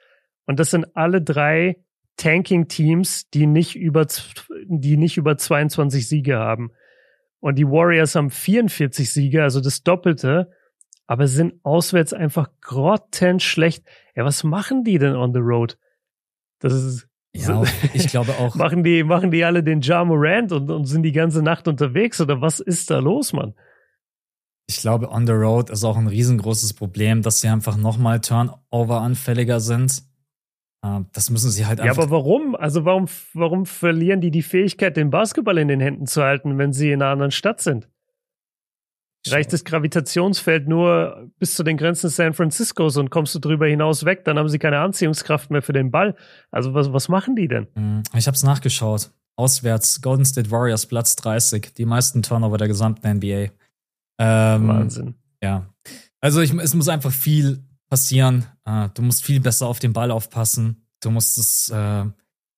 Und 0.48 0.60
das 0.60 0.72
sind 0.72 0.96
alle 0.98 1.22
drei 1.22 1.85
Tanking-Teams, 2.18 3.30
die 3.30 3.46
nicht 3.48 3.76
über, 3.76 4.08
die 4.68 4.98
nicht 4.98 5.18
über 5.18 5.38
22 5.38 6.08
Siege 6.08 6.38
haben. 6.38 6.72
Und 7.40 7.56
die 7.56 7.68
Warriors 7.68 8.16
haben 8.16 8.30
44 8.32 9.12
Siege, 9.12 9.44
also 9.44 9.62
das 9.62 9.84
Doppelte, 9.84 10.52
aber 11.08 11.28
sind 11.28 11.56
auswärts 11.64 12.14
einfach 12.14 12.50
grottenschlecht. 12.62 13.86
Ja, 14.16 14.26
was 14.26 14.44
machen 14.44 14.84
die 14.84 14.98
denn 14.98 15.16
on 15.16 15.34
the 15.34 15.40
road? 15.40 15.78
Das 16.60 16.74
ist, 16.74 17.08
Ja, 17.36 17.64
ich 17.94 18.08
glaube 18.08 18.32
auch. 18.40 18.56
machen 18.56 18.84
die, 18.84 19.04
machen 19.04 19.30
die 19.30 19.44
alle 19.44 19.62
den 19.64 19.82
Ja 19.82 20.04
Morant 20.04 20.52
und, 20.52 20.72
und 20.72 20.86
sind 20.86 21.04
die 21.04 21.12
ganze 21.12 21.44
Nacht 21.44 21.68
unterwegs 21.68 22.20
oder 22.22 22.42
was 22.42 22.60
ist 22.60 22.90
da 22.90 23.00
los, 23.00 23.34
Mann? 23.34 23.54
Ich 24.68 24.78
glaube, 24.78 25.12
on 25.12 25.28
the 25.28 25.34
road 25.34 25.70
ist 25.70 25.84
auch 25.84 25.98
ein 25.98 26.08
riesengroßes 26.08 26.74
Problem, 26.74 27.22
dass 27.22 27.42
sie 27.42 27.50
einfach 27.50 27.78
nochmal 27.78 28.20
Turnover-anfälliger 28.22 29.60
sind. 29.60 30.02
Äh, 30.86 31.02
Das 31.14 31.30
müssen 31.30 31.50
sie 31.50 31.66
halt 31.66 31.80
Ja, 31.80 31.86
einfach. 31.86 32.04
aber 32.04 32.12
warum? 32.12 32.56
Also 32.56 32.86
warum, 32.86 33.08
warum 33.34 33.66
verlieren 33.66 34.22
die 34.22 34.32
die 34.32 34.44
Fähigkeit, 34.44 34.96
den 34.98 35.10
Basketball 35.10 35.58
in 35.58 35.68
den 35.68 35.80
Händen 35.80 36.06
zu 36.06 36.22
halten, 36.24 36.58
wenn 36.58 36.72
sie 36.74 36.92
in 36.92 37.02
einer 37.02 37.12
anderen 37.12 37.32
Stadt 37.32 37.62
sind? 37.62 37.90
Reicht 39.28 39.52
das 39.54 39.64
Gravitationsfeld 39.64 40.68
nur 40.68 41.32
bis 41.40 41.56
zu 41.56 41.64
den 41.64 41.78
Grenzen 41.78 42.10
San 42.12 42.36
Franciscos 42.36 42.96
und 42.98 43.10
kommst 43.10 43.34
du 43.34 43.40
drüber 43.40 43.66
hinaus 43.66 44.06
weg, 44.06 44.24
dann 44.24 44.38
haben 44.38 44.50
sie 44.50 44.60
keine 44.60 44.78
Anziehungskraft 44.80 45.50
mehr 45.50 45.64
für 45.64 45.74
den 45.74 45.90
Ball. 45.90 46.16
Also 46.52 46.76
was, 46.76 46.94
was 46.94 47.10
machen 47.10 47.36
die 47.36 47.48
denn? 47.48 47.66
Hm, 47.76 48.04
Ich 48.14 48.28
habe 48.28 48.36
es 48.36 48.44
nachgeschaut. 48.44 49.10
Auswärts, 49.36 50.02
Golden 50.02 50.26
State 50.26 50.52
Warriors, 50.52 50.86
Platz 50.86 51.16
30. 51.16 51.74
Die 51.74 51.86
meisten 51.86 52.22
Turnover 52.22 52.58
der 52.58 52.68
gesamten 52.68 53.08
NBA. 53.18 53.50
Ähm, 54.20 54.68
Wahnsinn. 54.68 55.16
Ja. 55.42 55.74
Also 56.22 56.42
ich, 56.42 56.54
es 56.54 56.76
muss 56.76 56.88
einfach 56.88 57.12
viel 57.12 57.64
passieren. 57.90 58.46
Äh, 58.66 58.90
du 58.94 59.02
musst 59.02 59.24
viel 59.24 59.40
besser 59.40 59.68
auf 59.68 59.80
den 59.80 59.94
Ball 59.94 60.12
aufpassen. 60.12 60.86
Du 61.02 61.12
musst 61.12 61.38
es, 61.38 61.70
äh, 61.70 62.06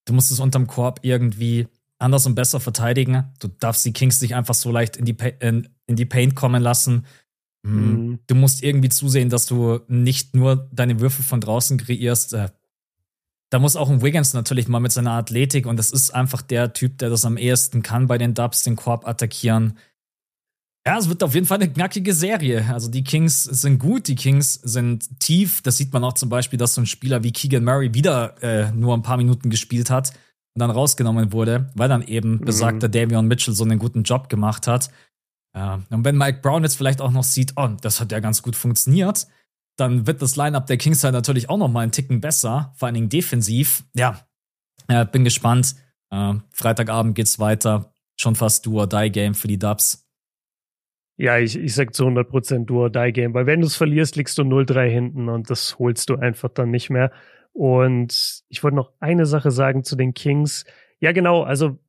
du 0.06 0.14
musst 0.14 0.32
es 0.32 0.40
unterm 0.40 0.68
Korb 0.68 1.00
irgendwie 1.04 1.68
anders 2.00 2.26
und 2.26 2.36
besser 2.36 2.60
verteidigen. 2.60 3.26
Du 3.40 3.48
darfst 3.48 3.84
die 3.86 3.94
Kings 3.94 4.22
nicht 4.22 4.36
einfach 4.36 4.54
so 4.54 4.72
leicht 4.72 4.98
in 4.98 5.06
die, 5.06 5.14
Pa- 5.14 5.28
in, 5.40 5.68
in 5.88 5.96
die 5.96 6.06
Paint 6.06 6.36
kommen 6.36 6.62
lassen. 6.62 7.06
Mm, 7.64 7.70
Mhm. 7.70 8.20
Du 8.28 8.36
musst 8.36 8.64
irgendwie 8.64 8.90
zusehen, 8.90 9.30
dass 9.30 9.46
du 9.48 9.80
nicht 9.88 10.36
nur 10.36 10.70
deine 10.72 11.00
Würfe 11.00 11.24
von 11.24 11.42
draußen 11.42 11.78
kreierst. 11.78 12.34
Äh, 12.34 12.50
da 13.50 13.60
muss 13.60 13.76
auch 13.76 13.90
ein 13.90 14.02
Wiggins 14.02 14.34
natürlich 14.34 14.68
mal 14.68 14.80
mit 14.80 14.92
seiner 14.92 15.12
Athletik 15.14 15.66
und 15.66 15.78
das 15.78 15.92
ist 15.92 16.12
einfach 16.12 16.42
der 16.42 16.74
Typ, 16.74 16.98
der 17.00 17.10
das 17.10 17.26
am 17.26 17.38
ehesten 17.38 17.82
kann 17.82 18.08
bei 18.08 18.18
den 18.18 18.34
Dubs, 18.34 18.64
den 18.64 18.76
Korb 18.76 19.08
attackieren. 19.08 19.78
Ja, 20.88 20.98
es 20.98 21.10
wird 21.10 21.22
auf 21.22 21.34
jeden 21.34 21.46
Fall 21.46 21.58
eine 21.58 21.70
knackige 21.70 22.14
Serie. 22.14 22.66
Also 22.72 22.90
die 22.90 23.04
Kings 23.04 23.44
sind 23.44 23.78
gut, 23.78 24.08
die 24.08 24.16
Kings 24.16 24.54
sind 24.54 25.20
tief. 25.20 25.62
Das 25.62 25.76
sieht 25.76 25.92
man 25.92 26.02
auch 26.06 26.14
zum 26.14 26.30
Beispiel, 26.30 26.58
dass 26.58 26.76
so 26.76 26.82
ein 26.82 26.86
Spieler 26.86 27.26
wie 27.26 27.34
Keegan 27.34 27.66
Murray 27.66 27.94
wieder 27.94 28.42
äh, 28.42 28.72
nur 28.72 28.96
ein 28.96 29.02
paar 29.02 29.18
Minuten 29.18 29.50
gespielt 29.50 29.90
hat 29.90 30.12
und 30.56 30.62
dann 30.62 30.72
rausgenommen 30.72 31.34
wurde, 31.34 31.72
weil 31.76 31.90
dann 31.90 32.04
eben 32.04 32.40
besagter 32.40 32.88
Davion 32.88 33.28
Mitchell 33.28 33.54
so 33.54 33.66
einen 33.66 33.80
guten 33.80 34.04
Job 34.04 34.30
gemacht 34.30 34.66
hat. 34.66 34.90
Ja, 35.54 35.82
und 35.90 36.06
wenn 36.06 36.18
Mike 36.18 36.40
Brown 36.42 36.64
jetzt 36.64 36.78
vielleicht 36.78 37.02
auch 37.02 37.12
noch 37.12 37.26
sieht, 37.26 37.52
oh, 37.58 37.68
das 37.82 38.00
hat 38.00 38.14
ja 38.14 38.22
ganz 38.22 38.42
gut 38.42 38.56
funktioniert, 38.56 39.28
dann 39.76 40.08
wird 40.08 40.22
das 40.22 40.38
Lineup 40.38 40.68
der 40.68 40.78
Kings 40.78 41.04
halt 41.04 41.14
natürlich 41.14 41.50
auch 41.50 41.58
noch 41.58 41.68
mal 41.68 41.82
einen 41.82 41.92
Ticken 41.92 42.22
besser, 42.22 42.72
vor 42.78 42.86
allen 42.86 42.96
Dingen 42.96 43.10
defensiv. 43.10 43.84
Ja, 43.94 44.22
äh, 44.88 45.06
bin 45.06 45.26
gespannt. 45.26 45.76
Äh, 46.12 46.36
Freitagabend 46.54 47.16
geht's 47.16 47.40
weiter. 47.40 47.92
Schon 48.16 48.36
fast 48.36 48.66
Do-or-Die-Game 48.66 49.36
für 49.36 49.50
die 49.50 49.60
Dubs. 49.60 50.07
Ja, 51.18 51.40
ich, 51.40 51.58
ich 51.58 51.74
sag 51.74 51.96
zu 51.96 52.06
100% 52.06 52.66
Do-or-Die-Game, 52.66 53.34
weil 53.34 53.48
wenn 53.48 53.62
du 53.62 53.68
es 53.68 53.76
verlierst, 53.76 54.16
liegst 54.16 54.38
du 54.38 54.44
0-3 54.44 54.88
hinten 54.88 55.30
und 55.30 55.50
das 55.50 55.80
holst 55.80 56.10
du 56.10 56.16
einfach 56.16 56.50
dann 56.50 56.70
nicht 56.70 56.92
mehr. 56.92 57.12
Und 57.54 58.44
ich 58.50 58.64
wollte 58.64 58.76
noch 58.76 58.92
eine 59.00 59.26
Sache 59.26 59.50
sagen 59.50 59.84
zu 59.84 59.96
den 59.96 60.14
Kings. 60.14 60.64
Ja, 61.00 61.12
genau, 61.12 61.42
also 61.42 61.80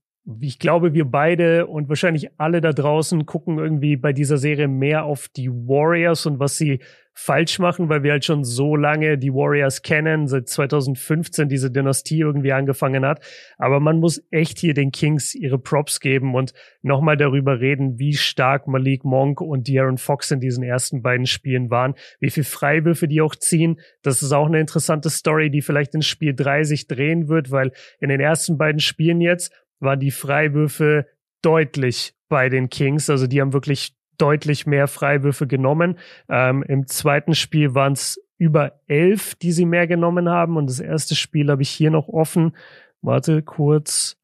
ich 0.41 0.59
glaube, 0.59 0.95
wir 0.95 1.05
beide 1.05 1.67
und 1.67 1.89
wahrscheinlich 1.89 2.39
alle 2.39 2.61
da 2.61 2.73
draußen 2.73 3.27
gucken 3.27 3.59
irgendwie 3.59 3.97
bei 3.97 4.13
dieser 4.13 4.39
Serie 4.39 4.69
mehr 4.69 5.05
auf 5.05 5.29
die 5.29 5.51
Warriors 5.51 6.27
und 6.27 6.39
was 6.39 6.57
sie 6.57 6.81
falsch 7.21 7.59
machen, 7.59 7.89
weil 7.89 8.05
wir 8.05 8.13
halt 8.13 8.25
schon 8.25 8.45
so 8.45 8.77
lange 8.77 9.19
die 9.19 9.35
Warriors 9.35 9.83
kennen, 9.83 10.29
seit 10.29 10.49
2015 10.49 11.49
diese 11.49 11.69
Dynastie 11.69 12.21
irgendwie 12.21 12.53
angefangen 12.53 13.05
hat. 13.05 13.25
Aber 13.59 13.81
man 13.81 13.99
muss 13.99 14.23
echt 14.31 14.61
hier 14.61 14.73
den 14.73 14.93
Kings 14.93 15.35
ihre 15.35 15.59
Props 15.59 15.99
geben 15.99 16.37
und 16.37 16.53
nochmal 16.81 17.17
darüber 17.17 17.59
reden, 17.59 17.99
wie 17.99 18.15
stark 18.15 18.69
Malik 18.69 19.05
Monk 19.05 19.41
und 19.41 19.67
De'Aaron 19.67 19.99
Fox 19.99 20.31
in 20.31 20.39
diesen 20.39 20.63
ersten 20.63 21.03
beiden 21.03 21.27
Spielen 21.27 21.71
waren, 21.71 21.95
wie 22.21 22.31
viel 22.31 22.45
Freiwürfe 22.45 23.09
die 23.09 23.21
auch 23.21 23.35
ziehen. 23.35 23.81
Das 24.03 24.23
ist 24.23 24.31
auch 24.31 24.47
eine 24.47 24.61
interessante 24.61 25.11
Story, 25.11 25.51
die 25.51 25.61
vielleicht 25.61 25.97
in 25.97 26.03
Spiel 26.03 26.37
3 26.37 26.63
sich 26.63 26.87
drehen 26.87 27.29
wird, 27.29 27.51
weil 27.51 27.73
in 27.99 28.11
den 28.11 28.21
ersten 28.21 28.59
beiden 28.59 28.79
Spielen 28.81 29.21
jetzt 29.21 29.53
waren 29.81 29.99
die 29.99 30.13
Freiwürfe 30.13 31.07
deutlich 31.43 32.15
bei 32.29 32.49
den 32.49 32.69
Kings. 32.69 33.11
Also 33.11 33.27
die 33.27 33.41
haben 33.41 33.53
wirklich 33.53 33.98
deutlich 34.19 34.67
mehr 34.67 34.89
Freiwürfe 34.89 35.47
genommen. 35.47 35.99
Ähm, 36.29 36.63
Im 36.63 36.87
zweiten 36.87 37.35
Spiel 37.35 37.75
waren 37.75 37.93
es 37.93 38.21
über 38.39 38.81
elf, 38.87 39.35
die 39.35 39.53
sie 39.53 39.67
mehr 39.67 39.87
genommen 39.87 40.29
haben. 40.29 40.57
Und 40.57 40.69
das 40.69 40.81
erste 40.81 41.15
Spiel 41.15 41.51
habe 41.51 41.63
ich 41.63 41.71
hier 41.71 41.91
noch 41.91 42.09
offen. 42.09 42.57
Warte 43.03 43.43
kurz. 43.43 44.17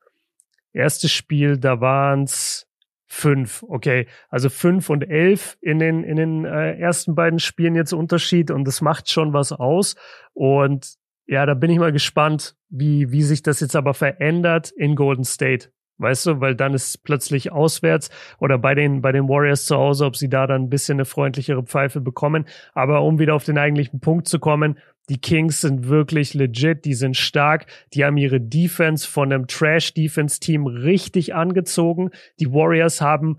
Erstes 0.72 1.12
Spiel, 1.12 1.56
da 1.56 1.80
waren 1.80 2.24
es 2.24 2.66
fünf. 3.06 3.64
Okay, 3.68 4.06
also 4.28 4.48
fünf 4.50 4.90
und 4.90 5.02
elf 5.02 5.56
in 5.60 5.78
den 5.78 6.02
in 6.02 6.16
den 6.16 6.44
äh, 6.44 6.76
ersten 6.76 7.14
beiden 7.14 7.38
Spielen 7.38 7.76
jetzt 7.76 7.92
Unterschied 7.92 8.50
und 8.50 8.64
das 8.64 8.80
macht 8.80 9.10
schon 9.10 9.32
was 9.32 9.52
aus. 9.52 9.94
Und 10.32 10.94
ja, 11.26 11.46
da 11.46 11.54
bin 11.54 11.70
ich 11.70 11.78
mal 11.78 11.92
gespannt, 11.92 12.56
wie 12.68 13.12
wie 13.12 13.22
sich 13.22 13.42
das 13.42 13.60
jetzt 13.60 13.76
aber 13.76 13.94
verändert 13.94 14.70
in 14.72 14.96
Golden 14.96 15.24
State. 15.24 15.70
Weißt 15.98 16.26
du, 16.26 16.40
weil 16.40 16.56
dann 16.56 16.74
ist 16.74 17.04
plötzlich 17.04 17.52
auswärts 17.52 18.10
oder 18.40 18.58
bei 18.58 18.74
den, 18.74 19.00
bei 19.00 19.12
den 19.12 19.28
Warriors 19.28 19.64
zu 19.66 19.76
Hause, 19.76 20.06
ob 20.06 20.16
sie 20.16 20.28
da 20.28 20.46
dann 20.46 20.62
ein 20.62 20.70
bisschen 20.70 20.96
eine 20.96 21.04
freundlichere 21.04 21.62
Pfeife 21.62 22.00
bekommen. 22.00 22.46
Aber 22.72 23.02
um 23.02 23.18
wieder 23.20 23.34
auf 23.34 23.44
den 23.44 23.58
eigentlichen 23.58 24.00
Punkt 24.00 24.26
zu 24.26 24.40
kommen, 24.40 24.78
die 25.08 25.20
Kings 25.20 25.60
sind 25.60 25.86
wirklich 25.88 26.34
legit, 26.34 26.84
die 26.84 26.94
sind 26.94 27.16
stark, 27.16 27.66
die 27.92 28.04
haben 28.04 28.16
ihre 28.16 28.40
Defense 28.40 29.06
von 29.06 29.32
einem 29.32 29.46
Trash-Defense-Team 29.46 30.66
richtig 30.66 31.34
angezogen. 31.34 32.10
Die 32.40 32.52
Warriors 32.52 33.00
haben 33.00 33.38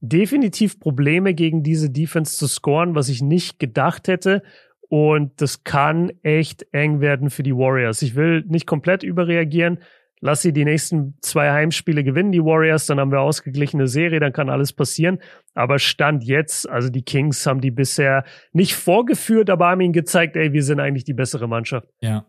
definitiv 0.00 0.80
Probleme 0.80 1.34
gegen 1.34 1.62
diese 1.62 1.90
Defense 1.90 2.36
zu 2.36 2.46
scoren, 2.48 2.94
was 2.94 3.08
ich 3.08 3.22
nicht 3.22 3.58
gedacht 3.58 4.08
hätte. 4.08 4.42
Und 4.88 5.40
das 5.40 5.64
kann 5.64 6.12
echt 6.22 6.66
eng 6.72 7.00
werden 7.00 7.30
für 7.30 7.42
die 7.42 7.54
Warriors. 7.54 8.02
Ich 8.02 8.14
will 8.14 8.44
nicht 8.48 8.66
komplett 8.66 9.02
überreagieren. 9.02 9.78
Lass 10.20 10.42
sie 10.42 10.52
die 10.52 10.64
nächsten 10.64 11.16
zwei 11.22 11.50
Heimspiele 11.52 12.02
gewinnen, 12.04 12.32
die 12.32 12.42
Warriors, 12.42 12.86
dann 12.86 12.98
haben 13.00 13.12
wir 13.12 13.20
ausgeglichene 13.20 13.86
Serie, 13.88 14.20
dann 14.20 14.32
kann 14.32 14.50
alles 14.50 14.72
passieren. 14.72 15.18
Aber 15.54 15.78
Stand 15.78 16.24
jetzt, 16.24 16.68
also 16.68 16.88
die 16.88 17.02
Kings 17.02 17.46
haben 17.46 17.60
die 17.60 17.70
bisher 17.70 18.24
nicht 18.52 18.74
vorgeführt, 18.74 19.50
aber 19.50 19.68
haben 19.68 19.80
ihnen 19.80 19.92
gezeigt, 19.92 20.36
ey, 20.36 20.52
wir 20.52 20.62
sind 20.62 20.80
eigentlich 20.80 21.04
die 21.04 21.14
bessere 21.14 21.46
Mannschaft. 21.48 21.88
Ja. 22.00 22.26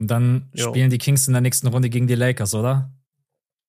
Und 0.00 0.10
dann 0.10 0.50
Jo. 0.54 0.68
spielen 0.70 0.90
die 0.90 0.98
Kings 0.98 1.26
in 1.28 1.34
der 1.34 1.42
nächsten 1.42 1.66
Runde 1.68 1.90
gegen 1.90 2.06
die 2.06 2.14
Lakers, 2.14 2.54
oder? 2.54 2.92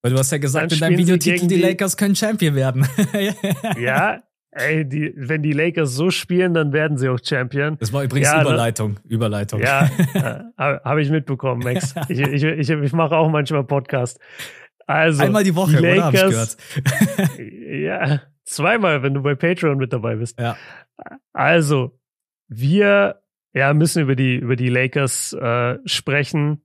Weil 0.02 0.14
du 0.14 0.18
hast 0.18 0.32
ja 0.32 0.38
gesagt 0.40 0.72
Dann 0.72 0.76
in 0.78 0.80
deinem 0.82 0.98
Videotitel, 0.98 1.42
die, 1.48 1.56
die- 1.58 1.62
Lakers 1.62 1.96
können 1.98 2.16
Champion 2.16 2.56
werden. 2.56 2.88
Ja, 3.80 4.24
ey, 4.52 4.88
die, 4.88 5.14
wenn 5.16 5.42
die 5.42 5.54
Lakers 5.54 5.94
so 5.94 6.12
spielen, 6.12 6.54
dann 6.54 6.74
werden 6.74 6.98
sie 6.98 7.10
auch 7.10 7.20
Champion. 7.24 7.78
Das 7.80 7.92
war 7.94 8.04
übrigens 8.04 8.28
Ja, 8.28 8.38
ne? 8.38 8.42
Überleitung. 8.44 9.00
Überleitung. 9.08 9.62
Ja, 9.62 9.86
äh, 10.58 10.80
habe 10.84 11.02
ich 11.02 11.10
mitbekommen, 11.10 11.62
Max. 11.64 11.96
Ich, 12.10 12.20
ich, 12.20 12.44
ich, 12.44 12.70
ich 12.70 12.94
mache 12.94 13.16
auch 13.16 13.30
manchmal 13.30 13.64
Podcast. 13.64 14.20
Also, 14.86 15.24
Einmal 15.24 15.44
die 15.44 15.56
Woche, 15.56 15.78
die 15.78 15.78
oder? 15.78 16.06
Hab 16.06 16.14
ich 16.14 16.22
Lakers, 16.22 16.58
gehört. 16.58 17.40
ja, 17.40 18.22
zweimal, 18.44 19.04
wenn 19.04 19.14
du 19.14 19.22
bei 19.22 19.36
Patreon 19.36 19.78
mit 19.78 19.94
dabei 19.94 20.16
bist. 20.16 20.40
Ja. 20.40 20.58
Also, 21.32 21.98
wir 22.48 23.22
ja, 23.54 23.74
müssen 23.74 24.02
über 24.02 24.16
die, 24.16 24.36
über 24.36 24.56
die 24.56 24.70
Lakers 24.70 25.34
äh, 25.34 25.78
sprechen. 25.86 26.64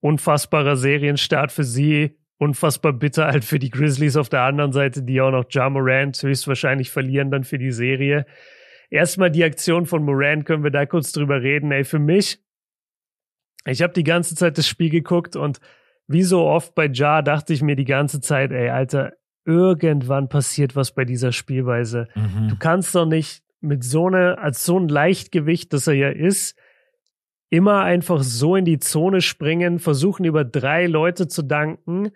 Unfassbarer 0.00 0.76
Serienstart 0.76 1.52
für 1.52 1.64
sie. 1.64 2.18
Unfassbar 2.42 2.92
bitter 2.92 3.26
halt 3.28 3.44
für 3.44 3.60
die 3.60 3.70
Grizzlies 3.70 4.16
auf 4.16 4.28
der 4.28 4.42
anderen 4.42 4.72
Seite, 4.72 5.02
die 5.04 5.20
auch 5.20 5.30
noch 5.30 5.44
Ja 5.50 5.70
Morant 5.70 6.20
höchstwahrscheinlich 6.20 6.90
verlieren 6.90 7.30
dann 7.30 7.44
für 7.44 7.56
die 7.58 7.70
Serie. 7.70 8.26
Erstmal 8.90 9.30
die 9.30 9.44
Aktion 9.44 9.86
von 9.86 10.02
Morant, 10.04 10.44
können 10.44 10.64
wir 10.64 10.72
da 10.72 10.84
kurz 10.84 11.12
drüber 11.12 11.40
reden. 11.40 11.70
Ey, 11.70 11.84
für 11.84 12.00
mich, 12.00 12.40
ich 13.64 13.80
habe 13.80 13.92
die 13.92 14.02
ganze 14.02 14.34
Zeit 14.34 14.58
das 14.58 14.66
Spiel 14.66 14.90
geguckt 14.90 15.36
und 15.36 15.60
wie 16.08 16.24
so 16.24 16.42
oft 16.44 16.74
bei 16.74 16.88
Ja 16.92 17.22
dachte 17.22 17.52
ich 17.52 17.62
mir 17.62 17.76
die 17.76 17.84
ganze 17.84 18.20
Zeit, 18.20 18.50
ey, 18.50 18.70
Alter, 18.70 19.12
irgendwann 19.44 20.28
passiert 20.28 20.74
was 20.74 20.92
bei 20.92 21.04
dieser 21.04 21.30
Spielweise. 21.30 22.08
Du 22.14 22.20
Mhm. 22.20 22.58
kannst 22.58 22.92
doch 22.96 23.06
nicht 23.06 23.44
mit 23.60 23.84
so 23.84 24.08
einer, 24.08 24.38
als 24.40 24.64
so 24.64 24.80
ein 24.80 24.88
Leichtgewicht, 24.88 25.72
das 25.72 25.86
er 25.86 25.94
ja 25.94 26.08
ist, 26.08 26.58
immer 27.50 27.82
einfach 27.82 28.22
so 28.22 28.56
in 28.56 28.64
die 28.64 28.80
Zone 28.80 29.20
springen, 29.20 29.78
versuchen 29.78 30.24
über 30.24 30.44
drei 30.44 30.86
Leute 30.86 31.28
zu 31.28 31.42
danken 31.42 32.10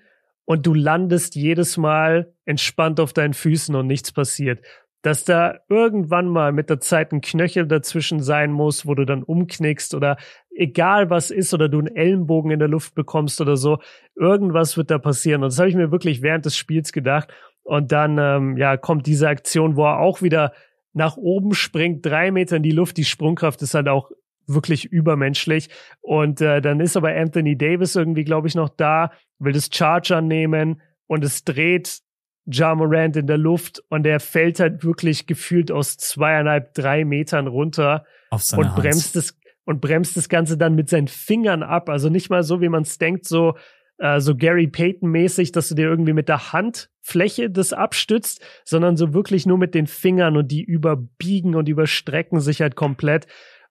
und 0.47 0.65
du 0.65 0.73
landest 0.73 1.35
jedes 1.35 1.77
Mal 1.77 2.33
entspannt 2.47 3.01
auf 3.01 3.13
deinen 3.13 3.35
Füßen 3.35 3.75
und 3.75 3.87
nichts 3.87 4.13
passiert. 4.13 4.65
Dass 5.03 5.25
da 5.25 5.59
irgendwann 5.69 6.29
mal 6.29 6.53
mit 6.53 6.71
der 6.71 6.81
Zeit 6.81 7.13
ein 7.13 7.21
Knöchel 7.21 7.67
dazwischen 7.67 8.21
sein 8.21 8.51
muss, 8.51 8.87
wo 8.87 8.95
du 8.95 9.05
dann 9.05 9.23
umknickst 9.23 9.95
oder 9.95 10.17
egal 10.55 11.11
was 11.11 11.31
ist 11.31 11.53
oder 11.53 11.69
du 11.69 11.81
einen 11.81 11.95
Ellenbogen 11.95 12.51
in 12.51 12.59
der 12.59 12.69
Luft 12.69 12.95
bekommst 12.95 13.41
oder 13.41 13.57
so, 13.57 13.79
irgendwas 14.15 14.77
wird 14.77 14.91
da 14.91 14.99
passieren. 14.99 15.43
Und 15.43 15.53
das 15.53 15.59
habe 15.59 15.69
ich 15.69 15.77
mir 15.77 15.91
wirklich 15.91 16.23
während 16.23 16.47
des 16.47 16.57
Spiels 16.57 16.93
gedacht. 16.93 17.29
Und 17.63 17.93
dann 17.93 18.17
ähm, 18.19 18.57
ja 18.57 18.77
kommt 18.77 19.07
diese 19.07 19.29
Aktion, 19.29 19.77
wo 19.77 19.85
er 19.85 19.99
auch 19.99 20.23
wieder 20.23 20.53
nach 20.93 21.17
oben 21.17 21.55
springt, 21.55 22.07
drei 22.07 22.31
Meter 22.31 22.57
in 22.57 22.63
die 22.63 22.71
Luft. 22.71 22.97
Die 22.97 23.05
Sprungkraft 23.05 23.61
ist 23.63 23.75
halt 23.75 23.89
auch 23.89 24.11
wirklich 24.47 24.87
übermenschlich. 24.87 25.69
Und 26.01 26.41
äh, 26.41 26.61
dann 26.61 26.81
ist 26.81 26.97
aber 26.97 27.15
Anthony 27.15 27.57
Davis 27.57 27.97
irgendwie, 27.97 28.25
glaube 28.25 28.49
ich, 28.49 28.55
noch 28.55 28.69
da, 28.69 29.11
will 29.39 29.53
das 29.53 29.69
Charge 29.73 30.17
annehmen 30.17 30.81
und 31.07 31.25
es 31.25 31.45
dreht 31.45 32.01
Ja 32.47 32.75
Morant 32.75 33.17
in 33.17 33.27
der 33.27 33.39
Luft 33.39 33.83
und 33.89 34.05
der 34.05 34.21
fällt 34.21 34.61
halt 34.61 34.85
wirklich 34.85 35.27
gefühlt 35.27 35.71
aus 35.71 35.97
zweieinhalb, 35.97 36.75
drei 36.75 37.05
Metern 37.05 37.47
runter 37.47 38.05
und 38.31 38.67
Hand. 38.67 38.77
bremst 38.77 39.17
das 39.17 39.39
und 39.65 39.81
bremst 39.81 40.17
das 40.17 40.29
Ganze 40.29 40.57
dann 40.57 40.77
mit 40.77 40.89
seinen 40.89 41.09
Fingern 41.09 41.65
ab. 41.65 41.89
Also 41.89 42.09
nicht 42.09 42.31
mal 42.31 42.45
so, 42.45 42.61
wie 42.61 42.69
man 42.69 42.83
es 42.83 42.99
denkt, 42.99 43.27
so 43.27 43.57
äh, 43.99 44.21
so 44.21 44.37
Gary 44.37 44.67
Payton 44.67 45.11
mäßig, 45.11 45.53
dass 45.53 45.69
du 45.69 45.75
dir 45.75 45.87
irgendwie 45.87 46.13
mit 46.13 46.29
der 46.29 46.53
Handfläche 46.53 47.51
das 47.51 47.73
abstützt, 47.73 48.45
sondern 48.65 48.97
so 48.97 49.15
wirklich 49.15 49.47
nur 49.47 49.59
mit 49.59 49.75
den 49.75 49.87
Fingern 49.87 50.37
und 50.37 50.49
die 50.49 50.63
überbiegen 50.63 51.55
und 51.55 51.69
überstrecken 51.69 52.41
sich 52.41 52.61
halt 52.61 52.77
komplett. 52.77 53.27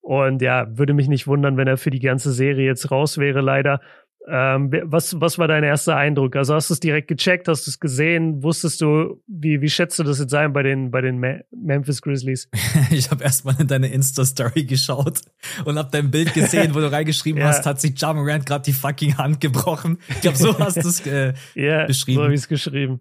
Und 0.05 0.43
ja, 0.43 0.67
würde 0.77 0.93
mich 0.93 1.07
nicht 1.07 1.25
wundern, 1.25 1.57
wenn 1.57 1.67
er 1.67 1.77
für 1.77 1.89
die 1.89 1.99
ganze 1.99 2.31
Serie 2.31 2.67
jetzt 2.67 2.91
raus 2.91 3.17
wäre, 3.17 3.41
leider. 3.41 3.81
Ähm, 4.27 4.71
was, 4.83 5.19
was 5.19 5.39
war 5.39 5.47
dein 5.47 5.63
erster 5.63 5.97
Eindruck? 5.97 6.35
Also 6.35 6.53
hast 6.53 6.69
du 6.69 6.75
es 6.75 6.79
direkt 6.79 7.07
gecheckt, 7.07 7.47
hast 7.47 7.65
du 7.65 7.71
es 7.71 7.79
gesehen, 7.79 8.43
wusstest 8.43 8.81
du, 8.81 9.23
wie, 9.25 9.61
wie 9.61 9.69
schätzt 9.69 9.97
du 9.97 10.03
das 10.03 10.19
jetzt 10.19 10.35
ein 10.35 10.53
bei 10.53 10.61
den, 10.61 10.91
bei 10.91 11.01
den 11.01 11.19
Ma 11.19 11.37
Memphis 11.49 12.03
Grizzlies? 12.03 12.49
ich 12.91 13.09
habe 13.09 13.23
erstmal 13.23 13.59
in 13.59 13.67
deine 13.67 13.87
Insta-Story 13.87 14.65
geschaut 14.65 15.21
und 15.65 15.79
hab 15.79 15.91
dein 15.91 16.11
Bild 16.11 16.35
gesehen, 16.35 16.75
wo 16.75 16.81
du 16.81 16.91
reingeschrieben 16.91 17.41
ja. 17.41 17.47
hast, 17.47 17.65
hat 17.65 17.81
sich 17.81 17.99
Ja 17.99 18.13
Morant 18.13 18.45
gerade 18.45 18.63
die 18.63 18.73
fucking 18.73 19.17
Hand 19.17 19.41
gebrochen. 19.41 19.97
Ich 20.09 20.21
glaube, 20.21 20.37
so 20.37 20.55
hast 20.59 20.77
du 20.83 20.87
es 20.87 21.03
äh, 21.07 21.33
ja, 21.55 21.87
beschrieben. 21.87 22.17
so 22.17 22.23
habe 22.25 22.33
ich 22.35 22.41
es 22.41 22.47
geschrieben. 22.47 22.99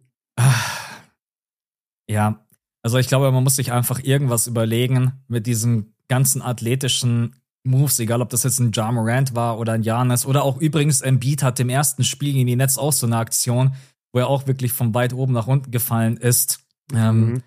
Ja, 2.09 2.47
also 2.83 2.97
ich 2.97 3.09
glaube, 3.09 3.31
man 3.31 3.45
muss 3.45 3.57
sich 3.57 3.73
einfach 3.73 4.03
irgendwas 4.03 4.47
überlegen 4.47 5.23
mit 5.29 5.47
diesem 5.47 5.94
ganzen 6.09 6.43
athletischen 6.43 7.37
Moves, 7.65 7.99
egal 7.99 8.21
ob 8.21 8.29
das 8.31 8.43
jetzt 8.43 8.59
ein 8.59 8.73
Ja 8.73 8.93
Morant 8.93 9.35
war 9.35 9.59
oder 9.59 9.73
ein 9.73 9.83
Janis 9.83 10.27
oder 10.27 10.45
auch 10.45 10.59
übrigens 10.59 11.01
Embiid 11.01 11.43
hat 11.43 11.59
im 11.61 11.71
ersten 11.71 12.05
Spiel 12.05 12.35
gegen 12.35 12.47
die 12.47 12.57
Netz 12.57 12.77
auch 12.77 12.93
so 12.93 13.07
eine 13.07 13.17
Aktion, 13.17 13.75
wo 14.13 14.19
er 14.19 14.29
auch 14.29 14.47
wirklich 14.47 14.73
von 14.73 14.95
weit 14.95 15.15
oben 15.15 15.33
nach 15.33 15.47
unten 15.47 15.71
gefallen 15.71 16.17
ist. 16.17 16.61
Ähm, 16.93 17.17
mhm. 17.17 17.35
Ähm, 17.37 17.43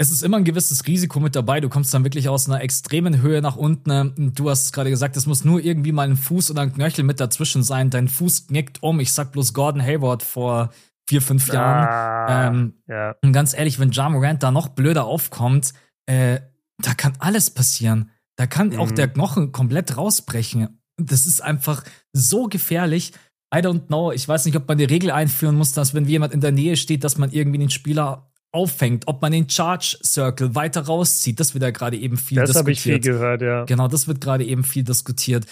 es 0.00 0.12
ist 0.12 0.22
immer 0.22 0.36
ein 0.36 0.44
gewisses 0.44 0.86
Risiko 0.86 1.18
mit 1.18 1.34
dabei. 1.34 1.60
Du 1.60 1.68
kommst 1.68 1.92
dann 1.92 2.04
wirklich 2.04 2.28
aus 2.28 2.48
einer 2.48 2.62
extremen 2.62 3.20
Höhe 3.20 3.42
nach 3.42 3.56
unten. 3.56 4.32
Du 4.32 4.48
hast 4.48 4.66
es 4.66 4.72
gerade 4.72 4.90
gesagt, 4.90 5.16
es 5.16 5.26
muss 5.26 5.44
nur 5.44 5.60
irgendwie 5.60 5.90
mal 5.90 6.08
ein 6.08 6.16
Fuß 6.16 6.52
oder 6.52 6.62
ein 6.62 6.72
Knöchel 6.72 7.02
mit 7.02 7.18
dazwischen 7.18 7.64
sein. 7.64 7.90
Dein 7.90 8.06
Fuß 8.06 8.46
knickt 8.46 8.80
um. 8.80 9.00
Ich 9.00 9.12
sag 9.12 9.32
bloß 9.32 9.54
Gordon 9.54 9.82
Hayward 9.82 10.22
vor 10.22 10.70
vier, 11.08 11.20
fünf 11.20 11.48
Jahren. 11.52 11.88
Ah, 11.88 12.46
ähm, 12.46 12.74
ja. 12.86 13.16
Und 13.22 13.32
ganz 13.32 13.54
ehrlich, 13.54 13.80
wenn 13.80 13.90
Ja 13.90 14.08
Morant 14.08 14.44
da 14.44 14.52
noch 14.52 14.68
blöder 14.68 15.04
aufkommt, 15.04 15.74
äh, 16.06 16.40
da 16.82 16.94
kann 16.94 17.14
alles 17.18 17.50
passieren. 17.50 18.10
Da 18.36 18.46
kann 18.46 18.70
mhm. 18.70 18.80
auch 18.80 18.90
der 18.90 19.08
Knochen 19.08 19.52
komplett 19.52 19.96
rausbrechen. 19.96 20.80
Das 20.96 21.26
ist 21.26 21.42
einfach 21.42 21.84
so 22.12 22.46
gefährlich. 22.46 23.12
I 23.54 23.58
don't 23.58 23.86
know. 23.86 24.12
Ich 24.12 24.28
weiß 24.28 24.44
nicht, 24.44 24.56
ob 24.56 24.68
man 24.68 24.78
die 24.78 24.84
Regel 24.84 25.10
einführen 25.10 25.56
muss, 25.56 25.72
dass 25.72 25.94
wenn 25.94 26.04
jemand 26.06 26.34
in 26.34 26.40
der 26.40 26.52
Nähe 26.52 26.76
steht, 26.76 27.04
dass 27.04 27.18
man 27.18 27.32
irgendwie 27.32 27.58
den 27.58 27.70
Spieler 27.70 28.30
auffängt, 28.52 29.06
ob 29.06 29.20
man 29.22 29.32
den 29.32 29.48
Charge 29.48 29.98
Circle 30.02 30.54
weiter 30.54 30.82
rauszieht. 30.82 31.38
Das 31.38 31.54
wird 31.54 31.62
ja 31.62 31.70
gerade 31.70 31.96
eben 31.96 32.16
viel 32.16 32.36
das 32.36 32.50
diskutiert. 32.50 32.54
Das 32.54 32.56
habe 32.56 32.72
ich 32.72 32.80
viel 32.80 33.00
gehört, 33.00 33.42
ja. 33.42 33.64
Genau, 33.64 33.88
das 33.88 34.08
wird 34.08 34.20
gerade 34.20 34.44
eben 34.44 34.64
viel 34.64 34.84
diskutiert. 34.84 35.46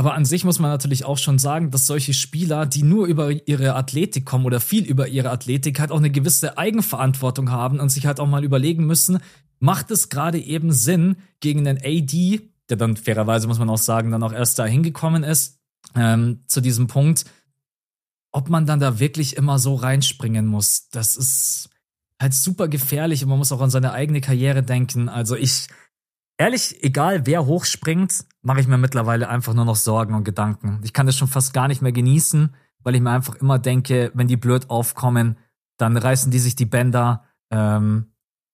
Aber 0.00 0.14
an 0.14 0.24
sich 0.24 0.44
muss 0.44 0.58
man 0.58 0.70
natürlich 0.70 1.04
auch 1.04 1.18
schon 1.18 1.38
sagen, 1.38 1.70
dass 1.70 1.86
solche 1.86 2.14
Spieler, 2.14 2.64
die 2.64 2.82
nur 2.82 3.06
über 3.06 3.46
ihre 3.46 3.74
Athletik 3.74 4.24
kommen 4.24 4.46
oder 4.46 4.58
viel 4.58 4.86
über 4.86 5.08
ihre 5.08 5.28
Athletik, 5.28 5.78
halt 5.78 5.92
auch 5.92 5.98
eine 5.98 6.08
gewisse 6.08 6.56
Eigenverantwortung 6.56 7.50
haben 7.50 7.80
und 7.80 7.90
sich 7.90 8.06
halt 8.06 8.18
auch 8.18 8.26
mal 8.26 8.42
überlegen 8.42 8.86
müssen, 8.86 9.18
macht 9.58 9.90
es 9.90 10.08
gerade 10.08 10.38
eben 10.38 10.72
Sinn 10.72 11.16
gegen 11.40 11.64
den 11.64 11.76
AD, 11.84 12.40
der 12.70 12.78
dann 12.78 12.96
fairerweise, 12.96 13.46
muss 13.46 13.58
man 13.58 13.68
auch 13.68 13.76
sagen, 13.76 14.10
dann 14.10 14.22
auch 14.22 14.32
erst 14.32 14.58
da 14.58 14.64
hingekommen 14.64 15.22
ist, 15.22 15.58
ähm, 15.94 16.44
zu 16.46 16.62
diesem 16.62 16.86
Punkt, 16.86 17.26
ob 18.32 18.48
man 18.48 18.64
dann 18.64 18.80
da 18.80 19.00
wirklich 19.00 19.36
immer 19.36 19.58
so 19.58 19.74
reinspringen 19.74 20.46
muss. 20.46 20.88
Das 20.88 21.18
ist 21.18 21.68
halt 22.18 22.32
super 22.32 22.68
gefährlich 22.68 23.22
und 23.22 23.28
man 23.28 23.36
muss 23.36 23.52
auch 23.52 23.60
an 23.60 23.68
seine 23.68 23.92
eigene 23.92 24.22
Karriere 24.22 24.62
denken. 24.62 25.10
Also 25.10 25.36
ich, 25.36 25.66
ehrlich, 26.40 26.82
egal 26.82 27.26
wer 27.26 27.44
hochspringt, 27.44 28.24
mache 28.40 28.60
ich 28.60 28.66
mir 28.66 28.78
mittlerweile 28.78 29.28
einfach 29.28 29.52
nur 29.52 29.66
noch 29.66 29.76
Sorgen 29.76 30.14
und 30.14 30.24
Gedanken. 30.24 30.80
Ich 30.82 30.94
kann 30.94 31.04
das 31.04 31.16
schon 31.16 31.28
fast 31.28 31.52
gar 31.52 31.68
nicht 31.68 31.82
mehr 31.82 31.92
genießen, 31.92 32.54
weil 32.82 32.94
ich 32.94 33.02
mir 33.02 33.10
einfach 33.10 33.34
immer 33.36 33.58
denke, 33.58 34.10
wenn 34.14 34.26
die 34.26 34.38
blöd 34.38 34.70
aufkommen, 34.70 35.36
dann 35.76 35.98
reißen 35.98 36.30
die 36.30 36.38
sich 36.38 36.56
die 36.56 36.64
Bänder. 36.64 37.24
Ähm, 37.50 38.06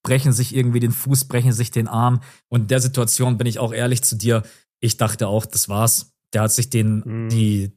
brechen 0.03 0.33
sich 0.33 0.53
irgendwie 0.53 0.81
den 0.81 0.91
Fuß, 0.91 1.25
brechen 1.25 1.53
sich 1.53 1.71
den 1.71 1.87
Arm. 1.87 2.19
Und 2.49 2.61
in 2.61 2.67
der 2.67 2.81
Situation 2.81 3.37
bin 3.37 3.47
ich 3.47 3.59
auch 3.59 3.73
ehrlich 3.73 4.03
zu 4.03 4.17
dir. 4.17 4.43
Ich 4.81 4.97
dachte 4.97 5.27
auch, 5.27 5.45
das 5.45 5.69
war's. 5.69 6.13
Der 6.33 6.41
hat 6.41 6.51
sich 6.51 6.69
den, 6.69 7.03
mhm. 7.05 7.29
die, 7.29 7.71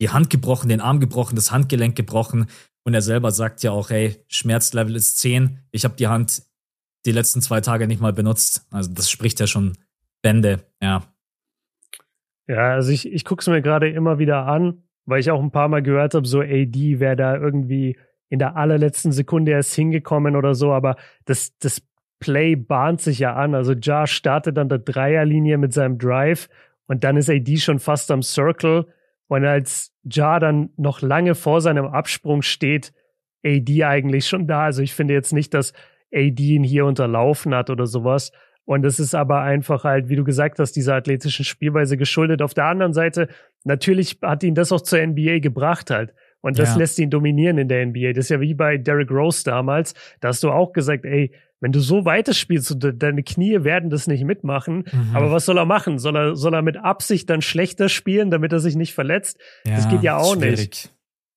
die 0.00 0.10
Hand 0.10 0.30
gebrochen, 0.30 0.70
den 0.70 0.80
Arm 0.80 0.98
gebrochen, 0.98 1.36
das 1.36 1.50
Handgelenk 1.50 1.94
gebrochen. 1.94 2.46
Und 2.84 2.94
er 2.94 3.02
selber 3.02 3.30
sagt 3.32 3.62
ja 3.62 3.72
auch, 3.72 3.90
hey, 3.90 4.16
Schmerzlevel 4.28 4.96
ist 4.96 5.18
10. 5.18 5.58
Ich 5.70 5.84
habe 5.84 5.94
die 5.96 6.08
Hand 6.08 6.42
die 7.04 7.12
letzten 7.12 7.40
zwei 7.40 7.60
Tage 7.60 7.86
nicht 7.86 8.00
mal 8.00 8.12
benutzt. 8.12 8.66
Also 8.70 8.90
das 8.92 9.10
spricht 9.10 9.40
ja 9.40 9.46
schon 9.46 9.72
Bände, 10.22 10.60
ja. 10.80 11.02
Ja, 12.46 12.72
also 12.72 12.90
ich, 12.92 13.10
ich 13.10 13.24
gucke 13.24 13.40
es 13.40 13.48
mir 13.48 13.62
gerade 13.62 13.88
immer 13.88 14.18
wieder 14.18 14.46
an, 14.46 14.82
weil 15.04 15.20
ich 15.20 15.30
auch 15.30 15.42
ein 15.42 15.50
paar 15.50 15.68
Mal 15.68 15.82
gehört 15.82 16.14
habe, 16.14 16.26
so 16.26 16.40
AD 16.40 17.00
wäre 17.00 17.16
da 17.16 17.36
irgendwie 17.36 17.96
in 18.28 18.38
der 18.38 18.56
allerletzten 18.56 19.12
Sekunde 19.12 19.52
erst 19.52 19.74
hingekommen 19.74 20.36
oder 20.36 20.54
so, 20.54 20.72
aber 20.72 20.96
das, 21.24 21.56
das 21.58 21.82
Play 22.22 22.54
bahnt 22.54 23.00
sich 23.00 23.18
ja 23.18 23.34
an. 23.34 23.54
Also 23.54 23.72
Ja 23.72 24.06
startet 24.06 24.56
an 24.56 24.68
der 24.68 24.78
Dreierlinie 24.78 25.58
mit 25.58 25.72
seinem 25.72 25.98
Drive 25.98 26.48
und 26.86 27.04
dann 27.04 27.16
ist 27.16 27.28
AD 27.28 27.56
schon 27.58 27.78
fast 27.78 28.10
am 28.10 28.22
Circle. 28.22 28.86
Und 29.26 29.44
als 29.44 29.92
Ja 30.04 30.38
dann 30.38 30.70
noch 30.76 31.02
lange 31.02 31.34
vor 31.34 31.60
seinem 31.60 31.86
Absprung 31.86 32.42
steht, 32.42 32.92
AD 33.44 33.84
eigentlich 33.84 34.28
schon 34.28 34.46
da. 34.46 34.64
Also 34.64 34.82
ich 34.82 34.94
finde 34.94 35.14
jetzt 35.14 35.32
nicht, 35.32 35.52
dass 35.52 35.72
AD 36.14 36.40
ihn 36.40 36.64
hier 36.64 36.86
unterlaufen 36.86 37.54
hat 37.54 37.70
oder 37.70 37.86
sowas. 37.86 38.32
Und 38.64 38.84
es 38.84 39.00
ist 39.00 39.14
aber 39.14 39.40
einfach 39.40 39.84
halt, 39.84 40.08
wie 40.08 40.16
du 40.16 40.24
gesagt 40.24 40.58
hast, 40.58 40.72
dieser 40.72 40.94
athletischen 40.94 41.44
Spielweise 41.44 41.96
geschuldet. 41.96 42.42
Auf 42.42 42.54
der 42.54 42.66
anderen 42.66 42.92
Seite, 42.92 43.28
natürlich 43.64 44.18
hat 44.22 44.44
ihn 44.44 44.54
das 44.54 44.70
auch 44.70 44.82
zur 44.82 45.04
NBA 45.04 45.40
gebracht 45.40 45.90
halt. 45.90 46.14
Und 46.40 46.58
das 46.58 46.70
ja. 46.70 46.78
lässt 46.78 46.98
ihn 46.98 47.10
dominieren 47.10 47.58
in 47.58 47.68
der 47.68 47.86
NBA. 47.86 48.12
Das 48.12 48.26
ist 48.26 48.30
ja 48.30 48.40
wie 48.40 48.54
bei 48.54 48.76
Derrick 48.76 49.10
Rose 49.10 49.44
damals. 49.44 49.94
Da 50.20 50.28
hast 50.28 50.42
du 50.42 50.50
auch 50.50 50.72
gesagt, 50.72 51.04
ey, 51.04 51.32
wenn 51.60 51.70
du 51.70 51.78
so 51.78 52.04
weiterspielst, 52.04 52.76
deine 52.80 53.22
Knie 53.22 53.62
werden 53.62 53.88
das 53.88 54.08
nicht 54.08 54.24
mitmachen. 54.24 54.84
Mhm. 54.90 55.14
Aber 55.14 55.30
was 55.30 55.44
soll 55.44 55.58
er 55.58 55.64
machen? 55.64 55.98
Soll 55.98 56.16
er, 56.16 56.34
soll 56.34 56.54
er 56.54 56.62
mit 56.62 56.76
Absicht 56.76 57.30
dann 57.30 57.40
schlechter 57.40 57.88
spielen, 57.88 58.30
damit 58.30 58.52
er 58.52 58.58
sich 58.58 58.74
nicht 58.74 58.94
verletzt? 58.94 59.38
Ja, 59.64 59.76
das 59.76 59.88
geht 59.88 60.02
ja 60.02 60.16
auch 60.16 60.34
schwierig. 60.34 60.58
nicht. 60.58 60.92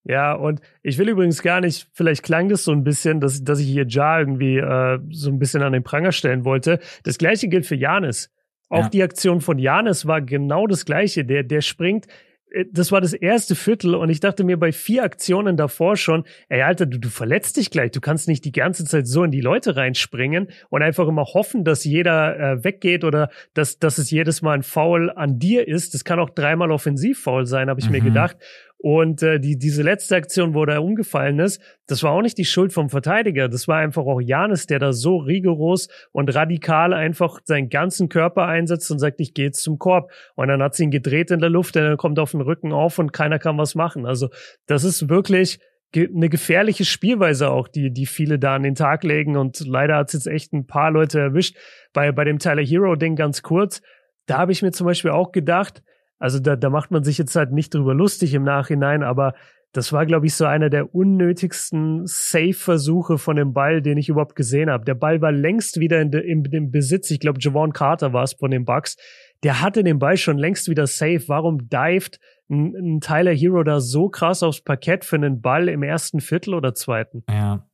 Ja, 0.07 0.33
und 0.33 0.61
ich 0.83 0.99
will 0.99 1.09
übrigens 1.09 1.41
gar 1.41 1.61
nicht, 1.61 1.87
vielleicht 1.91 2.21
klang 2.21 2.47
das 2.47 2.63
so 2.63 2.71
ein 2.71 2.83
bisschen, 2.83 3.19
dass, 3.19 3.43
dass 3.43 3.59
ich 3.59 3.67
hier 3.67 3.87
Ja 3.87 4.19
irgendwie 4.19 4.57
äh, 4.57 4.99
so 5.09 5.31
ein 5.31 5.39
bisschen 5.39 5.63
an 5.63 5.73
den 5.73 5.83
Pranger 5.83 6.11
stellen 6.11 6.45
wollte. 6.45 6.79
Das 7.03 7.17
gleiche 7.17 7.47
gilt 7.47 7.65
für 7.65 7.75
Janis. 7.75 8.29
Auch 8.69 8.83
ja. 8.83 8.89
die 8.89 9.03
Aktion 9.03 9.41
von 9.41 9.57
Janis 9.57 10.05
war 10.05 10.21
genau 10.21 10.67
das 10.67 10.85
gleiche. 10.85 11.25
Der, 11.25 11.41
der 11.41 11.61
springt 11.61 12.05
äh, 12.51 12.65
das 12.71 12.91
war 12.91 13.01
das 13.01 13.13
erste 13.13 13.55
Viertel 13.55 13.95
und 13.95 14.09
ich 14.09 14.19
dachte 14.19 14.43
mir 14.43 14.57
bei 14.57 14.71
vier 14.71 15.03
Aktionen 15.03 15.57
davor 15.57 15.97
schon, 15.97 16.23
ey 16.49 16.61
Alter, 16.61 16.85
du, 16.85 16.99
du 16.99 17.09
verletzt 17.09 17.57
dich 17.57 17.71
gleich, 17.71 17.89
du 17.89 17.99
kannst 17.99 18.27
nicht 18.27 18.45
die 18.45 18.51
ganze 18.51 18.85
Zeit 18.85 19.07
so 19.07 19.23
in 19.23 19.31
die 19.31 19.41
Leute 19.41 19.75
reinspringen 19.75 20.49
und 20.69 20.83
einfach 20.83 21.07
immer 21.07 21.25
hoffen, 21.25 21.63
dass 21.63 21.83
jeder 21.83 22.39
äh, 22.39 22.63
weggeht 22.63 23.03
oder 23.03 23.29
dass, 23.55 23.79
dass 23.79 23.97
es 23.97 24.11
jedes 24.11 24.43
Mal 24.43 24.53
ein 24.53 24.63
Foul 24.63 25.09
an 25.09 25.39
dir 25.39 25.67
ist. 25.67 25.95
Das 25.95 26.05
kann 26.05 26.19
auch 26.19 26.29
dreimal 26.29 26.71
Offensivfoul 26.71 27.47
sein, 27.47 27.69
habe 27.69 27.79
ich 27.79 27.87
mhm. 27.87 27.93
mir 27.93 28.01
gedacht. 28.01 28.37
Und 28.77 29.23
äh, 29.23 29.39
die, 29.39 29.57
diese 29.57 29.81
letzte 29.81 30.15
Aktion, 30.15 30.53
wo 30.53 30.63
er 30.63 30.83
umgefallen 30.83 31.39
ist, 31.39 31.61
das 31.87 32.03
war 32.03 32.11
auch 32.11 32.21
nicht 32.21 32.37
die 32.37 32.45
Schuld 32.45 32.71
vom 32.71 32.89
Verteidiger. 32.89 33.49
Das 33.49 33.67
war 33.67 33.77
einfach 33.77 34.03
auch 34.03 34.21
Janis, 34.21 34.67
der 34.67 34.79
da 34.79 34.93
so 34.93 35.17
rigoros 35.17 35.87
und 36.11 36.33
radikal 36.35 36.93
einfach 36.93 37.39
seinen 37.45 37.69
ganzen 37.69 38.09
Körper 38.09 38.45
einsetzt 38.45 38.91
und 38.91 38.99
sagt, 38.99 39.19
ich 39.19 39.33
gehe 39.33 39.45
jetzt 39.45 39.63
zum 39.63 39.79
Korb. 39.79 40.11
Und 40.35 40.49
dann 40.49 40.61
hat 40.61 40.75
sie 40.75 40.83
ihn 40.83 40.91
gedreht 40.91 41.31
in 41.31 41.39
der 41.39 41.49
Luft, 41.49 41.75
er 41.75 41.97
kommt 41.97 42.19
auf 42.19 42.31
den 42.31 42.41
Rücken 42.41 42.73
auf 42.73 42.99
und 42.99 43.11
keiner 43.11 43.39
kann 43.39 43.57
was 43.57 43.75
machen. 43.75 44.05
Also 44.05 44.29
das 44.67 44.83
ist 44.83 45.09
wirklich 45.09 45.59
eine 45.95 46.27
gefährliche 46.29 46.83
Spielweise 46.83 47.49
auch, 47.49 47.69
die, 47.69 47.91
die 47.91 48.05
viele 48.05 48.37
da 48.37 48.55
an 48.55 48.63
den 48.63 48.75
Tag 48.75 49.03
legen. 49.03 49.37
Und 49.37 49.61
leider 49.65 49.95
hat 49.95 50.09
es 50.09 50.13
jetzt 50.13 50.27
echt 50.27 50.53
ein 50.53 50.67
paar 50.67 50.91
Leute 50.91 51.19
erwischt. 51.19 51.55
Bei, 51.93 52.11
bei 52.11 52.25
dem 52.25 52.37
Tyler 52.37 52.63
Hero-Ding 52.63 53.15
ganz 53.15 53.41
kurz 53.41 53.81
da 54.25 54.37
habe 54.37 54.51
ich 54.51 54.61
mir 54.61 54.71
zum 54.71 54.85
Beispiel 54.85 55.11
auch 55.11 55.31
gedacht, 55.31 55.83
also 56.19 56.39
da, 56.39 56.55
da 56.55 56.69
macht 56.69 56.91
man 56.91 57.03
sich 57.03 57.17
jetzt 57.17 57.35
halt 57.35 57.51
nicht 57.51 57.73
drüber 57.73 57.93
lustig 57.93 58.33
im 58.33 58.43
Nachhinein, 58.43 59.03
aber 59.03 59.33
das 59.75 59.91
war, 59.91 60.05
glaube 60.05 60.25
ich, 60.25 60.35
so 60.35 60.45
einer 60.45 60.69
der 60.69 60.95
unnötigsten 60.95 62.03
Safe-Versuche 62.05 63.17
von 63.17 63.35
dem 63.35 63.51
Ball, 63.51 63.81
den 63.81 63.97
ich 63.97 64.07
überhaupt 64.07 64.35
gesehen 64.37 64.69
habe. 64.69 64.85
Der 64.85 64.95
Ball 64.95 65.21
war 65.21 65.33
längst 65.33 65.81
wieder 65.81 65.99
in, 66.01 66.11
de, 66.11 66.21
in 66.25 66.43
dem 66.43 66.71
Besitz. 66.71 67.11
Ich 67.11 67.19
glaube, 67.19 67.39
Javon 67.41 67.73
Carter 67.73 68.13
war 68.13 68.23
es 68.23 68.33
von 68.33 68.51
den 68.51 68.63
Bucks. 68.63 68.95
Der 69.43 69.61
hatte 69.61 69.83
den 69.83 69.99
Ball 69.99 70.15
schon 70.15 70.37
längst 70.37 70.69
wieder 70.69 70.87
safe. 70.87 71.23
Warum 71.27 71.67
dived 71.67 72.19
ein, 72.49 72.73
ein 72.73 73.01
Tyler 73.01 73.33
Hero 73.33 73.63
da 73.63 73.81
so 73.81 74.07
krass 74.07 74.43
aufs 74.43 74.61
Parkett 74.61 75.03
für 75.03 75.17
einen 75.17 75.41
Ball 75.41 75.67
im 75.67 75.83
ersten 75.83 76.21
Viertel 76.21 76.53
oder 76.53 76.73
zweiten? 76.73 77.23
Ja. 77.29 77.67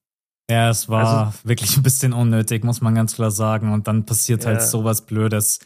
Ja, 0.50 0.70
es 0.70 0.90
war 0.90 1.26
also, 1.28 1.48
wirklich 1.48 1.78
ein 1.78 1.84
bisschen 1.84 2.14
unnötig, 2.14 2.64
muss 2.64 2.82
man 2.82 2.96
ganz 2.96 3.16
klar 3.16 3.32
sagen. 3.32 3.72
Und 3.72 3.88
dann 3.88 4.06
passiert 4.06 4.46
halt 4.46 4.56
ja. 4.56 4.62
halt 4.62 4.70
sowas 4.70 5.06
Blödes. 5.06 5.60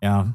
Ja. 0.00 0.34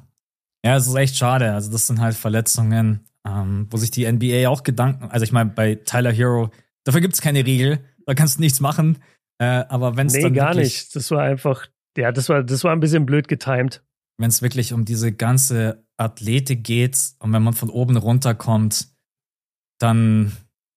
Ja, 0.66 0.76
es 0.76 0.88
ist 0.88 0.96
echt 0.96 1.16
schade. 1.16 1.54
Also, 1.54 1.72
das 1.72 1.88
sind 1.88 2.00
halt 2.00 2.16
Verletzungen 2.16 3.06
ähm, 3.26 3.68
wo 3.70 3.78
sich 3.78 3.92
die 3.92 4.10
NBA 4.12 4.48
auch 4.50 4.64
Gedanken, 4.64 5.10
also 5.10 5.24
ich 5.24 5.32
meine, 5.32 5.50
bei 5.50 5.76
Tyler 5.76 6.12
Hero, 6.12 6.52
dafür 6.84 7.02
gibt 7.02 7.14
es 7.14 7.22
keine 7.22 7.46
Regel, 7.46 7.80
da 8.06 8.14
kannst 8.14 8.38
du 8.38 8.42
nichts 8.42 8.60
machen. 8.60 9.00
Äh, 9.40 9.66
aber 9.70 9.96
wenn 9.96 10.08
es 10.08 10.14
nee, 10.14 10.24
dann. 10.24 10.34
gar 10.34 10.54
nicht. 10.54 10.96
Das 10.96 11.12
war 11.12 11.22
einfach, 11.22 11.68
ja, 11.98 12.12
das 12.12 12.30
war, 12.30 12.44
das 12.44 12.64
war 12.64 12.72
ein 12.72 12.80
bisschen 12.80 13.06
blöd 13.06 13.28
getimed. 13.28 13.84
Wenn 14.18 14.30
es 14.30 14.42
wirklich 14.42 14.74
um 14.74 14.84
diese 14.84 15.14
ganze 15.14 15.86
Athletik 15.98 16.64
geht 16.64 16.98
und 17.20 17.32
wenn 17.32 17.44
man 17.44 17.54
von 17.54 17.70
oben 17.70 17.96
runterkommt, 17.96 18.90
dann, 19.80 20.34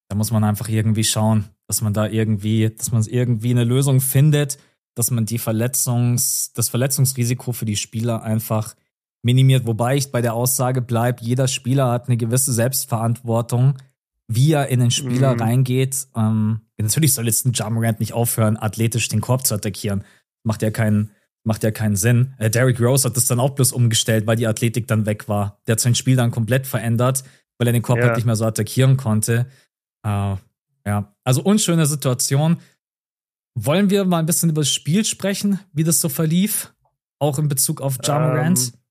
dann 0.09 0.19
muss 0.19 0.31
man 0.31 0.45
einfach 0.45 0.69
irgendwie 0.69 1.05
schauen, 1.05 1.47
dass 1.67 1.81
man 1.81 1.93
da 1.93 2.07
irgendwie, 2.07 2.71
dass 2.71 2.93
man 2.93 3.03
irgendwie 3.03 3.51
eine 3.51 3.65
Lösung 3.65 4.01
findet, 4.01 4.59
dass 4.95 5.11
man 5.11 5.27
die 5.27 5.39
Verletzungs, 5.39 6.53
das 6.53 6.69
Verletzungsrisiko 6.69 7.53
für 7.53 7.65
die 7.65 7.77
Spieler 7.77 8.23
einfach 8.23 8.77
minimiert, 9.23 9.66
wobei 9.66 9.97
ich 9.97 10.11
bei 10.11 10.20
der 10.20 10.35
Aussage 10.35 10.82
bleibe, 10.82 11.23
jeder 11.23 11.49
Spieler 11.49 11.90
hat 11.90 12.09
eine 12.09 12.16
gewisse 12.16 12.53
Selbstverantwortung, 12.53 13.78
wie 14.28 14.53
er 14.53 14.69
in 14.69 14.81
den 14.81 14.90
Spieler 14.90 15.35
mhm. 15.35 15.40
reingeht. 15.40 16.09
Ähm, 16.16 16.61
natürlich 16.78 17.15
soll 17.15 17.27
jetzt 17.27 17.47
ein 17.47 17.53
Jamorant 17.53 18.01
nicht 18.01 18.12
aufhören, 18.12 18.57
athletisch 18.57 19.09
den 19.09 19.20
Korb 19.20 19.47
zu 19.47 19.55
attackieren. 19.55 20.05
Macht 20.43 20.62
ja 20.62 20.70
keinen, 20.70 21.11
macht 21.44 21.62
ja 21.62 21.70
keinen 21.70 21.97
Sinn. 21.97 22.35
Äh, 22.39 22.51
Derrick 22.51 22.81
Rose 22.81 23.09
hat 23.09 23.16
das 23.16 23.27
dann 23.27 23.40
auch 23.40 23.51
bloß 23.51 23.73
umgestellt, 23.73 24.27
weil 24.27 24.36
die 24.36 24.47
Athletik 24.47 24.86
dann 24.86 25.07
weg 25.07 25.28
war. 25.28 25.61
Der 25.66 25.73
hat 25.73 25.81
sein 25.81 25.94
Spiel 25.94 26.16
dann 26.16 26.31
komplett 26.31 26.66
verändert, 26.66 27.23
weil 27.59 27.69
er 27.69 27.73
den 27.73 27.82
Korb 27.82 27.99
ja. 27.99 28.07
halt 28.07 28.16
nicht 28.16 28.27
mehr 28.27 28.36
so 28.36 28.44
attackieren 28.44 28.97
konnte. 28.97 29.47
Äh, 30.05 30.36
ja, 30.85 31.15
also 31.23 31.43
unschöne 31.43 31.86
Situation. 31.86 32.59
Wollen 33.55 33.90
wir 33.90 34.05
mal 34.05 34.19
ein 34.19 34.27
bisschen 34.27 34.51
über 34.51 34.62
das 34.62 34.73
Spiel 34.73 35.05
sprechen, 35.05 35.61
wie 35.73 35.85
das 35.85 36.01
so 36.01 36.09
verlief? 36.09 36.74
Auch 37.19 37.39
in 37.39 37.49
Bezug 37.49 37.81
auf 37.81 37.99
Jamorant? 38.03 38.59
Ähm, 38.59 38.82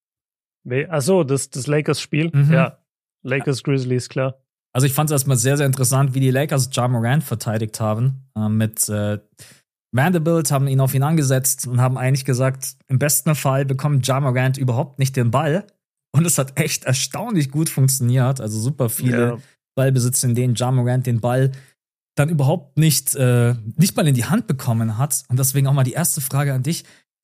Achso, 0.90 1.24
das, 1.24 1.50
das 1.50 1.68
Lakers-Spiel. 1.68 2.32
Mhm. 2.34 2.54
Ja. 2.54 2.78
Lakers 3.24 3.64
Grizzlies, 3.64 4.10
klar. 4.10 4.36
Also 4.74 4.88
ich 4.88 4.94
fand 4.94 5.10
es 5.10 5.12
erstmal 5.12 5.38
sehr, 5.38 5.58
sehr 5.58 5.66
interessant, 5.66 6.14
wie 6.14 6.20
die 6.20 6.32
Lakers 6.32 6.70
Ja 6.72 6.88
Morant 6.88 7.24
verteidigt 7.24 7.80
haben. 7.80 8.30
Äh, 8.36 8.50
mit 8.50 8.88
äh, 8.90 9.20
Vanderbilt 9.92 10.52
haben 10.52 10.68
ihn 10.68 10.80
auf 10.80 10.94
ihn 10.94 11.04
angesetzt 11.04 11.68
und 11.68 11.82
haben 11.82 11.98
eigentlich 11.98 12.26
gesagt, 12.26 12.76
im 12.88 12.98
besten 12.98 13.36
Fall 13.36 13.66
bekommt 13.66 14.08
Ja 14.08 14.20
Morant 14.20 14.58
überhaupt 14.58 15.00
nicht 15.00 15.16
den 15.16 15.32
Ball. 15.32 15.68
Und 16.14 16.26
es 16.26 16.38
hat 16.38 16.60
echt 16.60 16.86
erstaunlich 16.86 17.52
gut 17.52 17.70
funktioniert. 17.70 18.42
Also 18.42 18.60
super 18.60 18.90
viele 18.90 19.28
ja. 19.28 19.38
Ballbesitze, 19.76 20.28
in 20.28 20.36
denen 20.36 20.56
Ja 20.56 20.72
Morant 20.72 21.06
den 21.06 21.20
Ball 21.20 21.52
dann 22.16 22.30
überhaupt 22.30 22.78
nicht, 22.78 23.16
äh, 23.16 23.56
nicht 23.78 23.96
mal 23.96 24.08
in 24.08 24.16
die 24.16 24.26
Hand 24.26 24.48
bekommen 24.48 24.98
hat. 24.98 25.24
Und 25.30 25.40
deswegen 25.40 25.68
auch 25.68 25.74
mal 25.74 25.84
die 25.84 25.94
erste 25.94 26.22
Frage 26.22 26.54
an 26.54 26.64
dich. 26.64 26.84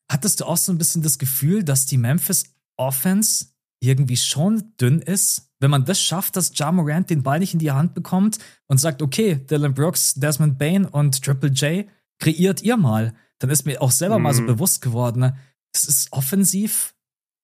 Hattest 0.09 0.39
du 0.39 0.45
auch 0.45 0.57
so 0.57 0.71
ein 0.71 0.77
bisschen 0.77 1.01
das 1.01 1.17
Gefühl, 1.17 1.63
dass 1.63 1.85
die 1.85 1.97
Memphis 1.97 2.56
Offense 2.77 3.47
irgendwie 3.79 4.17
schon 4.17 4.73
dünn 4.79 4.99
ist, 4.99 5.51
wenn 5.59 5.71
man 5.71 5.85
das 5.85 6.01
schafft, 6.01 6.35
dass 6.35 6.57
Ja 6.57 6.71
Morant 6.71 7.09
den 7.09 7.23
Ball 7.23 7.39
nicht 7.39 7.53
in 7.53 7.59
die 7.59 7.71
Hand 7.71 7.93
bekommt 7.93 8.39
und 8.67 8.79
sagt, 8.79 9.01
okay, 9.01 9.35
Dylan 9.35 9.73
Brooks, 9.73 10.15
Desmond 10.15 10.57
Bain 10.57 10.85
und 10.85 11.23
Triple 11.23 11.49
J, 11.49 11.87
kreiert 12.19 12.61
ihr 12.61 12.77
mal, 12.77 13.15
dann 13.39 13.49
ist 13.49 13.65
mir 13.65 13.81
auch 13.81 13.91
selber 13.91 14.17
mhm. 14.17 14.23
mal 14.23 14.33
so 14.33 14.41
mhm. 14.41 14.47
bewusst 14.47 14.81
geworden, 14.81 15.33
es 15.73 15.85
ist 15.85 16.11
offensiv 16.11 16.95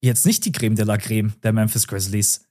jetzt 0.01 0.25
nicht 0.25 0.45
die 0.45 0.51
Creme 0.51 0.75
de 0.75 0.85
la 0.85 0.97
Creme 0.97 1.33
der 1.43 1.53
Memphis 1.53 1.87
Grizzlies. 1.87 2.47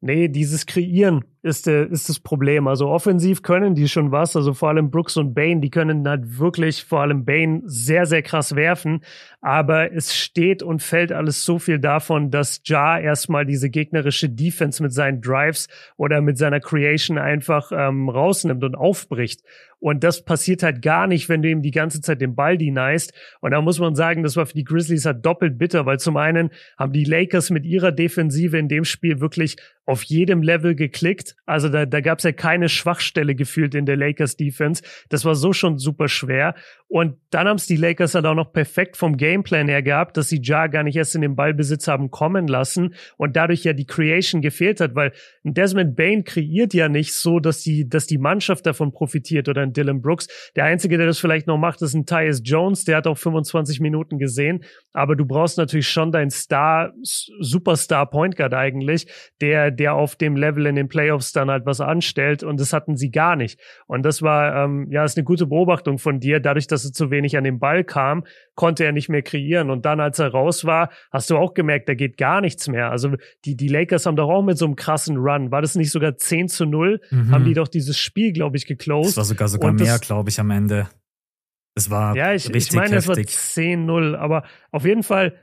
Nee, 0.00 0.28
dieses 0.28 0.66
Kreieren 0.66 1.24
ist, 1.44 1.66
der, 1.66 1.90
ist 1.90 2.08
das 2.08 2.18
Problem. 2.18 2.66
Also 2.66 2.88
offensiv 2.88 3.42
können 3.42 3.74
die 3.74 3.86
schon 3.86 4.10
was. 4.10 4.34
Also 4.34 4.54
vor 4.54 4.70
allem 4.70 4.90
Brooks 4.90 5.18
und 5.18 5.34
Bain, 5.34 5.60
die 5.60 5.68
können 5.68 6.08
halt 6.08 6.38
wirklich, 6.38 6.84
vor 6.84 7.02
allem 7.02 7.26
Bain, 7.26 7.62
sehr, 7.66 8.06
sehr 8.06 8.22
krass 8.22 8.56
werfen. 8.56 9.02
Aber 9.42 9.92
es 9.92 10.14
steht 10.14 10.62
und 10.62 10.82
fällt 10.82 11.12
alles 11.12 11.44
so 11.44 11.58
viel 11.58 11.78
davon, 11.78 12.30
dass 12.30 12.62
Ja 12.64 12.98
erstmal 12.98 13.44
diese 13.44 13.68
gegnerische 13.68 14.30
Defense 14.30 14.82
mit 14.82 14.94
seinen 14.94 15.20
Drives 15.20 15.68
oder 15.98 16.22
mit 16.22 16.38
seiner 16.38 16.60
Creation 16.60 17.18
einfach 17.18 17.70
ähm, 17.74 18.08
rausnimmt 18.08 18.64
und 18.64 18.74
aufbricht. 18.74 19.42
Und 19.84 20.02
das 20.02 20.24
passiert 20.24 20.62
halt 20.62 20.80
gar 20.80 21.06
nicht, 21.06 21.28
wenn 21.28 21.42
du 21.42 21.50
ihm 21.50 21.60
die 21.60 21.70
ganze 21.70 22.00
Zeit 22.00 22.22
den 22.22 22.34
Ball 22.34 22.56
denyst. 22.56 23.12
Und 23.42 23.50
da 23.50 23.60
muss 23.60 23.78
man 23.78 23.94
sagen, 23.94 24.22
das 24.22 24.34
war 24.34 24.46
für 24.46 24.54
die 24.54 24.64
Grizzlies 24.64 25.04
halt 25.04 25.26
doppelt 25.26 25.58
bitter, 25.58 25.84
weil 25.84 25.98
zum 25.98 26.16
einen 26.16 26.48
haben 26.78 26.94
die 26.94 27.04
Lakers 27.04 27.50
mit 27.50 27.66
ihrer 27.66 27.92
Defensive 27.92 28.56
in 28.56 28.68
dem 28.68 28.86
Spiel 28.86 29.20
wirklich 29.20 29.56
auf 29.84 30.02
jedem 30.04 30.42
Level 30.42 30.74
geklickt. 30.74 31.33
Also 31.46 31.68
da, 31.68 31.84
da 31.84 32.00
gab 32.00 32.18
es 32.18 32.24
ja 32.24 32.32
keine 32.32 32.68
Schwachstelle 32.68 33.34
gefühlt 33.34 33.74
in 33.74 33.84
der 33.84 33.96
Lakers 33.96 34.36
Defense. 34.36 34.82
Das 35.10 35.24
war 35.24 35.34
so 35.34 35.52
schon 35.52 35.78
super 35.78 36.08
schwer. 36.08 36.54
Und 36.88 37.16
dann 37.30 37.48
haben 37.48 37.56
es 37.56 37.66
die 37.66 37.76
Lakers 37.76 38.14
halt 38.14 38.24
auch 38.24 38.34
noch 38.34 38.52
perfekt 38.52 38.96
vom 38.96 39.16
Gameplan 39.16 39.68
her 39.68 39.82
gehabt, 39.82 40.16
dass 40.16 40.28
sie 40.28 40.40
Ja 40.42 40.68
gar 40.68 40.84
nicht 40.84 40.96
erst 40.96 41.14
in 41.14 41.22
den 41.22 41.36
Ballbesitz 41.36 41.88
haben 41.88 42.10
kommen 42.10 42.46
lassen 42.46 42.94
und 43.16 43.36
dadurch 43.36 43.64
ja 43.64 43.72
die 43.72 43.86
Creation 43.86 44.40
gefehlt 44.40 44.80
hat, 44.80 44.94
weil 44.94 45.12
ein 45.44 45.54
Desmond 45.54 45.96
Bain 45.96 46.24
kreiert 46.24 46.72
ja 46.72 46.88
nicht 46.88 47.14
so, 47.14 47.40
dass 47.40 47.60
die, 47.62 47.88
dass 47.88 48.06
die 48.06 48.18
Mannschaft 48.18 48.64
davon 48.64 48.92
profitiert 48.92 49.48
oder 49.48 49.62
ein 49.62 49.72
Dylan 49.72 50.00
Brooks. 50.00 50.28
Der 50.56 50.64
Einzige, 50.64 50.96
der 50.96 51.06
das 51.06 51.18
vielleicht 51.18 51.46
noch 51.46 51.58
macht, 51.58 51.82
ist 51.82 51.94
ein 51.94 52.06
Tyus 52.06 52.40
Jones, 52.44 52.84
der 52.84 52.98
hat 52.98 53.06
auch 53.06 53.18
25 53.18 53.80
Minuten 53.80 54.18
gesehen. 54.18 54.64
Aber 54.92 55.16
du 55.16 55.26
brauchst 55.26 55.58
natürlich 55.58 55.88
schon 55.88 56.12
deinen 56.12 56.30
Star, 56.30 56.92
Superstar 57.02 58.08
Point 58.08 58.36
Guard 58.36 58.54
eigentlich, 58.54 59.08
der, 59.40 59.70
der 59.70 59.94
auf 59.94 60.16
dem 60.16 60.36
Level 60.36 60.66
in 60.66 60.76
den 60.76 60.88
Playoffs 60.88 61.23
dann 61.32 61.50
halt 61.50 61.66
was 61.66 61.80
anstellt 61.80 62.42
und 62.42 62.60
das 62.60 62.72
hatten 62.72 62.96
sie 62.96 63.10
gar 63.10 63.36
nicht. 63.36 63.60
Und 63.86 64.04
das 64.04 64.22
war, 64.22 64.64
ähm, 64.64 64.88
ja, 64.90 65.04
ist 65.04 65.16
eine 65.16 65.24
gute 65.24 65.46
Beobachtung 65.46 65.98
von 65.98 66.20
dir. 66.20 66.40
Dadurch, 66.40 66.66
dass 66.66 66.84
er 66.84 66.92
zu 66.92 67.10
wenig 67.10 67.36
an 67.36 67.44
den 67.44 67.58
Ball 67.58 67.84
kam, 67.84 68.24
konnte 68.54 68.84
er 68.84 68.92
nicht 68.92 69.08
mehr 69.08 69.22
kreieren. 69.22 69.70
Und 69.70 69.84
dann, 69.84 70.00
als 70.00 70.18
er 70.18 70.28
raus 70.28 70.64
war, 70.64 70.90
hast 71.10 71.30
du 71.30 71.36
auch 71.36 71.54
gemerkt, 71.54 71.88
da 71.88 71.94
geht 71.94 72.16
gar 72.16 72.40
nichts 72.40 72.68
mehr. 72.68 72.90
Also 72.90 73.16
die, 73.44 73.56
die 73.56 73.68
Lakers 73.68 74.06
haben 74.06 74.16
doch 74.16 74.28
auch 74.28 74.42
mit 74.42 74.58
so 74.58 74.64
einem 74.66 74.76
krassen 74.76 75.16
Run, 75.16 75.50
war 75.50 75.62
das 75.62 75.74
nicht 75.74 75.90
sogar 75.90 76.16
10 76.16 76.48
zu 76.48 76.66
0? 76.66 77.00
Mhm. 77.10 77.30
Haben 77.30 77.44
die 77.44 77.54
doch 77.54 77.68
dieses 77.68 77.98
Spiel, 77.98 78.32
glaube 78.32 78.56
ich, 78.56 78.66
geclosed. 78.66 79.10
Das 79.10 79.16
war 79.16 79.24
sogar 79.24 79.48
sogar 79.48 79.70
und 79.70 79.80
mehr, 79.80 79.98
glaube 79.98 80.30
ich, 80.30 80.40
am 80.40 80.50
Ende. 80.50 80.88
Es 81.74 81.90
war 81.90 82.16
ja, 82.16 82.32
ich, 82.32 82.48
richtig 82.48 82.68
ich 82.68 82.72
meine, 82.76 82.96
heftig. 82.96 83.28
es 83.28 83.56
war 83.56 83.64
10-0, 83.64 84.14
aber 84.16 84.44
auf 84.70 84.84
jeden 84.84 85.02
Fall, 85.02 85.34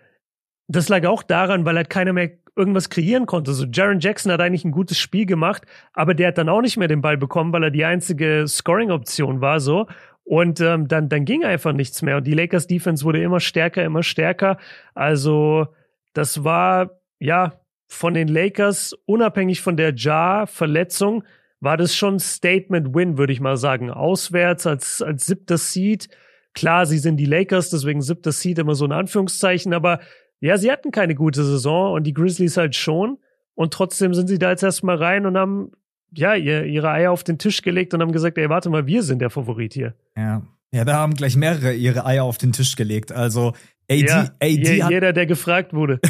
das 0.75 0.89
lag 0.89 1.05
auch 1.05 1.23
daran, 1.23 1.65
weil 1.65 1.75
halt 1.75 1.89
keiner 1.89 2.13
mehr 2.13 2.31
irgendwas 2.55 2.89
kreieren 2.89 3.25
konnte. 3.25 3.53
So 3.53 3.65
Jaron 3.65 3.99
Jackson 3.99 4.31
hat 4.31 4.41
eigentlich 4.41 4.65
ein 4.65 4.71
gutes 4.71 4.97
Spiel 4.97 5.25
gemacht, 5.25 5.63
aber 5.93 6.13
der 6.13 6.29
hat 6.29 6.37
dann 6.37 6.49
auch 6.49 6.61
nicht 6.61 6.77
mehr 6.77 6.87
den 6.87 7.01
Ball 7.01 7.17
bekommen, 7.17 7.53
weil 7.53 7.63
er 7.63 7.71
die 7.71 7.85
einzige 7.85 8.45
Scoring-Option 8.47 9.41
war 9.41 9.59
so. 9.59 9.87
Und 10.23 10.59
ähm, 10.61 10.87
dann, 10.87 11.09
dann 11.09 11.25
ging 11.25 11.43
einfach 11.43 11.73
nichts 11.73 12.01
mehr. 12.01 12.17
Und 12.17 12.27
die 12.27 12.33
Lakers 12.33 12.67
Defense 12.67 13.03
wurde 13.03 13.21
immer 13.21 13.39
stärker, 13.39 13.83
immer 13.83 14.03
stärker. 14.03 14.57
Also 14.93 15.67
das 16.13 16.43
war 16.43 16.91
ja 17.19 17.53
von 17.87 18.13
den 18.13 18.27
Lakers, 18.27 18.93
unabhängig 19.05 19.61
von 19.61 19.75
der 19.75 19.93
Jar-Verletzung, 19.93 21.23
war 21.59 21.77
das 21.77 21.95
schon 21.95 22.19
Statement-Win, 22.19 23.17
würde 23.17 23.33
ich 23.33 23.41
mal 23.41 23.57
sagen. 23.57 23.91
Auswärts 23.91 24.65
als, 24.65 25.01
als 25.01 25.25
siebter 25.25 25.57
Seed. 25.57 26.09
Klar, 26.53 26.85
sie 26.85 26.97
sind 26.97 27.17
die 27.17 27.25
Lakers, 27.25 27.69
deswegen 27.69 28.01
siebter 28.01 28.31
Seed 28.31 28.59
immer 28.59 28.75
so 28.75 28.85
ein 28.85 28.91
Anführungszeichen, 28.91 29.73
aber 29.73 29.99
ja, 30.41 30.57
sie 30.57 30.71
hatten 30.71 30.91
keine 30.91 31.15
gute 31.15 31.43
Saison 31.43 31.93
und 31.93 32.03
die 32.03 32.13
Grizzlies 32.13 32.57
halt 32.57 32.75
schon. 32.75 33.17
Und 33.53 33.73
trotzdem 33.73 34.13
sind 34.13 34.27
sie 34.27 34.39
da 34.39 34.49
jetzt 34.49 34.63
erstmal 34.63 34.95
rein 34.95 35.25
und 35.25 35.37
haben 35.37 35.71
ja 36.11 36.35
ihr, 36.35 36.65
ihre 36.65 36.89
Eier 36.89 37.11
auf 37.11 37.23
den 37.23 37.37
Tisch 37.37 37.61
gelegt 37.61 37.93
und 37.93 38.01
haben 38.01 38.11
gesagt, 38.11 38.37
ey, 38.37 38.49
warte 38.49 38.69
mal, 38.69 38.87
wir 38.87 39.03
sind 39.03 39.19
der 39.19 39.29
Favorit 39.29 39.73
hier. 39.73 39.95
Ja. 40.17 40.41
Ja, 40.73 40.85
da 40.85 40.95
haben 40.95 41.15
gleich 41.15 41.35
mehrere 41.35 41.73
ihre 41.73 42.05
Eier 42.05 42.23
auf 42.23 42.37
den 42.37 42.53
Tisch 42.53 42.77
gelegt. 42.77 43.11
Also 43.11 43.49
AD, 43.89 44.07
ja, 44.07 44.31
AD 44.39 44.49
je, 44.49 44.85
jeder, 44.89 45.11
der 45.11 45.25
gefragt 45.25 45.73
wurde. 45.73 45.99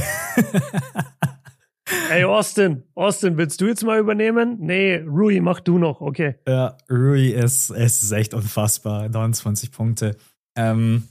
Ey, 2.12 2.24
Austin, 2.26 2.84
Austin, 2.94 3.38
willst 3.38 3.60
du 3.60 3.68
jetzt 3.68 3.84
mal 3.84 4.00
übernehmen? 4.00 4.58
Nee, 4.60 4.98
Rui, 4.98 5.42
mach 5.42 5.62
du 5.62 5.80
noch, 5.80 6.00
okay. 6.00 6.36
Ja, 6.48 6.78
Rui 6.90 7.30
ist, 7.30 7.72
es 7.72 8.04
ist 8.04 8.12
echt 8.12 8.34
unfassbar. 8.34 9.10
29 9.10 9.72
Punkte. 9.72 10.16
Ähm, 10.56 11.08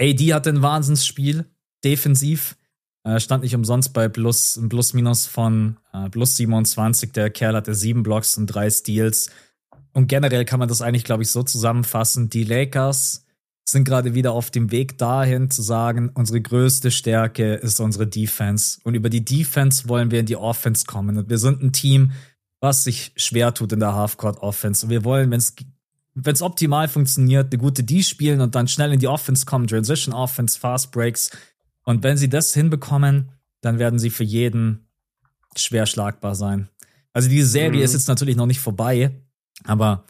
AD 0.00 0.32
hat 0.32 0.46
ein 0.46 0.62
Wahnsinnsspiel 0.62 1.46
defensiv. 1.84 2.56
Äh, 3.04 3.18
stand 3.18 3.42
nicht 3.42 3.54
umsonst 3.54 3.92
bei 3.92 4.08
plus, 4.08 4.60
plus 4.68 4.94
minus 4.94 5.26
von 5.26 5.76
äh, 5.92 6.08
plus 6.08 6.36
27. 6.36 7.12
Der 7.12 7.30
Kerl 7.30 7.56
hatte 7.56 7.74
sieben 7.74 8.02
Blocks 8.02 8.36
und 8.38 8.46
drei 8.46 8.70
Steals. 8.70 9.30
Und 9.92 10.06
generell 10.06 10.44
kann 10.44 10.60
man 10.60 10.68
das 10.68 10.82
eigentlich, 10.82 11.04
glaube 11.04 11.22
ich, 11.22 11.30
so 11.30 11.42
zusammenfassen. 11.42 12.30
Die 12.30 12.44
Lakers 12.44 13.26
sind 13.64 13.84
gerade 13.84 14.14
wieder 14.14 14.32
auf 14.32 14.50
dem 14.50 14.70
Weg 14.70 14.98
dahin 14.98 15.50
zu 15.50 15.62
sagen, 15.62 16.10
unsere 16.14 16.40
größte 16.40 16.90
Stärke 16.90 17.54
ist 17.54 17.80
unsere 17.80 18.06
Defense. 18.06 18.78
Und 18.84 18.94
über 18.94 19.10
die 19.10 19.24
Defense 19.24 19.88
wollen 19.88 20.10
wir 20.10 20.20
in 20.20 20.26
die 20.26 20.36
Offense 20.36 20.84
kommen. 20.86 21.18
Und 21.18 21.30
wir 21.30 21.38
sind 21.38 21.62
ein 21.62 21.72
Team, 21.72 22.12
was 22.60 22.84
sich 22.84 23.12
schwer 23.16 23.54
tut 23.54 23.72
in 23.72 23.80
der 23.80 23.94
Halfcourt 23.94 24.38
Offense. 24.38 24.86
Und 24.86 24.90
wir 24.90 25.04
wollen, 25.04 25.30
wenn 25.30 25.38
es 25.38 25.54
wenn 26.14 26.34
es 26.34 26.42
optimal 26.42 26.88
funktioniert, 26.88 27.52
eine 27.52 27.58
gute 27.58 27.84
D 27.84 28.02
spielen 28.02 28.42
und 28.42 28.54
dann 28.54 28.68
schnell 28.68 28.92
in 28.92 28.98
die 28.98 29.08
Offense 29.08 29.46
kommen, 29.46 29.66
Transition 29.66 30.14
Offense, 30.14 30.58
Fast 30.58 30.92
Breaks. 30.92 31.30
Und 31.84 32.02
wenn 32.02 32.16
sie 32.16 32.28
das 32.28 32.54
hinbekommen, 32.54 33.32
dann 33.60 33.78
werden 33.78 33.98
sie 33.98 34.10
für 34.10 34.24
jeden 34.24 34.86
schwer 35.56 35.86
schlagbar 35.86 36.34
sein. 36.34 36.68
Also 37.12 37.28
diese 37.28 37.46
Serie 37.46 37.78
mhm. 37.78 37.84
ist 37.84 37.92
jetzt 37.92 38.08
natürlich 38.08 38.36
noch 38.36 38.46
nicht 38.46 38.60
vorbei, 38.60 39.10
aber 39.64 40.04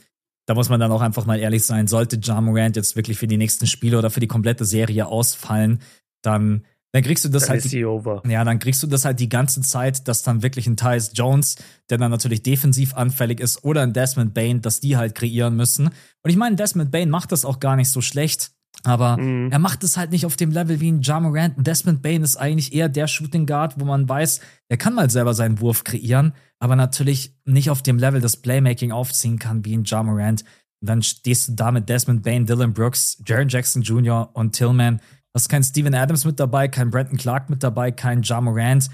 da 0.47 0.55
muss 0.55 0.69
man 0.69 0.81
dann 0.81 0.93
auch 0.93 1.01
einfach 1.01 1.27
mal 1.27 1.39
ehrlich 1.39 1.65
sein, 1.65 1.87
sollte 1.87 2.19
Ja 2.23 2.41
Morant 2.41 2.77
jetzt 2.77 2.97
wirklich 2.97 3.19
für 3.19 3.27
die 3.27 3.37
nächsten 3.37 3.67
Spiele 3.67 3.99
oder 3.99 4.11
für 4.11 4.21
die 4.21 4.27
komplette 4.27 4.65
Serie 4.65 5.07
ausfallen, 5.07 5.81
dann 6.23 6.65
dann 6.93 7.03
kriegst 7.03 7.25
du 7.25 7.31
das 7.31 7.45
dann 7.45 7.53
halt. 7.53 7.65
Ist 7.65 7.73
die 7.73 7.87
over. 7.87 8.23
Ja, 8.29 8.45
dann 8.45 8.59
kriegst 8.59 8.83
du 8.83 8.87
das 8.87 9.07
halt 9.07 9.19
die 9.19 9.31
ganze 9.31 9.63
Zeit, 9.63 10.07
dass 10.09 10.23
dann 10.23 10.43
wirklich 10.43 10.67
ein 10.67 10.77
Tyus 10.77 11.13
Jones, 11.15 11.57
der 11.89 11.97
dann 11.97 12.11
natürlich 12.11 12.43
defensiv 12.43 12.95
anfällig 12.95 13.41
ist, 13.41 13.65
oder 13.65 13.81
ein 13.81 13.95
Desmond 13.95 14.35
Bain, 14.35 14.61
dass 14.61 14.81
die 14.81 14.99
halt 14.99 15.15
kreieren 15.15 15.57
müssen. 15.57 15.87
Und 15.87 16.31
ich 16.31 16.37
meine, 16.37 16.57
Desmond 16.57 16.91
Bain 16.91 17.09
macht 17.09 17.33
das 17.33 17.47
auch 17.47 17.61
gar 17.61 17.77
nicht 17.77 17.89
so 17.89 18.03
schlecht. 18.03 18.53
Aber 18.85 19.17
mhm. 19.17 19.51
er 19.51 19.59
macht 19.59 19.85
es 19.85 19.97
halt 19.97 20.11
nicht 20.11 20.27
auf 20.27 20.37
dem 20.37 20.51
Level 20.51 20.81
wie 20.81 20.91
ein 20.91 21.03
Ja 21.03 21.21
Morant. 21.21 21.55
Desmond 21.57 22.03
Bain 22.03 22.23
ist 22.23 22.37
eigentlich 22.37 22.73
eher 22.73 22.89
der 22.89 23.07
Shooting 23.07 23.47
Guard, 23.47 23.79
wo 23.79 23.85
man 23.85 24.09
weiß, 24.09 24.41
er 24.69 24.77
kann 24.77 24.95
mal 24.95 25.11
selber 25.11 25.35
seinen 25.35 25.61
Wurf 25.61 25.85
kreieren, 25.85 26.33
aber 26.59 26.75
natürlich 26.75 27.35
nicht 27.45 27.71
auf 27.71 27.83
dem 27.83 27.99
Level 27.99 28.21
das 28.21 28.37
Playmaking 28.37 28.91
aufziehen 28.91 29.39
kann 29.39 29.65
wie 29.65 29.77
ein 29.77 29.85
Ja 29.85 30.03
Morant. 30.03 30.45
Und 30.81 30.89
dann 30.89 31.03
stehst 31.03 31.49
du 31.49 31.53
da 31.53 31.71
mit 31.71 31.89
Desmond 31.89 32.25
Bain, 32.25 32.45
Dylan 32.45 32.73
Brooks, 32.73 33.23
Jaron 33.25 33.49
Jackson 33.49 33.83
Jr. 33.83 34.31
und 34.33 34.53
Tillman. 34.53 35.01
Da 35.33 35.39
ist 35.39 35.49
kein 35.49 35.63
Steven 35.63 35.95
Adams 35.95 36.25
mit 36.25 36.41
dabei, 36.41 36.67
kein 36.67 36.91
Brandon 36.91 37.17
Clark 37.17 37.51
mit 37.51 37.63
dabei, 37.63 37.93
kein 37.93 38.23
Ja 38.23 38.41
Morant. 38.41 38.89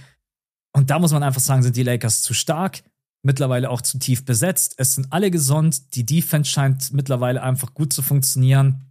Und 0.75 0.91
da 0.91 0.99
muss 0.99 1.13
man 1.13 1.23
einfach 1.23 1.41
sagen, 1.41 1.63
sind 1.63 1.77
die 1.77 1.83
Lakers 1.83 2.21
zu 2.21 2.35
stark, 2.35 2.83
mittlerweile 3.23 3.71
auch 3.71 3.81
zu 3.81 3.99
tief 3.99 4.27
besetzt. 4.27 4.75
Es 4.77 4.95
sind 4.95 5.11
alle 5.11 5.31
gesund. 5.31 5.95
Die 5.95 6.05
Defense 6.05 6.51
scheint 6.51 6.93
mittlerweile 6.93 7.43
einfach 7.43 7.73
gut 7.73 7.95
zu 7.95 8.03
funktionieren 8.03 8.88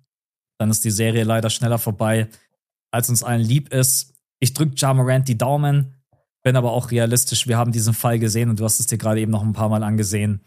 dann 0.57 0.69
ist 0.69 0.83
die 0.85 0.91
Serie 0.91 1.23
leider 1.23 1.49
schneller 1.49 1.79
vorbei, 1.79 2.27
als 2.91 3.09
uns 3.09 3.23
allen 3.23 3.41
lieb 3.41 3.73
ist. 3.73 4.13
Ich 4.39 4.53
drücke 4.53 4.75
Ja 4.77 4.93
Morant 4.93 5.27
die 5.27 5.37
Daumen, 5.37 5.95
bin 6.43 6.55
aber 6.55 6.71
auch 6.71 6.91
realistisch. 6.91 7.47
Wir 7.47 7.57
haben 7.57 7.71
diesen 7.71 7.93
Fall 7.93 8.19
gesehen 8.19 8.49
und 8.49 8.59
du 8.59 8.63
hast 8.63 8.79
es 8.79 8.87
dir 8.87 8.97
gerade 8.97 9.19
eben 9.19 9.31
noch 9.31 9.43
ein 9.43 9.53
paar 9.53 9.69
Mal 9.69 9.83
angesehen. 9.83 10.41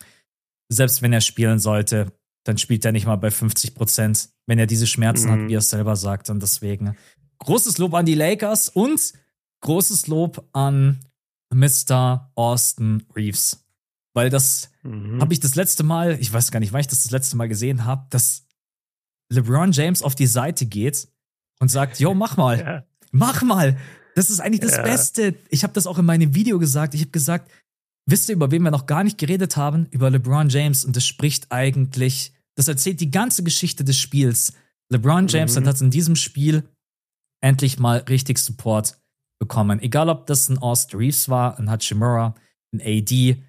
Selbst 0.68 1.02
wenn 1.02 1.12
er 1.12 1.20
spielen 1.20 1.58
sollte, 1.58 2.12
dann 2.44 2.58
spielt 2.58 2.84
er 2.84 2.92
nicht 2.92 3.06
mal 3.06 3.16
bei 3.16 3.30
50 3.30 3.74
Prozent, 3.74 4.30
wenn 4.46 4.58
er 4.58 4.66
diese 4.66 4.86
Schmerzen 4.86 5.28
mhm. 5.28 5.32
hat, 5.32 5.48
wie 5.48 5.54
er 5.54 5.58
es 5.58 5.70
selber 5.70 5.96
sagt. 5.96 6.30
Und 6.30 6.42
deswegen 6.42 6.96
großes 7.38 7.78
Lob 7.78 7.94
an 7.94 8.06
die 8.06 8.14
Lakers 8.14 8.68
und 8.68 9.12
großes 9.60 10.06
Lob 10.06 10.48
an 10.52 11.00
Mr. 11.52 12.30
Austin 12.34 13.04
Reeves. 13.14 13.66
Weil 14.14 14.30
das 14.30 14.70
mhm. 14.82 15.20
habe 15.20 15.32
ich 15.32 15.40
das 15.40 15.54
letzte 15.54 15.82
Mal, 15.82 16.18
ich 16.20 16.32
weiß 16.32 16.50
gar 16.50 16.60
nicht, 16.60 16.72
wann 16.72 16.80
ich 16.80 16.88
das 16.88 17.02
das 17.02 17.12
letzte 17.12 17.36
Mal 17.36 17.48
gesehen 17.48 17.84
habe, 17.84 18.06
das 18.10 18.46
LeBron 19.30 19.72
James 19.72 20.02
auf 20.02 20.14
die 20.14 20.26
Seite 20.26 20.66
geht 20.66 21.08
und 21.60 21.70
sagt, 21.70 22.00
yo, 22.00 22.14
mach 22.14 22.36
mal, 22.36 22.58
ja. 22.60 22.84
mach 23.12 23.42
mal. 23.42 23.78
Das 24.14 24.28
ist 24.28 24.40
eigentlich 24.40 24.60
das 24.60 24.76
ja. 24.76 24.82
Beste. 24.82 25.36
Ich 25.48 25.62
habe 25.62 25.72
das 25.72 25.86
auch 25.86 25.98
in 25.98 26.04
meinem 26.04 26.34
Video 26.34 26.58
gesagt. 26.58 26.94
Ich 26.94 27.00
habe 27.00 27.10
gesagt, 27.10 27.50
wisst 28.06 28.28
ihr, 28.28 28.34
über 28.34 28.50
wen 28.50 28.62
wir 28.62 28.70
noch 28.70 28.86
gar 28.86 29.04
nicht 29.04 29.18
geredet 29.18 29.56
haben? 29.56 29.86
Über 29.90 30.10
LeBron 30.10 30.48
James. 30.48 30.84
Und 30.84 30.96
das 30.96 31.06
spricht 31.06 31.52
eigentlich, 31.52 32.34
das 32.56 32.68
erzählt 32.68 33.00
die 33.00 33.10
ganze 33.10 33.44
Geschichte 33.44 33.84
des 33.84 33.96
Spiels. 33.96 34.52
LeBron 34.90 35.28
James 35.28 35.58
mhm. 35.58 35.66
hat 35.66 35.80
in 35.80 35.90
diesem 35.90 36.16
Spiel 36.16 36.68
endlich 37.40 37.78
mal 37.78 37.98
richtig 37.98 38.38
Support 38.38 39.00
bekommen. 39.38 39.80
Egal, 39.80 40.08
ob 40.08 40.26
das 40.26 40.48
ein 40.48 40.58
Austin 40.58 40.98
Reeves 40.98 41.28
war, 41.28 41.58
ein 41.58 41.70
Hachimura, 41.70 42.34
ein 42.72 42.80
AD, 42.80 43.42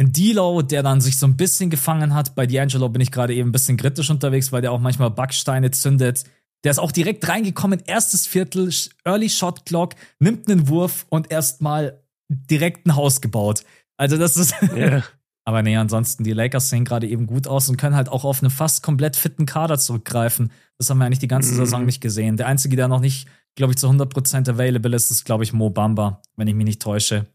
in 0.00 0.12
D'Lo, 0.12 0.62
der 0.62 0.82
dann 0.82 1.02
sich 1.02 1.18
so 1.18 1.26
ein 1.26 1.36
bisschen 1.36 1.68
gefangen 1.68 2.14
hat. 2.14 2.34
Bei 2.34 2.44
D'Angelo 2.44 2.88
bin 2.88 3.02
ich 3.02 3.12
gerade 3.12 3.34
eben 3.34 3.50
ein 3.50 3.52
bisschen 3.52 3.76
kritisch 3.76 4.08
unterwegs, 4.08 4.50
weil 4.50 4.62
der 4.62 4.72
auch 4.72 4.80
manchmal 4.80 5.10
Backsteine 5.10 5.72
zündet. 5.72 6.24
Der 6.64 6.70
ist 6.70 6.78
auch 6.78 6.90
direkt 6.90 7.28
reingekommen, 7.28 7.82
erstes 7.84 8.26
Viertel, 8.26 8.72
Early 9.04 9.28
Shot 9.28 9.66
Clock, 9.66 9.94
nimmt 10.18 10.50
einen 10.50 10.68
Wurf 10.68 11.04
und 11.10 11.30
erstmal 11.30 12.02
direkt 12.30 12.86
ein 12.86 12.96
Haus 12.96 13.20
gebaut. 13.20 13.64
Also 13.98 14.16
das 14.16 14.38
ist. 14.38 14.54
Yeah. 14.74 15.04
Aber 15.44 15.62
nee, 15.62 15.76
ansonsten, 15.76 16.24
die 16.24 16.32
Lakers 16.32 16.70
sehen 16.70 16.86
gerade 16.86 17.06
eben 17.06 17.26
gut 17.26 17.46
aus 17.46 17.68
und 17.68 17.76
können 17.76 17.96
halt 17.96 18.08
auch 18.08 18.24
auf 18.24 18.42
einen 18.42 18.50
fast 18.50 18.82
komplett 18.82 19.16
fitten 19.16 19.44
Kader 19.44 19.78
zurückgreifen. 19.78 20.50
Das 20.78 20.88
haben 20.88 20.98
wir 20.98 21.04
eigentlich 21.04 21.18
die 21.18 21.28
ganze 21.28 21.52
mhm. 21.52 21.56
Saison 21.58 21.84
nicht 21.84 22.00
gesehen. 22.00 22.38
Der 22.38 22.46
einzige, 22.46 22.76
der 22.76 22.88
noch 22.88 23.00
nicht, 23.00 23.28
glaube 23.54 23.72
ich, 23.72 23.78
zu 23.78 23.86
100% 23.86 24.48
available 24.48 24.96
ist, 24.96 25.10
ist, 25.10 25.24
glaube 25.24 25.44
ich, 25.44 25.52
Mo 25.52 25.68
Bamba, 25.68 26.22
wenn 26.36 26.48
ich 26.48 26.54
mich 26.54 26.66
nicht 26.66 26.80
täusche. 26.80 27.26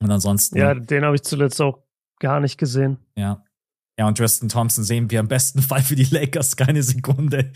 Und 0.00 0.10
ansonsten. 0.10 0.58
Ja, 0.58 0.74
den 0.74 1.04
habe 1.04 1.16
ich 1.16 1.22
zuletzt 1.22 1.60
auch 1.60 1.84
gar 2.20 2.40
nicht 2.40 2.58
gesehen. 2.58 2.98
Ja. 3.16 3.44
Ja, 3.98 4.08
und 4.08 4.18
Tristan 4.18 4.48
Thompson 4.48 4.82
sehen 4.84 5.10
wir 5.10 5.20
im 5.20 5.28
besten 5.28 5.62
Fall 5.62 5.82
für 5.82 5.96
die 5.96 6.04
Lakers 6.04 6.56
keine 6.56 6.82
Sekunde. 6.82 7.52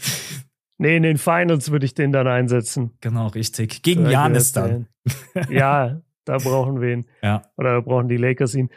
Nee, 0.79 0.97
in 0.97 1.03
den 1.03 1.19
Finals 1.19 1.71
würde 1.73 1.87
ich 1.87 1.95
den 1.95 2.13
dann 2.13 2.29
einsetzen. 2.29 2.93
Genau, 3.01 3.27
richtig. 3.29 3.83
Gegen 3.83 4.09
Janis 4.09 4.53
dann. 4.53 4.87
ja, 5.51 6.01
da 6.25 6.37
brauchen 6.39 6.81
wir 6.81 6.93
ihn. 6.93 7.07
Ja. 7.23 7.43
Oder 7.57 7.83
brauchen 7.83 8.09
die 8.09 8.17
Lakers 8.17 8.55
ihn. 8.55 8.71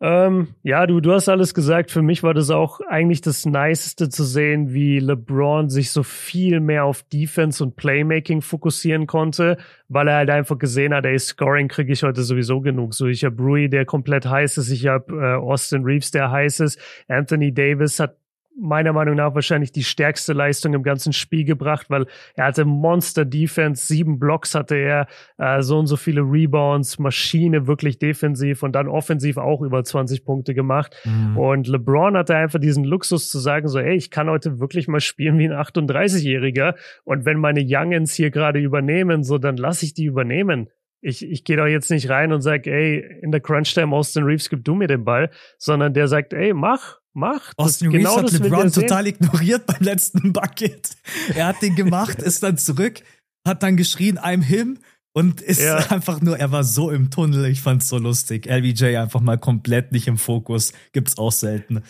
Ähm, 0.00 0.54
ja, 0.62 0.86
du, 0.86 1.00
du 1.00 1.12
hast 1.12 1.28
alles 1.28 1.54
gesagt. 1.54 1.90
Für 1.90 2.02
mich 2.02 2.22
war 2.22 2.32
das 2.32 2.50
auch 2.50 2.80
eigentlich 2.88 3.20
das 3.20 3.44
Niceste 3.46 4.08
zu 4.08 4.22
sehen, 4.22 4.72
wie 4.72 5.00
LeBron 5.00 5.68
sich 5.70 5.90
so 5.90 6.04
viel 6.04 6.60
mehr 6.60 6.84
auf 6.84 7.02
Defense 7.02 7.62
und 7.64 7.74
Playmaking 7.74 8.40
fokussieren 8.40 9.08
konnte, 9.08 9.58
weil 9.88 10.06
er 10.06 10.16
halt 10.16 10.30
einfach 10.30 10.58
gesehen 10.58 10.94
hat, 10.94 11.04
ey, 11.04 11.18
Scoring 11.18 11.66
kriege 11.66 11.92
ich 11.92 12.04
heute 12.04 12.22
sowieso 12.22 12.60
genug. 12.60 12.94
So, 12.94 13.06
ich 13.06 13.24
habe 13.24 13.42
Rui, 13.42 13.68
der 13.68 13.86
komplett 13.86 14.26
heiß 14.26 14.58
ist, 14.58 14.70
ich 14.70 14.86
habe 14.86 15.14
äh, 15.14 15.34
Austin 15.34 15.82
Reeves, 15.82 16.12
der 16.12 16.30
heiß 16.30 16.60
ist, 16.60 16.80
Anthony 17.08 17.52
Davis 17.52 17.98
hat 17.98 18.16
meiner 18.60 18.92
Meinung 18.92 19.16
nach 19.16 19.34
wahrscheinlich 19.34 19.72
die 19.72 19.84
stärkste 19.84 20.32
Leistung 20.32 20.74
im 20.74 20.82
ganzen 20.82 21.12
Spiel 21.12 21.44
gebracht, 21.44 21.90
weil 21.90 22.06
er 22.34 22.46
hatte 22.46 22.64
Monster 22.64 23.24
Defense, 23.24 23.86
sieben 23.86 24.18
Blocks 24.18 24.54
hatte 24.54 24.76
er, 24.76 25.06
äh, 25.38 25.62
so 25.62 25.78
und 25.78 25.86
so 25.86 25.96
viele 25.96 26.22
Rebounds, 26.22 26.98
Maschine 26.98 27.66
wirklich 27.66 27.98
defensiv 27.98 28.62
und 28.62 28.72
dann 28.72 28.88
offensiv 28.88 29.36
auch 29.36 29.62
über 29.62 29.84
20 29.84 30.24
Punkte 30.24 30.54
gemacht. 30.54 30.96
Mhm. 31.04 31.36
Und 31.36 31.68
LeBron 31.68 32.16
hatte 32.16 32.34
einfach 32.36 32.58
diesen 32.58 32.84
Luxus 32.84 33.28
zu 33.28 33.38
sagen, 33.38 33.68
so, 33.68 33.78
ey, 33.78 33.96
ich 33.96 34.10
kann 34.10 34.28
heute 34.28 34.58
wirklich 34.60 34.88
mal 34.88 35.00
spielen 35.00 35.38
wie 35.38 35.48
ein 35.48 35.52
38-Jähriger 35.52 36.74
und 37.04 37.24
wenn 37.24 37.38
meine 37.38 37.64
Youngins 37.64 38.14
hier 38.14 38.30
gerade 38.30 38.58
übernehmen, 38.58 39.22
so, 39.22 39.38
dann 39.38 39.56
lass 39.56 39.82
ich 39.82 39.94
die 39.94 40.04
übernehmen 40.04 40.68
ich, 41.00 41.24
ich 41.24 41.44
gehe 41.44 41.56
doch 41.56 41.66
jetzt 41.66 41.90
nicht 41.90 42.08
rein 42.08 42.32
und 42.32 42.42
sag, 42.42 42.66
ey, 42.66 43.04
in 43.22 43.30
der 43.30 43.40
Crunch-Time 43.40 43.94
Austin 43.94 44.24
Reeves, 44.24 44.48
gib 44.48 44.64
du 44.64 44.74
mir 44.74 44.88
den 44.88 45.04
Ball, 45.04 45.30
sondern 45.58 45.94
der 45.94 46.08
sagt, 46.08 46.32
ey, 46.32 46.52
mach, 46.52 46.98
mach. 47.12 47.52
Austin 47.56 47.90
Reeves 47.90 48.04
genau 48.04 48.22
hat 48.22 48.32
LeBron 48.32 48.72
total 48.72 49.06
ignoriert 49.06 49.66
beim 49.66 49.80
letzten 49.80 50.32
Bucket. 50.32 50.96
Er 51.34 51.46
hat 51.46 51.62
den 51.62 51.74
gemacht, 51.76 52.20
ist 52.20 52.42
dann 52.42 52.56
zurück, 52.56 53.02
hat 53.46 53.62
dann 53.62 53.76
geschrien, 53.76 54.18
I'm 54.18 54.42
him 54.42 54.78
und 55.12 55.40
ist 55.40 55.62
ja. 55.62 55.76
einfach 55.90 56.20
nur, 56.20 56.38
er 56.38 56.52
war 56.52 56.64
so 56.64 56.90
im 56.90 57.10
Tunnel, 57.10 57.46
ich 57.46 57.60
fand's 57.60 57.88
so 57.88 57.98
lustig. 57.98 58.46
LBJ 58.46 58.96
einfach 58.96 59.20
mal 59.20 59.38
komplett 59.38 59.92
nicht 59.92 60.08
im 60.08 60.18
Fokus, 60.18 60.72
gibt's 60.92 61.18
auch 61.18 61.32
selten. 61.32 61.82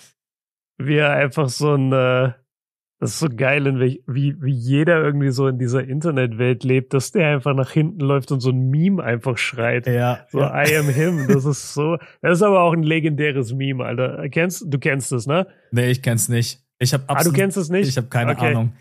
Wie 0.78 0.96
er 0.96 1.12
einfach 1.12 1.48
so 1.48 1.74
ein, 1.74 1.92
äh, 1.92 2.32
das 3.00 3.10
ist 3.10 3.18
so 3.20 3.28
geil, 3.28 3.64
wie, 3.78 4.02
wie, 4.08 4.42
wie 4.42 4.52
jeder 4.52 5.00
irgendwie 5.02 5.30
so 5.30 5.46
in 5.46 5.58
dieser 5.58 5.84
Internetwelt 5.84 6.64
lebt, 6.64 6.92
dass 6.94 7.12
der 7.12 7.28
einfach 7.28 7.54
nach 7.54 7.70
hinten 7.70 8.00
läuft 8.00 8.32
und 8.32 8.40
so 8.40 8.50
ein 8.50 8.70
Meme 8.70 9.02
einfach 9.02 9.38
schreit. 9.38 9.86
Ja. 9.86 10.26
So 10.30 10.40
ja. 10.40 10.66
I 10.66 10.76
am 10.76 10.88
him. 10.88 11.28
Das 11.28 11.44
ist 11.44 11.74
so, 11.74 11.96
das 12.22 12.38
ist 12.38 12.42
aber 12.42 12.62
auch 12.62 12.72
ein 12.72 12.82
legendäres 12.82 13.52
Meme, 13.52 13.84
Alter. 13.84 14.28
Kennst, 14.30 14.64
du 14.66 14.78
kennst 14.80 15.12
es, 15.12 15.28
ne? 15.28 15.46
Nee, 15.70 15.90
ich 15.90 16.02
kenn's 16.02 16.28
nicht. 16.28 16.60
Ich 16.80 16.92
hab 16.92 17.02
absolut, 17.02 17.20
Ah, 17.20 17.30
du 17.30 17.32
kennst 17.32 17.56
es 17.56 17.68
nicht? 17.68 17.88
Ich 17.88 17.96
habe 17.96 18.08
keine 18.08 18.32
okay. 18.32 18.48
Ahnung. 18.48 18.72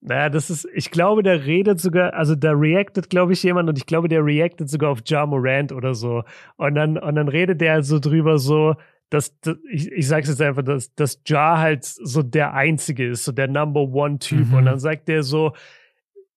Naja, 0.00 0.30
das 0.30 0.48
ist, 0.48 0.66
ich 0.72 0.90
glaube, 0.90 1.22
der 1.22 1.44
redet 1.44 1.80
sogar, 1.80 2.14
also 2.14 2.36
da 2.36 2.52
reactet, 2.52 3.10
glaube 3.10 3.32
ich, 3.32 3.42
jemand 3.42 3.68
und 3.68 3.76
ich 3.76 3.84
glaube, 3.84 4.08
der 4.08 4.24
reactet 4.24 4.70
sogar 4.70 4.90
auf 4.90 5.00
Ja 5.04 5.26
Morant 5.26 5.72
oder 5.72 5.92
so. 5.92 6.22
Und 6.56 6.74
dann, 6.74 6.96
und 6.96 7.16
dann 7.16 7.28
redet 7.28 7.60
der 7.60 7.82
so 7.82 7.98
drüber 7.98 8.38
so, 8.38 8.76
dass, 9.10 9.38
dass 9.40 9.56
ich, 9.70 9.90
ich 9.90 10.06
sag's 10.06 10.28
jetzt 10.28 10.42
einfach, 10.42 10.62
dass, 10.62 10.94
dass 10.94 11.20
Ja 11.26 11.58
halt 11.58 11.84
so 11.84 12.22
der 12.22 12.54
Einzige 12.54 13.08
ist, 13.08 13.24
so 13.24 13.32
der 13.32 13.48
Number 13.48 13.80
One-Typ. 13.80 14.48
Mhm. 14.48 14.54
Und 14.54 14.64
dann 14.66 14.78
sagt 14.78 15.08
der 15.08 15.22
so, 15.22 15.52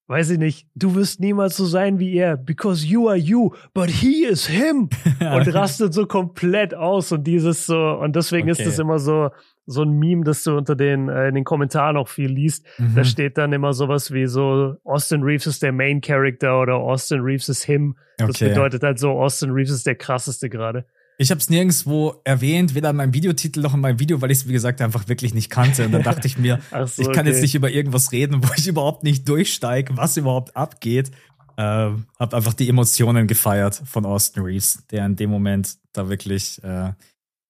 weiß 0.08 0.32
ich 0.32 0.40
nicht, 0.40 0.68
du 0.76 0.96
wirst 0.96 1.22
niemals 1.22 1.56
so 1.56 1.66
sein 1.66 1.98
wie 2.00 2.14
er, 2.14 2.36
because 2.36 2.86
you 2.86 3.08
are 3.08 3.18
you, 3.18 3.54
but 3.74 3.90
he 3.90 4.26
is 4.26 4.46
him. 4.46 4.90
und 5.20 5.54
rastet 5.54 5.94
so 5.94 6.06
komplett 6.06 6.74
aus 6.74 7.12
und 7.14 7.26
dieses 7.26 7.66
so, 7.66 7.92
und 7.94 8.16
deswegen 8.16 8.52
okay. 8.52 8.62
ist 8.62 8.66
das 8.66 8.78
immer 8.78 9.00
so, 9.00 9.30
so 9.66 9.84
ein 9.84 9.92
Meme, 9.92 10.26
das 10.26 10.44
du 10.44 10.58
unter 10.58 10.76
den, 10.76 11.08
äh, 11.08 11.30
in 11.30 11.36
den 11.36 11.44
Kommentaren 11.46 11.96
auch 11.96 12.10
viel 12.10 12.30
liest. 12.30 12.66
Mhm. 12.78 12.96
Da 12.96 13.04
steht 13.06 13.38
dann 13.38 13.54
immer 13.54 13.72
sowas 13.72 14.12
wie 14.12 14.26
so, 14.26 14.76
Austin 14.84 15.24
Reeves 15.24 15.48
ist 15.48 15.64
der 15.64 15.72
Main 15.72 16.02
Character 16.02 16.60
oder 16.60 16.76
Austin 16.76 17.22
Reeves 17.22 17.48
ist 17.48 17.64
him. 17.64 17.96
Das 18.18 18.32
okay. 18.32 18.50
bedeutet 18.50 18.84
halt 18.84 19.00
so, 19.00 19.12
Austin 19.12 19.52
Reeves 19.52 19.72
ist 19.72 19.88
der 19.88 19.96
krasseste 19.96 20.50
gerade. 20.50 20.86
Ich 21.22 21.30
habe 21.30 21.38
es 21.38 21.52
nirgendwo 21.52 22.16
erwähnt, 22.24 22.74
weder 22.74 22.90
in 22.90 22.96
meinem 22.96 23.14
Videotitel 23.14 23.62
noch 23.62 23.76
in 23.76 23.80
meinem 23.80 24.00
Video, 24.00 24.22
weil 24.22 24.32
ich 24.32 24.40
es, 24.40 24.48
wie 24.48 24.54
gesagt, 24.54 24.82
einfach 24.82 25.08
wirklich 25.08 25.36
nicht 25.36 25.52
kannte. 25.52 25.86
Und 25.86 25.92
dann 25.92 26.02
dachte 26.02 26.26
ich 26.26 26.40
mir, 26.40 26.60
so, 26.72 27.04
ich 27.04 27.12
kann 27.12 27.20
okay. 27.20 27.30
jetzt 27.30 27.42
nicht 27.44 27.54
über 27.54 27.70
irgendwas 27.70 28.12
reden, 28.12 28.44
wo 28.44 28.48
ich 28.58 28.66
überhaupt 28.66 29.04
nicht 29.04 29.30
durchsteige, 29.30 29.96
was 29.96 30.18
überhaupt 30.18 30.56
abgeht. 30.58 31.12
Äh, 31.58 31.92
hab 32.18 32.34
einfach 32.34 32.56
die 32.56 32.68
Emotionen 32.68 33.28
gefeiert 33.28 33.80
von 33.86 34.04
Austin 34.04 34.42
Reeves, 34.42 34.88
der 34.90 35.06
in 35.06 35.16
dem 35.16 35.30
Moment 35.30 35.78
da 35.94 36.10
wirklich 36.10 36.60
äh, 36.64 36.94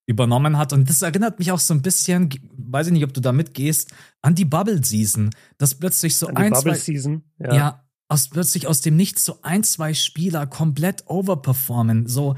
übernommen 0.06 0.58
hat. 0.58 0.74
Und 0.74 0.90
das 0.90 1.02
erinnert 1.02 1.40
mich 1.40 1.54
auch 1.54 1.60
so 1.60 1.74
ein 1.74 1.82
bisschen, 1.82 2.30
weiß 2.58 2.88
ich 2.88 2.94
nicht, 2.94 3.06
ob 3.06 3.14
du 3.14 3.22
da 3.22 3.32
mitgehst, 3.32 3.94
an 4.22 4.36
die 4.36 4.44
Bubble 4.44 4.84
Season. 4.84 5.30
Das 5.58 5.76
plötzlich 5.76 6.18
so 6.18 6.28
an 6.28 6.36
ein, 6.36 6.44
die 6.48 6.50
Bubble 6.56 6.74
zwei, 6.74 6.78
Season, 6.78 7.24
ja. 7.40 7.54
ja 7.54 7.84
aus, 8.10 8.28
plötzlich 8.28 8.68
aus 8.68 8.82
dem 8.82 8.98
Nichts 8.98 9.24
so 9.24 9.40
ein, 9.44 9.64
zwei 9.64 9.94
Spieler 9.94 10.46
komplett 10.46 11.06
overperformen. 11.08 12.08
So, 12.08 12.36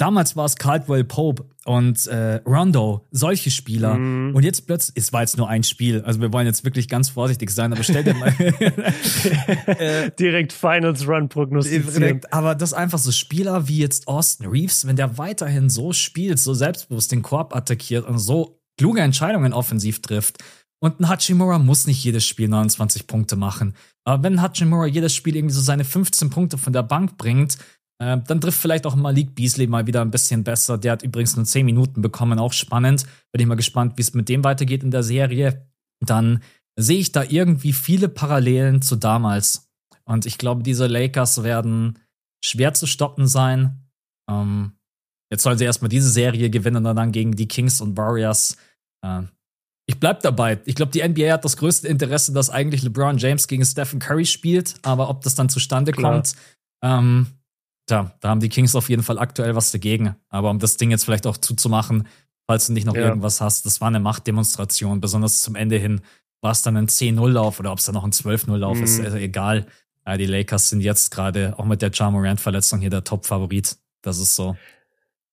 damals 0.00 0.34
war 0.34 0.46
es 0.46 0.56
Caldwell 0.56 1.04
Pope 1.04 1.44
und 1.64 2.06
äh, 2.06 2.36
Rondo, 2.46 3.06
solche 3.10 3.50
Spieler. 3.50 3.94
Mm. 3.94 4.34
Und 4.34 4.44
jetzt 4.44 4.66
plötzlich, 4.66 4.96
es 4.96 5.12
war 5.12 5.20
jetzt 5.20 5.36
nur 5.36 5.48
ein 5.48 5.62
Spiel, 5.62 6.00
also 6.02 6.20
wir 6.20 6.32
wollen 6.32 6.46
jetzt 6.46 6.64
wirklich 6.64 6.88
ganz 6.88 7.10
vorsichtig 7.10 7.50
sein, 7.50 7.72
aber 7.72 7.82
stell 7.82 8.04
dir 8.04 8.14
mal. 8.14 8.28
äh, 9.66 10.10
direkt 10.18 10.52
Finals 10.52 11.06
Run 11.06 11.28
prognostizieren. 11.28 12.22
aber 12.30 12.54
das 12.54 12.72
einfach 12.72 12.98
so 12.98 13.12
Spieler 13.12 13.68
wie 13.68 13.78
jetzt 13.78 14.08
Austin 14.08 14.46
Reeves, 14.46 14.86
wenn 14.86 14.96
der 14.96 15.18
weiterhin 15.18 15.68
so 15.68 15.92
spielt, 15.92 16.38
so 16.38 16.54
selbstbewusst 16.54 17.12
den 17.12 17.22
Korb 17.22 17.54
attackiert 17.54 18.06
und 18.06 18.18
so 18.18 18.58
kluge 18.78 19.02
Entscheidungen 19.02 19.52
offensiv 19.52 20.00
trifft. 20.00 20.38
Und 20.82 20.98
ein 20.98 21.08
Hachimura 21.10 21.58
muss 21.58 21.86
nicht 21.86 22.02
jedes 22.02 22.24
Spiel 22.24 22.48
29 22.48 23.06
Punkte 23.06 23.36
machen. 23.36 23.74
Aber 24.04 24.22
wenn 24.22 24.40
Hachimura 24.40 24.86
jedes 24.86 25.14
Spiel 25.14 25.36
irgendwie 25.36 25.54
so 25.54 25.60
seine 25.60 25.84
15 25.84 26.30
Punkte 26.30 26.56
von 26.56 26.72
der 26.72 26.82
Bank 26.82 27.18
bringt, 27.18 27.58
äh, 28.00 28.18
dann 28.26 28.40
trifft 28.40 28.60
vielleicht 28.60 28.86
auch 28.86 28.96
Malik 28.96 29.34
Beasley 29.34 29.66
mal 29.66 29.86
wieder 29.86 30.00
ein 30.00 30.10
bisschen 30.10 30.42
besser. 30.42 30.78
Der 30.78 30.92
hat 30.92 31.02
übrigens 31.02 31.36
nur 31.36 31.44
10 31.44 31.66
Minuten 31.66 32.00
bekommen, 32.00 32.38
auch 32.38 32.54
spannend. 32.54 33.04
Bin 33.30 33.42
ich 33.42 33.46
mal 33.46 33.56
gespannt, 33.56 33.98
wie 33.98 34.02
es 34.02 34.14
mit 34.14 34.28
dem 34.28 34.42
weitergeht 34.42 34.82
in 34.82 34.90
der 34.90 35.02
Serie. 35.02 35.68
Dann 36.04 36.42
sehe 36.78 36.98
ich 36.98 37.12
da 37.12 37.22
irgendwie 37.22 37.74
viele 37.74 38.08
Parallelen 38.08 38.80
zu 38.80 38.96
damals. 38.96 39.68
Und 40.04 40.24
ich 40.24 40.38
glaube, 40.38 40.62
diese 40.62 40.86
Lakers 40.86 41.42
werden 41.42 41.98
schwer 42.42 42.72
zu 42.72 42.86
stoppen 42.86 43.26
sein. 43.26 43.86
Ähm, 44.30 44.72
jetzt 45.30 45.42
sollen 45.42 45.58
sie 45.58 45.66
erstmal 45.66 45.90
diese 45.90 46.10
Serie 46.10 46.48
gewinnen 46.48 46.86
und 46.86 46.96
dann 46.96 47.12
gegen 47.12 47.36
die 47.36 47.48
Kings 47.48 47.82
und 47.82 47.98
Warriors. 47.98 48.56
Äh, 49.04 49.24
ich 49.86 50.00
bleib 50.00 50.22
dabei. 50.22 50.58
Ich 50.64 50.74
glaube, 50.74 50.92
die 50.92 51.06
NBA 51.06 51.32
hat 51.32 51.44
das 51.44 51.58
größte 51.58 51.86
Interesse, 51.86 52.32
dass 52.32 52.48
eigentlich 52.48 52.82
LeBron 52.82 53.18
James 53.18 53.46
gegen 53.46 53.64
Stephen 53.64 53.98
Curry 53.98 54.24
spielt. 54.24 54.76
Aber 54.82 55.10
ob 55.10 55.20
das 55.20 55.34
dann 55.34 55.50
zustande 55.50 55.92
Klar. 55.92 56.12
kommt, 56.12 56.34
ähm, 56.82 57.26
tja, 57.90 58.12
da 58.20 58.28
haben 58.28 58.40
die 58.40 58.48
Kings 58.48 58.74
auf 58.74 58.88
jeden 58.88 59.02
Fall 59.02 59.18
aktuell 59.18 59.54
was 59.54 59.72
dagegen. 59.72 60.14
Aber 60.28 60.50
um 60.50 60.58
das 60.58 60.76
Ding 60.76 60.90
jetzt 60.90 61.04
vielleicht 61.04 61.26
auch 61.26 61.36
zuzumachen, 61.36 62.06
falls 62.46 62.66
du 62.66 62.72
nicht 62.72 62.86
noch 62.86 62.94
ja. 62.94 63.02
irgendwas 63.02 63.40
hast, 63.40 63.66
das 63.66 63.80
war 63.80 63.88
eine 63.88 64.00
Machtdemonstration. 64.00 65.00
Besonders 65.00 65.42
zum 65.42 65.56
Ende 65.56 65.76
hin 65.76 66.00
war 66.40 66.52
es 66.52 66.62
dann 66.62 66.76
ein 66.76 66.86
10-0-Lauf 66.86 67.60
oder 67.60 67.72
ob 67.72 67.78
es 67.78 67.84
dann 67.84 67.94
noch 67.94 68.04
ein 68.04 68.12
12-0-Lauf 68.12 68.78
mhm. 68.78 68.84
ist, 68.84 69.00
also 69.00 69.16
egal. 69.16 69.66
Ja, 70.06 70.16
die 70.16 70.26
Lakers 70.26 70.70
sind 70.70 70.80
jetzt 70.80 71.10
gerade 71.10 71.54
auch 71.58 71.66
mit 71.66 71.82
der 71.82 71.90
Ja 71.92 72.10
Morant-Verletzung 72.10 72.80
hier 72.80 72.90
der 72.90 73.04
Top-Favorit. 73.04 73.76
Das 74.02 74.18
ist 74.18 74.34
so. 74.34 74.56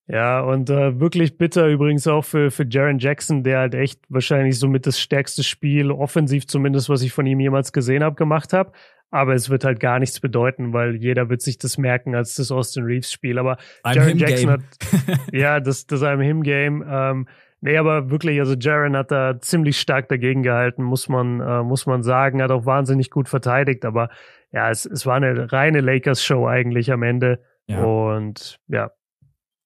Ja, 0.09 0.41
und 0.41 0.69
äh, 0.69 0.99
wirklich 0.99 1.37
bitter 1.37 1.67
übrigens 1.67 2.07
auch 2.07 2.23
für, 2.23 2.49
für 2.49 2.65
Jaron 2.69 2.99
Jackson, 2.99 3.43
der 3.43 3.59
halt 3.59 3.75
echt 3.75 3.99
wahrscheinlich 4.09 4.57
somit 4.57 4.85
das 4.85 4.99
stärkste 4.99 5.43
Spiel, 5.43 5.91
offensiv 5.91 6.47
zumindest, 6.47 6.87
was 6.87 7.01
ich 7.01 7.11
von 7.11 7.25
ihm 7.25 7.39
jemals 7.39 7.73
gesehen 7.73 8.03
habe, 8.03 8.15
gemacht 8.15 8.53
habe. 8.53 8.71
Aber 9.09 9.33
es 9.33 9.49
wird 9.49 9.63
halt 9.63 9.79
gar 9.79 9.99
nichts 9.99 10.19
bedeuten, 10.19 10.73
weil 10.73 10.95
jeder 10.95 11.29
wird 11.29 11.41
sich 11.41 11.57
das 11.57 11.77
merken 11.77 12.15
als 12.15 12.35
das 12.35 12.51
Austin 12.51 12.83
Reeves 12.83 13.11
Spiel. 13.11 13.39
Aber 13.39 13.57
I'm 13.83 13.95
Jaron 13.95 14.17
Jackson 14.17 14.49
hat, 14.49 14.61
ja, 15.31 15.59
das, 15.59 15.87
das 15.87 16.01
I'm 16.01 16.21
Him 16.21 16.43
Game. 16.43 16.83
Ähm, 16.87 17.27
nee, 17.61 17.77
aber 17.77 18.09
wirklich, 18.09 18.39
also 18.39 18.55
Jaron 18.55 18.97
hat 18.97 19.11
da 19.11 19.39
ziemlich 19.39 19.79
stark 19.79 20.09
dagegen 20.09 20.43
gehalten, 20.43 20.83
muss 20.83 21.07
man, 21.07 21.39
äh, 21.39 21.63
muss 21.63 21.85
man 21.85 22.03
sagen. 22.03 22.41
Hat 22.41 22.51
auch 22.51 22.65
wahnsinnig 22.65 23.09
gut 23.09 23.29
verteidigt. 23.29 23.85
Aber 23.85 24.09
ja, 24.51 24.69
es, 24.69 24.85
es 24.85 25.05
war 25.05 25.15
eine 25.15 25.51
reine 25.51 25.81
Lakers 25.81 26.23
Show 26.23 26.45
eigentlich 26.45 26.91
am 26.91 27.03
Ende. 27.03 27.41
Ja. 27.67 27.83
Und 27.83 28.59
ja, 28.67 28.91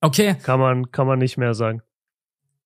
Okay. 0.01 0.35
Kann 0.43 0.59
man, 0.59 0.91
kann 0.91 1.07
man 1.07 1.19
nicht 1.19 1.37
mehr 1.37 1.53
sagen. 1.53 1.81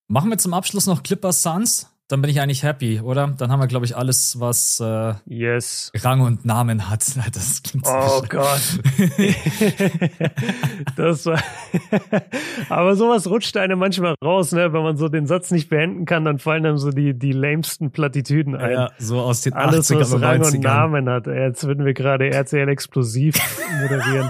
Machen 0.07 0.29
wir 0.29 0.37
zum 0.37 0.53
Abschluss 0.53 0.87
noch 0.87 1.03
Clippers 1.03 1.43
Suns. 1.43 1.91
Dann 2.07 2.21
bin 2.21 2.29
ich 2.29 2.39
eigentlich 2.39 2.61
happy, 2.61 2.99
oder? 2.99 3.33
Dann 3.35 3.51
haben 3.51 3.59
wir, 3.59 3.65
glaube 3.65 3.85
ich, 3.85 3.97
alles, 3.97 4.39
was 4.39 4.79
äh, 4.79 5.15
yes. 5.25 5.91
Rang 5.95 6.21
und 6.21 6.45
Namen 6.45 6.87
hat. 6.89 7.03
Das 7.33 7.63
klingt 7.63 7.85
oh 7.87 8.21
Gott. 8.29 8.61
das 10.95 11.25
war 11.25 11.41
Aber 12.69 12.95
sowas 12.95 13.27
rutscht 13.27 13.57
einem 13.57 13.79
manchmal 13.79 14.15
raus, 14.23 14.51
ne? 14.51 14.71
Wenn 14.71 14.83
man 14.83 14.97
so 14.97 15.09
den 15.09 15.25
Satz 15.25 15.49
nicht 15.49 15.69
beenden 15.69 16.05
kann, 16.05 16.23
dann 16.23 16.37
fallen 16.37 16.65
einem 16.65 16.77
so 16.77 16.91
die, 16.91 17.17
die 17.17 17.31
lamesten 17.31 17.91
Plattitüden 17.91 18.55
ein. 18.55 18.71
Ja, 18.71 18.91
so 18.99 19.19
aus 19.19 19.41
den 19.41 19.53
Alles, 19.53 19.89
80er 19.89 19.99
was 19.99 20.21
Rang 20.21 20.41
und 20.43 20.59
Namen 20.61 21.09
hat. 21.09 21.25
Jetzt 21.25 21.65
würden 21.65 21.85
wir 21.85 21.93
gerade 21.93 22.29
RCL 22.31 22.69
explosiv 22.69 23.35
moderieren. 23.81 24.29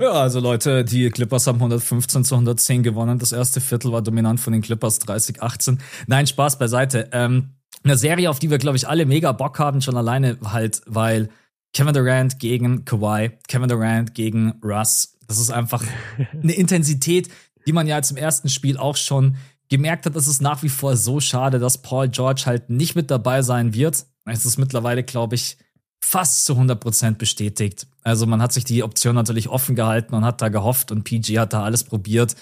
Ja, 0.00 0.10
also 0.12 0.40
Leute, 0.40 0.84
die 0.84 1.10
Clippers 1.10 1.46
haben 1.46 1.58
115 1.58 2.24
zu 2.24 2.34
110 2.34 2.82
gewonnen. 2.82 3.18
Das 3.18 3.32
erste 3.32 3.60
Viertel 3.60 3.92
war 3.92 4.02
dominant 4.02 4.40
von 4.40 4.52
den 4.52 4.62
Clippers 4.62 5.00
30-18. 5.00 5.78
Nein, 6.06 6.26
Spaß 6.26 6.58
beiseite. 6.58 7.08
Ähm, 7.12 7.50
eine 7.84 7.96
Serie, 7.96 8.30
auf 8.30 8.38
die 8.38 8.50
wir, 8.50 8.58
glaube 8.58 8.76
ich, 8.76 8.88
alle 8.88 9.06
mega 9.06 9.32
Bock 9.32 9.58
haben, 9.58 9.80
schon 9.80 9.96
alleine 9.96 10.38
halt, 10.44 10.82
weil 10.86 11.28
Kevin 11.72 11.94
Durant 11.94 12.38
gegen 12.38 12.84
Kawhi, 12.84 13.30
Kevin 13.48 13.68
Durant 13.68 14.14
gegen 14.14 14.54
Russ. 14.62 15.16
Das 15.26 15.38
ist 15.38 15.50
einfach 15.50 15.82
eine 16.42 16.52
Intensität, 16.52 17.28
die 17.66 17.72
man 17.72 17.86
ja 17.86 17.96
jetzt 17.96 18.10
im 18.10 18.16
ersten 18.16 18.48
Spiel 18.48 18.76
auch 18.76 18.96
schon 18.96 19.36
gemerkt 19.68 20.06
hat. 20.06 20.16
Es 20.16 20.26
ist 20.26 20.42
nach 20.42 20.62
wie 20.62 20.68
vor 20.68 20.96
so 20.96 21.20
schade, 21.20 21.58
dass 21.58 21.78
Paul 21.78 22.08
George 22.08 22.42
halt 22.46 22.68
nicht 22.68 22.94
mit 22.94 23.10
dabei 23.10 23.42
sein 23.42 23.74
wird. 23.74 24.04
Es 24.24 24.44
ist 24.44 24.58
mittlerweile, 24.58 25.02
glaube 25.02 25.34
ich, 25.34 25.56
fast 26.04 26.44
zu 26.44 26.54
100% 26.54 27.14
bestätigt. 27.14 27.86
Also 28.02 28.26
man 28.26 28.42
hat 28.42 28.52
sich 28.52 28.64
die 28.64 28.82
Option 28.82 29.14
natürlich 29.14 29.48
offen 29.48 29.74
gehalten 29.74 30.14
und 30.14 30.24
hat 30.24 30.42
da 30.42 30.48
gehofft 30.48 30.90
und 30.90 31.04
PG 31.04 31.38
hat 31.38 31.52
da 31.52 31.62
alles 31.62 31.84
probiert. 31.84 32.34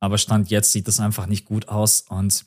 Aber 0.00 0.18
Stand 0.18 0.50
jetzt 0.50 0.72
sieht 0.72 0.88
es 0.88 1.00
einfach 1.00 1.26
nicht 1.26 1.46
gut 1.46 1.68
aus. 1.68 2.02
Und 2.08 2.44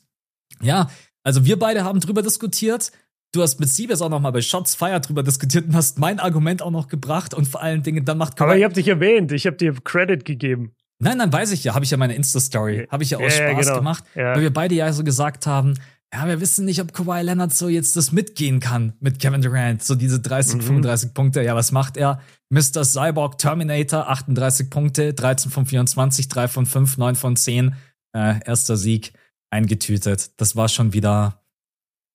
ja, 0.62 0.90
also 1.24 1.44
wir 1.44 1.58
beide 1.58 1.84
haben 1.84 2.00
drüber 2.00 2.22
diskutiert. 2.22 2.92
Du 3.32 3.42
hast 3.42 3.60
mit 3.60 3.68
Siebes 3.68 4.00
auch 4.00 4.08
noch 4.08 4.20
mal 4.20 4.30
bei 4.30 4.40
Shots 4.40 4.74
Fire 4.74 5.00
drüber 5.00 5.22
diskutiert 5.22 5.66
und 5.66 5.74
hast 5.74 5.98
mein 5.98 6.20
Argument 6.20 6.62
auch 6.62 6.70
noch 6.70 6.88
gebracht 6.88 7.34
und 7.34 7.46
vor 7.46 7.62
allen 7.62 7.82
Dingen 7.82 8.04
dann 8.04 8.16
macht 8.16 8.36
Kawhi 8.36 8.50
Aber 8.50 8.58
ich 8.58 8.64
habe 8.64 8.74
dich 8.74 8.88
erwähnt, 8.88 9.32
ich 9.32 9.46
habe 9.46 9.56
dir 9.56 9.74
Credit 9.84 10.24
gegeben. 10.24 10.72
Nein, 11.00 11.18
nein, 11.18 11.32
weiß 11.32 11.52
ich 11.52 11.62
ja, 11.62 11.74
habe 11.74 11.84
ich 11.84 11.90
ja 11.90 11.96
meine 11.96 12.14
Insta 12.14 12.40
Story, 12.40 12.88
habe 12.90 13.02
ich 13.02 13.10
ja 13.10 13.18
aus 13.18 13.36
ja, 13.38 13.50
Spaß 13.50 13.66
genau. 13.66 13.78
gemacht, 13.78 14.04
ja. 14.14 14.34
weil 14.34 14.42
wir 14.42 14.52
beide 14.52 14.74
ja 14.74 14.92
so 14.92 15.04
gesagt 15.04 15.46
haben, 15.46 15.74
ja, 16.12 16.26
wir 16.26 16.40
wissen 16.40 16.64
nicht, 16.64 16.80
ob 16.80 16.94
Kawhi 16.94 17.20
Leonard 17.22 17.52
so 17.52 17.68
jetzt 17.68 17.96
das 17.96 18.12
mitgehen 18.12 18.60
kann 18.60 18.94
mit 19.00 19.18
Kevin 19.18 19.42
Durant. 19.42 19.82
So 19.82 19.94
diese 19.94 20.20
30, 20.20 20.56
mhm. 20.56 20.62
35 20.62 21.14
Punkte. 21.14 21.42
Ja, 21.42 21.54
was 21.54 21.70
macht 21.70 21.96
er? 21.96 22.20
Mr. 22.48 22.84
Cyborg 22.84 23.38
Terminator, 23.38 24.08
38 24.08 24.70
Punkte, 24.70 25.12
13 25.12 25.50
von 25.50 25.66
24, 25.66 26.28
3 26.28 26.48
von 26.48 26.66
5, 26.66 26.96
9 26.96 27.14
von 27.14 27.36
10. 27.36 27.74
Äh, 28.14 28.40
erster 28.46 28.78
Sieg 28.78 29.12
eingetütet. 29.50 30.32
Das 30.40 30.56
war 30.56 30.68
schon 30.68 30.94
wieder, 30.94 31.42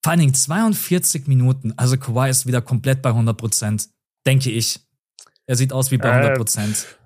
vor 0.03 0.11
allen 0.11 0.21
Dingen 0.21 0.33
42 0.33 1.27
Minuten. 1.27 1.73
Also 1.77 1.97
Kawhi 1.97 2.29
ist 2.29 2.47
wieder 2.47 2.61
komplett 2.61 3.03
bei 3.03 3.09
100 3.09 3.37
Prozent, 3.37 3.89
denke 4.25 4.49
ich. 4.49 4.79
Er 5.45 5.55
sieht 5.55 5.71
aus 5.71 5.91
wie 5.91 5.97
bei 5.97 6.11
100 6.11 6.35
Prozent. 6.35 6.97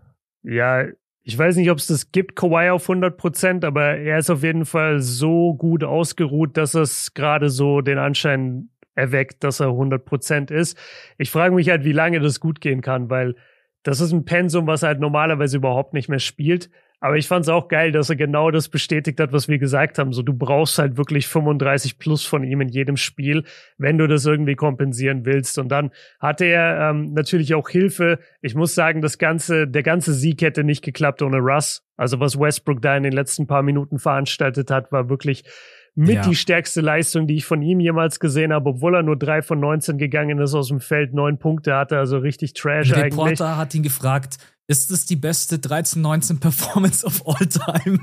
Äh, 0.46 0.56
ja, 0.56 0.86
ich 1.28 1.38
weiß 1.38 1.58
nicht, 1.58 1.70
ob 1.70 1.78
es 1.78 1.88
das 1.88 2.14
gibt, 2.14 2.38
Kawhi 2.38 2.70
auf 2.70 2.84
100 2.84 3.18
Prozent, 3.18 3.66
aber 3.66 3.98
er 3.98 4.18
ist 4.18 4.30
auf 4.30 4.44
jeden 4.44 4.64
Fall 4.64 5.02
so 5.02 5.54
gut 5.56 5.84
ausgeruht, 5.84 6.56
dass 6.56 6.74
es 6.74 7.14
gerade 7.16 7.50
so 7.50 7.82
den 7.82 7.98
Anschein 7.98 8.70
erweckt, 8.96 9.44
dass 9.44 9.60
er 9.60 9.68
100 9.68 10.06
Prozent 10.06 10.52
ist. 10.52 10.78
Ich 11.18 11.30
frage 11.30 11.54
mich 11.54 11.68
halt, 11.68 11.84
wie 11.84 11.92
lange 11.92 12.22
das 12.22 12.40
gut 12.40 12.62
gehen 12.62 12.80
kann, 12.80 13.10
weil 13.10 13.36
das 13.84 14.00
ist 14.00 14.14
ein 14.14 14.24
Pensum, 14.24 14.68
was 14.68 14.84
er 14.84 14.88
halt 14.88 15.02
normalerweise 15.02 15.58
überhaupt 15.58 15.94
nicht 15.94 16.08
mehr 16.08 16.20
spielt. 16.20 16.70
Aber 17.00 17.16
ich 17.16 17.28
fand 17.28 17.46
es 17.46 17.50
auch 17.50 17.68
geil, 17.68 17.92
dass 17.92 18.10
er 18.10 18.16
genau 18.16 18.50
das 18.50 18.70
bestätigt 18.70 19.20
hat, 19.20 19.32
was 19.32 19.48
wir 19.48 19.60
gesagt 19.60 20.00
haben. 20.00 20.14
So, 20.14 20.24
du 20.24 20.34
brauchst 20.34 20.80
halt 20.80 20.98
wirklich 20.98 21.28
35 21.28 22.00
plus 22.00 22.26
von 22.26 22.44
ihm 22.44 22.60
in 22.62 22.70
jedem 22.70 22.98
Spiel, 22.98 23.44
wenn 23.78 24.00
du 24.00 24.08
das 24.08 24.26
irgendwie 24.26 24.56
kompensieren 24.56 25.24
willst. 25.24 25.60
Und 25.60 25.70
dann 25.70 25.92
hatte 26.20 26.46
er 26.46 26.90
ähm, 26.90 27.14
natürlich 27.14 27.54
auch 27.54 27.70
Hilfe. 27.70 28.20
Ich 28.42 28.56
muss 28.56 28.74
sagen, 28.74 29.02
das 29.02 29.20
ganze, 29.20 29.68
der 29.68 29.84
ganze 29.84 30.14
Sieg 30.14 30.42
hätte 30.42 30.64
nicht 30.64 30.84
geklappt 30.84 31.22
ohne 31.22 31.38
Russ. 31.38 31.84
Also 31.98 32.20
was 32.20 32.40
Westbrook 32.40 32.82
da 32.82 32.98
in 32.98 33.04
den 33.04 33.14
letzten 33.14 33.46
paar 33.46 33.62
Minuten 33.62 34.00
veranstaltet 34.00 34.72
hat, 34.72 34.92
war 34.92 35.08
wirklich 35.08 35.44
mit 35.94 36.16
ja. 36.16 36.22
die 36.22 36.36
stärkste 36.36 36.82
Leistung, 36.82 37.26
die 37.26 37.38
ich 37.38 37.46
von 37.46 37.64
ihm 37.64 37.80
jemals 37.80 38.20
gesehen 38.20 38.54
habe, 38.54 38.70
obwohl 38.70 38.96
er 38.96 39.02
nur 39.02 39.18
drei 39.18 39.42
von 39.42 39.60
19 39.60 39.98
gegangen 39.98 40.40
ist 40.40 40.54
aus 40.54 40.68
dem 40.68 40.80
Feld, 40.80 41.16
neun 41.16 41.40
Punkte 41.40 41.76
hatte, 41.76 41.98
also 41.98 42.20
richtig 42.20 42.54
Trash 42.54 42.90
Der 42.90 43.06
eigentlich. 43.06 43.18
Reporter 43.18 43.58
hat 43.58 43.74
ihn 43.74 43.82
gefragt, 43.82 44.38
ist 44.68 44.92
das 44.92 45.06
die 45.06 45.16
beste 45.16 45.58
13-19 45.58 46.40
Performance 46.40 47.06
of 47.06 47.26
all 47.26 47.48
time? 47.48 48.00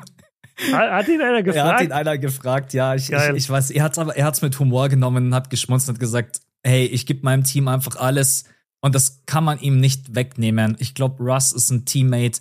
Hat 0.72 1.08
ihn 1.08 1.20
einer 1.20 1.42
gefragt? 1.42 1.56
Er 1.56 1.74
hat 1.74 1.82
ihn 1.82 1.92
einer 1.92 2.18
gefragt, 2.18 2.72
ja. 2.72 2.94
Ich, 2.94 3.10
ich, 3.10 3.28
ich, 3.34 3.50
weiß, 3.50 3.70
er 3.70 3.82
hat's 3.82 3.98
aber, 3.98 4.16
er 4.16 4.24
hat's 4.24 4.42
mit 4.42 4.58
Humor 4.58 4.88
genommen 4.88 5.26
und 5.26 5.34
hat 5.34 5.50
geschmunzelt 5.50 5.96
und 5.96 6.00
gesagt, 6.00 6.40
hey, 6.62 6.86
ich 6.86 7.06
gebe 7.06 7.20
meinem 7.22 7.44
Team 7.44 7.68
einfach 7.68 7.96
alles 7.96 8.44
und 8.80 8.94
das 8.94 9.22
kann 9.26 9.44
man 9.44 9.58
ihm 9.60 9.80
nicht 9.80 10.14
wegnehmen. 10.14 10.76
Ich 10.78 10.94
glaube, 10.94 11.22
Russ 11.22 11.52
ist 11.52 11.70
ein 11.70 11.84
Teammate, 11.84 12.40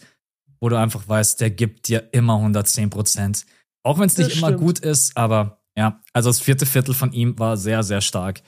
wo 0.60 0.70
du 0.70 0.78
einfach 0.78 1.08
weißt, 1.08 1.42
der 1.42 1.50
gibt 1.50 1.88
dir 1.90 2.10
immer 2.14 2.36
110 2.36 2.90
Prozent. 2.90 3.46
Auch 3.84 4.00
wenn 4.00 4.06
es 4.06 4.18
nicht 4.18 4.38
immer 4.38 4.54
gut 4.54 4.80
ist, 4.80 5.18
aber 5.18 5.62
ja, 5.78 6.02
also 6.14 6.30
das 6.30 6.40
vierte 6.40 6.66
Viertel 6.66 6.94
von 6.94 7.12
ihm 7.12 7.38
war 7.38 7.58
sehr, 7.58 7.84
sehr 7.84 8.02
stark. 8.02 8.42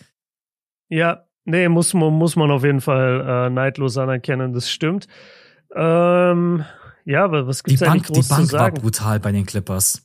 Ja, 0.89 1.25
nee, 1.43 1.67
muss 1.67 1.93
man, 1.93 2.13
muss 2.13 2.35
man 2.35 2.51
auf 2.51 2.63
jeden 2.63 2.81
Fall 2.81 3.47
äh, 3.47 3.49
neidlos 3.49 3.97
anerkennen, 3.97 4.53
das 4.53 4.69
stimmt. 4.69 5.07
Ähm, 5.75 6.63
ja, 7.05 7.23
aber 7.23 7.47
was 7.47 7.63
gibt's 7.63 7.81
die 7.81 7.85
Bank, 7.85 8.05
groß 8.05 8.27
Die 8.27 8.33
Bank 8.33 8.41
zu 8.41 8.47
sagen? 8.47 8.75
war 8.75 8.81
brutal 8.81 9.19
bei 9.19 9.31
den 9.31 9.45
Clippers. 9.45 10.01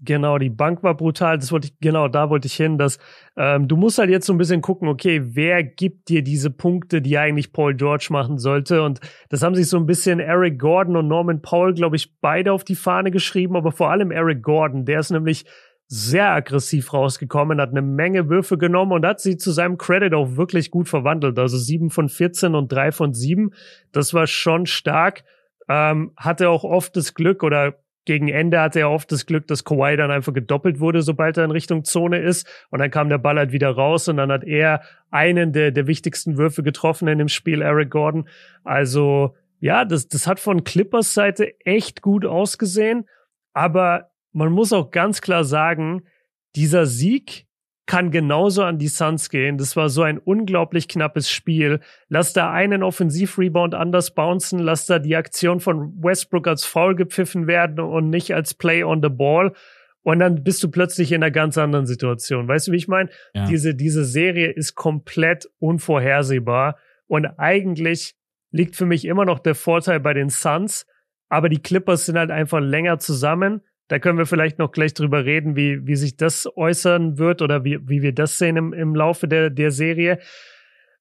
Genau, 0.00 0.36
die 0.36 0.50
Bank 0.50 0.82
war 0.82 0.94
brutal. 0.94 1.38
Das 1.38 1.50
wollte 1.52 1.68
ich, 1.68 1.80
genau, 1.80 2.08
da 2.08 2.28
wollte 2.28 2.46
ich 2.46 2.54
hin, 2.54 2.76
dass 2.76 2.98
ähm, 3.34 3.66
du 3.66 3.76
musst 3.76 3.96
halt 3.96 4.10
jetzt 4.10 4.26
so 4.26 4.34
ein 4.34 4.38
bisschen 4.38 4.60
gucken, 4.60 4.88
okay, 4.88 5.22
wer 5.24 5.62
gibt 5.62 6.10
dir 6.10 6.22
diese 6.22 6.50
Punkte, 6.50 7.00
die 7.00 7.16
eigentlich 7.16 7.50
Paul 7.50 7.74
George 7.74 8.08
machen 8.10 8.38
sollte? 8.38 8.82
Und 8.82 9.00
das 9.30 9.42
haben 9.42 9.54
sich 9.54 9.68
so 9.70 9.78
ein 9.78 9.86
bisschen 9.86 10.20
Eric 10.20 10.58
Gordon 10.58 10.96
und 10.96 11.08
Norman 11.08 11.40
Paul, 11.40 11.72
glaube 11.72 11.96
ich, 11.96 12.14
beide 12.20 12.52
auf 12.52 12.62
die 12.62 12.74
Fahne 12.74 13.10
geschrieben, 13.10 13.56
aber 13.56 13.72
vor 13.72 13.90
allem 13.90 14.10
Eric 14.10 14.42
Gordon, 14.42 14.84
der 14.84 15.00
ist 15.00 15.10
nämlich 15.10 15.46
sehr 15.88 16.30
aggressiv 16.30 16.92
rausgekommen, 16.92 17.60
hat 17.60 17.70
eine 17.70 17.82
Menge 17.82 18.28
Würfe 18.28 18.58
genommen 18.58 18.92
und 18.92 19.06
hat 19.06 19.20
sie 19.20 19.36
zu 19.36 19.52
seinem 19.52 19.78
Credit 19.78 20.14
auch 20.14 20.36
wirklich 20.36 20.70
gut 20.70 20.88
verwandelt. 20.88 21.38
Also 21.38 21.56
sieben 21.58 21.90
von 21.90 22.08
14 22.08 22.54
und 22.54 22.72
drei 22.72 22.90
von 22.90 23.14
sieben. 23.14 23.52
Das 23.92 24.12
war 24.12 24.26
schon 24.26 24.66
stark. 24.66 25.24
Ähm, 25.68 26.12
hatte 26.16 26.48
auch 26.48 26.64
oft 26.64 26.96
das 26.96 27.14
Glück 27.14 27.42
oder 27.42 27.74
gegen 28.04 28.28
Ende 28.28 28.60
hatte 28.60 28.80
er 28.80 28.90
oft 28.90 29.10
das 29.10 29.26
Glück, 29.26 29.48
dass 29.48 29.64
Kawhi 29.64 29.96
dann 29.96 30.12
einfach 30.12 30.32
gedoppelt 30.32 30.78
wurde, 30.78 31.02
sobald 31.02 31.36
er 31.36 31.44
in 31.44 31.50
Richtung 31.50 31.84
Zone 31.84 32.20
ist. 32.20 32.48
Und 32.70 32.78
dann 32.78 32.90
kam 32.90 33.08
der 33.08 33.18
Ball 33.18 33.36
halt 33.36 33.52
wieder 33.52 33.70
raus 33.70 34.08
und 34.08 34.16
dann 34.16 34.30
hat 34.30 34.44
er 34.44 34.82
einen 35.10 35.52
der, 35.52 35.72
der 35.72 35.88
wichtigsten 35.88 36.36
Würfe 36.36 36.62
getroffen 36.62 37.08
in 37.08 37.18
dem 37.18 37.28
Spiel, 37.28 37.62
Eric 37.62 37.90
Gordon. 37.90 38.28
Also 38.62 39.34
ja, 39.58 39.84
das, 39.84 40.06
das 40.08 40.26
hat 40.26 40.38
von 40.38 40.62
Clippers 40.62 41.14
Seite 41.14 41.58
echt 41.64 42.00
gut 42.00 42.24
ausgesehen. 42.24 43.08
Aber 43.52 44.10
man 44.36 44.52
muss 44.52 44.74
auch 44.74 44.90
ganz 44.90 45.22
klar 45.22 45.44
sagen, 45.44 46.02
dieser 46.56 46.84
Sieg 46.84 47.46
kann 47.86 48.10
genauso 48.10 48.64
an 48.64 48.78
die 48.78 48.88
Suns 48.88 49.30
gehen. 49.30 49.56
Das 49.56 49.76
war 49.76 49.88
so 49.88 50.02
ein 50.02 50.18
unglaublich 50.18 50.88
knappes 50.88 51.30
Spiel. 51.30 51.80
Lass 52.08 52.34
da 52.34 52.52
einen 52.52 52.82
Offensivrebound 52.82 53.74
anders 53.74 54.12
bouncen, 54.12 54.58
lass 54.58 54.84
da 54.84 54.98
die 54.98 55.16
Aktion 55.16 55.60
von 55.60 55.94
Westbrook 56.02 56.48
als 56.48 56.66
Foul 56.66 56.96
gepfiffen 56.96 57.46
werden 57.46 57.80
und 57.80 58.10
nicht 58.10 58.34
als 58.34 58.52
Play 58.52 58.84
on 58.84 59.02
the 59.02 59.08
Ball. 59.08 59.52
Und 60.02 60.18
dann 60.18 60.44
bist 60.44 60.62
du 60.62 60.70
plötzlich 60.70 61.12
in 61.12 61.22
einer 61.22 61.30
ganz 61.30 61.56
anderen 61.56 61.86
Situation. 61.86 62.46
Weißt 62.46 62.68
du, 62.68 62.72
wie 62.72 62.76
ich 62.76 62.88
meine? 62.88 63.08
Ja. 63.32 63.46
Diese, 63.46 63.74
diese 63.74 64.04
Serie 64.04 64.50
ist 64.50 64.74
komplett 64.74 65.48
unvorhersehbar. 65.60 66.76
Und 67.06 67.26
eigentlich 67.38 68.14
liegt 68.50 68.76
für 68.76 68.86
mich 68.86 69.06
immer 69.06 69.24
noch 69.24 69.38
der 69.38 69.54
Vorteil 69.54 70.00
bei 70.00 70.12
den 70.12 70.28
Suns. 70.28 70.86
Aber 71.30 71.48
die 71.48 71.62
Clippers 71.62 72.04
sind 72.04 72.18
halt 72.18 72.30
einfach 72.30 72.60
länger 72.60 72.98
zusammen 72.98 73.62
da 73.88 73.98
können 73.98 74.18
wir 74.18 74.26
vielleicht 74.26 74.58
noch 74.58 74.72
gleich 74.72 74.94
drüber 74.94 75.24
reden, 75.24 75.56
wie, 75.56 75.86
wie 75.86 75.96
sich 75.96 76.16
das 76.16 76.48
äußern 76.56 77.18
wird 77.18 77.42
oder 77.42 77.64
wie, 77.64 77.78
wie 77.88 78.02
wir 78.02 78.12
das 78.12 78.38
sehen 78.38 78.56
im, 78.56 78.72
im 78.72 78.94
Laufe 78.94 79.28
der, 79.28 79.50
der 79.50 79.70
Serie. 79.70 80.18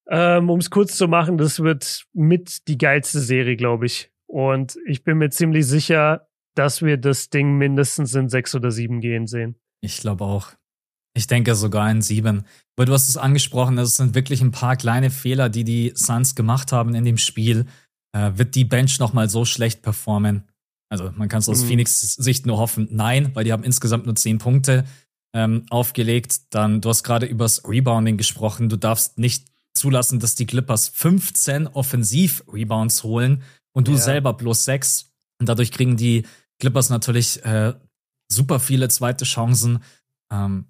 Ähm, 0.07 0.49
um 0.49 0.59
es 0.59 0.69
kurz 0.69 0.95
zu 0.95 1.07
machen, 1.07 1.37
das 1.37 1.61
wird 1.61 2.05
mit 2.13 2.67
die 2.67 2.77
geilste 2.77 3.19
Serie, 3.19 3.55
glaube 3.55 3.87
ich. 3.87 4.11
Und 4.27 4.77
ich 4.85 5.03
bin 5.03 5.17
mir 5.17 5.29
ziemlich 5.29 5.65
sicher, 5.65 6.27
dass 6.53 6.83
wir 6.83 6.97
das 6.97 7.29
Ding 7.29 7.57
mindestens 7.57 8.13
in 8.13 8.29
sechs 8.29 8.53
oder 8.53 8.71
sieben 8.71 9.01
gehen 9.01 9.27
sehen. 9.27 9.55
Ich 9.81 9.97
glaube 9.97 10.23
auch. 10.23 10.51
Ich 11.15 11.27
denke 11.27 11.55
sogar 11.55 11.89
in 11.89 12.01
sieben. 12.01 12.45
Weil 12.75 12.85
du 12.85 12.93
hast 12.93 13.09
es 13.09 13.17
angesprochen, 13.17 13.77
es 13.77 13.97
sind 13.97 14.15
wirklich 14.15 14.41
ein 14.41 14.51
paar 14.51 14.75
kleine 14.75 15.09
Fehler, 15.09 15.49
die 15.49 15.63
die 15.63 15.93
Suns 15.95 16.35
gemacht 16.35 16.71
haben 16.71 16.93
in 16.93 17.05
dem 17.05 17.17
Spiel. 17.17 17.65
Äh, 18.13 18.31
wird 18.35 18.55
die 18.55 18.65
Bench 18.65 18.99
nochmal 18.99 19.29
so 19.29 19.45
schlecht 19.45 19.81
performen? 19.81 20.43
Also 20.89 21.11
man 21.15 21.29
kann 21.29 21.39
es 21.39 21.49
aus 21.49 21.63
mhm. 21.63 21.67
Phoenix 21.67 21.99
Sicht 22.15 22.45
nur 22.45 22.57
hoffen, 22.57 22.87
nein, 22.91 23.31
weil 23.33 23.43
die 23.43 23.51
haben 23.51 23.63
insgesamt 23.63 24.05
nur 24.05 24.15
zehn 24.15 24.37
Punkte 24.37 24.85
ähm, 25.33 25.65
aufgelegt. 25.69 26.53
Dann, 26.53 26.81
du 26.81 26.89
hast 26.89 27.03
gerade 27.03 27.25
übers 27.25 27.67
Rebounding 27.67 28.17
gesprochen. 28.17 28.69
Du 28.69 28.77
darfst 28.77 29.17
nicht 29.17 29.47
zulassen, 29.73 30.19
dass 30.19 30.35
die 30.35 30.45
Clippers 30.45 30.87
15 30.89 31.67
Offensiv-Rebounds 31.67 33.03
holen 33.03 33.43
und 33.73 33.87
du 33.87 33.93
ja. 33.93 33.97
selber 33.97 34.33
bloß 34.33 34.63
sechs. 34.63 35.11
Und 35.39 35.49
dadurch 35.49 35.71
kriegen 35.71 35.97
die 35.97 36.25
Clippers 36.59 36.89
natürlich 36.89 37.43
äh, 37.43 37.73
super 38.31 38.59
viele 38.59 38.87
zweite 38.87 39.25
Chancen. 39.25 39.83
Ähm, 40.31 40.67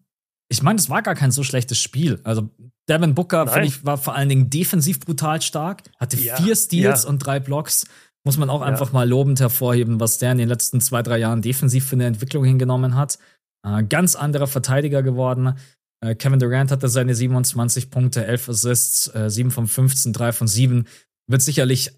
ich 0.49 0.61
meine, 0.61 0.79
es 0.79 0.89
war 0.89 1.01
gar 1.01 1.15
kein 1.15 1.31
so 1.31 1.43
schlechtes 1.43 1.79
Spiel. 1.79 2.19
Also 2.23 2.49
Devin 2.87 3.15
Booker, 3.15 3.47
finde 3.47 3.67
ich, 3.67 3.83
war 3.85 3.97
vor 3.97 4.15
allen 4.15 4.29
Dingen 4.29 4.49
defensiv 4.49 4.99
brutal 4.99 5.41
stark, 5.41 5.83
hatte 5.99 6.17
ja, 6.17 6.35
vier 6.37 6.55
Steals 6.55 7.03
ja. 7.03 7.09
und 7.09 7.19
drei 7.19 7.39
Blocks. 7.39 7.85
Muss 8.25 8.37
man 8.37 8.49
auch 8.49 8.61
ja. 8.61 8.67
einfach 8.67 8.91
mal 8.91 9.07
lobend 9.07 9.39
hervorheben, 9.39 9.99
was 9.99 10.17
der 10.17 10.31
in 10.31 10.39
den 10.39 10.49
letzten 10.49 10.81
zwei, 10.81 11.03
drei 11.03 11.19
Jahren 11.19 11.41
defensiv 11.41 11.85
für 11.85 11.95
eine 11.95 12.05
Entwicklung 12.05 12.43
hingenommen 12.43 12.95
hat. 12.95 13.19
Äh, 13.63 13.83
ganz 13.83 14.15
anderer 14.15 14.47
Verteidiger 14.47 15.03
geworden. 15.03 15.53
Äh, 16.01 16.15
Kevin 16.15 16.39
Durant 16.39 16.71
hatte 16.71 16.89
seine 16.89 17.15
27 17.15 17.91
Punkte, 17.91 18.25
11 18.25 18.49
Assists, 18.49 19.13
äh, 19.13 19.29
7 19.29 19.51
von 19.51 19.67
15, 19.67 20.11
3 20.11 20.31
von 20.33 20.47
7. 20.47 20.87
Wird 21.27 21.41
sicherlich 21.41 21.91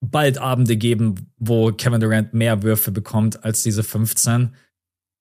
bald 0.00 0.38
Abende 0.38 0.76
geben, 0.76 1.32
wo 1.38 1.72
Kevin 1.72 2.00
Durant 2.00 2.34
mehr 2.34 2.62
Würfe 2.62 2.90
bekommt 2.90 3.44
als 3.44 3.62
diese 3.62 3.82
15. 3.82 4.54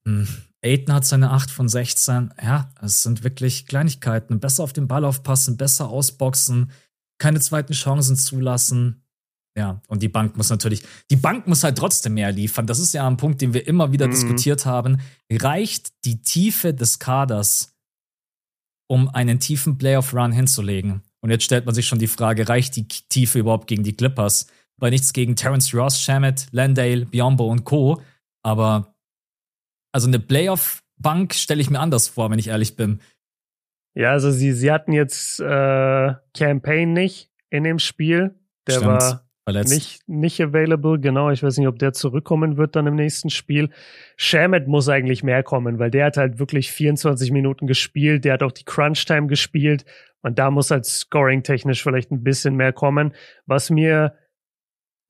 Hm. 0.06 0.28
Aiden 0.64 0.94
hat 0.94 1.06
seine 1.06 1.32
8 1.32 1.50
von 1.50 1.70
16. 1.70 2.34
Ja, 2.42 2.70
es 2.82 3.04
sind 3.04 3.24
wirklich 3.24 3.68
Kleinigkeiten. 3.68 4.40
Besser 4.40 4.64
auf 4.64 4.74
den 4.74 4.88
Ball 4.88 5.06
aufpassen, 5.06 5.58
besser 5.58 5.90
ausboxen, 5.90 6.72
keine 7.20 7.40
zweiten 7.40 7.74
Chancen 7.74 8.16
zulassen. 8.16 9.04
Ja, 9.58 9.82
und 9.88 10.04
die 10.04 10.08
Bank 10.08 10.38
muss 10.38 10.52
natürlich, 10.52 10.84
die 11.10 11.16
Bank 11.16 11.48
muss 11.48 11.64
halt 11.64 11.80
trotzdem 11.80 12.14
mehr 12.14 12.32
liefern. 12.32 12.68
Das 12.68 12.78
ist 12.78 12.94
ja 12.94 13.08
ein 13.08 13.18
Punkt, 13.18 13.42
den 13.42 13.56
wir 13.56 13.68
immer 13.68 13.92
wieder 13.92 14.06
mhm. 14.06 14.12
diskutiert 14.12 14.68
haben. 14.68 15.00
Reicht 15.32 16.06
die 16.06 16.22
Tiefe 16.22 16.76
des 16.76 17.00
Kaders, 17.00 17.76
um 18.88 19.10
einen 19.10 19.40
tiefen 19.40 19.80
Playoff-Run 19.80 20.32
hinzulegen? 20.32 21.02
Und 21.22 21.32
jetzt 21.32 21.44
stellt 21.44 21.66
man 21.66 21.74
sich 21.74 21.88
schon 21.88 21.98
die 21.98 22.08
Frage, 22.08 22.48
reicht 22.48 22.76
die 22.76 22.88
Tiefe 22.88 23.40
überhaupt 23.40 23.66
gegen 23.66 23.82
die 23.82 23.94
Clippers? 23.94 24.46
Weil 24.80 24.92
nichts 24.92 25.12
gegen 25.12 25.36
Terence 25.36 25.74
Ross, 25.74 26.00
Shamet, 26.00 26.46
Landale, 26.52 27.08
Biombo 27.08 27.48
und 27.48 27.64
Co. 27.64 28.00
Aber 28.44 28.94
also 29.92 30.08
eine 30.08 30.20
Playoff-Bank 30.20 31.34
stelle 31.34 31.62
ich 31.62 31.72
mir 31.72 31.80
anders 31.80 32.08
vor, 32.10 32.30
wenn 32.30 32.38
ich 32.38 32.50
ehrlich 32.50 32.76
bin. 32.76 33.02
Ja, 33.96 34.12
also 34.12 34.30
sie, 34.30 34.54
sie 34.54 34.72
hatten 34.72 34.94
jetzt 34.94 35.40
äh, 35.40 36.14
Campaign 36.36 36.94
nicht 36.94 37.32
in 37.50 37.64
dem 37.64 37.80
Spiel. 37.80 38.36
Der 38.68 38.74
Stimmt. 38.74 38.88
war 38.88 39.27
Verletzt. 39.48 39.74
Nicht, 39.74 40.10
nicht 40.10 40.42
available, 40.42 41.00
genau. 41.00 41.32
Ich 41.32 41.42
weiß 41.42 41.58
nicht, 41.58 41.70
ob 41.70 41.80
der 41.80 41.94
zurückkommen 41.94 42.58
wird 42.58 42.76
dann 42.76 42.86
im 42.86 42.96
nächsten 42.96 43.30
Spiel. 43.30 43.70
Shamet 44.18 44.68
muss 44.68 44.90
eigentlich 44.90 45.24
mehr 45.24 45.42
kommen, 45.42 45.80
weil 45.80 45.90
der 45.90 46.08
hat 46.08 46.18
halt 46.18 46.38
wirklich 46.38 46.70
24 46.70 47.32
Minuten 47.32 47.66
gespielt. 47.66 48.26
Der 48.26 48.34
hat 48.34 48.44
auch 48.44 48.52
die 48.52 48.66
Crunch-Time 48.66 49.28
gespielt. 49.28 49.86
Und 50.22 50.38
da 50.38 50.52
muss 50.52 50.70
halt 50.70 50.84
scoring-technisch 50.84 51.82
vielleicht 51.82 52.12
ein 52.12 52.24
bisschen 52.24 52.58
mehr 52.58 52.74
kommen. 52.74 53.14
Was 53.46 53.70
mir 53.70 54.18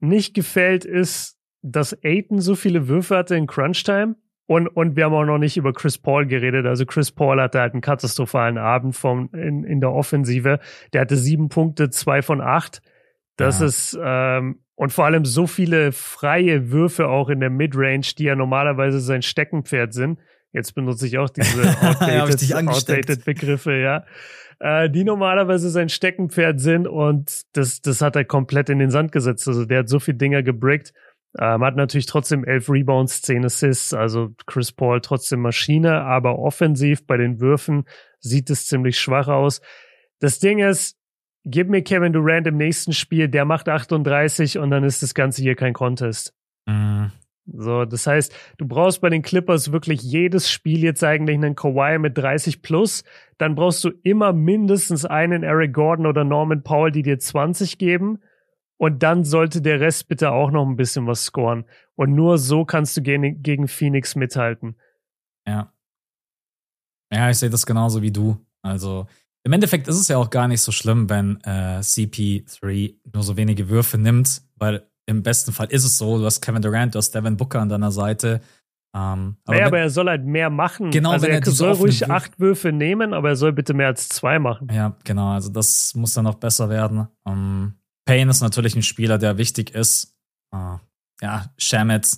nicht 0.02 0.36
gefällt, 0.36 0.86
ist, 0.86 1.40
dass 1.64 1.98
Aiton 2.04 2.40
so 2.40 2.54
viele 2.54 2.88
Würfe 2.88 3.18
hatte 3.18 3.36
in 3.36 3.48
Crunch-Time. 3.48 4.18
Und, 4.46 4.68
und 4.68 4.96
wir 4.96 5.06
haben 5.06 5.16
auch 5.16 5.26
noch 5.26 5.40
nicht 5.40 5.58
über 5.58 5.74
Chris 5.74 5.98
Paul 5.98 6.28
geredet. 6.28 6.68
Also 6.68 6.86
Chris 6.86 7.12
Paul 7.12 7.42
hatte 7.42 7.60
halt 7.60 7.74
einen 7.74 7.82
katastrophalen 7.82 8.60
Abend 8.60 8.96
vom, 8.96 9.32
in, 9.34 9.64
in 9.64 9.82
der 9.82 9.94
Offensive. 9.94 10.60
Der 10.94 11.02
hatte 11.02 11.18
sieben 11.18 11.50
Punkte, 11.50 11.90
zwei 11.90 12.22
von 12.22 12.40
acht. 12.40 12.84
Das 13.38 13.60
ja. 13.60 13.68
ist 13.68 13.98
ähm, 14.02 14.60
und 14.76 14.92
vor 14.92 15.06
allem 15.06 15.26
so 15.26 15.48
viele 15.48 15.92
freie 15.92 16.70
Würfe 16.70 17.08
auch 17.08 17.30
in 17.30 17.40
der 17.40 17.50
Midrange, 17.50 18.14
die 18.18 18.26
ja 18.26 18.36
normalerweise 18.36 19.00
sein 19.00 19.24
Steckenpferd 19.24 19.94
sind. 19.94 20.20
Jetzt 20.54 20.74
benutze 20.76 21.08
ich 21.08 21.18
auch 21.18 21.30
diese 21.30 21.64
outdated, 21.82 22.68
outdated 22.68 23.26
Begriffe, 23.26 23.74
ja. 23.74 24.06
Äh, 24.60 24.90
die 24.90 25.04
normalerweise 25.04 25.70
sein 25.70 25.90
Steckenpferd 25.90 26.60
sind 26.60 26.88
und 26.88 27.42
das, 27.54 27.82
das 27.82 28.02
hat 28.02 28.16
er 28.16 28.26
komplett 28.26 28.70
in 28.70 28.80
den 28.80 28.90
Sand 28.90 29.12
gesetzt. 29.12 29.48
Also 29.48 29.66
der 29.66 29.80
hat 29.80 29.90
so 29.90 30.00
viele 30.00 30.18
Dinger 30.18 30.44
gebrickt. 30.44 30.94
Ähm, 31.40 31.64
hat 31.64 31.76
natürlich 31.76 32.08
trotzdem 32.08 32.44
elf 32.44 32.70
Rebounds, 32.70 33.22
zehn 33.22 33.46
Assists, 33.46 33.94
also 33.94 34.30
Chris 34.46 34.72
Paul 34.72 35.02
trotzdem 35.02 35.42
Maschine, 35.42 36.02
aber 36.02 36.40
offensiv 36.40 37.06
bei 37.06 37.18
den 37.18 37.40
Würfen 37.40 37.86
sieht 38.20 38.50
es 38.50 38.66
ziemlich 38.66 39.00
schwach 39.00 39.28
aus. 39.28 39.62
Das 40.20 40.40
Ding 40.40 40.60
ist, 40.60 40.97
gib 41.48 41.70
mir 41.70 41.82
Kevin 41.82 42.14
Durant 42.14 42.48
im 42.48 42.58
nächsten 42.58 42.94
Spiel, 42.94 43.28
der 43.28 43.46
macht 43.46 43.70
38 43.70 44.58
und 44.58 44.70
dann 44.70 44.84
ist 44.84 45.02
das 45.02 45.14
Ganze 45.14 45.42
hier 45.42 45.56
kein 45.56 45.74
Contest. 45.74 46.34
Mhm. 46.66 47.12
So, 47.50 47.86
das 47.86 48.06
heißt, 48.06 48.36
du 48.58 48.68
brauchst 48.68 49.00
bei 49.00 49.10
den 49.10 49.22
Clippers 49.22 49.72
wirklich 49.72 50.02
jedes 50.02 50.52
Spiel 50.52 50.84
jetzt 50.84 51.04
eigentlich 51.04 51.38
einen 51.38 51.56
Kawhi 51.56 51.98
mit 51.98 52.18
30 52.18 52.62
plus. 52.62 53.06
Dann 53.38 53.56
brauchst 53.56 53.84
du 53.86 53.92
immer 54.04 54.34
mindestens 54.34 55.06
einen 55.06 55.44
Eric 55.44 55.74
Gordon 55.74 56.08
oder 56.08 56.26
Norman 56.26 56.64
Powell, 56.64 56.92
die 56.92 57.04
dir 57.04 57.20
20 57.20 57.78
geben. 57.78 58.20
Und 58.76 59.02
dann 59.02 59.24
sollte 59.24 59.62
der 59.62 59.80
Rest 59.80 60.10
bitte 60.10 60.32
auch 60.32 60.52
noch 60.52 60.68
ein 60.68 60.76
bisschen 60.76 61.08
was 61.08 61.24
scoren. 61.24 61.64
Und 61.96 62.14
nur 62.14 62.38
so 62.38 62.66
kannst 62.66 62.98
du 62.98 63.02
gegen, 63.02 63.42
gegen 63.42 63.70
Phoenix 63.70 64.16
mithalten. 64.16 64.76
Ja. 65.48 65.72
Ja, 67.12 67.30
ich 67.30 67.38
sehe 67.38 67.50
das 67.50 67.66
genauso 67.66 68.02
wie 68.02 68.12
du. 68.12 68.38
Also, 68.62 69.08
im 69.48 69.54
Endeffekt 69.54 69.88
ist 69.88 69.96
es 69.96 70.10
ja 70.10 70.18
auch 70.18 70.30
gar 70.30 70.50
nicht 70.50 70.62
so 70.62 70.74
schlimm, 70.74 71.10
wenn 71.10 71.40
äh, 71.44 71.80
CP3 71.80 72.96
nur 73.14 73.24
so 73.24 73.38
wenige 73.38 73.70
Würfe 73.70 73.98
nimmt, 73.98 74.42
weil 74.58 74.86
im 75.06 75.24
besten 75.24 75.54
Fall 75.54 75.68
ist 75.68 75.86
es 75.86 75.98
so, 75.98 76.18
du 76.18 76.26
hast 76.26 76.42
Kevin 76.42 76.62
Durant, 76.62 76.94
du 76.94 76.98
hast 76.98 77.12
Devin 77.16 77.38
Booker 77.38 77.62
an 77.62 77.70
deiner 77.70 77.92
Seite. 77.92 78.42
Ähm, 78.94 79.38
aber, 79.46 79.56
naja, 79.56 79.68
aber 79.68 79.80
er 79.80 79.90
soll 79.90 80.10
halt 80.10 80.26
mehr 80.26 80.50
machen. 80.50 80.92
Genau, 80.92 81.12
also 81.12 81.28
wenn 81.28 81.36
er, 81.36 81.46
er 81.46 81.52
soll 81.52 81.72
ruhig 81.72 82.02
Würfe 82.02 82.14
acht 82.14 82.40
Würfe 82.42 82.72
nehmen, 82.74 83.14
aber 83.14 83.30
er 83.30 83.36
soll 83.38 83.54
bitte 83.54 83.74
mehr 83.74 83.88
als 83.88 84.10
zwei 84.10 84.38
machen. 84.38 84.68
Ja, 84.70 84.98
genau. 85.06 85.30
Also 85.30 85.50
das 85.50 85.96
muss 85.96 86.14
dann 86.14 86.26
noch 86.26 86.36
besser 86.36 86.70
werden. 86.70 87.08
Ähm, 87.26 87.76
Payne 88.04 88.30
ist 88.30 88.42
natürlich 88.42 88.76
ein 88.76 88.84
Spieler, 88.84 89.18
der 89.18 89.38
wichtig 89.38 89.74
ist. 89.74 90.14
Uh, 90.54 90.78
ja, 91.22 91.46
Shamet. 91.58 92.18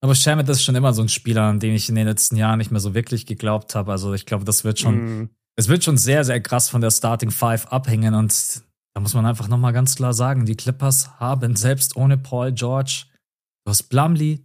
Aber 0.00 0.14
Shamet 0.14 0.48
ist 0.48 0.64
schon 0.64 0.76
immer 0.76 0.94
so 0.94 1.02
ein 1.02 1.10
Spieler, 1.10 1.42
an 1.42 1.60
den 1.60 1.74
ich 1.74 1.90
in 1.90 1.94
den 1.94 2.06
letzten 2.06 2.36
Jahren 2.36 2.56
nicht 2.56 2.70
mehr 2.70 2.80
so 2.80 2.94
wirklich 2.94 3.26
geglaubt 3.26 3.74
habe. 3.74 3.92
Also 3.92 4.14
ich 4.14 4.24
glaube, 4.24 4.44
das 4.46 4.64
wird 4.64 4.78
schon, 4.78 5.22
mm. 5.22 5.30
Es 5.56 5.68
wird 5.68 5.84
schon 5.84 5.96
sehr, 5.96 6.24
sehr 6.24 6.40
krass 6.40 6.68
von 6.68 6.80
der 6.80 6.90
Starting 6.90 7.30
Five 7.30 7.66
abhängen. 7.66 8.14
Und 8.14 8.62
da 8.94 9.00
muss 9.00 9.14
man 9.14 9.26
einfach 9.26 9.48
nochmal 9.48 9.72
ganz 9.72 9.94
klar 9.94 10.14
sagen, 10.14 10.46
die 10.46 10.56
Clippers 10.56 11.18
haben 11.18 11.56
selbst 11.56 11.96
ohne 11.96 12.18
Paul 12.18 12.52
George, 12.52 13.04
du 13.64 13.70
hast 13.70 13.84
Blumley, 13.84 14.44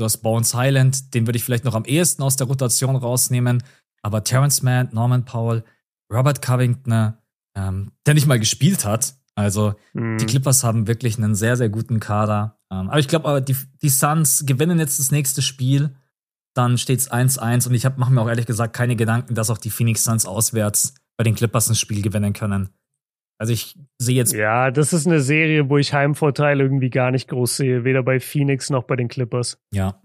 Du 0.00 0.04
hast 0.04 0.22
Bones 0.22 0.54
Highland, 0.54 1.12
den 1.12 1.26
würde 1.26 1.36
ich 1.36 1.44
vielleicht 1.44 1.66
noch 1.66 1.74
am 1.74 1.84
ehesten 1.84 2.22
aus 2.22 2.36
der 2.36 2.46
Rotation 2.46 2.96
rausnehmen. 2.96 3.62
Aber 4.00 4.24
Terrence 4.24 4.62
Mann, 4.62 4.88
Norman 4.92 5.26
Powell, 5.26 5.62
Robert 6.10 6.40
Covington, 6.40 7.12
ähm, 7.54 7.92
der 8.06 8.14
nicht 8.14 8.26
mal 8.26 8.38
gespielt 8.38 8.86
hat. 8.86 9.14
Also 9.34 9.74
mhm. 9.92 10.16
die 10.16 10.24
Clippers 10.24 10.64
haben 10.64 10.86
wirklich 10.86 11.18
einen 11.18 11.34
sehr, 11.34 11.58
sehr 11.58 11.68
guten 11.68 12.00
Kader. 12.00 12.58
Ähm, 12.72 12.88
aber 12.88 12.98
ich 12.98 13.08
glaube, 13.08 13.28
aber 13.28 13.42
die, 13.42 13.54
die 13.82 13.90
Suns 13.90 14.44
gewinnen 14.46 14.78
jetzt 14.78 14.98
das 14.98 15.10
nächste 15.10 15.42
Spiel. 15.42 15.94
Dann 16.54 16.78
steht 16.78 16.98
es 16.98 17.10
1-1 17.10 17.68
und 17.68 17.74
ich 17.74 17.84
mache 17.96 18.12
mir 18.12 18.20
auch 18.20 18.28
ehrlich 18.28 18.46
gesagt 18.46 18.74
keine 18.74 18.96
Gedanken, 18.96 19.34
dass 19.34 19.50
auch 19.50 19.58
die 19.58 19.70
Phoenix 19.70 20.04
Suns 20.04 20.26
auswärts 20.26 20.94
bei 21.16 21.24
den 21.24 21.34
Clippers 21.34 21.68
ein 21.68 21.76
Spiel 21.76 22.02
gewinnen 22.02 22.32
können. 22.32 22.70
Also 23.38 23.52
ich 23.52 23.78
sehe 23.98 24.16
jetzt. 24.16 24.34
Ja, 24.34 24.70
das 24.70 24.92
ist 24.92 25.06
eine 25.06 25.20
Serie, 25.20 25.70
wo 25.70 25.78
ich 25.78 25.94
Heimvorteile 25.94 26.62
irgendwie 26.62 26.90
gar 26.90 27.10
nicht 27.10 27.28
groß 27.28 27.56
sehe, 27.56 27.84
weder 27.84 28.02
bei 28.02 28.20
Phoenix 28.20 28.68
noch 28.68 28.84
bei 28.84 28.96
den 28.96 29.08
Clippers. 29.08 29.58
Ja. 29.72 30.02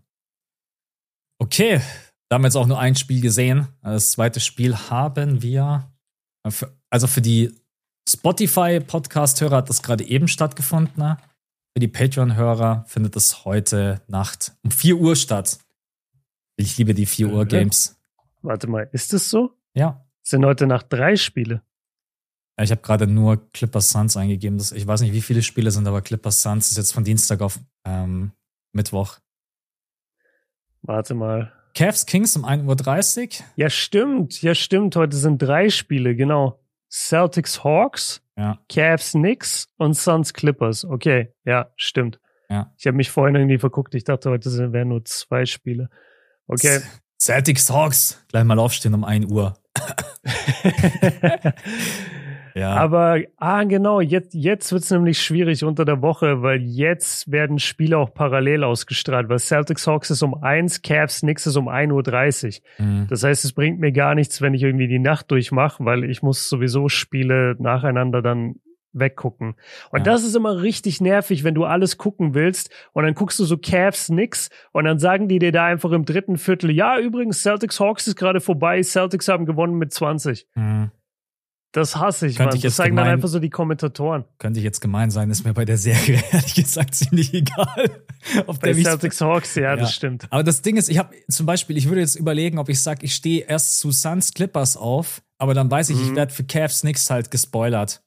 Okay, 1.38 1.82
da 2.30 2.36
haben 2.36 2.44
wir 2.44 2.48
jetzt 2.48 2.56
auch 2.56 2.68
nur 2.68 2.80
ein 2.80 2.96
Spiel 2.96 3.22
gesehen. 3.22 3.68
Das 3.82 4.12
zweite 4.12 4.40
Spiel 4.40 4.76
haben 4.90 5.42
wir. 5.42 5.92
Also 6.90 7.08
für 7.08 7.22
die 7.22 7.54
Spotify-Podcast-Hörer 8.08 9.58
hat 9.58 9.70
das 9.70 9.84
gerade 9.84 10.06
eben 10.06 10.28
stattgefunden. 10.28 10.94
Ne? 10.96 11.18
Für 11.76 11.82
die 11.82 11.88
Patreon-Hörer 11.88 12.86
findet 12.88 13.16
es 13.16 13.44
heute 13.44 14.02
Nacht 14.08 14.54
um 14.64 14.72
4 14.72 14.96
Uhr 14.96 15.16
statt. 15.16 15.60
Ich 16.56 16.78
liebe 16.78 16.94
die 16.94 17.06
4 17.06 17.30
Uhr 17.30 17.44
äh, 17.44 17.46
Games. 17.46 18.00
Warte 18.42 18.68
mal, 18.68 18.90
ist 18.92 19.14
es 19.14 19.30
so? 19.30 19.52
Ja. 19.74 20.06
Es 20.24 20.30
sind 20.30 20.46
heute 20.46 20.68
Nacht 20.68 20.88
drei 20.90 21.16
Spiele. 21.16 21.62
Ich 22.62 22.72
habe 22.72 22.82
gerade 22.82 23.06
nur 23.06 23.52
Clippers 23.52 23.90
Suns 23.90 24.16
eingegeben. 24.16 24.58
Das, 24.58 24.72
ich 24.72 24.88
weiß 24.88 25.02
nicht, 25.02 25.14
wie 25.14 25.22
viele 25.22 25.42
Spiele 25.42 25.72
sind, 25.72 25.88
aber 25.88 26.02
Clippers 26.02 26.42
Suns 26.42 26.72
ist 26.72 26.78
jetzt 26.78 26.94
von 26.94 27.04
Dienstag 27.04 27.42
auf 27.42 27.60
ähm, 27.84 28.32
Mittwoch. 28.72 29.20
Warte 30.82 31.16
mal. 31.16 31.52
Cavs 31.74 32.06
Kings 32.06 32.38
um 32.38 32.46
1.30 32.46 33.42
Uhr. 33.42 33.46
Ja, 33.58 33.70
stimmt. 33.70 34.42
Ja, 34.42 34.56
stimmt. 34.56 34.96
Heute 34.96 35.18
sind 35.18 35.40
drei 35.40 35.70
Spiele, 35.70 36.16
genau. 36.16 36.62
Celtics 36.90 37.64
Hawks, 37.66 38.22
ja. 38.38 38.60
Cavs 38.70 39.12
Knicks 39.12 39.68
und 39.78 39.96
Suns 39.96 40.34
Clippers. 40.34 40.86
Okay, 40.86 41.34
ja, 41.44 41.72
stimmt. 41.76 42.22
Ja. 42.50 42.72
Ich 42.78 42.88
habe 42.88 42.96
mich 42.96 43.10
vorhin 43.10 43.36
irgendwie 43.36 43.58
verguckt. 43.58 43.96
Ich 43.96 44.06
dachte, 44.06 44.30
heute 44.30 44.72
wären 44.72 44.90
nur 44.90 45.04
zwei 45.04 45.46
Spiele. 45.46 45.90
Okay. 46.48 46.82
Celtics 47.20 47.70
Hawks. 47.70 48.24
Gleich 48.30 48.44
mal 48.44 48.60
aufstehen 48.60 48.94
um 48.94 49.04
1 49.04 49.32
Uhr. 49.32 49.56
Ja. 52.56 52.74
Aber, 52.76 53.20
ah, 53.36 53.66
genau, 53.66 54.00
jetzt, 54.00 54.34
jetzt 54.34 54.72
wird's 54.72 54.90
nämlich 54.90 55.22
schwierig 55.22 55.66
unter 55.66 55.84
der 55.84 56.02
Woche, 56.02 56.42
weil 56.42 56.62
jetzt 56.62 57.30
werden 57.30 57.60
Spiele 57.60 57.98
auch 57.98 58.14
parallel 58.14 58.64
ausgestrahlt, 58.64 59.28
weil 59.28 59.40
Celtics 59.40 59.86
Hawks 59.86 60.10
ist 60.10 60.24
um 60.24 60.42
eins, 60.42 60.82
Cavs 60.82 61.20
Knicks 61.20 61.46
ist 61.46 61.58
um 61.58 61.68
1.30 61.68 62.62
Uhr. 62.80 62.86
Mhm. 62.86 63.08
Das 63.10 63.26
heißt, 63.26 63.44
es 63.44 63.52
bringt 63.52 63.82
mir 63.82 63.92
gar 63.92 64.16
nichts, 64.16 64.42
wenn 64.42 64.54
ich 64.54 64.64
irgendwie 64.64 64.88
die 64.88 65.00
Nacht 65.00 65.30
durchmache, 65.32 65.84
weil 65.84 66.06
ich 66.06 66.22
muss 66.22 66.48
sowieso 66.48 66.88
Spiele 66.88 67.58
nacheinander 67.60 68.22
dann 68.22 68.56
weggucken. 68.98 69.56
Und 69.92 70.00
ja. 70.00 70.04
das 70.06 70.24
ist 70.24 70.36
immer 70.36 70.62
richtig 70.62 71.02
nervig, 71.02 71.44
wenn 71.44 71.56
du 71.56 71.66
alles 71.66 71.98
gucken 71.98 72.34
willst 72.34 72.70
und 72.94 73.04
dann 73.04 73.14
guckst 73.14 73.40
du 73.40 73.46
so 73.46 73.58
Cavs 73.58 74.10
nix 74.10 74.50
und 74.72 74.86
dann 74.86 75.00
sagen 75.00 75.28
die 75.28 75.40
dir 75.40 75.52
da 75.52 75.66
einfach 75.66 75.92
im 75.92 76.06
dritten 76.06 76.38
Viertel, 76.38 76.72
ja, 76.72 77.00
übrigens, 77.00 77.42
Celtics 77.42 77.80
Hawks 77.80 78.08
ist 78.08 78.16
gerade 78.16 78.42
vorbei, 78.42 78.82
Celtics 78.82 79.28
haben 79.28 79.46
gewonnen 79.46 79.78
mit 79.78 79.94
20. 79.94 80.48
Mhm. 80.56 80.92
Das 81.76 81.98
hasse 81.98 82.28
ich, 82.28 82.38
Könnte 82.38 82.56
Ich 82.56 82.64
das 82.64 82.78
sagen 82.78 82.92
gemein, 82.92 83.04
dann 83.04 83.14
einfach 83.16 83.28
so 83.28 83.40
die 83.40 83.50
Kommentatoren. 83.50 84.24
Könnte 84.38 84.60
ich 84.62 84.64
jetzt 84.64 84.80
gemein 84.80 85.12
sein, 85.12 85.30
ist 85.30 85.44
mir 85.44 85.54
bei 85.54 85.66
der 85.66 85.78
Serie 85.78 86.24
ehrlich 86.32 86.56
gesagt 86.56 86.96
ziemlich 86.96 87.34
egal. 87.34 88.02
Auf 88.48 88.60
bei 88.60 88.74
Celtics 88.74 89.20
Hawks, 89.20 89.56
ja, 89.56 89.64
ja, 89.64 89.76
das 89.76 89.94
stimmt. 89.94 90.26
Aber 90.30 90.42
das 90.42 90.62
Ding 90.62 90.78
ist, 90.78 90.88
ich 90.88 90.98
habe 90.98 91.14
zum 91.30 91.46
Beispiel, 91.46 91.76
ich 91.76 91.90
würde 91.90 92.00
jetzt 92.00 92.16
überlegen, 92.16 92.60
ob 92.60 92.70
ich 92.70 92.82
sage, 92.82 93.04
ich 93.04 93.14
stehe 93.14 93.42
erst 93.42 93.78
zu 93.80 93.92
Suns 93.92 94.34
Clippers 94.34 94.78
auf, 94.78 95.22
aber 95.38 95.54
dann 95.54 95.70
weiß 95.70 95.90
ich, 95.90 95.98
mhm. 95.98 96.04
ich 96.04 96.16
werde 96.16 96.34
für 96.34 96.46
Cavs 96.46 96.86
nix 96.86 97.10
halt 97.10 97.30
gespoilert. 97.30 98.05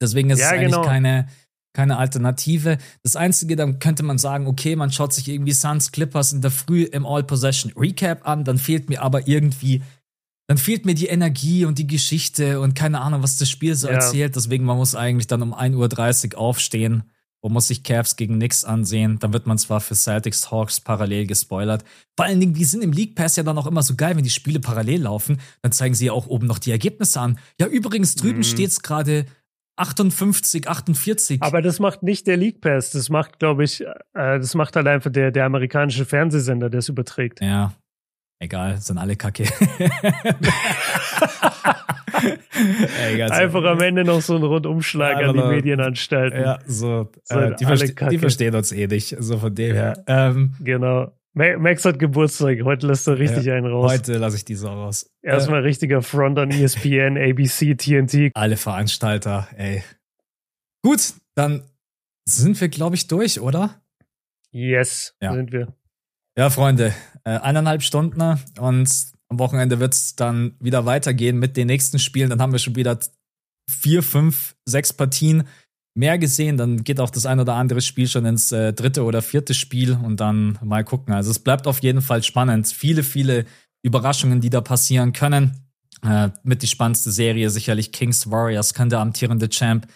Deswegen 0.00 0.30
ist 0.30 0.40
ja, 0.40 0.46
es 0.46 0.52
eigentlich 0.52 0.72
genau. 0.72 0.82
keine, 0.82 1.28
keine 1.72 1.98
Alternative. 1.98 2.78
Das 3.02 3.16
Einzige, 3.16 3.56
dann 3.56 3.78
könnte 3.78 4.02
man 4.02 4.18
sagen, 4.18 4.46
okay, 4.46 4.76
man 4.76 4.92
schaut 4.92 5.12
sich 5.12 5.28
irgendwie 5.28 5.52
Suns 5.52 5.92
Clippers 5.92 6.32
in 6.32 6.40
der 6.40 6.50
Früh 6.50 6.82
im 6.84 7.06
All-Possession 7.06 7.72
Recap 7.76 8.26
an, 8.26 8.44
dann 8.44 8.58
fehlt 8.58 8.88
mir 8.88 9.02
aber 9.02 9.26
irgendwie 9.26 9.82
dann 10.46 10.58
fehlt 10.58 10.84
mir 10.84 10.94
die 10.94 11.06
Energie 11.06 11.64
und 11.64 11.78
die 11.78 11.86
Geschichte 11.86 12.60
und 12.60 12.74
keine 12.74 13.00
Ahnung, 13.00 13.22
was 13.22 13.36
das 13.36 13.48
Spiel 13.48 13.74
so 13.74 13.88
ja. 13.88 13.94
erzählt. 13.94 14.36
Deswegen, 14.36 14.64
man 14.64 14.76
muss 14.76 14.94
eigentlich 14.94 15.26
dann 15.26 15.42
um 15.42 15.54
1.30 15.54 16.34
Uhr 16.34 16.38
aufstehen 16.38 17.04
und 17.40 17.52
muss 17.52 17.68
sich 17.68 17.82
Cavs 17.82 18.16
gegen 18.16 18.36
Knicks 18.36 18.64
ansehen. 18.64 19.18
Dann 19.18 19.32
wird 19.32 19.46
man 19.46 19.56
zwar 19.56 19.80
für 19.80 19.94
Celtics 19.94 20.50
Hawks 20.50 20.80
parallel 20.80 21.26
gespoilert. 21.26 21.84
Vor 22.16 22.26
allen 22.26 22.40
Dingen, 22.40 22.54
die 22.54 22.64
sind 22.64 22.82
im 22.82 22.92
League 22.92 23.14
Pass 23.14 23.36
ja 23.36 23.42
dann 23.42 23.56
auch 23.56 23.66
immer 23.66 23.82
so 23.82 23.94
geil, 23.94 24.16
wenn 24.16 24.24
die 24.24 24.30
Spiele 24.30 24.60
parallel 24.60 25.02
laufen. 25.02 25.40
Dann 25.62 25.72
zeigen 25.72 25.94
sie 25.94 26.06
ja 26.06 26.12
auch 26.12 26.26
oben 26.26 26.46
noch 26.46 26.58
die 26.58 26.70
Ergebnisse 26.70 27.20
an. 27.20 27.38
Ja, 27.58 27.66
übrigens, 27.66 28.14
drüben 28.14 28.38
mhm. 28.38 28.44
steht's 28.44 28.80
gerade 28.80 29.24
58, 29.76 30.68
48. 30.68 31.42
Aber 31.42 31.62
das 31.62 31.80
macht 31.80 32.02
nicht 32.02 32.26
der 32.26 32.36
League 32.36 32.60
Pass. 32.60 32.90
Das 32.90 33.10
macht, 33.10 33.38
glaube 33.38 33.64
ich, 33.64 33.80
äh, 33.80 33.86
das 34.12 34.54
macht 34.54 34.76
halt 34.76 34.86
einfach 34.86 35.10
der, 35.10 35.30
der 35.30 35.44
amerikanische 35.44 36.04
Fernsehsender, 36.04 36.70
der 36.70 36.78
es 36.78 36.88
überträgt. 36.88 37.40
Ja, 37.40 37.72
Egal, 38.44 38.76
sind 38.78 38.98
alle 38.98 39.16
kacke. 39.16 39.44
Ey, 43.00 43.22
Einfach 43.22 43.64
am 43.64 43.80
Ende 43.80 44.04
noch 44.04 44.20
so 44.20 44.36
ein 44.36 44.42
Rundumschlag 44.42 45.20
ja, 45.20 45.30
an 45.30 45.36
die 45.36 45.42
Medienanstalten. 45.42 46.40
Ja, 46.40 46.58
so. 46.66 47.10
Äh, 47.28 47.54
die, 47.56 47.64
verste 47.64 47.94
die, 48.10 48.18
verstehen 48.18 48.54
uns 48.54 48.70
eh 48.72 48.86
nicht. 48.86 49.16
So 49.18 49.38
von 49.38 49.54
dem 49.54 49.74
her. 49.74 50.04
Ähm, 50.06 50.52
genau. 50.60 51.12
Max 51.34 51.84
hat 51.84 51.98
Geburtstag. 51.98 52.62
Heute 52.62 52.86
lässt 52.86 53.08
er 53.08 53.18
richtig 53.18 53.44
ja, 53.44 53.54
einen 53.54 53.66
raus. 53.66 53.90
Heute 53.90 54.18
lasse 54.18 54.36
ich 54.36 54.44
die 54.44 54.54
so 54.54 54.68
raus. 54.68 55.10
Erstmal 55.20 55.60
äh, 55.60 55.64
richtiger 55.64 56.00
Front 56.00 56.38
an 56.38 56.50
ESPN, 56.50 57.18
ABC, 57.18 57.74
TNT. 57.74 58.30
Alle 58.34 58.56
Veranstalter, 58.56 59.48
ey. 59.56 59.82
Gut, 60.84 61.14
dann 61.34 61.64
sind 62.28 62.60
wir, 62.60 62.68
glaube 62.68 62.94
ich, 62.94 63.08
durch, 63.08 63.40
oder? 63.40 63.82
Yes, 64.52 65.16
ja. 65.20 65.34
sind 65.34 65.50
wir. 65.50 65.74
Ja, 66.38 66.50
Freunde, 66.50 66.94
äh, 67.24 67.30
eineinhalb 67.30 67.82
Stunden 67.82 68.38
und 68.60 69.14
am 69.28 69.38
Wochenende 69.38 69.80
wird 69.80 69.94
es 69.94 70.14
dann 70.14 70.54
wieder 70.60 70.86
weitergehen 70.86 71.38
mit 71.38 71.56
den 71.56 71.66
nächsten 71.66 71.98
Spielen. 71.98 72.30
Dann 72.30 72.40
haben 72.40 72.52
wir 72.52 72.58
schon 72.60 72.76
wieder 72.76 72.98
vier, 73.68 74.02
fünf, 74.02 74.54
sechs 74.64 74.92
Partien 74.92 75.48
mehr 75.94 76.18
gesehen. 76.18 76.56
Dann 76.56 76.84
geht 76.84 77.00
auch 77.00 77.10
das 77.10 77.26
ein 77.26 77.40
oder 77.40 77.54
andere 77.54 77.80
Spiel 77.80 78.08
schon 78.08 78.26
ins 78.26 78.52
äh, 78.52 78.72
dritte 78.72 79.04
oder 79.04 79.22
vierte 79.22 79.54
Spiel 79.54 79.92
und 79.92 80.20
dann 80.20 80.58
mal 80.62 80.84
gucken. 80.84 81.14
Also 81.14 81.30
es 81.30 81.38
bleibt 81.38 81.66
auf 81.66 81.80
jeden 81.82 82.02
Fall 82.02 82.22
spannend. 82.22 82.68
Viele, 82.68 83.02
viele 83.02 83.46
Überraschungen, 83.82 84.40
die 84.40 84.50
da 84.50 84.60
passieren 84.60 85.12
können. 85.12 85.64
Äh, 86.02 86.30
mit 86.42 86.62
die 86.62 86.66
spannendste 86.66 87.10
Serie 87.10 87.48
sicherlich 87.50 87.92
Kings 87.92 88.30
Warriors 88.30 88.74
kann 88.74 88.90
der 88.90 89.00
amtierende 89.00 89.48
Champ 89.48 89.86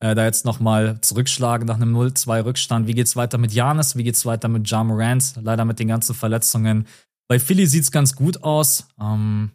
äh, 0.00 0.14
da 0.14 0.24
jetzt 0.24 0.44
nochmal 0.44 1.00
zurückschlagen 1.00 1.66
nach 1.66 1.76
einem 1.76 1.96
0-2 1.96 2.44
Rückstand. 2.44 2.86
Wie 2.86 2.94
geht's 2.94 3.16
weiter 3.16 3.38
mit 3.38 3.52
Janis? 3.52 3.96
Wie 3.96 4.04
geht's 4.04 4.26
weiter 4.26 4.48
mit 4.48 4.68
Ja 4.68 4.84
Morant? 4.84 5.34
Leider 5.40 5.64
mit 5.64 5.78
den 5.78 5.88
ganzen 5.88 6.14
Verletzungen. 6.14 6.86
Bei 7.28 7.38
Philly 7.38 7.66
sieht's 7.66 7.90
ganz 7.90 8.14
gut 8.14 8.42
aus. 8.42 8.86
Ähm, 9.00 9.52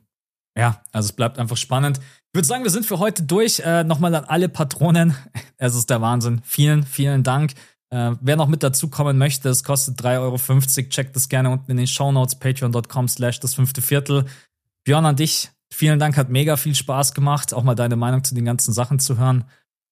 ja, 0.57 0.81
also 0.91 1.07
es 1.07 1.13
bleibt 1.13 1.37
einfach 1.37 1.57
spannend. 1.57 1.99
Ich 2.31 2.37
würde 2.37 2.47
sagen, 2.47 2.63
wir 2.63 2.69
sind 2.69 2.85
für 2.85 2.99
heute 2.99 3.23
durch. 3.23 3.59
Äh, 3.59 3.83
nochmal 3.83 4.13
an 4.13 4.25
alle 4.25 4.49
Patronen. 4.49 5.15
Es 5.61 5.75
ist 5.75 5.89
der 5.89 5.99
Wahnsinn. 5.99 6.39
Vielen, 6.45 6.83
vielen 6.83 7.21
Dank. 7.23 7.51
Äh, 7.89 8.11
wer 8.21 8.37
noch 8.37 8.47
mit 8.47 8.63
dazukommen 8.63 9.17
möchte, 9.17 9.49
es 9.49 9.65
kostet 9.65 9.99
3,50 9.99 10.19
Euro. 10.19 10.89
Checkt 10.89 11.15
das 11.17 11.27
gerne 11.27 11.49
unten 11.49 11.71
in 11.71 11.75
den 11.75 11.87
Show 11.87 12.13
Notes, 12.13 12.35
patreon.com 12.35 13.09
slash 13.09 13.41
das 13.41 13.55
fünfte 13.55 13.81
Viertel. 13.81 14.23
Björn, 14.85 15.05
an 15.05 15.17
dich. 15.17 15.49
Vielen 15.69 15.99
Dank, 15.99 16.15
hat 16.15 16.29
mega 16.29 16.55
viel 16.55 16.75
Spaß 16.75 17.13
gemacht, 17.13 17.53
auch 17.53 17.63
mal 17.63 17.75
deine 17.75 17.97
Meinung 17.97 18.23
zu 18.23 18.35
den 18.35 18.45
ganzen 18.45 18.73
Sachen 18.73 18.99
zu 18.99 19.17
hören. 19.17 19.43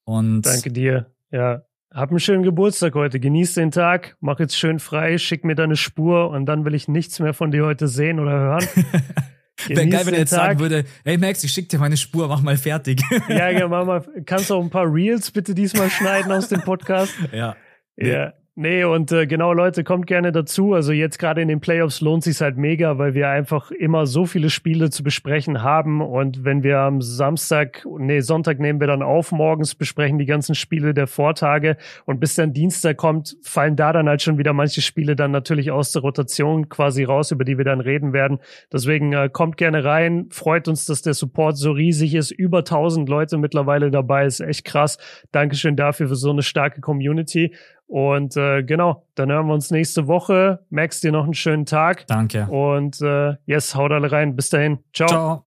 Und 0.05 0.43
Danke 0.43 0.71
dir. 0.71 1.11
Ja, 1.31 1.63
hab 1.91 2.11
einen 2.11 2.19
schönen 2.19 2.43
Geburtstag 2.43 2.95
heute. 2.95 3.19
Genieß 3.19 3.55
den 3.55 3.71
Tag. 3.71 4.15
Mach 4.21 4.39
jetzt 4.39 4.57
schön 4.57 4.79
frei. 4.79 5.17
Schick 5.17 5.43
mir 5.43 5.55
deine 5.55 5.75
Spur 5.75 6.29
und 6.29 6.45
dann 6.45 6.63
will 6.63 6.75
ich 6.75 6.87
nichts 6.87 7.19
mehr 7.19 7.33
von 7.33 7.51
dir 7.51 7.65
heute 7.65 7.87
sehen 7.87 8.19
oder 8.19 8.31
hören. 8.31 8.67
Wäre 9.67 9.87
geil, 9.87 10.05
wenn 10.05 10.13
er 10.13 10.19
jetzt 10.19 10.29
Tag. 10.31 10.39
sagen 10.39 10.59
würde, 10.59 10.85
hey 11.03 11.17
Max, 11.17 11.43
ich 11.43 11.51
schick 11.51 11.69
dir 11.69 11.79
meine 11.79 11.97
Spur, 11.97 12.27
mach 12.27 12.41
mal 12.41 12.57
fertig. 12.57 13.01
ja, 13.27 13.49
ja, 13.49 13.67
mach 13.67 13.85
mal. 13.85 14.05
Kannst 14.25 14.49
du 14.49 14.55
auch 14.55 14.61
ein 14.63 14.69
paar 14.69 14.91
Reels 14.91 15.31
bitte 15.31 15.55
diesmal 15.55 15.89
schneiden 15.89 16.31
aus 16.31 16.49
dem 16.49 16.61
Podcast? 16.61 17.13
Ja. 17.31 17.55
Ja. 17.97 18.33
Nee, 18.59 18.83
und 18.85 19.11
äh, 19.11 19.27
genau, 19.27 19.53
Leute, 19.53 19.83
kommt 19.83 20.07
gerne 20.07 20.31
dazu. 20.31 20.73
Also 20.73 20.91
jetzt 20.91 21.19
gerade 21.19 21.43
in 21.43 21.47
den 21.47 21.59
Playoffs 21.59 22.01
lohnt 22.01 22.23
sich 22.23 22.41
halt 22.41 22.57
mega, 22.57 22.97
weil 22.97 23.13
wir 23.13 23.29
einfach 23.29 23.69
immer 23.69 24.07
so 24.07 24.25
viele 24.25 24.49
Spiele 24.49 24.89
zu 24.89 25.03
besprechen 25.03 25.61
haben. 25.61 26.01
Und 26.01 26.43
wenn 26.43 26.63
wir 26.63 26.79
am 26.79 26.99
Samstag, 26.99 27.85
nee, 27.99 28.19
Sonntag 28.21 28.59
nehmen 28.59 28.79
wir 28.79 28.87
dann 28.87 29.03
auf, 29.03 29.31
morgens 29.31 29.75
besprechen 29.75 30.17
die 30.17 30.25
ganzen 30.25 30.55
Spiele 30.55 30.95
der 30.95 31.05
Vortage. 31.05 31.77
Und 32.05 32.19
bis 32.19 32.33
dann 32.33 32.51
Dienstag 32.51 32.97
kommt, 32.97 33.37
fallen 33.43 33.75
da 33.75 33.93
dann 33.93 34.09
halt 34.09 34.23
schon 34.23 34.39
wieder 34.39 34.53
manche 34.53 34.81
Spiele 34.81 35.15
dann 35.15 35.29
natürlich 35.29 35.69
aus 35.69 35.91
der 35.91 36.01
Rotation 36.01 36.67
quasi 36.67 37.03
raus, 37.03 37.29
über 37.29 37.45
die 37.45 37.59
wir 37.59 37.65
dann 37.65 37.79
reden 37.79 38.11
werden. 38.11 38.39
Deswegen 38.73 39.13
äh, 39.13 39.29
kommt 39.31 39.57
gerne 39.57 39.83
rein. 39.83 40.29
Freut 40.31 40.67
uns, 40.67 40.85
dass 40.85 41.03
der 41.03 41.13
Support 41.13 41.57
so 41.57 41.73
riesig 41.73 42.15
ist. 42.15 42.31
Über 42.31 42.59
1000 42.59 43.07
Leute 43.07 43.37
mittlerweile 43.37 43.91
dabei. 43.91 44.25
Ist 44.25 44.39
echt 44.39 44.65
krass. 44.65 44.97
Dankeschön 45.31 45.75
dafür 45.75 46.07
für 46.07 46.15
so 46.15 46.31
eine 46.31 46.41
starke 46.41 46.81
Community. 46.81 47.53
Und 47.87 48.35
äh, 48.35 48.63
genau, 48.63 49.03
dann 49.15 49.31
hören 49.31 49.47
wir 49.47 49.53
uns 49.53 49.71
nächste 49.71 50.07
Woche. 50.07 50.59
Max, 50.69 50.99
dir 50.99 51.11
noch 51.11 51.23
einen 51.23 51.33
schönen 51.33 51.65
Tag. 51.65 52.05
Danke. 52.07 52.45
Und 52.47 53.01
äh, 53.01 53.35
yes, 53.45 53.75
haut 53.75 53.91
alle 53.91 54.11
rein. 54.11 54.35
Bis 54.35 54.49
dahin. 54.49 54.79
Ciao. 54.93 55.07
Ciao. 55.07 55.35